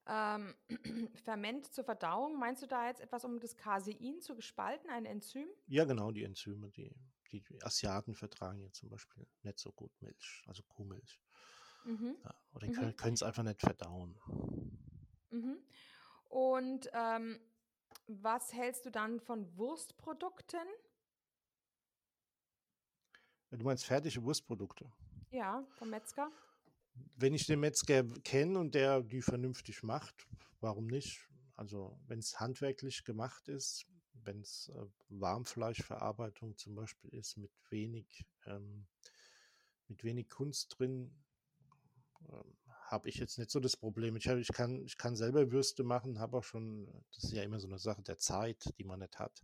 Ähm, 0.08 0.56
Ferment 1.24 1.74
zur 1.74 1.84
Verdauung, 1.84 2.40
meinst 2.40 2.62
du 2.62 2.68
da 2.68 2.88
jetzt 2.88 3.02
etwas, 3.02 3.26
um 3.26 3.40
das 3.40 3.58
Casein 3.58 4.22
zu 4.22 4.36
gespalten, 4.36 4.90
ein 4.90 5.06
Enzym? 5.06 5.48
Ja, 5.68 5.84
genau, 5.84 6.12
die 6.12 6.24
Enzyme, 6.24 6.70
die, 6.70 6.96
die 7.32 7.44
Asiaten 7.62 8.16
vertragen 8.16 8.62
ja 8.62 8.72
zum 8.72 8.90
Beispiel 8.90 9.28
nicht 9.44 9.60
so 9.60 9.72
gut 9.74 9.92
Milch, 10.02 10.44
also 10.48 10.64
Kuhmilch. 10.64 11.20
Mhm. 11.84 12.16
Ja, 12.24 12.36
oder 12.54 12.68
mhm. 12.68 12.96
können 12.96 13.14
es 13.14 13.24
einfach 13.24 13.44
nicht 13.44 13.60
verdauen. 13.60 14.18
Mhm. 15.30 15.58
Und 16.30 16.90
ähm, 16.94 17.40
was 18.08 18.54
hältst 18.54 18.86
du 18.86 18.92
dann 18.92 19.20
von 19.20 19.58
Wurstprodukten? 19.58 20.68
Du 23.52 23.66
meinst 23.66 23.86
fertige 23.86 24.24
Wurstprodukte? 24.24 24.92
Ja, 25.32 25.66
vom 25.78 25.90
Metzger 25.90 26.32
wenn 27.16 27.34
ich 27.34 27.46
den 27.46 27.60
Metzger 27.60 28.04
kenne 28.24 28.60
und 28.60 28.76
der 28.76 29.02
die 29.02 29.22
vernünftig 29.22 29.84
macht, 29.84 30.28
warum 30.60 30.88
nicht? 30.88 31.28
Also 31.56 32.00
wenn 32.08 32.20
es 32.20 32.40
handwerklich 32.40 33.04
gemacht 33.04 33.48
ist, 33.48 33.86
wenn 34.24 34.42
es 34.42 34.70
äh, 34.76 34.86
Warmfleischverarbeitung 35.10 36.58
zum 36.58 36.76
Beispiel 36.76 37.14
ist 37.14 37.38
mit 37.38 37.52
wenig, 37.70 38.26
ähm, 38.46 38.86
mit 39.88 40.04
wenig 40.04 40.30
Kunst 40.30 40.78
drin, 40.78 41.12
ähm, 42.30 42.58
habe 42.88 43.10
ich 43.10 43.16
jetzt 43.16 43.38
nicht 43.38 43.52
so 43.52 43.60
das 43.60 43.76
Problem. 43.76 44.16
Ich, 44.16 44.28
hab, 44.28 44.38
ich, 44.38 44.48
kann, 44.50 44.86
ich 44.86 44.98
kann 44.98 45.16
selber 45.16 45.52
Würste 45.52 45.84
machen, 45.84 46.20
habe 46.20 46.38
auch 46.38 46.44
schon, 46.44 46.88
das 47.12 47.26
ist 47.26 47.34
ja 47.34 47.44
immer 47.44 47.60
so 47.60 47.68
eine 47.68 47.80
Sache 47.80 48.02
der 48.02 48.18
Zeit, 48.18 48.74
die 48.78 48.86
man 48.86 49.00
nicht 49.00 49.20
hat. 49.20 49.44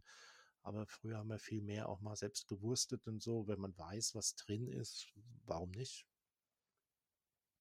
Aber 0.62 0.86
früher 0.86 1.18
haben 1.18 1.30
wir 1.30 1.39
viel 1.39 1.62
mehr 1.62 1.89
auch 1.89 1.99
mal 1.99 2.16
selbst 2.16 2.47
gewurstet 2.47 3.06
und 3.08 3.22
so. 3.22 3.47
Wenn 3.47 3.60
man 3.60 3.78
weiß, 3.78 4.16
was 4.16 4.36
drin 4.36 4.68
ist, 4.68 5.14
warum 5.45 5.72
nicht? 5.72 6.08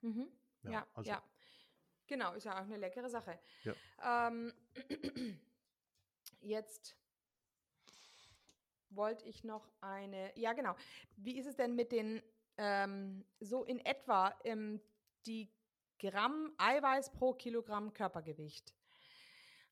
Mhm. 0.02 0.28
Ja, 0.62 0.70
ja, 0.70 0.86
also. 0.94 1.10
ja, 1.10 1.22
Genau, 2.12 2.34
ist 2.34 2.44
ja 2.44 2.54
auch 2.54 2.64
eine 2.64 2.76
leckere 2.76 3.08
Sache. 3.08 3.38
Ja. 3.64 3.74
Ähm, 4.28 4.52
jetzt 6.40 6.94
wollte 8.90 9.24
ich 9.24 9.44
noch 9.44 9.70
eine, 9.80 10.30
ja 10.38 10.52
genau, 10.52 10.74
wie 11.16 11.38
ist 11.38 11.46
es 11.46 11.56
denn 11.56 11.74
mit 11.74 11.90
den, 11.90 12.22
ähm, 12.58 13.24
so 13.40 13.64
in 13.64 13.78
etwa 13.78 14.38
ähm, 14.44 14.82
die 15.24 15.50
Gramm 15.98 16.52
Eiweiß 16.58 17.12
pro 17.12 17.32
Kilogramm 17.32 17.94
Körpergewicht? 17.94 18.74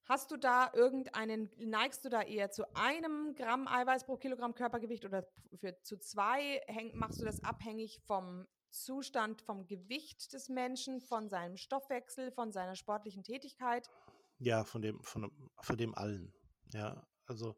Hast 0.04 0.30
du 0.30 0.38
da 0.38 0.72
irgendeinen, 0.72 1.50
neigst 1.58 2.06
du 2.06 2.08
da 2.08 2.22
eher 2.22 2.50
zu 2.50 2.64
einem 2.74 3.34
Gramm 3.34 3.68
Eiweiß 3.68 4.06
pro 4.06 4.16
Kilogramm 4.16 4.54
Körpergewicht 4.54 5.04
oder 5.04 5.28
für, 5.56 5.78
zu 5.82 5.98
zwei? 5.98 6.62
Häng, 6.68 6.96
machst 6.96 7.20
du 7.20 7.26
das 7.26 7.44
abhängig 7.44 8.00
vom 8.06 8.48
Zustand 8.70 9.42
vom 9.42 9.66
Gewicht 9.66 10.32
des 10.32 10.48
Menschen, 10.48 11.00
von 11.00 11.28
seinem 11.28 11.56
Stoffwechsel, 11.56 12.30
von 12.30 12.52
seiner 12.52 12.76
sportlichen 12.76 13.22
Tätigkeit? 13.22 13.90
Ja, 14.38 14.64
von 14.64 14.82
dem, 14.82 15.02
von, 15.02 15.30
von 15.60 15.76
dem 15.76 15.94
allen. 15.94 16.32
Ja, 16.72 17.06
also 17.26 17.56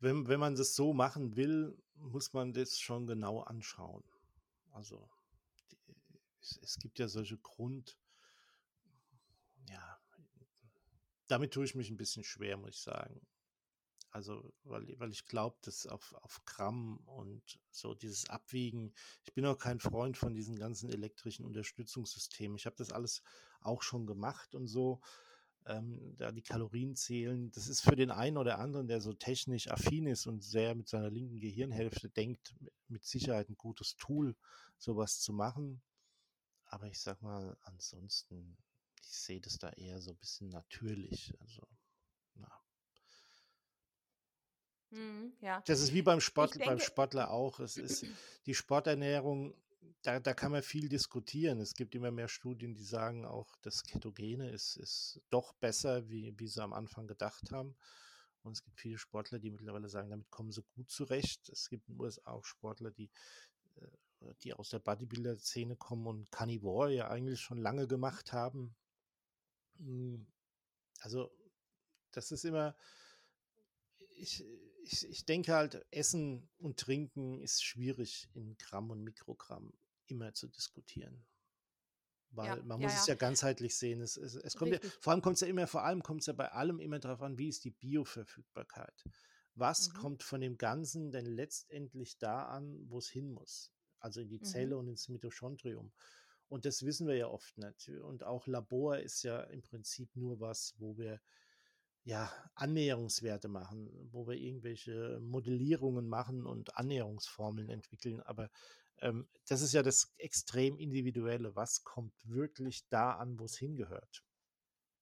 wenn, 0.00 0.28
wenn 0.28 0.40
man 0.40 0.54
das 0.54 0.74
so 0.74 0.92
machen 0.92 1.36
will, 1.36 1.76
muss 1.94 2.32
man 2.32 2.52
das 2.52 2.78
schon 2.78 3.06
genau 3.06 3.40
anschauen. 3.40 4.04
Also 4.70 5.08
die, 5.70 5.78
es, 6.40 6.58
es, 6.62 6.78
gibt 6.78 6.98
ja 6.98 7.08
solche 7.08 7.38
Grund, 7.38 7.98
ja, 9.68 9.98
damit 11.28 11.52
tue 11.52 11.64
ich 11.64 11.74
mich 11.74 11.90
ein 11.90 11.96
bisschen 11.96 12.24
schwer, 12.24 12.56
muss 12.56 12.76
ich 12.76 12.82
sagen. 12.82 13.26
Also, 14.14 14.54
weil, 14.62 14.94
weil 15.00 15.10
ich 15.10 15.26
glaube, 15.26 15.56
dass 15.62 15.88
auf, 15.88 16.14
auf 16.22 16.40
Gramm 16.44 16.98
und 16.98 17.42
so 17.72 17.94
dieses 17.94 18.30
Abwiegen, 18.30 18.94
ich 19.24 19.34
bin 19.34 19.44
auch 19.44 19.58
kein 19.58 19.80
Freund 19.80 20.16
von 20.16 20.34
diesen 20.34 20.54
ganzen 20.54 20.88
elektrischen 20.88 21.44
Unterstützungssystemen. 21.44 22.56
Ich 22.56 22.64
habe 22.66 22.76
das 22.76 22.92
alles 22.92 23.22
auch 23.60 23.82
schon 23.82 24.06
gemacht 24.06 24.54
und 24.54 24.68
so. 24.68 25.00
Ähm, 25.66 26.14
da 26.16 26.30
die 26.30 26.42
Kalorien 26.42 26.94
zählen, 26.94 27.50
das 27.50 27.66
ist 27.66 27.80
für 27.80 27.96
den 27.96 28.12
einen 28.12 28.36
oder 28.36 28.60
anderen, 28.60 28.86
der 28.86 29.00
so 29.00 29.14
technisch 29.14 29.68
affin 29.68 30.06
ist 30.06 30.28
und 30.28 30.44
sehr 30.44 30.76
mit 30.76 30.88
seiner 30.88 31.10
linken 31.10 31.40
Gehirnhälfte 31.40 32.08
denkt, 32.08 32.54
mit 32.86 33.04
Sicherheit 33.04 33.48
ein 33.48 33.56
gutes 33.56 33.96
Tool, 33.96 34.36
sowas 34.78 35.18
zu 35.18 35.32
machen. 35.32 35.82
Aber 36.66 36.86
ich 36.86 37.00
sag 37.00 37.20
mal, 37.20 37.56
ansonsten, 37.62 38.56
ich 39.00 39.08
sehe 39.08 39.40
das 39.40 39.58
da 39.58 39.70
eher 39.70 40.00
so 40.00 40.12
ein 40.12 40.18
bisschen 40.18 40.50
natürlich. 40.50 41.34
Also, 41.40 41.66
na, 42.36 42.60
Mhm, 44.94 45.32
ja. 45.40 45.60
Das 45.66 45.80
ist 45.80 45.92
wie 45.92 46.02
beim, 46.02 46.20
Sport, 46.20 46.54
denke, 46.54 46.66
beim 46.66 46.78
Sportler 46.78 47.30
auch. 47.30 47.58
Es 47.58 47.76
ist 47.76 48.06
die 48.46 48.54
Sporternährung, 48.54 49.54
da, 50.02 50.20
da 50.20 50.34
kann 50.34 50.52
man 50.52 50.62
viel 50.62 50.88
diskutieren. 50.88 51.60
Es 51.60 51.74
gibt 51.74 51.94
immer 51.94 52.10
mehr 52.10 52.28
Studien, 52.28 52.74
die 52.74 52.84
sagen 52.84 53.24
auch, 53.24 53.56
das 53.62 53.82
Ketogene 53.82 54.50
ist, 54.50 54.76
ist 54.76 55.20
doch 55.30 55.52
besser, 55.54 56.08
wie, 56.08 56.32
wie 56.38 56.46
sie 56.46 56.62
am 56.62 56.72
Anfang 56.72 57.06
gedacht 57.08 57.50
haben. 57.50 57.74
Und 58.42 58.52
es 58.52 58.62
gibt 58.62 58.78
viele 58.78 58.98
Sportler, 58.98 59.38
die 59.38 59.50
mittlerweile 59.50 59.88
sagen, 59.88 60.10
damit 60.10 60.30
kommen 60.30 60.52
sie 60.52 60.62
gut 60.74 60.90
zurecht. 60.90 61.48
Es 61.48 61.68
gibt 61.68 61.88
in 61.88 61.94
den 61.94 62.00
USA 62.00 62.30
auch 62.30 62.44
Sportler, 62.44 62.90
die, 62.90 63.10
äh, 63.76 64.34
die 64.42 64.54
aus 64.54 64.68
der 64.70 64.78
Bodybuilder-Szene 64.78 65.76
kommen 65.76 66.06
und 66.06 66.30
Carnivore 66.30 66.94
ja 66.94 67.08
eigentlich 67.08 67.40
schon 67.40 67.58
lange 67.58 67.88
gemacht 67.88 68.32
haben. 68.32 68.76
Hm, 69.78 70.26
also, 71.00 71.32
das 72.12 72.30
ist 72.30 72.44
immer, 72.44 72.76
ich, 74.16 74.44
ich, 74.84 75.08
ich 75.08 75.24
denke 75.24 75.54
halt, 75.54 75.84
Essen 75.90 76.48
und 76.58 76.78
Trinken 76.78 77.40
ist 77.40 77.64
schwierig 77.64 78.28
in 78.34 78.56
Gramm 78.58 78.90
und 78.90 79.02
Mikrogramm 79.02 79.72
immer 80.06 80.34
zu 80.34 80.48
diskutieren. 80.48 81.24
Weil 82.30 82.58
ja, 82.58 82.64
man 82.64 82.80
muss 82.80 82.92
ja, 82.92 82.98
es 82.98 83.06
ja 83.06 83.14
ganzheitlich 83.14 83.76
sehen. 83.76 84.00
Es, 84.00 84.16
es, 84.16 84.34
es 84.34 84.56
kommt 84.56 84.72
ja, 84.72 84.80
vor 85.00 85.12
allem 85.12 85.22
kommt 85.22 85.36
es 85.36 85.40
ja 85.40 85.46
immer, 85.46 85.66
vor 85.66 85.84
allem 85.84 86.02
kommt 86.02 86.20
es 86.20 86.26
ja 86.26 86.32
bei 86.32 86.50
allem 86.50 86.80
immer 86.80 86.98
darauf 86.98 87.22
an, 87.22 87.38
wie 87.38 87.48
ist 87.48 87.64
die 87.64 87.70
Bioverfügbarkeit. 87.70 89.04
Was 89.54 89.88
mhm. 89.88 89.94
kommt 89.94 90.22
von 90.24 90.40
dem 90.40 90.58
Ganzen 90.58 91.12
denn 91.12 91.26
letztendlich 91.26 92.18
da 92.18 92.46
an, 92.46 92.88
wo 92.88 92.98
es 92.98 93.08
hin 93.08 93.30
muss? 93.30 93.72
Also 94.00 94.20
in 94.20 94.28
die 94.28 94.40
Zelle 94.40 94.74
mhm. 94.74 94.80
und 94.80 94.88
ins 94.88 95.08
Mitochondrium. 95.08 95.92
Und 96.48 96.64
das 96.64 96.84
wissen 96.84 97.06
wir 97.06 97.16
ja 97.16 97.28
oft 97.28 97.56
nicht. 97.56 97.88
Und 97.88 98.24
auch 98.24 98.46
Labor 98.46 98.98
ist 98.98 99.22
ja 99.22 99.40
im 99.44 99.62
Prinzip 99.62 100.14
nur 100.16 100.40
was, 100.40 100.74
wo 100.78 100.98
wir 100.98 101.20
ja, 102.04 102.30
Annäherungswerte 102.54 103.48
machen, 103.48 103.90
wo 104.12 104.26
wir 104.26 104.36
irgendwelche 104.36 105.18
Modellierungen 105.20 106.06
machen 106.06 106.46
und 106.46 106.76
Annäherungsformeln 106.76 107.70
entwickeln. 107.70 108.20
Aber 108.20 108.50
ähm, 108.98 109.26
das 109.48 109.62
ist 109.62 109.72
ja 109.72 109.82
das 109.82 110.14
extrem 110.18 110.78
Individuelle. 110.78 111.56
Was 111.56 111.82
kommt 111.82 112.14
wirklich 112.24 112.86
da 112.88 113.12
an, 113.12 113.38
wo 113.38 113.46
es 113.46 113.56
hingehört? 113.56 114.22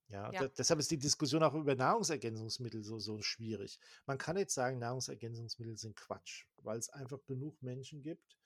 Ja, 0.09 0.31
ja. 0.31 0.47
Deshalb 0.49 0.79
ist 0.79 0.91
die 0.91 0.99
Diskussion 0.99 1.43
auch 1.43 1.55
über 1.55 1.75
Nahrungsergänzungsmittel 1.75 2.85
so, 2.85 2.99
so 2.99 3.21
schwierig. 3.23 3.81
Man 4.07 4.19
kann 4.19 4.37
jetzt 4.37 4.55
sagen, 4.55 4.79
Nahrungsergänzungsmittel 4.79 5.77
sind 5.77 5.97
Quatsch, 5.97 6.45
weil 6.59 6.79
es 6.79 6.91
einfach 6.91 7.25
genug 7.25 7.61
Menschen 7.63 8.03
gibt, 8.03 8.39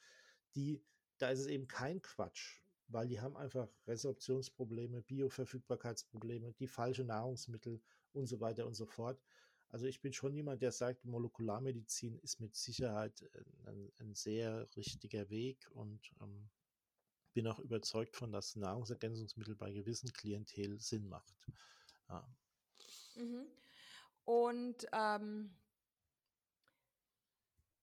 die, 0.54 0.80
da 1.18 1.28
ist 1.30 1.40
es 1.40 1.46
eben 1.46 1.66
kein 1.66 2.00
Quatsch, 2.00 2.60
weil 2.86 3.08
die 3.08 3.20
haben 3.20 3.36
einfach 3.36 3.68
Resorptionsprobleme, 3.88 5.02
Bioverfügbarkeitsprobleme, 5.02 6.52
die 6.52 6.68
falsche 6.68 7.04
Nahrungsmittel 7.04 7.82
und 8.16 8.26
so 8.26 8.40
weiter 8.40 8.66
und 8.66 8.74
so 8.74 8.86
fort. 8.86 9.20
Also 9.68 9.86
ich 9.86 10.00
bin 10.00 10.12
schon 10.12 10.34
jemand, 10.34 10.62
der 10.62 10.72
sagt, 10.72 11.04
Molekularmedizin 11.04 12.18
ist 12.20 12.40
mit 12.40 12.54
Sicherheit 12.54 13.22
äh, 13.22 13.68
ein, 13.68 13.92
ein 13.98 14.14
sehr 14.14 14.68
richtiger 14.76 15.28
Weg 15.28 15.68
und 15.74 16.00
ähm, 16.20 16.48
bin 17.32 17.46
auch 17.48 17.58
überzeugt 17.58 18.16
von, 18.16 18.32
dass 18.32 18.56
Nahrungsergänzungsmittel 18.56 19.56
bei 19.56 19.72
gewissen 19.72 20.12
Klientel 20.12 20.80
Sinn 20.80 21.08
macht. 21.08 21.34
Ja. 22.08 22.26
Mhm. 23.16 23.46
Und 24.24 24.86
ähm, 24.92 25.54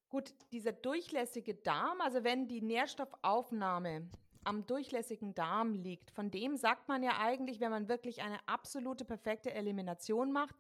gut, 0.10 0.34
dieser 0.52 0.72
durchlässige 0.72 1.56
Darm, 1.56 2.02
also 2.02 2.24
wenn 2.24 2.48
die 2.48 2.62
Nährstoffaufnahme 2.62 4.10
am 4.46 4.66
durchlässigen 4.66 5.34
Darm 5.34 5.74
liegt. 5.74 6.12
Von 6.12 6.32
dem 6.32 6.58
sagt 6.58 6.88
man 6.88 7.04
ja 7.04 7.18
eigentlich, 7.20 7.60
wenn 7.60 7.72
man 7.72 7.88
wirklich 7.88 8.22
eine 8.22 8.38
absolute 8.48 9.06
perfekte 9.06 9.54
Elimination 9.54 10.32
macht, 10.32 10.56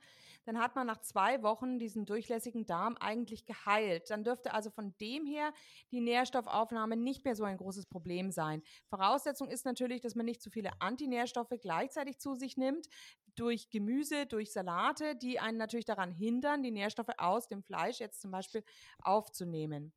dann 0.46 0.60
hat 0.60 0.76
man 0.76 0.88
nach 0.88 1.00
zwei 1.02 1.42
Wochen 1.42 1.80
diesen 1.80 2.06
durchlässigen 2.06 2.66
Darm 2.66 2.98
eigentlich 2.98 3.46
geheilt. 3.46 4.10
Dann 4.10 4.24
dürfte 4.24 4.54
also 4.54 4.70
von 4.70 4.94
dem 5.00 5.26
her 5.26 5.54
die 5.92 6.02
Nährstoffaufnahme 6.02 6.98
nicht 6.98 7.24
mehr 7.24 7.36
so 7.36 7.44
ein 7.44 7.58
großes 7.58 7.86
Problem 7.86 8.32
sein. 8.32 8.62
Voraussetzung 8.90 9.50
ist 9.50 9.66
natürlich, 9.66 10.02
dass 10.02 10.16
man 10.16 10.26
nicht 10.26 10.42
zu 10.42 10.50
viele 10.50 10.72
Antinährstoffe 10.82 11.54
gleichzeitig 11.62 12.20
zu 12.20 12.36
sich 12.36 12.58
nimmt, 12.58 12.88
durch 13.36 13.70
Gemüse, 13.70 14.26
durch 14.26 14.52
Salate, 14.52 15.16
die 15.16 15.40
einen 15.40 15.58
natürlich 15.58 15.86
daran 15.86 16.12
hindern, 16.12 16.62
die 16.62 16.72
Nährstoffe 16.72 17.14
aus 17.18 17.48
dem 17.48 17.64
Fleisch 17.64 18.00
jetzt 18.00 18.22
zum 18.22 18.32
Beispiel 18.32 18.64
aufzunehmen. 19.00 19.94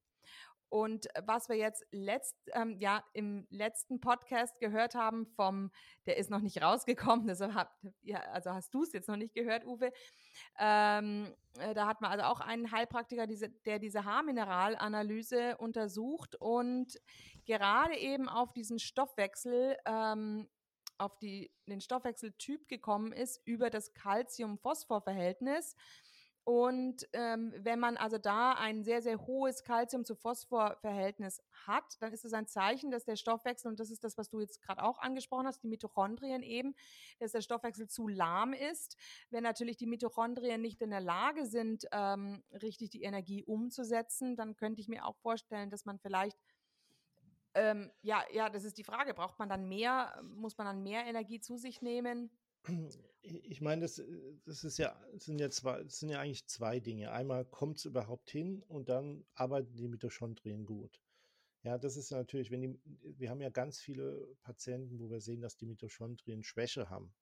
Und 0.68 1.06
was 1.24 1.48
wir 1.48 1.56
jetzt 1.56 1.86
letzt, 1.90 2.36
ähm, 2.52 2.76
ja, 2.78 3.04
im 3.12 3.46
letzten 3.50 4.00
Podcast 4.00 4.58
gehört 4.58 4.94
haben 4.94 5.26
vom, 5.26 5.70
der 6.06 6.16
ist 6.16 6.30
noch 6.30 6.40
nicht 6.40 6.60
rausgekommen, 6.62 7.26
deshalb 7.28 7.54
hab, 7.54 7.78
ja, 8.02 8.20
also 8.32 8.50
hast 8.50 8.74
du 8.74 8.82
es 8.82 8.92
jetzt 8.92 9.08
noch 9.08 9.16
nicht 9.16 9.34
gehört, 9.34 9.64
Uwe. 9.64 9.92
Ähm, 10.58 11.34
äh, 11.58 11.74
da 11.74 11.86
hat 11.86 12.00
man 12.00 12.10
also 12.10 12.24
auch 12.24 12.40
einen 12.40 12.72
Heilpraktiker, 12.72 13.26
diese, 13.26 13.48
der 13.48 13.78
diese 13.78 14.04
Haarmineralanalyse 14.04 15.56
untersucht 15.58 16.36
und 16.36 16.98
gerade 17.44 17.96
eben 17.96 18.28
auf 18.28 18.52
diesen 18.52 18.78
Stoffwechsel 18.78 19.76
ähm, 19.86 20.48
auf 20.98 21.18
die, 21.18 21.50
den 21.66 21.80
Stoffwechseltyp 21.80 22.68
gekommen 22.68 23.12
ist 23.12 23.40
über 23.44 23.70
das 23.70 23.92
Calcium-Phosphor-Verhältnis. 23.94 25.76
Und 26.47 27.09
ähm, 27.12 27.53
wenn 27.59 27.80
man 27.80 27.97
also 27.97 28.18
da 28.18 28.53
ein 28.53 28.84
sehr, 28.84 29.03
sehr 29.03 29.26
hohes 29.26 29.64
Calcium 29.64 30.05
zu 30.05 30.14
Phosphor-Verhältnis 30.14 31.42
hat, 31.66 31.97
dann 31.99 32.12
ist 32.12 32.24
es 32.24 32.32
ein 32.34 32.47
Zeichen, 32.47 32.92
dass 32.92 33.05
der 33.05 33.16
Stoffwechsel, 33.16 33.68
und 33.68 33.80
das 33.80 33.90
ist 33.90 34.05
das, 34.05 34.16
was 34.16 34.28
du 34.28 34.38
jetzt 34.38 34.62
gerade 34.62 34.84
auch 34.84 35.01
angesprochen 35.01 35.49
hast, 35.49 35.64
die 35.64 35.66
Mitochondrien 35.66 36.44
eben, 36.44 36.76
dass 37.18 37.32
der 37.32 37.40
Stoffwechsel 37.40 37.88
zu 37.88 38.07
lahm 38.07 38.53
ist. 38.53 38.97
Wenn 39.30 39.42
natürlich 39.42 39.76
die 39.76 39.88
Mitochondrien 39.88 40.61
nicht 40.61 40.80
in 40.82 40.90
der 40.90 41.01
Lage 41.01 41.47
sind, 41.47 41.88
ähm, 41.90 42.44
richtig 42.53 42.90
die 42.90 43.03
Energie 43.03 43.42
umzusetzen, 43.42 44.36
dann 44.36 44.55
könnte 44.55 44.80
ich 44.80 44.86
mir 44.86 45.05
auch 45.05 45.16
vorstellen, 45.16 45.68
dass 45.68 45.84
man 45.84 45.99
vielleicht 45.99 46.38
ähm, 47.54 47.91
ja, 48.03 48.22
ja, 48.33 48.50
das 48.50 48.62
ist 48.62 48.79
die 48.79 48.84
Frage. 48.84 49.14
Braucht 49.14 49.41
man 49.41 49.49
dann 49.49 49.66
mehr, 49.66 50.22
muss 50.22 50.57
man 50.58 50.66
dann 50.66 50.83
mehr 50.84 51.07
Energie 51.07 51.41
zu 51.41 51.57
sich 51.57 51.83
nehmen? 51.83 52.30
Ich 53.22 53.61
meine, 53.61 53.83
das, 53.83 54.01
das 54.45 54.63
ist 54.63 54.79
ja, 54.79 54.97
sind 55.14 55.41
ja 55.41 55.51
zwei, 55.51 55.83
das 55.83 55.99
sind 55.99 56.11
ja 56.11 56.21
eigentlich 56.21 56.47
zwei 56.47 56.79
Dinge. 56.79 57.11
Einmal 57.11 57.45
kommt 57.45 57.79
es 57.79 57.84
überhaupt 57.84 58.30
hin 58.30 58.63
und 58.68 58.88
dann 58.88 59.25
arbeiten 59.34 59.75
die 59.75 59.88
Mitochondrien 59.88 60.64
gut. 60.64 61.03
Ja, 61.63 61.79
das 61.79 61.97
ist 61.97 62.13
natürlich, 62.13 62.53
wenn 62.53 62.61
die, 62.61 62.79
wir 63.18 63.29
haben 63.29 63.41
ja 63.41 63.51
ganz 63.51 63.80
viele 63.80 64.37
Patienten, 64.43 65.01
wo 65.01 65.11
wir 65.11 65.21
sehen, 65.21 65.41
dass 65.41 65.57
die 65.57 65.67
Mitochondrien 65.67 66.45
Schwäche 66.45 66.88
haben. 66.88 67.13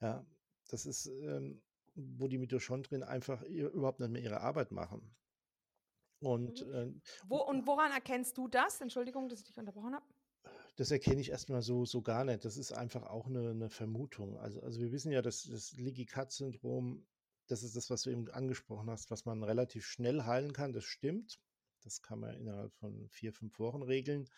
Ja, 0.00 0.26
das 0.66 0.86
ist, 0.86 1.06
ähm, 1.06 1.62
wo 1.94 2.26
die 2.26 2.38
Mitochondrien 2.38 3.04
einfach 3.04 3.42
überhaupt 3.42 4.00
nicht 4.00 4.10
mehr 4.10 4.22
ihre 4.22 4.40
Arbeit 4.40 4.72
machen. 4.72 5.14
Und, 6.20 6.66
mhm. 6.66 6.74
äh, 6.74 6.92
wo, 7.28 7.36
und 7.44 7.68
woran 7.68 7.92
erkennst 7.92 8.36
du 8.36 8.48
das? 8.48 8.80
Entschuldigung, 8.80 9.28
dass 9.28 9.38
ich 9.38 9.44
dich 9.44 9.58
unterbrochen 9.58 9.94
habe 9.94 10.06
das 10.78 10.92
erkenne 10.92 11.20
ich 11.20 11.30
erstmal 11.30 11.60
so, 11.60 11.84
so 11.84 12.02
gar 12.02 12.24
nicht. 12.24 12.44
Das 12.44 12.56
ist 12.56 12.70
einfach 12.70 13.02
auch 13.02 13.26
eine, 13.26 13.50
eine 13.50 13.68
Vermutung. 13.68 14.38
Also, 14.38 14.60
also 14.60 14.80
wir 14.80 14.92
wissen 14.92 15.10
ja, 15.10 15.22
dass 15.22 15.42
das 15.42 15.72
Leaky-Cut-Syndrom, 15.72 17.04
das 17.48 17.64
ist 17.64 17.74
das, 17.74 17.90
was 17.90 18.02
du 18.02 18.10
eben 18.10 18.30
angesprochen 18.30 18.88
hast, 18.88 19.10
was 19.10 19.24
man 19.24 19.42
relativ 19.42 19.84
schnell 19.84 20.22
heilen 20.22 20.52
kann. 20.52 20.72
Das 20.72 20.84
stimmt. 20.84 21.40
Das 21.82 22.00
kann 22.00 22.20
man 22.20 22.36
innerhalb 22.36 22.72
von 22.74 23.08
vier, 23.08 23.32
fünf 23.32 23.58
Wochen 23.58 23.82
regeln. 23.82 24.28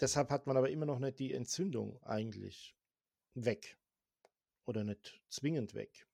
Deshalb 0.00 0.30
hat 0.30 0.48
man 0.48 0.56
aber 0.56 0.68
immer 0.68 0.86
noch 0.86 0.98
nicht 0.98 1.20
die 1.20 1.32
Entzündung 1.32 2.02
eigentlich 2.02 2.76
weg 3.34 3.78
oder 4.64 4.82
nicht 4.82 5.22
zwingend 5.28 5.74
weg. 5.74 6.08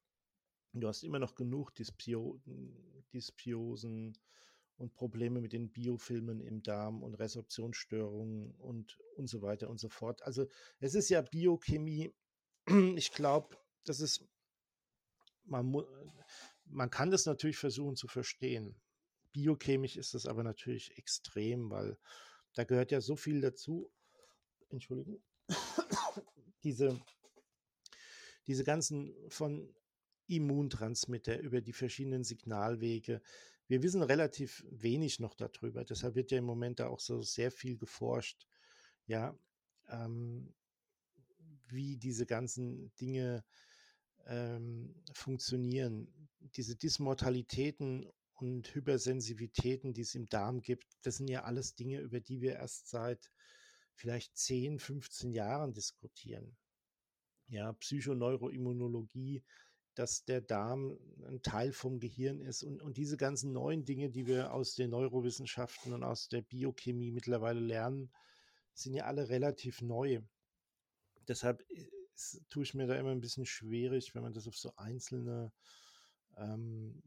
Du 0.74 0.88
hast 0.88 1.04
immer 1.04 1.20
noch 1.20 1.36
genug 1.36 1.74
Dyspio 1.74 2.38
Dyspiosen 3.14 4.18
und 4.76 4.94
Probleme 4.94 5.40
mit 5.40 5.52
den 5.52 5.70
Biofilmen 5.70 6.40
im 6.40 6.62
Darm 6.62 7.02
und 7.02 7.14
Resorptionsstörungen 7.14 8.52
und, 8.56 8.98
und 9.16 9.26
so 9.26 9.40
weiter 9.42 9.70
und 9.70 9.78
so 9.78 9.88
fort. 9.88 10.22
Also 10.22 10.46
es 10.80 10.94
ist 10.94 11.08
ja 11.08 11.22
Biochemie. 11.22 12.12
Ich 12.96 13.12
glaube, 13.12 13.56
das 13.84 14.00
ist, 14.00 14.24
man, 15.44 15.72
man 16.64 16.90
kann 16.90 17.10
das 17.10 17.24
natürlich 17.26 17.58
versuchen 17.58 17.94
zu 17.94 18.08
verstehen. 18.08 18.74
Biochemisch 19.32 19.96
ist 19.96 20.14
das 20.14 20.26
aber 20.26 20.42
natürlich 20.42 20.98
extrem, 20.98 21.70
weil 21.70 21.96
da 22.54 22.64
gehört 22.64 22.90
ja 22.90 23.00
so 23.00 23.16
viel 23.16 23.40
dazu. 23.40 23.90
Entschuldigung. 24.70 25.22
diese, 26.64 27.00
diese 28.46 28.64
ganzen 28.64 29.14
von 29.28 29.72
Immuntransmitter 30.26 31.38
über 31.38 31.60
die 31.60 31.72
verschiedenen 31.72 32.24
Signalwege, 32.24 33.22
wir 33.68 33.82
wissen 33.82 34.02
relativ 34.02 34.64
wenig 34.70 35.20
noch 35.20 35.34
darüber. 35.34 35.84
Deshalb 35.84 36.14
wird 36.14 36.30
ja 36.30 36.38
im 36.38 36.44
Moment 36.44 36.80
da 36.80 36.88
auch 36.88 37.00
so 37.00 37.22
sehr 37.22 37.50
viel 37.50 37.76
geforscht, 37.76 38.46
ja, 39.06 39.38
ähm, 39.88 40.54
wie 41.68 41.96
diese 41.96 42.26
ganzen 42.26 42.94
Dinge 43.00 43.44
ähm, 44.26 44.94
funktionieren. 45.12 46.28
Diese 46.40 46.76
Dysmortalitäten 46.76 48.08
und 48.34 48.74
Hypersensitivitäten, 48.74 49.94
die 49.94 50.02
es 50.02 50.14
im 50.14 50.28
Darm 50.28 50.60
gibt, 50.60 50.86
das 51.02 51.16
sind 51.16 51.28
ja 51.28 51.44
alles 51.44 51.74
Dinge, 51.74 52.00
über 52.00 52.20
die 52.20 52.40
wir 52.40 52.54
erst 52.54 52.88
seit 52.88 53.30
vielleicht 53.94 54.36
10, 54.36 54.78
15 54.78 55.32
Jahren 55.32 55.72
diskutieren. 55.72 56.56
Ja, 57.48 57.72
Psychoneuroimmunologie, 57.72 59.42
dass 59.96 60.24
der 60.26 60.42
Darm 60.42 60.98
ein 61.26 61.42
Teil 61.42 61.72
vom 61.72 61.98
Gehirn 61.98 62.40
ist 62.40 62.62
und, 62.62 62.82
und 62.82 62.98
diese 62.98 63.16
ganzen 63.16 63.52
neuen 63.52 63.84
Dinge, 63.84 64.10
die 64.10 64.26
wir 64.26 64.52
aus 64.52 64.74
den 64.74 64.90
Neurowissenschaften 64.90 65.92
und 65.94 66.04
aus 66.04 66.28
der 66.28 66.42
Biochemie 66.42 67.10
mittlerweile 67.10 67.60
lernen, 67.60 68.12
sind 68.74 68.92
ja 68.92 69.06
alle 69.06 69.30
relativ 69.30 69.80
neu. 69.80 70.20
Deshalb 71.26 71.62
ist, 71.70 72.42
tue 72.50 72.62
ich 72.62 72.74
mir 72.74 72.86
da 72.86 72.94
immer 72.94 73.10
ein 73.10 73.22
bisschen 73.22 73.46
schwierig, 73.46 74.14
wenn 74.14 74.22
man 74.22 74.34
das 74.34 74.46
auf 74.46 74.56
so 74.56 74.72
einzelne 74.76 75.50
ähm, 76.36 77.02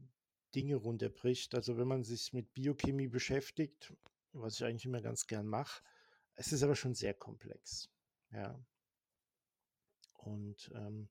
Dinge 0.54 0.74
runterbricht. 0.74 1.54
Also 1.54 1.78
wenn 1.78 1.86
man 1.86 2.02
sich 2.02 2.32
mit 2.32 2.52
Biochemie 2.54 3.08
beschäftigt, 3.08 3.94
was 4.32 4.56
ich 4.56 4.64
eigentlich 4.64 4.84
immer 4.84 5.00
ganz 5.00 5.28
gern 5.28 5.46
mache, 5.46 5.82
es 6.34 6.52
ist 6.52 6.64
aber 6.64 6.74
schon 6.74 6.94
sehr 6.94 7.14
komplex. 7.14 7.88
Ja. 8.32 8.58
Und 10.14 10.72
ähm, 10.74 11.08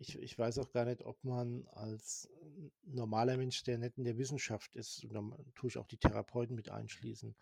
ich, 0.00 0.18
ich 0.18 0.38
weiß 0.38 0.58
auch 0.58 0.70
gar 0.72 0.84
nicht, 0.84 1.04
ob 1.04 1.22
man 1.24 1.66
als 1.68 2.28
normaler 2.84 3.36
Mensch, 3.36 3.62
der 3.62 3.78
nicht 3.78 3.98
in 3.98 4.04
der 4.04 4.18
Wissenschaft 4.18 4.76
ist, 4.76 5.04
und 5.04 5.14
dann 5.14 5.34
tue 5.54 5.68
ich 5.68 5.78
auch 5.78 5.86
die 5.86 5.96
Therapeuten 5.96 6.54
mit 6.54 6.68
einschließen, 6.68 7.34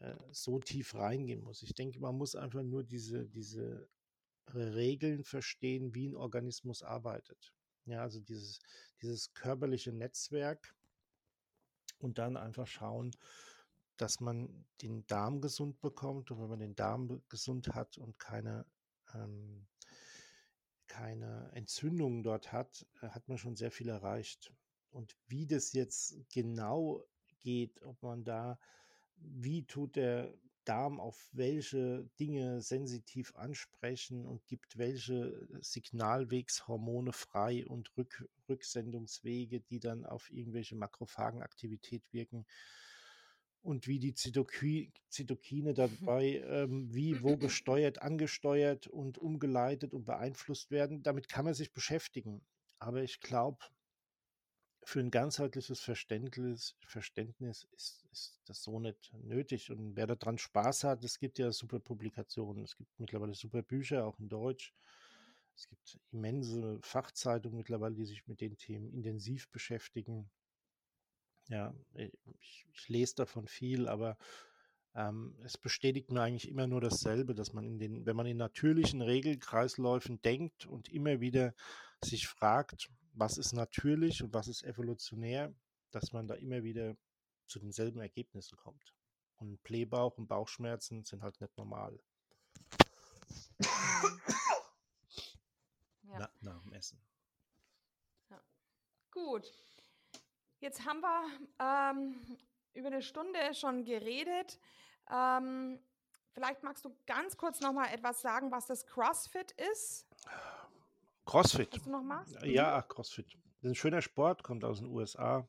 äh, 0.00 0.14
so 0.30 0.58
tief 0.58 0.94
reingehen 0.94 1.42
muss. 1.42 1.62
Ich 1.62 1.74
denke, 1.74 2.00
man 2.00 2.16
muss 2.16 2.34
einfach 2.34 2.62
nur 2.62 2.82
diese, 2.82 3.28
diese 3.28 3.88
Regeln 4.52 5.24
verstehen, 5.24 5.94
wie 5.94 6.08
ein 6.08 6.16
Organismus 6.16 6.82
arbeitet. 6.82 7.52
Ja, 7.84 8.02
also 8.02 8.20
dieses, 8.20 8.60
dieses 9.00 9.32
körperliche 9.34 9.92
Netzwerk 9.92 10.74
und 11.98 12.18
dann 12.18 12.36
einfach 12.36 12.66
schauen, 12.66 13.12
dass 13.96 14.20
man 14.20 14.66
den 14.80 15.06
Darm 15.06 15.40
gesund 15.40 15.80
bekommt 15.80 16.30
und 16.30 16.40
wenn 16.40 16.48
man 16.48 16.60
den 16.60 16.74
Darm 16.74 17.22
gesund 17.28 17.68
hat 17.74 17.98
und 17.98 18.18
keine 18.18 18.66
ähm, 19.14 19.66
keine 20.92 21.50
Entzündungen 21.54 22.22
dort 22.22 22.52
hat, 22.52 22.86
äh, 23.00 23.08
hat 23.08 23.26
man 23.26 23.38
schon 23.38 23.56
sehr 23.56 23.70
viel 23.70 23.88
erreicht. 23.88 24.52
Und 24.90 25.16
wie 25.26 25.46
das 25.46 25.72
jetzt 25.72 26.16
genau 26.30 27.02
geht, 27.40 27.80
ob 27.82 28.02
man 28.02 28.24
da, 28.24 28.58
wie 29.16 29.64
tut 29.64 29.96
der 29.96 30.34
Darm 30.64 31.00
auf 31.00 31.30
welche 31.32 32.08
Dinge 32.20 32.60
sensitiv 32.60 33.34
ansprechen 33.34 34.26
und 34.26 34.46
gibt 34.46 34.76
welche 34.76 35.48
Signalwegshormone 35.60 37.12
frei 37.12 37.66
und 37.66 37.96
Rück, 37.96 38.28
Rücksendungswege, 38.48 39.60
die 39.60 39.80
dann 39.80 40.04
auf 40.04 40.30
irgendwelche 40.30 40.76
Makrophagenaktivität 40.76 42.04
wirken 42.12 42.44
und 43.62 43.86
wie 43.86 43.98
die 43.98 44.14
Zytoki 44.14 44.92
Zytokine 45.08 45.74
dabei 45.74 46.42
ähm, 46.46 46.92
wie 46.92 47.22
wo 47.22 47.36
gesteuert, 47.38 48.02
angesteuert 48.02 48.86
und 48.86 49.18
umgeleitet 49.18 49.94
und 49.94 50.04
beeinflusst 50.04 50.70
werden. 50.70 51.02
Damit 51.02 51.28
kann 51.28 51.44
man 51.44 51.54
sich 51.54 51.72
beschäftigen. 51.72 52.42
Aber 52.78 53.02
ich 53.02 53.20
glaube, 53.20 53.64
für 54.84 55.00
ein 55.00 55.10
ganzheitliches 55.10 55.80
Verständnis, 55.80 56.76
Verständnis 56.84 57.68
ist, 57.76 58.04
ist, 58.10 58.40
das 58.46 58.62
so 58.62 58.80
nicht 58.80 59.12
nötig. 59.22 59.70
Und 59.70 59.96
wer 59.96 60.06
daran 60.06 60.38
Spaß 60.38 60.84
hat, 60.84 61.04
es 61.04 61.18
gibt 61.18 61.38
ja 61.38 61.52
super 61.52 61.78
Publikationen, 61.78 62.64
es 62.64 62.76
gibt 62.76 62.98
mittlerweile 62.98 63.34
super 63.34 63.62
Bücher, 63.62 64.04
auch 64.06 64.18
in 64.18 64.28
Deutsch. 64.28 64.74
Es 65.54 65.68
gibt 65.68 66.00
immense 66.10 66.80
Fachzeitungen 66.82 67.58
mittlerweile, 67.58 67.94
die 67.94 68.06
sich 68.06 68.26
mit 68.26 68.40
den 68.40 68.56
Themen 68.56 68.88
intensiv 68.88 69.48
beschäftigen. 69.50 70.30
Ja, 71.48 71.74
ich, 71.94 72.66
ich 72.72 72.88
lese 72.88 73.16
davon 73.16 73.46
viel, 73.46 73.88
aber 73.88 74.16
ähm, 74.94 75.36
es 75.42 75.58
bestätigt 75.58 76.10
mir 76.10 76.22
eigentlich 76.22 76.48
immer 76.48 76.66
nur 76.66 76.80
dasselbe, 76.80 77.34
dass 77.34 77.52
man 77.52 77.64
in 77.64 77.78
den, 77.78 78.06
wenn 78.06 78.16
man 78.16 78.26
in 78.26 78.36
natürlichen 78.36 79.02
Regelkreisläufen 79.02 80.20
denkt 80.22 80.66
und 80.66 80.88
immer 80.88 81.20
wieder 81.20 81.54
sich 82.04 82.28
fragt, 82.28 82.90
was 83.14 83.38
ist 83.38 83.52
natürlich 83.52 84.22
und 84.22 84.34
was 84.34 84.48
ist 84.48 84.64
evolutionär, 84.64 85.54
dass 85.90 86.12
man 86.12 86.26
da 86.26 86.34
immer 86.34 86.62
wieder 86.62 86.96
zu 87.46 87.58
denselben 87.58 88.00
Ergebnissen 88.00 88.56
kommt. 88.56 88.94
Und 89.36 89.62
Blähbauch 89.62 90.16
und 90.18 90.28
Bauchschmerzen 90.28 91.04
sind 91.04 91.22
halt 91.22 91.40
nicht 91.40 91.56
normal. 91.56 91.98
Ja. 96.04 96.18
Na, 96.18 96.30
nach 96.40 96.62
dem 96.62 96.72
Essen. 96.74 97.00
Ja. 98.30 98.42
Gut. 99.10 99.50
Jetzt 100.62 100.86
haben 100.86 101.00
wir 101.00 101.26
ähm, 101.58 102.38
über 102.72 102.86
eine 102.86 103.02
Stunde 103.02 103.52
schon 103.52 103.84
geredet. 103.84 104.60
Ähm, 105.12 105.80
vielleicht 106.30 106.62
magst 106.62 106.84
du 106.84 106.96
ganz 107.04 107.36
kurz 107.36 107.60
noch 107.60 107.72
mal 107.72 107.92
etwas 107.92 108.22
sagen, 108.22 108.52
was 108.52 108.66
das 108.66 108.86
CrossFit 108.86 109.50
ist. 109.72 110.06
CrossFit. 111.26 111.74
Was 111.74 111.82
du 111.82 111.90
noch 111.90 112.04
machst? 112.04 112.40
Ja, 112.44 112.80
mhm. 112.80 112.88
CrossFit. 112.88 113.26
Das 113.34 113.64
ist 113.64 113.70
ein 113.70 113.74
schöner 113.74 114.02
Sport, 114.02 114.44
kommt 114.44 114.64
aus 114.64 114.78
den 114.78 114.86
USA. 114.86 115.48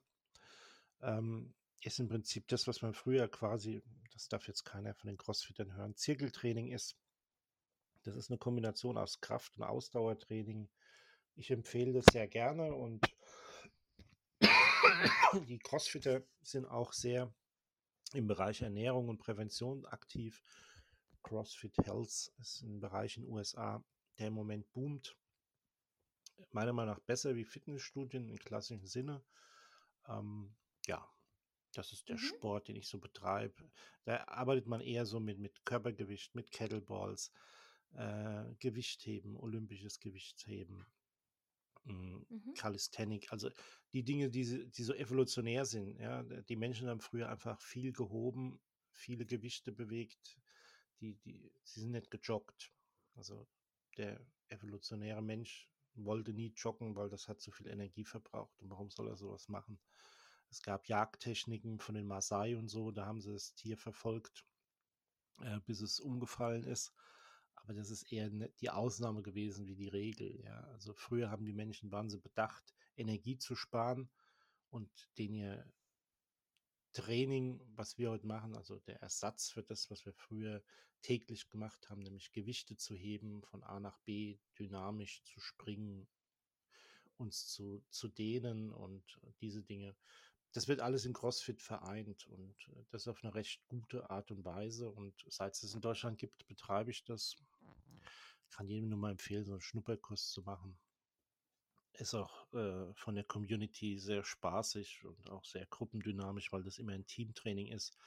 Ähm, 1.04 1.54
ist 1.82 2.00
im 2.00 2.08
Prinzip 2.08 2.48
das, 2.48 2.66
was 2.66 2.82
man 2.82 2.96
früher 2.96 3.28
quasi, 3.28 3.84
das 4.14 4.30
darf 4.30 4.48
jetzt 4.48 4.64
keiner 4.64 4.96
von 4.96 5.10
den 5.10 5.18
Crossfittern 5.18 5.76
hören, 5.76 5.96
Zirkeltraining 5.96 6.72
ist. 6.72 6.98
Das 8.02 8.16
ist 8.16 8.32
eine 8.32 8.40
Kombination 8.40 8.98
aus 8.98 9.22
Kraft- 9.22 9.58
und 9.58 9.64
Ausdauertraining. 9.64 10.70
Ich 11.36 11.52
empfehle 11.52 11.94
das 11.94 12.06
sehr 12.12 12.28
gerne 12.28 12.74
und 12.74 13.06
die 15.48 15.60
Crossfitter 15.60 16.24
sind 16.42 16.66
auch 16.66 16.94
sehr 16.94 17.34
im 18.14 18.28
Bereich 18.28 18.62
Ernährung 18.62 19.10
und 19.10 19.18
Prävention 19.18 19.86
aktiv. 19.86 20.42
CrossFit 21.24 21.78
Health 21.86 22.32
ist 22.38 22.62
ein 22.64 22.80
Bereich 22.80 23.18
in 23.18 23.24
den 23.24 23.32
USA, 23.32 23.84
der 24.20 24.28
im 24.28 24.34
Moment 24.34 24.72
boomt. 24.72 25.18
Meiner 26.52 26.74
Meinung 26.74 26.96
nach 26.96 27.02
besser 27.02 27.36
wie 27.36 27.46
Fitnessstudien 27.46 28.30
im 28.30 28.38
klassischen 28.38 28.86
Sinne. 28.86 29.24
Ähm, 30.08 30.54
ja, 30.86 31.08
das 31.74 31.92
ist 31.92 32.10
der 32.10 32.18
mhm. 32.18 32.22
Sport, 32.22 32.68
den 32.68 32.76
ich 32.76 32.88
so 32.88 33.00
betreibe. 33.00 33.72
Da 34.04 34.24
arbeitet 34.26 34.68
man 34.68 34.82
eher 34.82 35.06
so 35.06 35.20
mit, 35.20 35.40
mit 35.40 35.66
Körpergewicht, 35.66 36.36
mit 36.36 36.52
Kettleballs, 36.52 37.32
äh, 37.94 38.44
Gewichtheben, 38.60 39.38
olympisches 39.38 40.00
Gewichtheben, 40.00 40.86
mhm. 41.84 42.54
Calisthenic, 42.56 43.32
also 43.32 43.50
die 43.92 44.04
Dinge, 44.04 44.30
die, 44.30 44.70
die 44.70 44.84
so 44.84 44.94
evolutionär 44.94 45.66
sind. 45.66 46.00
Ja, 46.00 46.24
die 46.24 46.56
Menschen 46.56 46.88
haben 46.88 47.02
früher 47.02 47.30
einfach 47.30 47.60
viel 47.62 47.92
gehoben, 47.92 48.60
viele 48.92 49.26
Gewichte 49.26 49.72
bewegt, 49.72 50.40
die, 51.00 51.16
die, 51.16 51.52
sie 51.64 51.82
sind 51.82 51.92
nicht 51.92 52.12
gejoggt. 52.12 52.72
Also 53.16 53.48
der 53.98 54.26
evolutionäre 54.50 55.22
Mensch 55.22 55.70
wollte 55.96 56.34
nie 56.34 56.54
joggen, 56.56 56.96
weil 56.96 57.10
das 57.10 57.28
hat 57.28 57.42
zu 57.42 57.52
viel 57.52 57.68
Energie 57.68 58.06
verbraucht. 58.06 58.60
Und 58.62 58.70
warum 58.70 58.90
soll 58.90 59.08
er 59.08 59.18
sowas 59.18 59.48
machen? 59.50 59.80
Es 60.50 60.62
gab 60.62 60.88
Jagdtechniken 60.88 61.80
von 61.80 61.96
den 61.96 62.08
Maasai 62.08 62.56
und 62.56 62.68
so, 62.68 62.92
da 62.92 63.06
haben 63.06 63.22
sie 63.22 63.32
das 63.32 63.56
Tier 63.56 63.78
verfolgt, 63.78 64.46
äh, 65.42 65.60
bis 65.66 65.82
es 65.82 66.00
umgefallen 66.00 66.64
ist. 66.64 66.94
Aber 67.64 67.74
das 67.74 67.90
ist 67.90 68.12
eher 68.12 68.30
ne, 68.30 68.52
die 68.60 68.70
Ausnahme 68.70 69.22
gewesen 69.22 69.68
wie 69.68 69.76
die 69.76 69.88
Regel. 69.88 70.42
Ja. 70.44 70.62
Also 70.72 70.94
früher 70.94 71.30
haben 71.30 71.46
die 71.46 71.54
Menschen, 71.54 71.92
sie 72.10 72.20
bedacht, 72.20 72.74
Energie 72.96 73.38
zu 73.38 73.56
sparen 73.56 74.10
und 74.70 74.90
den 75.18 75.34
ihr 75.34 75.66
Training, 76.92 77.60
was 77.76 77.98
wir 77.98 78.12
heute 78.12 78.28
machen, 78.28 78.56
also 78.56 78.80
der 78.80 79.02
Ersatz 79.02 79.50
für 79.50 79.64
das, 79.64 79.90
was 79.90 80.06
wir 80.06 80.14
früher 80.14 80.64
täglich 81.02 81.50
gemacht 81.50 81.90
haben, 81.90 82.02
nämlich 82.02 82.32
Gewichte 82.32 82.78
zu 82.78 82.96
heben, 82.96 83.42
von 83.44 83.64
A 83.64 83.80
nach 83.80 83.98
B 84.00 84.38
dynamisch 84.60 85.24
zu 85.24 85.40
springen, 85.40 86.08
uns 87.18 87.48
zu, 87.48 87.84
zu 87.90 88.08
dehnen 88.08 88.72
und 88.72 89.20
diese 89.42 89.64
Dinge, 89.64 89.96
das 90.54 90.68
wird 90.68 90.82
alles 90.82 91.06
in 91.06 91.14
CrossFit 91.14 91.62
vereint 91.62 92.28
und 92.28 92.56
äh, 92.70 92.86
das 92.92 93.08
auf 93.08 93.24
eine 93.24 93.34
recht 93.34 93.68
gute 93.68 94.10
Art 94.10 94.32
und 94.32 94.46
Weise. 94.46 94.90
Und 94.90 95.14
seit 95.28 95.54
es 95.56 95.74
in 95.74 95.82
Deutschland 95.82 96.20
gibt, 96.20 96.48
betreibe 96.48 96.92
ich 96.92 97.04
das. 97.04 97.36
Kann 98.52 98.68
jedem 98.68 98.90
nur 98.90 99.00
mal 99.00 99.12
empfehlen, 99.12 99.46
so 99.46 99.54
einen 99.54 99.62
Schnupperkurs 99.62 100.30
zu 100.30 100.44
machen. 100.44 100.78
Ist 101.94 102.14
auch 102.14 102.52
äh, 102.54 102.94
von 102.94 103.16
der 103.16 103.24
Community 103.24 103.98
sehr 103.98 104.24
spaßig 104.24 105.04
und 105.06 105.30
auch 105.30 105.44
sehr 105.44 105.66
gruppendynamisch, 105.66 106.52
weil 106.52 106.64
das 106.64 106.78
immer 106.78 106.94
ein 106.94 107.08
Teamtraining 107.08 107.68
ist. 107.68 107.98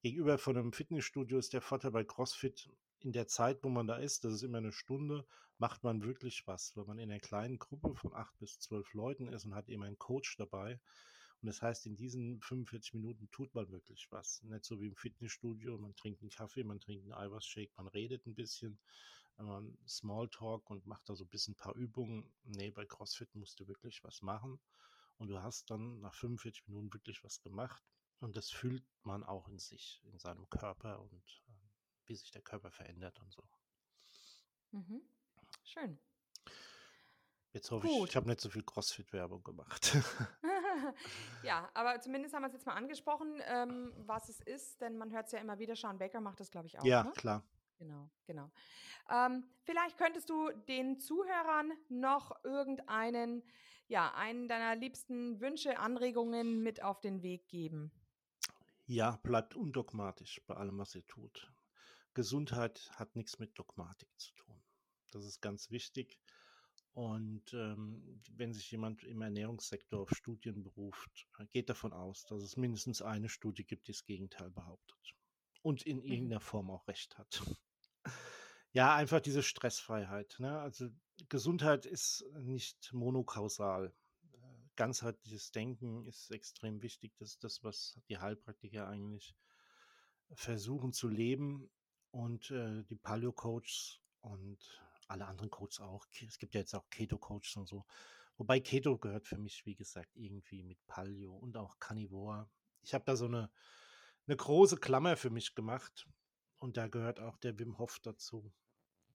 Gegenüber 0.00 0.38
von 0.38 0.56
einem 0.56 0.72
Fitnessstudio 0.72 1.38
ist 1.38 1.52
der 1.52 1.60
Vorteil 1.60 1.90
bei 1.90 2.04
CrossFit, 2.04 2.70
in 3.00 3.12
der 3.12 3.26
Zeit, 3.26 3.62
wo 3.62 3.68
man 3.68 3.86
da 3.86 3.96
ist, 3.96 4.24
das 4.24 4.34
ist 4.34 4.42
immer 4.42 4.58
eine 4.58 4.72
Stunde, 4.72 5.26
macht 5.58 5.84
man 5.84 6.02
wirklich 6.02 6.46
was, 6.46 6.76
weil 6.76 6.84
man 6.84 6.98
in 6.98 7.10
einer 7.10 7.20
kleinen 7.20 7.58
Gruppe 7.58 7.94
von 7.94 8.12
acht 8.14 8.36
bis 8.38 8.58
zwölf 8.58 8.92
Leuten 8.92 9.28
ist 9.28 9.44
und 9.44 9.54
hat 9.54 9.68
eben 9.68 9.82
einen 9.82 9.98
Coach 9.98 10.36
dabei. 10.36 10.80
Und 11.40 11.46
das 11.46 11.62
heißt, 11.62 11.86
in 11.86 11.96
diesen 11.96 12.40
45 12.40 12.94
Minuten 12.94 13.30
tut 13.30 13.54
man 13.54 13.70
wirklich 13.70 14.08
was. 14.10 14.42
Nicht 14.42 14.64
so 14.64 14.80
wie 14.80 14.86
im 14.86 14.96
Fitnessstudio, 14.96 15.78
man 15.78 15.94
trinkt 15.94 16.20
einen 16.20 16.30
Kaffee, 16.30 16.64
man 16.64 16.80
trinkt 16.80 17.04
einen 17.04 17.12
Eiweißshake, 17.12 17.72
man 17.76 17.86
redet 17.86 18.26
ein 18.26 18.34
bisschen, 18.34 18.78
man 19.36 19.78
Smalltalk 19.86 20.68
und 20.68 20.86
macht 20.86 21.08
da 21.08 21.14
so 21.14 21.24
ein 21.24 21.28
bisschen 21.28 21.52
ein 21.52 21.58
paar 21.58 21.76
Übungen. 21.76 22.28
Nee, 22.44 22.70
bei 22.72 22.84
CrossFit 22.84 23.32
musst 23.36 23.60
du 23.60 23.68
wirklich 23.68 24.02
was 24.02 24.20
machen. 24.22 24.58
Und 25.18 25.28
du 25.28 25.40
hast 25.40 25.70
dann 25.70 26.00
nach 26.00 26.14
45 26.14 26.66
Minuten 26.68 26.92
wirklich 26.92 27.22
was 27.22 27.40
gemacht. 27.40 27.82
Und 28.20 28.36
das 28.36 28.50
fühlt 28.50 28.84
man 29.04 29.22
auch 29.22 29.48
in 29.48 29.58
sich, 29.58 30.02
in 30.04 30.18
seinem 30.18 30.48
Körper 30.50 31.00
und 31.00 31.42
äh, 31.48 31.52
wie 32.06 32.16
sich 32.16 32.32
der 32.32 32.42
Körper 32.42 32.72
verändert 32.72 33.20
und 33.20 33.32
so. 33.32 33.48
Mhm. 34.72 35.02
Schön. 35.62 35.98
Jetzt 37.52 37.70
hoffe 37.70 37.86
Gut. 37.86 38.04
ich, 38.04 38.10
ich 38.10 38.16
habe 38.16 38.28
nicht 38.28 38.40
so 38.40 38.50
viel 38.50 38.62
CrossFit-Werbung 38.62 39.42
gemacht. 39.42 39.96
ja, 41.42 41.68
aber 41.74 42.00
zumindest 42.00 42.34
haben 42.34 42.42
wir 42.42 42.48
es 42.48 42.54
jetzt 42.54 42.66
mal 42.66 42.74
angesprochen, 42.74 43.40
ähm, 43.46 43.92
was 43.98 44.28
es 44.28 44.40
ist, 44.40 44.80
denn 44.80 44.98
man 44.98 45.12
hört 45.12 45.26
es 45.26 45.32
ja 45.32 45.38
immer 45.38 45.58
wieder. 45.58 45.76
Sean 45.76 45.98
Baker 45.98 46.20
macht 46.20 46.40
das, 46.40 46.50
glaube 46.50 46.66
ich, 46.66 46.78
auch. 46.78 46.84
Ja, 46.84 47.04
ne? 47.04 47.12
klar. 47.12 47.44
Genau, 47.78 48.10
genau. 48.26 48.50
Ähm, 49.10 49.44
vielleicht 49.62 49.96
könntest 49.98 50.28
du 50.28 50.50
den 50.68 50.98
Zuhörern 50.98 51.72
noch 51.88 52.44
irgendeinen, 52.44 53.42
ja, 53.86 54.12
einen 54.14 54.48
deiner 54.48 54.74
liebsten 54.74 55.40
Wünsche, 55.40 55.78
Anregungen 55.78 56.62
mit 56.62 56.82
auf 56.82 57.00
den 57.00 57.22
Weg 57.22 57.48
geben. 57.48 57.92
Ja, 58.86 59.18
bleibt 59.22 59.54
undogmatisch 59.54 60.40
bei 60.46 60.54
allem, 60.54 60.78
was 60.78 60.94
ihr 60.94 61.06
tut. 61.06 61.52
Gesundheit 62.14 62.90
hat 62.96 63.14
nichts 63.14 63.38
mit 63.38 63.58
Dogmatik 63.58 64.08
zu 64.18 64.32
tun. 64.34 64.60
Das 65.12 65.24
ist 65.24 65.40
ganz 65.40 65.70
wichtig. 65.70 66.18
Und 66.98 67.54
ähm, 67.54 68.20
wenn 68.32 68.52
sich 68.52 68.72
jemand 68.72 69.04
im 69.04 69.22
Ernährungssektor 69.22 70.00
auf 70.00 70.10
Studien 70.10 70.64
beruft, 70.64 71.28
äh, 71.38 71.46
geht 71.46 71.70
davon 71.70 71.92
aus, 71.92 72.24
dass 72.24 72.42
es 72.42 72.56
mindestens 72.56 73.02
eine 73.02 73.28
Studie 73.28 73.62
gibt, 73.62 73.86
die 73.86 73.92
das 73.92 74.04
Gegenteil 74.04 74.50
behauptet. 74.50 75.14
Und 75.62 75.82
in 75.82 75.98
mhm. 75.98 76.06
irgendeiner 76.06 76.40
Form 76.40 76.72
auch 76.72 76.88
recht 76.88 77.16
hat. 77.16 77.44
Ja, 78.72 78.96
einfach 78.96 79.20
diese 79.20 79.44
Stressfreiheit. 79.44 80.36
Ne? 80.40 80.58
Also 80.58 80.88
Gesundheit 81.28 81.86
ist 81.86 82.24
nicht 82.40 82.92
monokausal. 82.92 83.94
Äh, 84.32 84.36
ganzheitliches 84.74 85.52
Denken 85.52 86.04
ist 86.04 86.32
extrem 86.32 86.82
wichtig. 86.82 87.14
Das 87.16 87.28
ist 87.28 87.44
das, 87.44 87.62
was 87.62 87.96
die 88.08 88.18
Heilpraktiker 88.18 88.88
eigentlich 88.88 89.36
versuchen 90.32 90.92
zu 90.92 91.06
leben 91.06 91.70
und 92.10 92.50
äh, 92.50 92.82
die 92.82 92.96
Paleo-Coaches 92.96 94.00
und 94.20 94.58
alle 95.08 95.26
anderen 95.26 95.50
Coaches 95.50 95.80
auch. 95.80 96.06
Es 96.26 96.38
gibt 96.38 96.54
ja 96.54 96.60
jetzt 96.60 96.74
auch 96.74 96.88
Keto-Coaches 96.90 97.56
und 97.56 97.66
so. 97.66 97.84
Wobei 98.36 98.60
Keto 98.60 98.96
gehört 98.98 99.26
für 99.26 99.38
mich, 99.38 99.66
wie 99.66 99.74
gesagt, 99.74 100.16
irgendwie 100.16 100.62
mit 100.62 100.78
Paleo 100.86 101.34
und 101.34 101.56
auch 101.56 101.78
Carnivore. 101.80 102.48
Ich 102.82 102.94
habe 102.94 103.04
da 103.04 103.16
so 103.16 103.26
eine, 103.26 103.50
eine 104.26 104.36
große 104.36 104.76
Klammer 104.76 105.16
für 105.16 105.30
mich 105.30 105.54
gemacht. 105.54 106.06
Und 106.58 106.76
da 106.76 106.88
gehört 106.88 107.20
auch 107.20 107.36
der 107.36 107.58
Wim 107.58 107.78
Hof 107.78 107.98
dazu. 108.00 108.52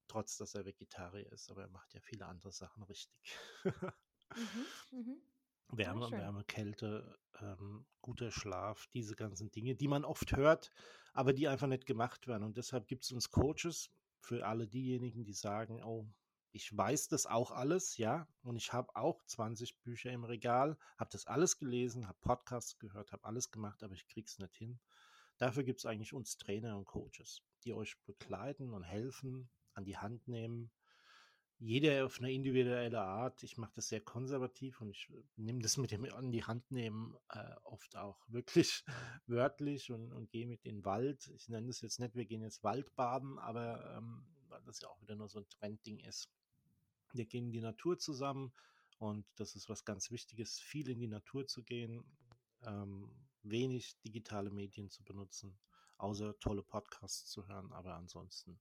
Trotz, 0.08 0.38
dass 0.38 0.56
er 0.56 0.66
Vegetarier 0.66 1.32
ist, 1.32 1.50
aber 1.50 1.64
er 1.64 1.70
macht 1.70 1.94
ja 1.94 2.02
viele 2.02 2.26
andere 2.26 2.52
Sachen 2.52 2.84
richtig. 2.84 3.38
mhm, 3.64 4.66
mhm. 4.92 5.22
Wärme, 5.70 6.12
Wärme, 6.12 6.44
Kälte, 6.44 7.18
ähm, 7.40 7.86
guter 8.02 8.32
Schlaf, 8.32 8.88
diese 8.94 9.16
ganzen 9.16 9.50
Dinge, 9.52 9.76
die 9.76 9.88
man 9.88 10.06
oft 10.06 10.36
hört, 10.36 10.72
aber 11.14 11.34
die 11.34 11.48
einfach 11.48 11.68
nicht 11.68 11.86
gemacht 11.86 12.28
werden. 12.28 12.44
Und 12.44 12.58
deshalb 12.58 12.88
gibt 12.88 13.06
es 13.06 13.12
uns 13.12 13.30
Coaches 13.32 13.90
für 14.24 14.46
alle 14.46 14.68
diejenigen, 14.68 15.26
die 15.26 15.34
sagen, 15.34 15.84
oh, 15.84 16.08
ich 16.52 16.76
weiß 16.76 17.10
das 17.10 17.26
auch 17.26 17.52
alles, 17.52 17.98
ja, 17.98 18.28
und 18.44 18.56
ich 18.56 18.72
habe 18.72 18.96
auch 18.96 19.24
20 19.26 19.82
Bücher 19.82 20.12
im 20.12 20.24
Regal, 20.24 20.78
habe 20.98 21.10
das 21.12 21.28
alles 21.28 21.58
gelesen, 21.58 22.08
habe 22.08 22.18
Podcasts 22.22 22.78
gehört, 22.80 23.12
habe 23.12 23.26
alles 23.26 23.52
gemacht, 23.52 23.84
aber 23.84 23.96
ich 23.96 24.08
krieg's 24.08 24.40
nicht 24.40 24.56
hin. 24.56 24.80
Dafür 25.38 25.64
gibt 25.64 25.80
es 25.80 25.86
eigentlich 25.86 26.14
uns 26.14 26.38
Trainer 26.38 26.78
und 26.78 26.86
Coaches, 26.86 27.42
die 27.64 27.74
euch 27.74 27.98
begleiten 28.06 28.72
und 28.72 28.84
helfen, 28.84 29.50
an 29.74 29.84
die 29.84 29.98
Hand 29.98 30.28
nehmen, 30.28 30.72
jeder 31.64 32.06
auf 32.06 32.20
eine 32.20 32.32
individuelle 32.32 33.00
Art. 33.02 33.42
Ich 33.42 33.58
mache 33.58 33.72
das 33.76 33.88
sehr 33.88 34.02
konservativ 34.02 34.82
und 34.82 34.90
ich 34.90 35.10
äh, 35.10 35.24
nehme 35.38 35.62
das 35.62 35.78
mit 35.78 35.92
dem 35.92 36.04
an 36.14 36.30
die 36.30 36.44
Hand 36.44 36.70
nehmen 36.72 37.16
äh, 37.30 37.56
oft 37.64 37.96
auch 37.96 38.20
wirklich 38.28 38.84
wörtlich 39.28 39.90
und, 39.90 40.12
und 40.12 40.30
gehe 40.30 40.46
mit 40.46 40.66
in 40.66 40.78
den 40.78 40.86
Wald. 40.86 41.32
Ich 41.36 41.48
nenne 41.48 41.68
das 41.68 41.80
jetzt 41.80 42.02
nicht, 42.02 42.16
wir 42.16 42.26
gehen 42.26 42.42
jetzt 42.42 42.64
Waldbaden, 42.64 43.40
aber 43.40 43.96
ähm, 43.98 44.26
weil 44.50 44.62
das 44.64 44.82
ja 44.82 44.90
auch 44.90 45.02
wieder 45.02 45.16
nur 45.16 45.30
so 45.30 45.40
ein 45.40 45.50
Trendding 45.50 46.00
ist. 46.00 46.30
Wir 47.14 47.26
gehen 47.26 47.46
in 47.46 47.52
die 47.54 47.62
Natur 47.62 47.98
zusammen 47.98 48.52
und 48.98 49.26
das 49.38 49.56
ist 49.56 49.70
was 49.70 49.86
ganz 49.86 50.12
Wichtiges, 50.12 50.60
viel 50.60 50.90
in 50.90 51.00
die 51.00 51.08
Natur 51.08 51.48
zu 51.48 51.64
gehen, 51.64 52.04
ähm, 52.64 53.10
wenig 53.42 53.98
digitale 54.02 54.50
Medien 54.50 54.90
zu 54.90 55.02
benutzen, 55.04 55.58
außer 55.98 56.38
tolle 56.40 56.64
Podcasts 56.64 57.26
zu 57.26 57.48
hören, 57.48 57.72
aber 57.72 57.96
ansonsten 57.96 58.60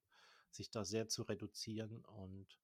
sich 0.51 0.71
da 0.71 0.85
sehr 0.85 1.09
zu 1.09 1.23
reduzieren 1.23 2.05
und 2.05 2.62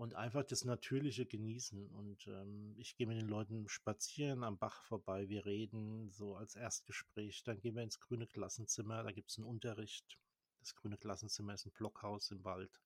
und 0.00 0.14
einfach 0.14 0.44
das 0.44 0.64
Natürliche 0.64 1.26
genießen. 1.26 1.86
Und 1.90 2.26
ähm, 2.26 2.74
ich 2.78 2.96
gehe 2.96 3.06
mit 3.06 3.20
den 3.20 3.28
Leuten 3.28 3.68
spazieren 3.68 4.44
am 4.44 4.56
Bach 4.56 4.82
vorbei, 4.84 5.28
wir 5.28 5.44
reden 5.44 6.08
so 6.10 6.36
als 6.36 6.56
Erstgespräch, 6.56 7.44
dann 7.44 7.60
gehen 7.60 7.76
wir 7.76 7.82
ins 7.82 8.00
grüne 8.00 8.26
Klassenzimmer, 8.26 9.02
da 9.02 9.12
gibt 9.12 9.30
es 9.30 9.36
einen 9.36 9.46
Unterricht. 9.46 10.18
Das 10.60 10.74
grüne 10.74 10.96
Klassenzimmer 10.96 11.52
ist 11.52 11.66
ein 11.66 11.72
Blockhaus 11.72 12.30
im 12.30 12.42
Wald, 12.44 12.80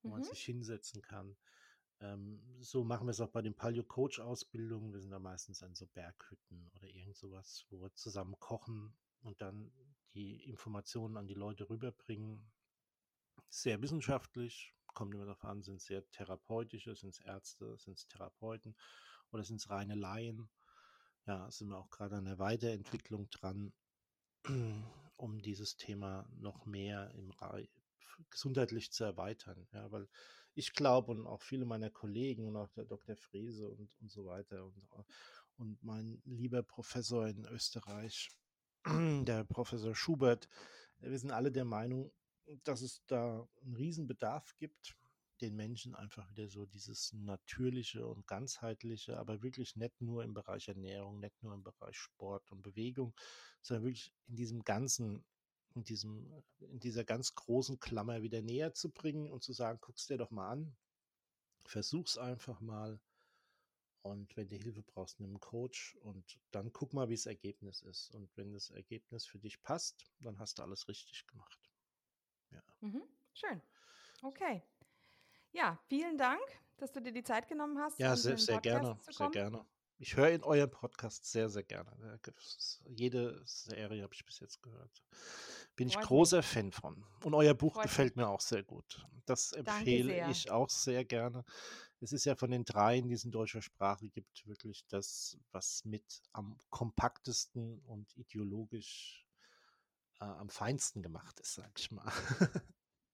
wo 0.00 0.08
mhm. 0.08 0.14
man 0.14 0.24
sich 0.24 0.42
hinsetzen 0.42 1.02
kann. 1.02 1.36
Ähm, 2.00 2.40
so 2.60 2.84
machen 2.84 3.06
wir 3.06 3.10
es 3.10 3.20
auch 3.20 3.28
bei 3.28 3.42
den 3.42 3.54
Paleo-Coach-Ausbildungen. 3.54 4.94
Wir 4.94 5.00
sind 5.00 5.10
da 5.10 5.18
meistens 5.18 5.62
an 5.62 5.74
so 5.74 5.86
Berghütten 5.88 6.70
oder 6.74 6.88
irgend 6.88 7.18
sowas, 7.18 7.66
wo 7.68 7.82
wir 7.82 7.92
zusammen 7.92 8.34
kochen 8.38 8.94
und 9.20 9.42
dann 9.42 9.70
die 10.14 10.42
Informationen 10.48 11.18
an 11.18 11.26
die 11.26 11.34
Leute 11.34 11.68
rüberbringen. 11.68 12.50
Sehr 13.50 13.82
wissenschaftlich, 13.82 14.74
kommt 14.94 15.14
immer 15.14 15.24
darauf 15.24 15.44
an, 15.44 15.62
sind 15.62 15.76
es 15.76 15.86
sehr 15.86 16.08
therapeutische, 16.10 16.94
sind 16.94 17.10
es 17.10 17.20
Ärzte, 17.20 17.76
sind 17.78 17.98
es 17.98 18.06
Therapeuten 18.08 18.76
oder 19.30 19.44
sind 19.44 19.56
es 19.56 19.70
reine 19.70 19.94
Laien. 19.94 20.48
Ja, 21.26 21.50
sind 21.50 21.68
wir 21.68 21.78
auch 21.78 21.90
gerade 21.90 22.16
an 22.16 22.24
der 22.24 22.38
Weiterentwicklung 22.38 23.28
dran, 23.30 23.72
um 25.16 25.40
dieses 25.42 25.76
Thema 25.76 26.28
noch 26.36 26.66
mehr 26.66 27.12
im 27.14 27.32
gesundheitlich 28.30 28.90
zu 28.90 29.04
erweitern. 29.04 29.66
Ja, 29.72 29.90
weil 29.92 30.08
ich 30.54 30.72
glaube 30.72 31.12
und 31.12 31.26
auch 31.26 31.42
viele 31.42 31.64
meiner 31.64 31.90
Kollegen 31.90 32.46
und 32.48 32.56
auch 32.56 32.70
der 32.70 32.84
Dr. 32.84 33.16
Frese 33.16 33.68
und, 33.68 33.96
und 34.00 34.10
so 34.10 34.26
weiter 34.26 34.64
und, 34.64 34.88
und 35.56 35.82
mein 35.82 36.20
lieber 36.24 36.62
Professor 36.62 37.26
in 37.26 37.44
Österreich, 37.46 38.30
der 38.86 39.44
Professor 39.44 39.94
Schubert, 39.94 40.48
wir 40.98 41.18
sind 41.18 41.30
alle 41.30 41.52
der 41.52 41.64
Meinung, 41.64 42.12
dass 42.64 42.82
es 42.82 43.04
da 43.06 43.48
einen 43.62 43.76
Riesenbedarf 43.76 44.56
gibt, 44.56 44.96
den 45.40 45.56
Menschen 45.56 45.94
einfach 45.94 46.28
wieder 46.30 46.48
so 46.48 46.66
dieses 46.66 47.12
natürliche 47.12 48.06
und 48.06 48.26
ganzheitliche, 48.26 49.18
aber 49.18 49.42
wirklich 49.42 49.76
nicht 49.76 50.00
nur 50.00 50.22
im 50.22 50.34
Bereich 50.34 50.68
Ernährung, 50.68 51.20
nicht 51.20 51.42
nur 51.42 51.54
im 51.54 51.62
Bereich 51.62 51.96
Sport 51.96 52.50
und 52.52 52.62
Bewegung, 52.62 53.14
sondern 53.62 53.84
wirklich 53.84 54.12
in 54.28 54.36
diesem 54.36 54.64
ganzen, 54.64 55.24
in 55.74 55.84
diesem, 55.84 56.42
in 56.58 56.80
dieser 56.80 57.04
ganz 57.04 57.34
großen 57.34 57.80
Klammer 57.80 58.22
wieder 58.22 58.42
näher 58.42 58.74
zu 58.74 58.90
bringen 58.90 59.30
und 59.30 59.42
zu 59.42 59.52
sagen, 59.52 59.78
guck's 59.80 60.06
dir 60.06 60.18
doch 60.18 60.30
mal 60.30 60.50
an, 60.50 60.76
versuch's 61.64 62.18
einfach 62.18 62.60
mal. 62.60 63.00
Und 64.02 64.34
wenn 64.36 64.48
du 64.48 64.56
Hilfe 64.56 64.82
brauchst, 64.82 65.20
nimm 65.20 65.30
einen 65.30 65.40
Coach 65.40 65.94
und 65.96 66.40
dann 66.52 66.72
guck 66.72 66.94
mal, 66.94 67.10
wie 67.10 67.16
das 67.16 67.26
Ergebnis 67.26 67.82
ist. 67.82 68.10
Und 68.14 68.34
wenn 68.34 68.52
das 68.52 68.70
Ergebnis 68.70 69.26
für 69.26 69.38
dich 69.38 69.62
passt, 69.62 70.10
dann 70.20 70.38
hast 70.38 70.58
du 70.58 70.62
alles 70.62 70.88
richtig 70.88 71.26
gemacht. 71.26 71.69
Ja. 72.50 72.62
Mhm. 72.80 73.02
Schön. 73.34 73.60
Okay. 74.22 74.62
Ja, 75.52 75.78
vielen 75.88 76.16
Dank, 76.16 76.40
dass 76.78 76.92
du 76.92 77.00
dir 77.00 77.12
die 77.12 77.22
Zeit 77.22 77.48
genommen 77.48 77.78
hast. 77.78 77.98
Ja, 77.98 78.16
sehr, 78.16 78.38
sehr 78.38 78.60
gerne. 78.60 78.98
Sehr 79.08 79.30
gerne. 79.30 79.64
Ich 79.98 80.16
höre 80.16 80.30
in 80.30 80.42
eurem 80.42 80.70
Podcast 80.70 81.30
sehr, 81.30 81.50
sehr 81.50 81.62
gerne. 81.62 82.18
Jede 82.86 83.42
Serie 83.44 84.02
habe 84.02 84.14
ich 84.14 84.24
bis 84.24 84.40
jetzt 84.40 84.62
gehört. 84.62 85.04
Bin 85.76 85.88
ich 85.88 85.98
großer 85.98 86.38
mich. 86.38 86.46
Fan 86.46 86.72
von. 86.72 87.04
Und 87.22 87.34
euer 87.34 87.52
Buch 87.52 87.74
Freut 87.74 87.82
gefällt 87.82 88.16
mich. 88.16 88.24
mir 88.24 88.30
auch 88.30 88.40
sehr 88.40 88.62
gut. 88.62 89.06
Das 89.26 89.52
empfehle 89.52 90.30
ich 90.30 90.50
auch 90.50 90.70
sehr 90.70 91.04
gerne. 91.04 91.44
Es 92.00 92.12
ist 92.12 92.24
ja 92.24 92.34
von 92.34 92.50
den 92.50 92.64
dreien, 92.64 93.08
die 93.08 93.14
es 93.14 93.24
in 93.24 93.30
deutscher 93.30 93.60
Sprache 93.60 94.08
gibt, 94.08 94.46
wirklich 94.46 94.86
das, 94.88 95.36
was 95.52 95.84
mit 95.84 96.22
am 96.32 96.56
kompaktesten 96.70 97.80
und 97.80 98.16
ideologisch 98.16 99.19
äh, 100.20 100.24
am 100.24 100.48
feinsten 100.48 101.02
gemacht 101.02 101.40
ist, 101.40 101.54
sag 101.54 101.78
ich 101.78 101.90
mal. 101.90 102.12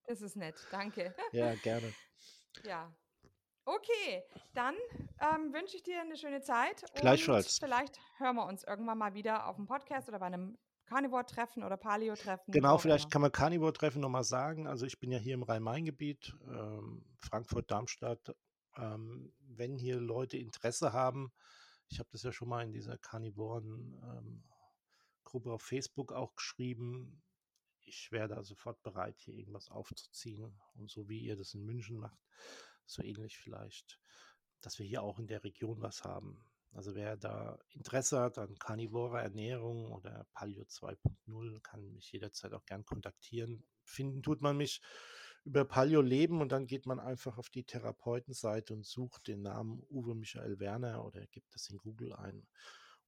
Das 0.09 0.21
ist 0.21 0.37
nett, 0.37 0.55
danke. 0.71 1.15
Ja, 1.33 1.55
gerne. 1.57 1.93
Ja. 2.65 2.95
Okay, 3.65 4.23
dann 4.55 4.77
ähm, 5.21 5.53
wünsche 5.53 5.77
ich 5.77 5.83
dir 5.83 6.01
eine 6.01 6.17
schöne 6.17 6.41
Zeit. 6.41 6.85
Gleichfalls. 6.95 7.61
Und 7.61 7.69
vielleicht 7.69 7.99
hören 8.19 8.37
wir 8.37 8.47
uns 8.47 8.63
irgendwann 8.63 8.99
mal 8.99 9.15
wieder 9.15 9.49
auf 9.49 9.57
dem 9.57 9.67
Podcast 9.67 10.09
oder 10.09 10.21
bei 10.21 10.27
einem 10.27 10.57
Carnivore-Treffen 10.87 11.65
oder 11.65 11.77
Paleo-Treffen. 11.77 12.53
Genau, 12.53 12.79
vielleicht 12.79 13.11
kann 13.11 13.23
man 13.23 13.33
Carnivore-Treffen 13.33 14.01
nochmal 14.01 14.23
sagen. 14.23 14.69
Also 14.69 14.87
ich 14.87 15.01
bin 15.01 15.11
ja 15.11 15.19
hier 15.19 15.35
im 15.35 15.43
Rhein-Main-Gebiet, 15.43 16.37
ähm, 16.49 17.05
Frankfurt, 17.19 17.69
Darmstadt. 17.71 18.37
Ähm, 18.77 19.33
wenn 19.41 19.77
hier 19.77 19.99
Leute 19.99 20.37
Interesse 20.37 20.93
haben, 20.93 21.33
ich 21.89 21.99
habe 21.99 22.09
das 22.13 22.23
ja 22.23 22.31
schon 22.31 22.49
mal 22.49 22.65
in 22.65 22.73
dieser 22.73 22.99
Carnivoren-Gruppe 22.99 24.56
ähm, 25.35 25.51
auf 25.51 25.63
Facebook 25.63 26.13
auch 26.13 26.35
geschrieben, 26.35 27.23
ich 27.87 28.11
wäre 28.11 28.29
da 28.29 28.43
sofort 28.43 28.83
bereit, 28.83 29.19
hier 29.19 29.35
irgendwas 29.35 29.71
aufzuziehen. 29.71 30.59
Und 30.75 30.91
so 30.91 31.09
wie 31.09 31.21
ihr 31.21 31.37
das 31.37 31.55
in 31.55 31.65
München 31.65 31.99
macht, 31.99 32.19
so 32.85 33.03
ähnlich 33.03 33.39
vielleicht, 33.39 34.01
dass 34.61 34.79
wir 34.79 34.87
hier 34.87 35.03
auch 35.03 35.19
in 35.19 35.27
der 35.27 35.45
Region 35.45 35.81
was 35.81 36.05
haben. 36.05 36.45
Also 36.73 36.95
wer 36.95 37.17
da 37.17 37.59
Interesse 37.71 38.21
hat 38.21 38.39
an 38.39 38.59
karnivore 38.59 39.21
Ernährung 39.21 39.93
oder 39.93 40.27
Paleo 40.35 40.63
2.0, 40.65 41.61
kann 41.61 41.93
mich 41.93 42.13
jederzeit 42.13 42.53
auch 42.53 42.67
gern 42.67 42.85
kontaktieren. 42.85 43.65
Finden 43.85 44.23
tut 44.23 44.43
man 44.43 44.57
mich 44.57 44.83
über 45.45 45.65
Paleo 45.65 46.03
Leben 46.03 46.41
und 46.41 46.51
dann 46.51 46.67
geht 46.67 46.87
man 46.87 46.99
einfach 46.99 47.39
auf 47.39 47.49
die 47.49 47.65
Therapeutenseite 47.65 48.75
und 48.75 48.85
sucht 48.85 49.29
den 49.29 49.43
Namen 49.43 49.83
Uwe 49.89 50.15
Michael 50.15 50.59
Werner 50.59 51.05
oder 51.05 51.25
gibt 51.29 51.55
das 51.55 51.71
in 51.71 51.79
Google 51.79 52.13
ein 52.13 52.47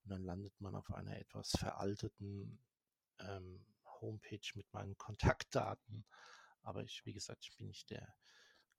und 0.09 0.12
dann 0.12 0.24
landet 0.24 0.59
man 0.59 0.74
auf 0.74 0.90
einer 0.90 1.18
etwas 1.18 1.51
veralteten 1.51 2.59
ähm, 3.18 3.62
Homepage 4.01 4.40
mit 4.55 4.72
meinen 4.72 4.97
Kontaktdaten. 4.97 6.06
Aber 6.62 6.82
ich, 6.82 7.05
wie 7.05 7.12
gesagt, 7.12 7.44
ich 7.44 7.55
bin 7.59 7.66
nicht 7.66 7.90
der 7.90 8.14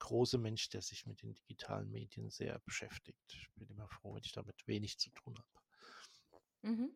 große 0.00 0.38
Mensch, 0.38 0.70
der 0.70 0.82
sich 0.82 1.06
mit 1.06 1.22
den 1.22 1.34
digitalen 1.34 1.88
Medien 1.88 2.30
sehr 2.30 2.58
beschäftigt. 2.60 3.22
Ich 3.32 3.48
bin 3.54 3.68
immer 3.68 3.86
froh, 3.86 4.14
wenn 4.14 4.24
ich 4.24 4.32
damit 4.32 4.66
wenig 4.66 4.98
zu 4.98 5.10
tun 5.10 5.36
habe. 5.38 6.72
Mhm. 6.74 6.90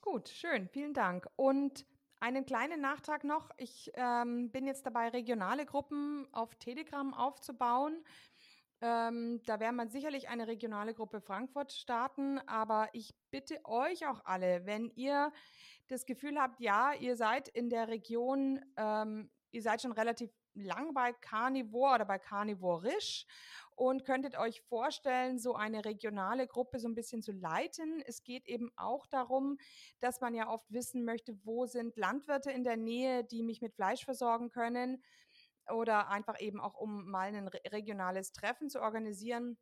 Gut, 0.00 0.30
schön, 0.30 0.66
vielen 0.68 0.94
Dank. 0.94 1.28
Und 1.36 1.84
einen 2.20 2.46
kleinen 2.46 2.80
Nachtrag 2.80 3.24
noch. 3.24 3.50
Ich 3.58 3.90
ähm, 3.94 4.50
bin 4.50 4.66
jetzt 4.66 4.86
dabei, 4.86 5.08
regionale 5.08 5.66
Gruppen 5.66 6.26
auf 6.32 6.54
Telegram 6.54 7.12
aufzubauen. 7.12 8.02
Ähm, 8.82 9.42
da 9.44 9.60
werden 9.60 9.76
man 9.76 9.90
sicherlich 9.90 10.28
eine 10.28 10.46
regionale 10.46 10.94
Gruppe 10.94 11.20
Frankfurt 11.20 11.72
starten, 11.72 12.38
aber 12.46 12.88
ich 12.92 13.14
bitte 13.30 13.60
euch 13.64 14.06
auch 14.06 14.24
alle, 14.24 14.64
wenn 14.64 14.90
ihr 14.94 15.32
das 15.88 16.06
Gefühl 16.06 16.40
habt, 16.40 16.60
ja, 16.60 16.94
ihr 16.94 17.16
seid 17.16 17.48
in 17.48 17.68
der 17.68 17.88
Region, 17.88 18.64
ähm, 18.76 19.30
ihr 19.50 19.62
seid 19.62 19.82
schon 19.82 19.92
relativ 19.92 20.30
lang 20.54 20.94
bei 20.94 21.12
Carnivore 21.12 21.96
oder 21.96 22.04
bei 22.04 22.18
Carnivorisch 22.18 23.26
und 23.76 24.04
könntet 24.04 24.36
euch 24.38 24.62
vorstellen, 24.62 25.38
so 25.38 25.54
eine 25.54 25.84
regionale 25.84 26.46
Gruppe 26.46 26.78
so 26.78 26.88
ein 26.88 26.94
bisschen 26.94 27.22
zu 27.22 27.32
leiten. 27.32 28.02
Es 28.06 28.24
geht 28.24 28.46
eben 28.46 28.70
auch 28.76 29.06
darum, 29.06 29.58
dass 30.00 30.20
man 30.20 30.34
ja 30.34 30.48
oft 30.48 30.70
wissen 30.72 31.04
möchte, 31.04 31.38
wo 31.44 31.66
sind 31.66 31.96
Landwirte 31.96 32.50
in 32.50 32.64
der 32.64 32.76
Nähe, 32.76 33.24
die 33.24 33.42
mich 33.42 33.60
mit 33.60 33.74
Fleisch 33.74 34.04
versorgen 34.04 34.50
können 34.50 35.02
oder 35.72 36.08
einfach 36.08 36.40
eben 36.40 36.60
auch, 36.60 36.74
um 36.74 37.10
mal 37.10 37.34
ein 37.34 37.48
regionales 37.48 38.32
Treffen 38.32 38.68
zu 38.70 38.80
organisieren. 38.80 39.58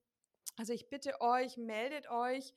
Also 0.56 0.72
ich 0.72 0.88
bitte 0.88 1.20
euch, 1.20 1.56
meldet 1.56 2.10
euch 2.10 2.52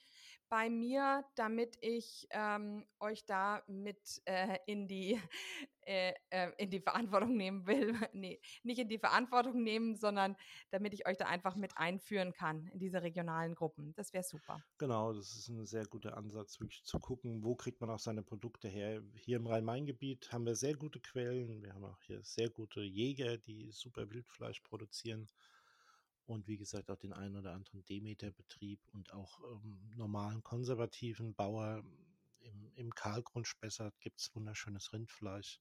bei 0.51 0.69
mir, 0.69 1.23
damit 1.35 1.77
ich 1.79 2.27
ähm, 2.31 2.85
euch 2.99 3.25
da 3.25 3.63
mit 3.67 4.21
äh, 4.25 4.57
in, 4.65 4.85
die, 4.85 5.17
äh, 5.85 6.11
äh, 6.29 6.51
in 6.57 6.69
die 6.69 6.81
Verantwortung 6.81 7.37
nehmen 7.37 7.65
will. 7.65 7.95
nee, 8.13 8.41
nicht 8.63 8.79
in 8.79 8.89
die 8.89 8.99
Verantwortung 8.99 9.63
nehmen, 9.63 9.95
sondern 9.95 10.35
damit 10.69 10.93
ich 10.93 11.07
euch 11.07 11.15
da 11.15 11.27
einfach 11.27 11.55
mit 11.55 11.77
einführen 11.77 12.33
kann 12.33 12.67
in 12.67 12.79
diese 12.79 13.01
regionalen 13.01 13.55
Gruppen. 13.55 13.93
Das 13.95 14.11
wäre 14.11 14.25
super. 14.25 14.61
Genau, 14.77 15.13
das 15.13 15.33
ist 15.37 15.47
ein 15.47 15.65
sehr 15.65 15.85
guter 15.85 16.17
Ansatz, 16.17 16.59
wirklich 16.59 16.83
zu 16.83 16.99
gucken, 16.99 17.45
wo 17.45 17.55
kriegt 17.55 17.79
man 17.79 17.89
auch 17.89 17.99
seine 17.99 18.21
Produkte 18.21 18.67
her. 18.67 19.01
Hier 19.13 19.37
im 19.37 19.47
Rhein-Main-Gebiet 19.47 20.33
haben 20.33 20.45
wir 20.45 20.55
sehr 20.55 20.75
gute 20.75 20.99
Quellen. 20.99 21.63
Wir 21.63 21.73
haben 21.73 21.85
auch 21.85 22.01
hier 22.01 22.21
sehr 22.23 22.49
gute 22.49 22.81
Jäger, 22.81 23.37
die 23.37 23.71
super 23.71 24.09
Wildfleisch 24.09 24.59
produzieren 24.59 25.29
und 26.31 26.47
wie 26.47 26.57
gesagt 26.57 26.89
auch 26.89 26.97
den 26.97 27.13
einen 27.13 27.35
oder 27.35 27.53
anderen 27.53 27.85
Demeter-Betrieb 27.85 28.79
und 28.93 29.13
auch 29.13 29.39
ähm, 29.41 29.91
normalen 29.95 30.41
konservativen 30.43 31.35
Bauer 31.35 31.83
im, 32.39 32.71
im 32.75 32.95
Kahlgrund 32.95 33.47
gibt 33.99 34.19
es 34.19 34.33
wunderschönes 34.33 34.93
Rindfleisch. 34.93 35.59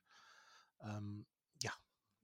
Ähm, 0.80 1.26
ja, 1.62 1.72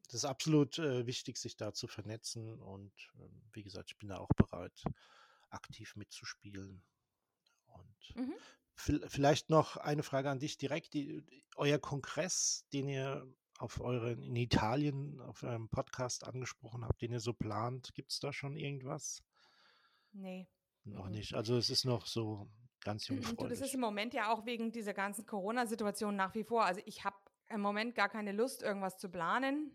das 0.06 0.14
ist 0.14 0.24
absolut 0.24 0.78
äh, 0.78 1.06
wichtig, 1.06 1.36
sich 1.36 1.56
da 1.56 1.74
zu 1.74 1.88
vernetzen 1.88 2.60
und 2.60 2.92
äh, 3.18 3.28
wie 3.52 3.62
gesagt, 3.64 3.90
ich 3.90 3.98
bin 3.98 4.08
da 4.08 4.18
auch 4.18 4.30
bereit, 4.36 4.82
aktiv 5.50 5.96
mitzuspielen. 5.96 6.82
Und 7.66 8.16
mhm. 8.16 8.34
vielleicht 9.08 9.50
noch 9.50 9.76
eine 9.76 10.02
Frage 10.02 10.30
an 10.30 10.38
dich 10.38 10.56
direkt. 10.56 10.94
Die, 10.94 11.24
euer 11.56 11.78
Kongress, 11.78 12.66
den 12.72 12.88
ihr 12.88 13.26
auf 13.58 13.80
euren, 13.80 14.22
in 14.22 14.36
Italien, 14.36 15.20
auf 15.20 15.42
eurem 15.42 15.68
Podcast 15.68 16.24
angesprochen 16.24 16.84
habt, 16.84 17.00
den 17.02 17.12
ihr 17.12 17.20
so 17.20 17.32
plant. 17.32 17.94
Gibt 17.94 18.12
es 18.12 18.20
da 18.20 18.32
schon 18.32 18.56
irgendwas? 18.56 19.22
Nee. 20.12 20.48
Noch 20.84 21.08
nicht. 21.08 21.34
Also 21.34 21.56
es 21.56 21.70
ist 21.70 21.84
noch 21.84 22.06
so 22.06 22.48
ganz 22.80 23.08
jungfräulich. 23.08 23.36
Du, 23.36 23.48
das 23.48 23.60
ist 23.60 23.74
im 23.74 23.80
Moment 23.80 24.14
ja 24.14 24.32
auch 24.32 24.46
wegen 24.46 24.72
dieser 24.72 24.94
ganzen 24.94 25.26
Corona-Situation 25.26 26.14
nach 26.14 26.34
wie 26.34 26.44
vor. 26.44 26.64
Also 26.64 26.80
ich 26.84 27.04
habe 27.04 27.16
im 27.48 27.60
Moment 27.60 27.94
gar 27.94 28.08
keine 28.08 28.32
Lust, 28.32 28.62
irgendwas 28.62 28.98
zu 28.98 29.08
planen. 29.08 29.70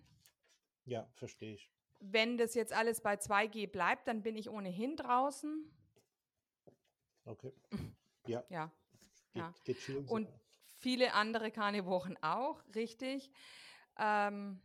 Ja, 0.85 1.07
verstehe 1.15 1.53
ich. 1.53 1.71
Wenn 1.99 2.37
das 2.37 2.55
jetzt 2.55 2.73
alles 2.73 3.01
bei 3.01 3.15
2G 3.15 3.69
bleibt, 3.69 4.07
dann 4.07 4.23
bin 4.23 4.35
ich 4.35 4.49
ohnehin 4.49 4.95
draußen. 4.95 5.71
Okay. 7.25 7.53
Ja. 8.27 8.43
Ja. 8.49 8.71
Geht, 9.63 9.87
ja. 9.87 9.95
Geht 9.95 10.09
und 10.09 10.27
viele 10.79 11.13
andere 11.13 11.51
Karnewochen 11.51 12.17
auch, 12.23 12.63
richtig. 12.73 13.31
Ähm, 14.01 14.59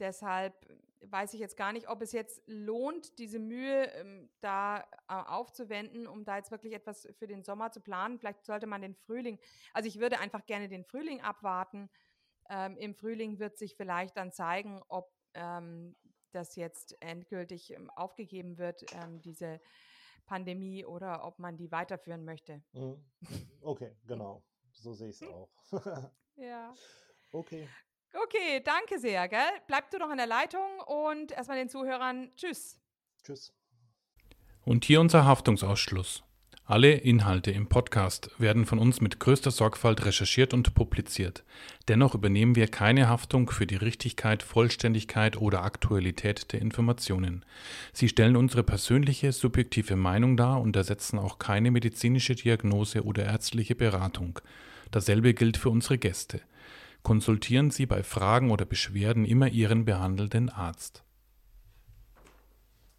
deshalb 0.00 0.66
weiß 1.02 1.32
ich 1.34 1.40
jetzt 1.40 1.56
gar 1.56 1.72
nicht, 1.72 1.88
ob 1.88 2.02
es 2.02 2.12
jetzt 2.12 2.42
lohnt, 2.46 3.18
diese 3.18 3.38
Mühe 3.38 3.84
ähm, 3.94 4.28
da 4.40 4.80
äh, 5.08 5.14
aufzuwenden, 5.14 6.06
um 6.06 6.24
da 6.24 6.36
jetzt 6.36 6.50
wirklich 6.50 6.74
etwas 6.74 7.08
für 7.18 7.26
den 7.26 7.42
Sommer 7.42 7.70
zu 7.70 7.80
planen. 7.80 8.18
Vielleicht 8.18 8.44
sollte 8.44 8.66
man 8.66 8.82
den 8.82 8.94
Frühling, 8.94 9.38
also 9.72 9.88
ich 9.88 9.98
würde 9.98 10.18
einfach 10.18 10.44
gerne 10.44 10.68
den 10.68 10.84
Frühling 10.84 11.20
abwarten. 11.22 11.88
Ähm, 12.50 12.76
Im 12.76 12.94
Frühling 12.94 13.38
wird 13.38 13.56
sich 13.56 13.76
vielleicht 13.76 14.16
dann 14.16 14.32
zeigen, 14.32 14.82
ob 14.88 15.14
ähm, 15.34 15.96
das 16.32 16.56
jetzt 16.56 16.96
endgültig 17.00 17.72
ähm, 17.72 17.90
aufgegeben 17.90 18.58
wird, 18.58 18.84
ähm, 18.92 19.22
diese 19.22 19.60
Pandemie, 20.26 20.84
oder 20.84 21.24
ob 21.24 21.38
man 21.38 21.56
die 21.56 21.72
weiterführen 21.72 22.24
möchte. 22.24 22.62
Mhm. 22.72 23.04
Okay, 23.62 23.96
genau. 24.06 24.44
So 24.72 24.92
sehe 24.92 25.08
ich 25.08 25.20
es 25.20 25.28
auch. 25.28 25.50
ja. 26.36 26.74
Okay. 27.32 27.68
Okay, 28.12 28.60
danke 28.64 28.98
sehr, 28.98 29.28
gell? 29.28 29.38
Bleib 29.68 29.90
du 29.90 29.98
noch 29.98 30.10
in 30.10 30.16
der 30.16 30.26
Leitung 30.26 30.80
und 30.86 31.32
erstmal 31.32 31.58
den 31.58 31.68
Zuhörern 31.68 32.30
Tschüss. 32.36 32.78
Tschüss. 33.24 33.52
Und 34.64 34.84
hier 34.84 35.00
unser 35.00 35.24
Haftungsausschluss. 35.24 36.24
Alle 36.70 36.92
Inhalte 36.92 37.50
im 37.50 37.68
Podcast 37.68 38.30
werden 38.38 38.64
von 38.64 38.78
uns 38.78 39.00
mit 39.00 39.18
größter 39.18 39.50
Sorgfalt 39.50 40.04
recherchiert 40.04 40.54
und 40.54 40.74
publiziert. 40.74 41.42
Dennoch 41.88 42.14
übernehmen 42.14 42.54
wir 42.54 42.68
keine 42.68 43.08
Haftung 43.08 43.50
für 43.50 43.66
die 43.66 43.74
Richtigkeit, 43.74 44.44
Vollständigkeit 44.44 45.36
oder 45.36 45.64
Aktualität 45.64 46.52
der 46.52 46.60
Informationen. 46.60 47.44
Sie 47.92 48.08
stellen 48.08 48.36
unsere 48.36 48.62
persönliche, 48.62 49.32
subjektive 49.32 49.96
Meinung 49.96 50.36
dar 50.36 50.60
und 50.60 50.76
ersetzen 50.76 51.18
auch 51.18 51.40
keine 51.40 51.72
medizinische 51.72 52.36
Diagnose 52.36 53.04
oder 53.04 53.24
ärztliche 53.24 53.74
Beratung. 53.74 54.38
Dasselbe 54.92 55.34
gilt 55.34 55.56
für 55.56 55.70
unsere 55.70 55.98
Gäste. 55.98 56.40
Konsultieren 57.02 57.70
Sie 57.70 57.86
bei 57.86 58.02
Fragen 58.02 58.50
oder 58.50 58.64
Beschwerden 58.64 59.24
immer 59.24 59.48
Ihren 59.48 59.84
behandelnden 59.84 60.48
Arzt. 60.48 61.04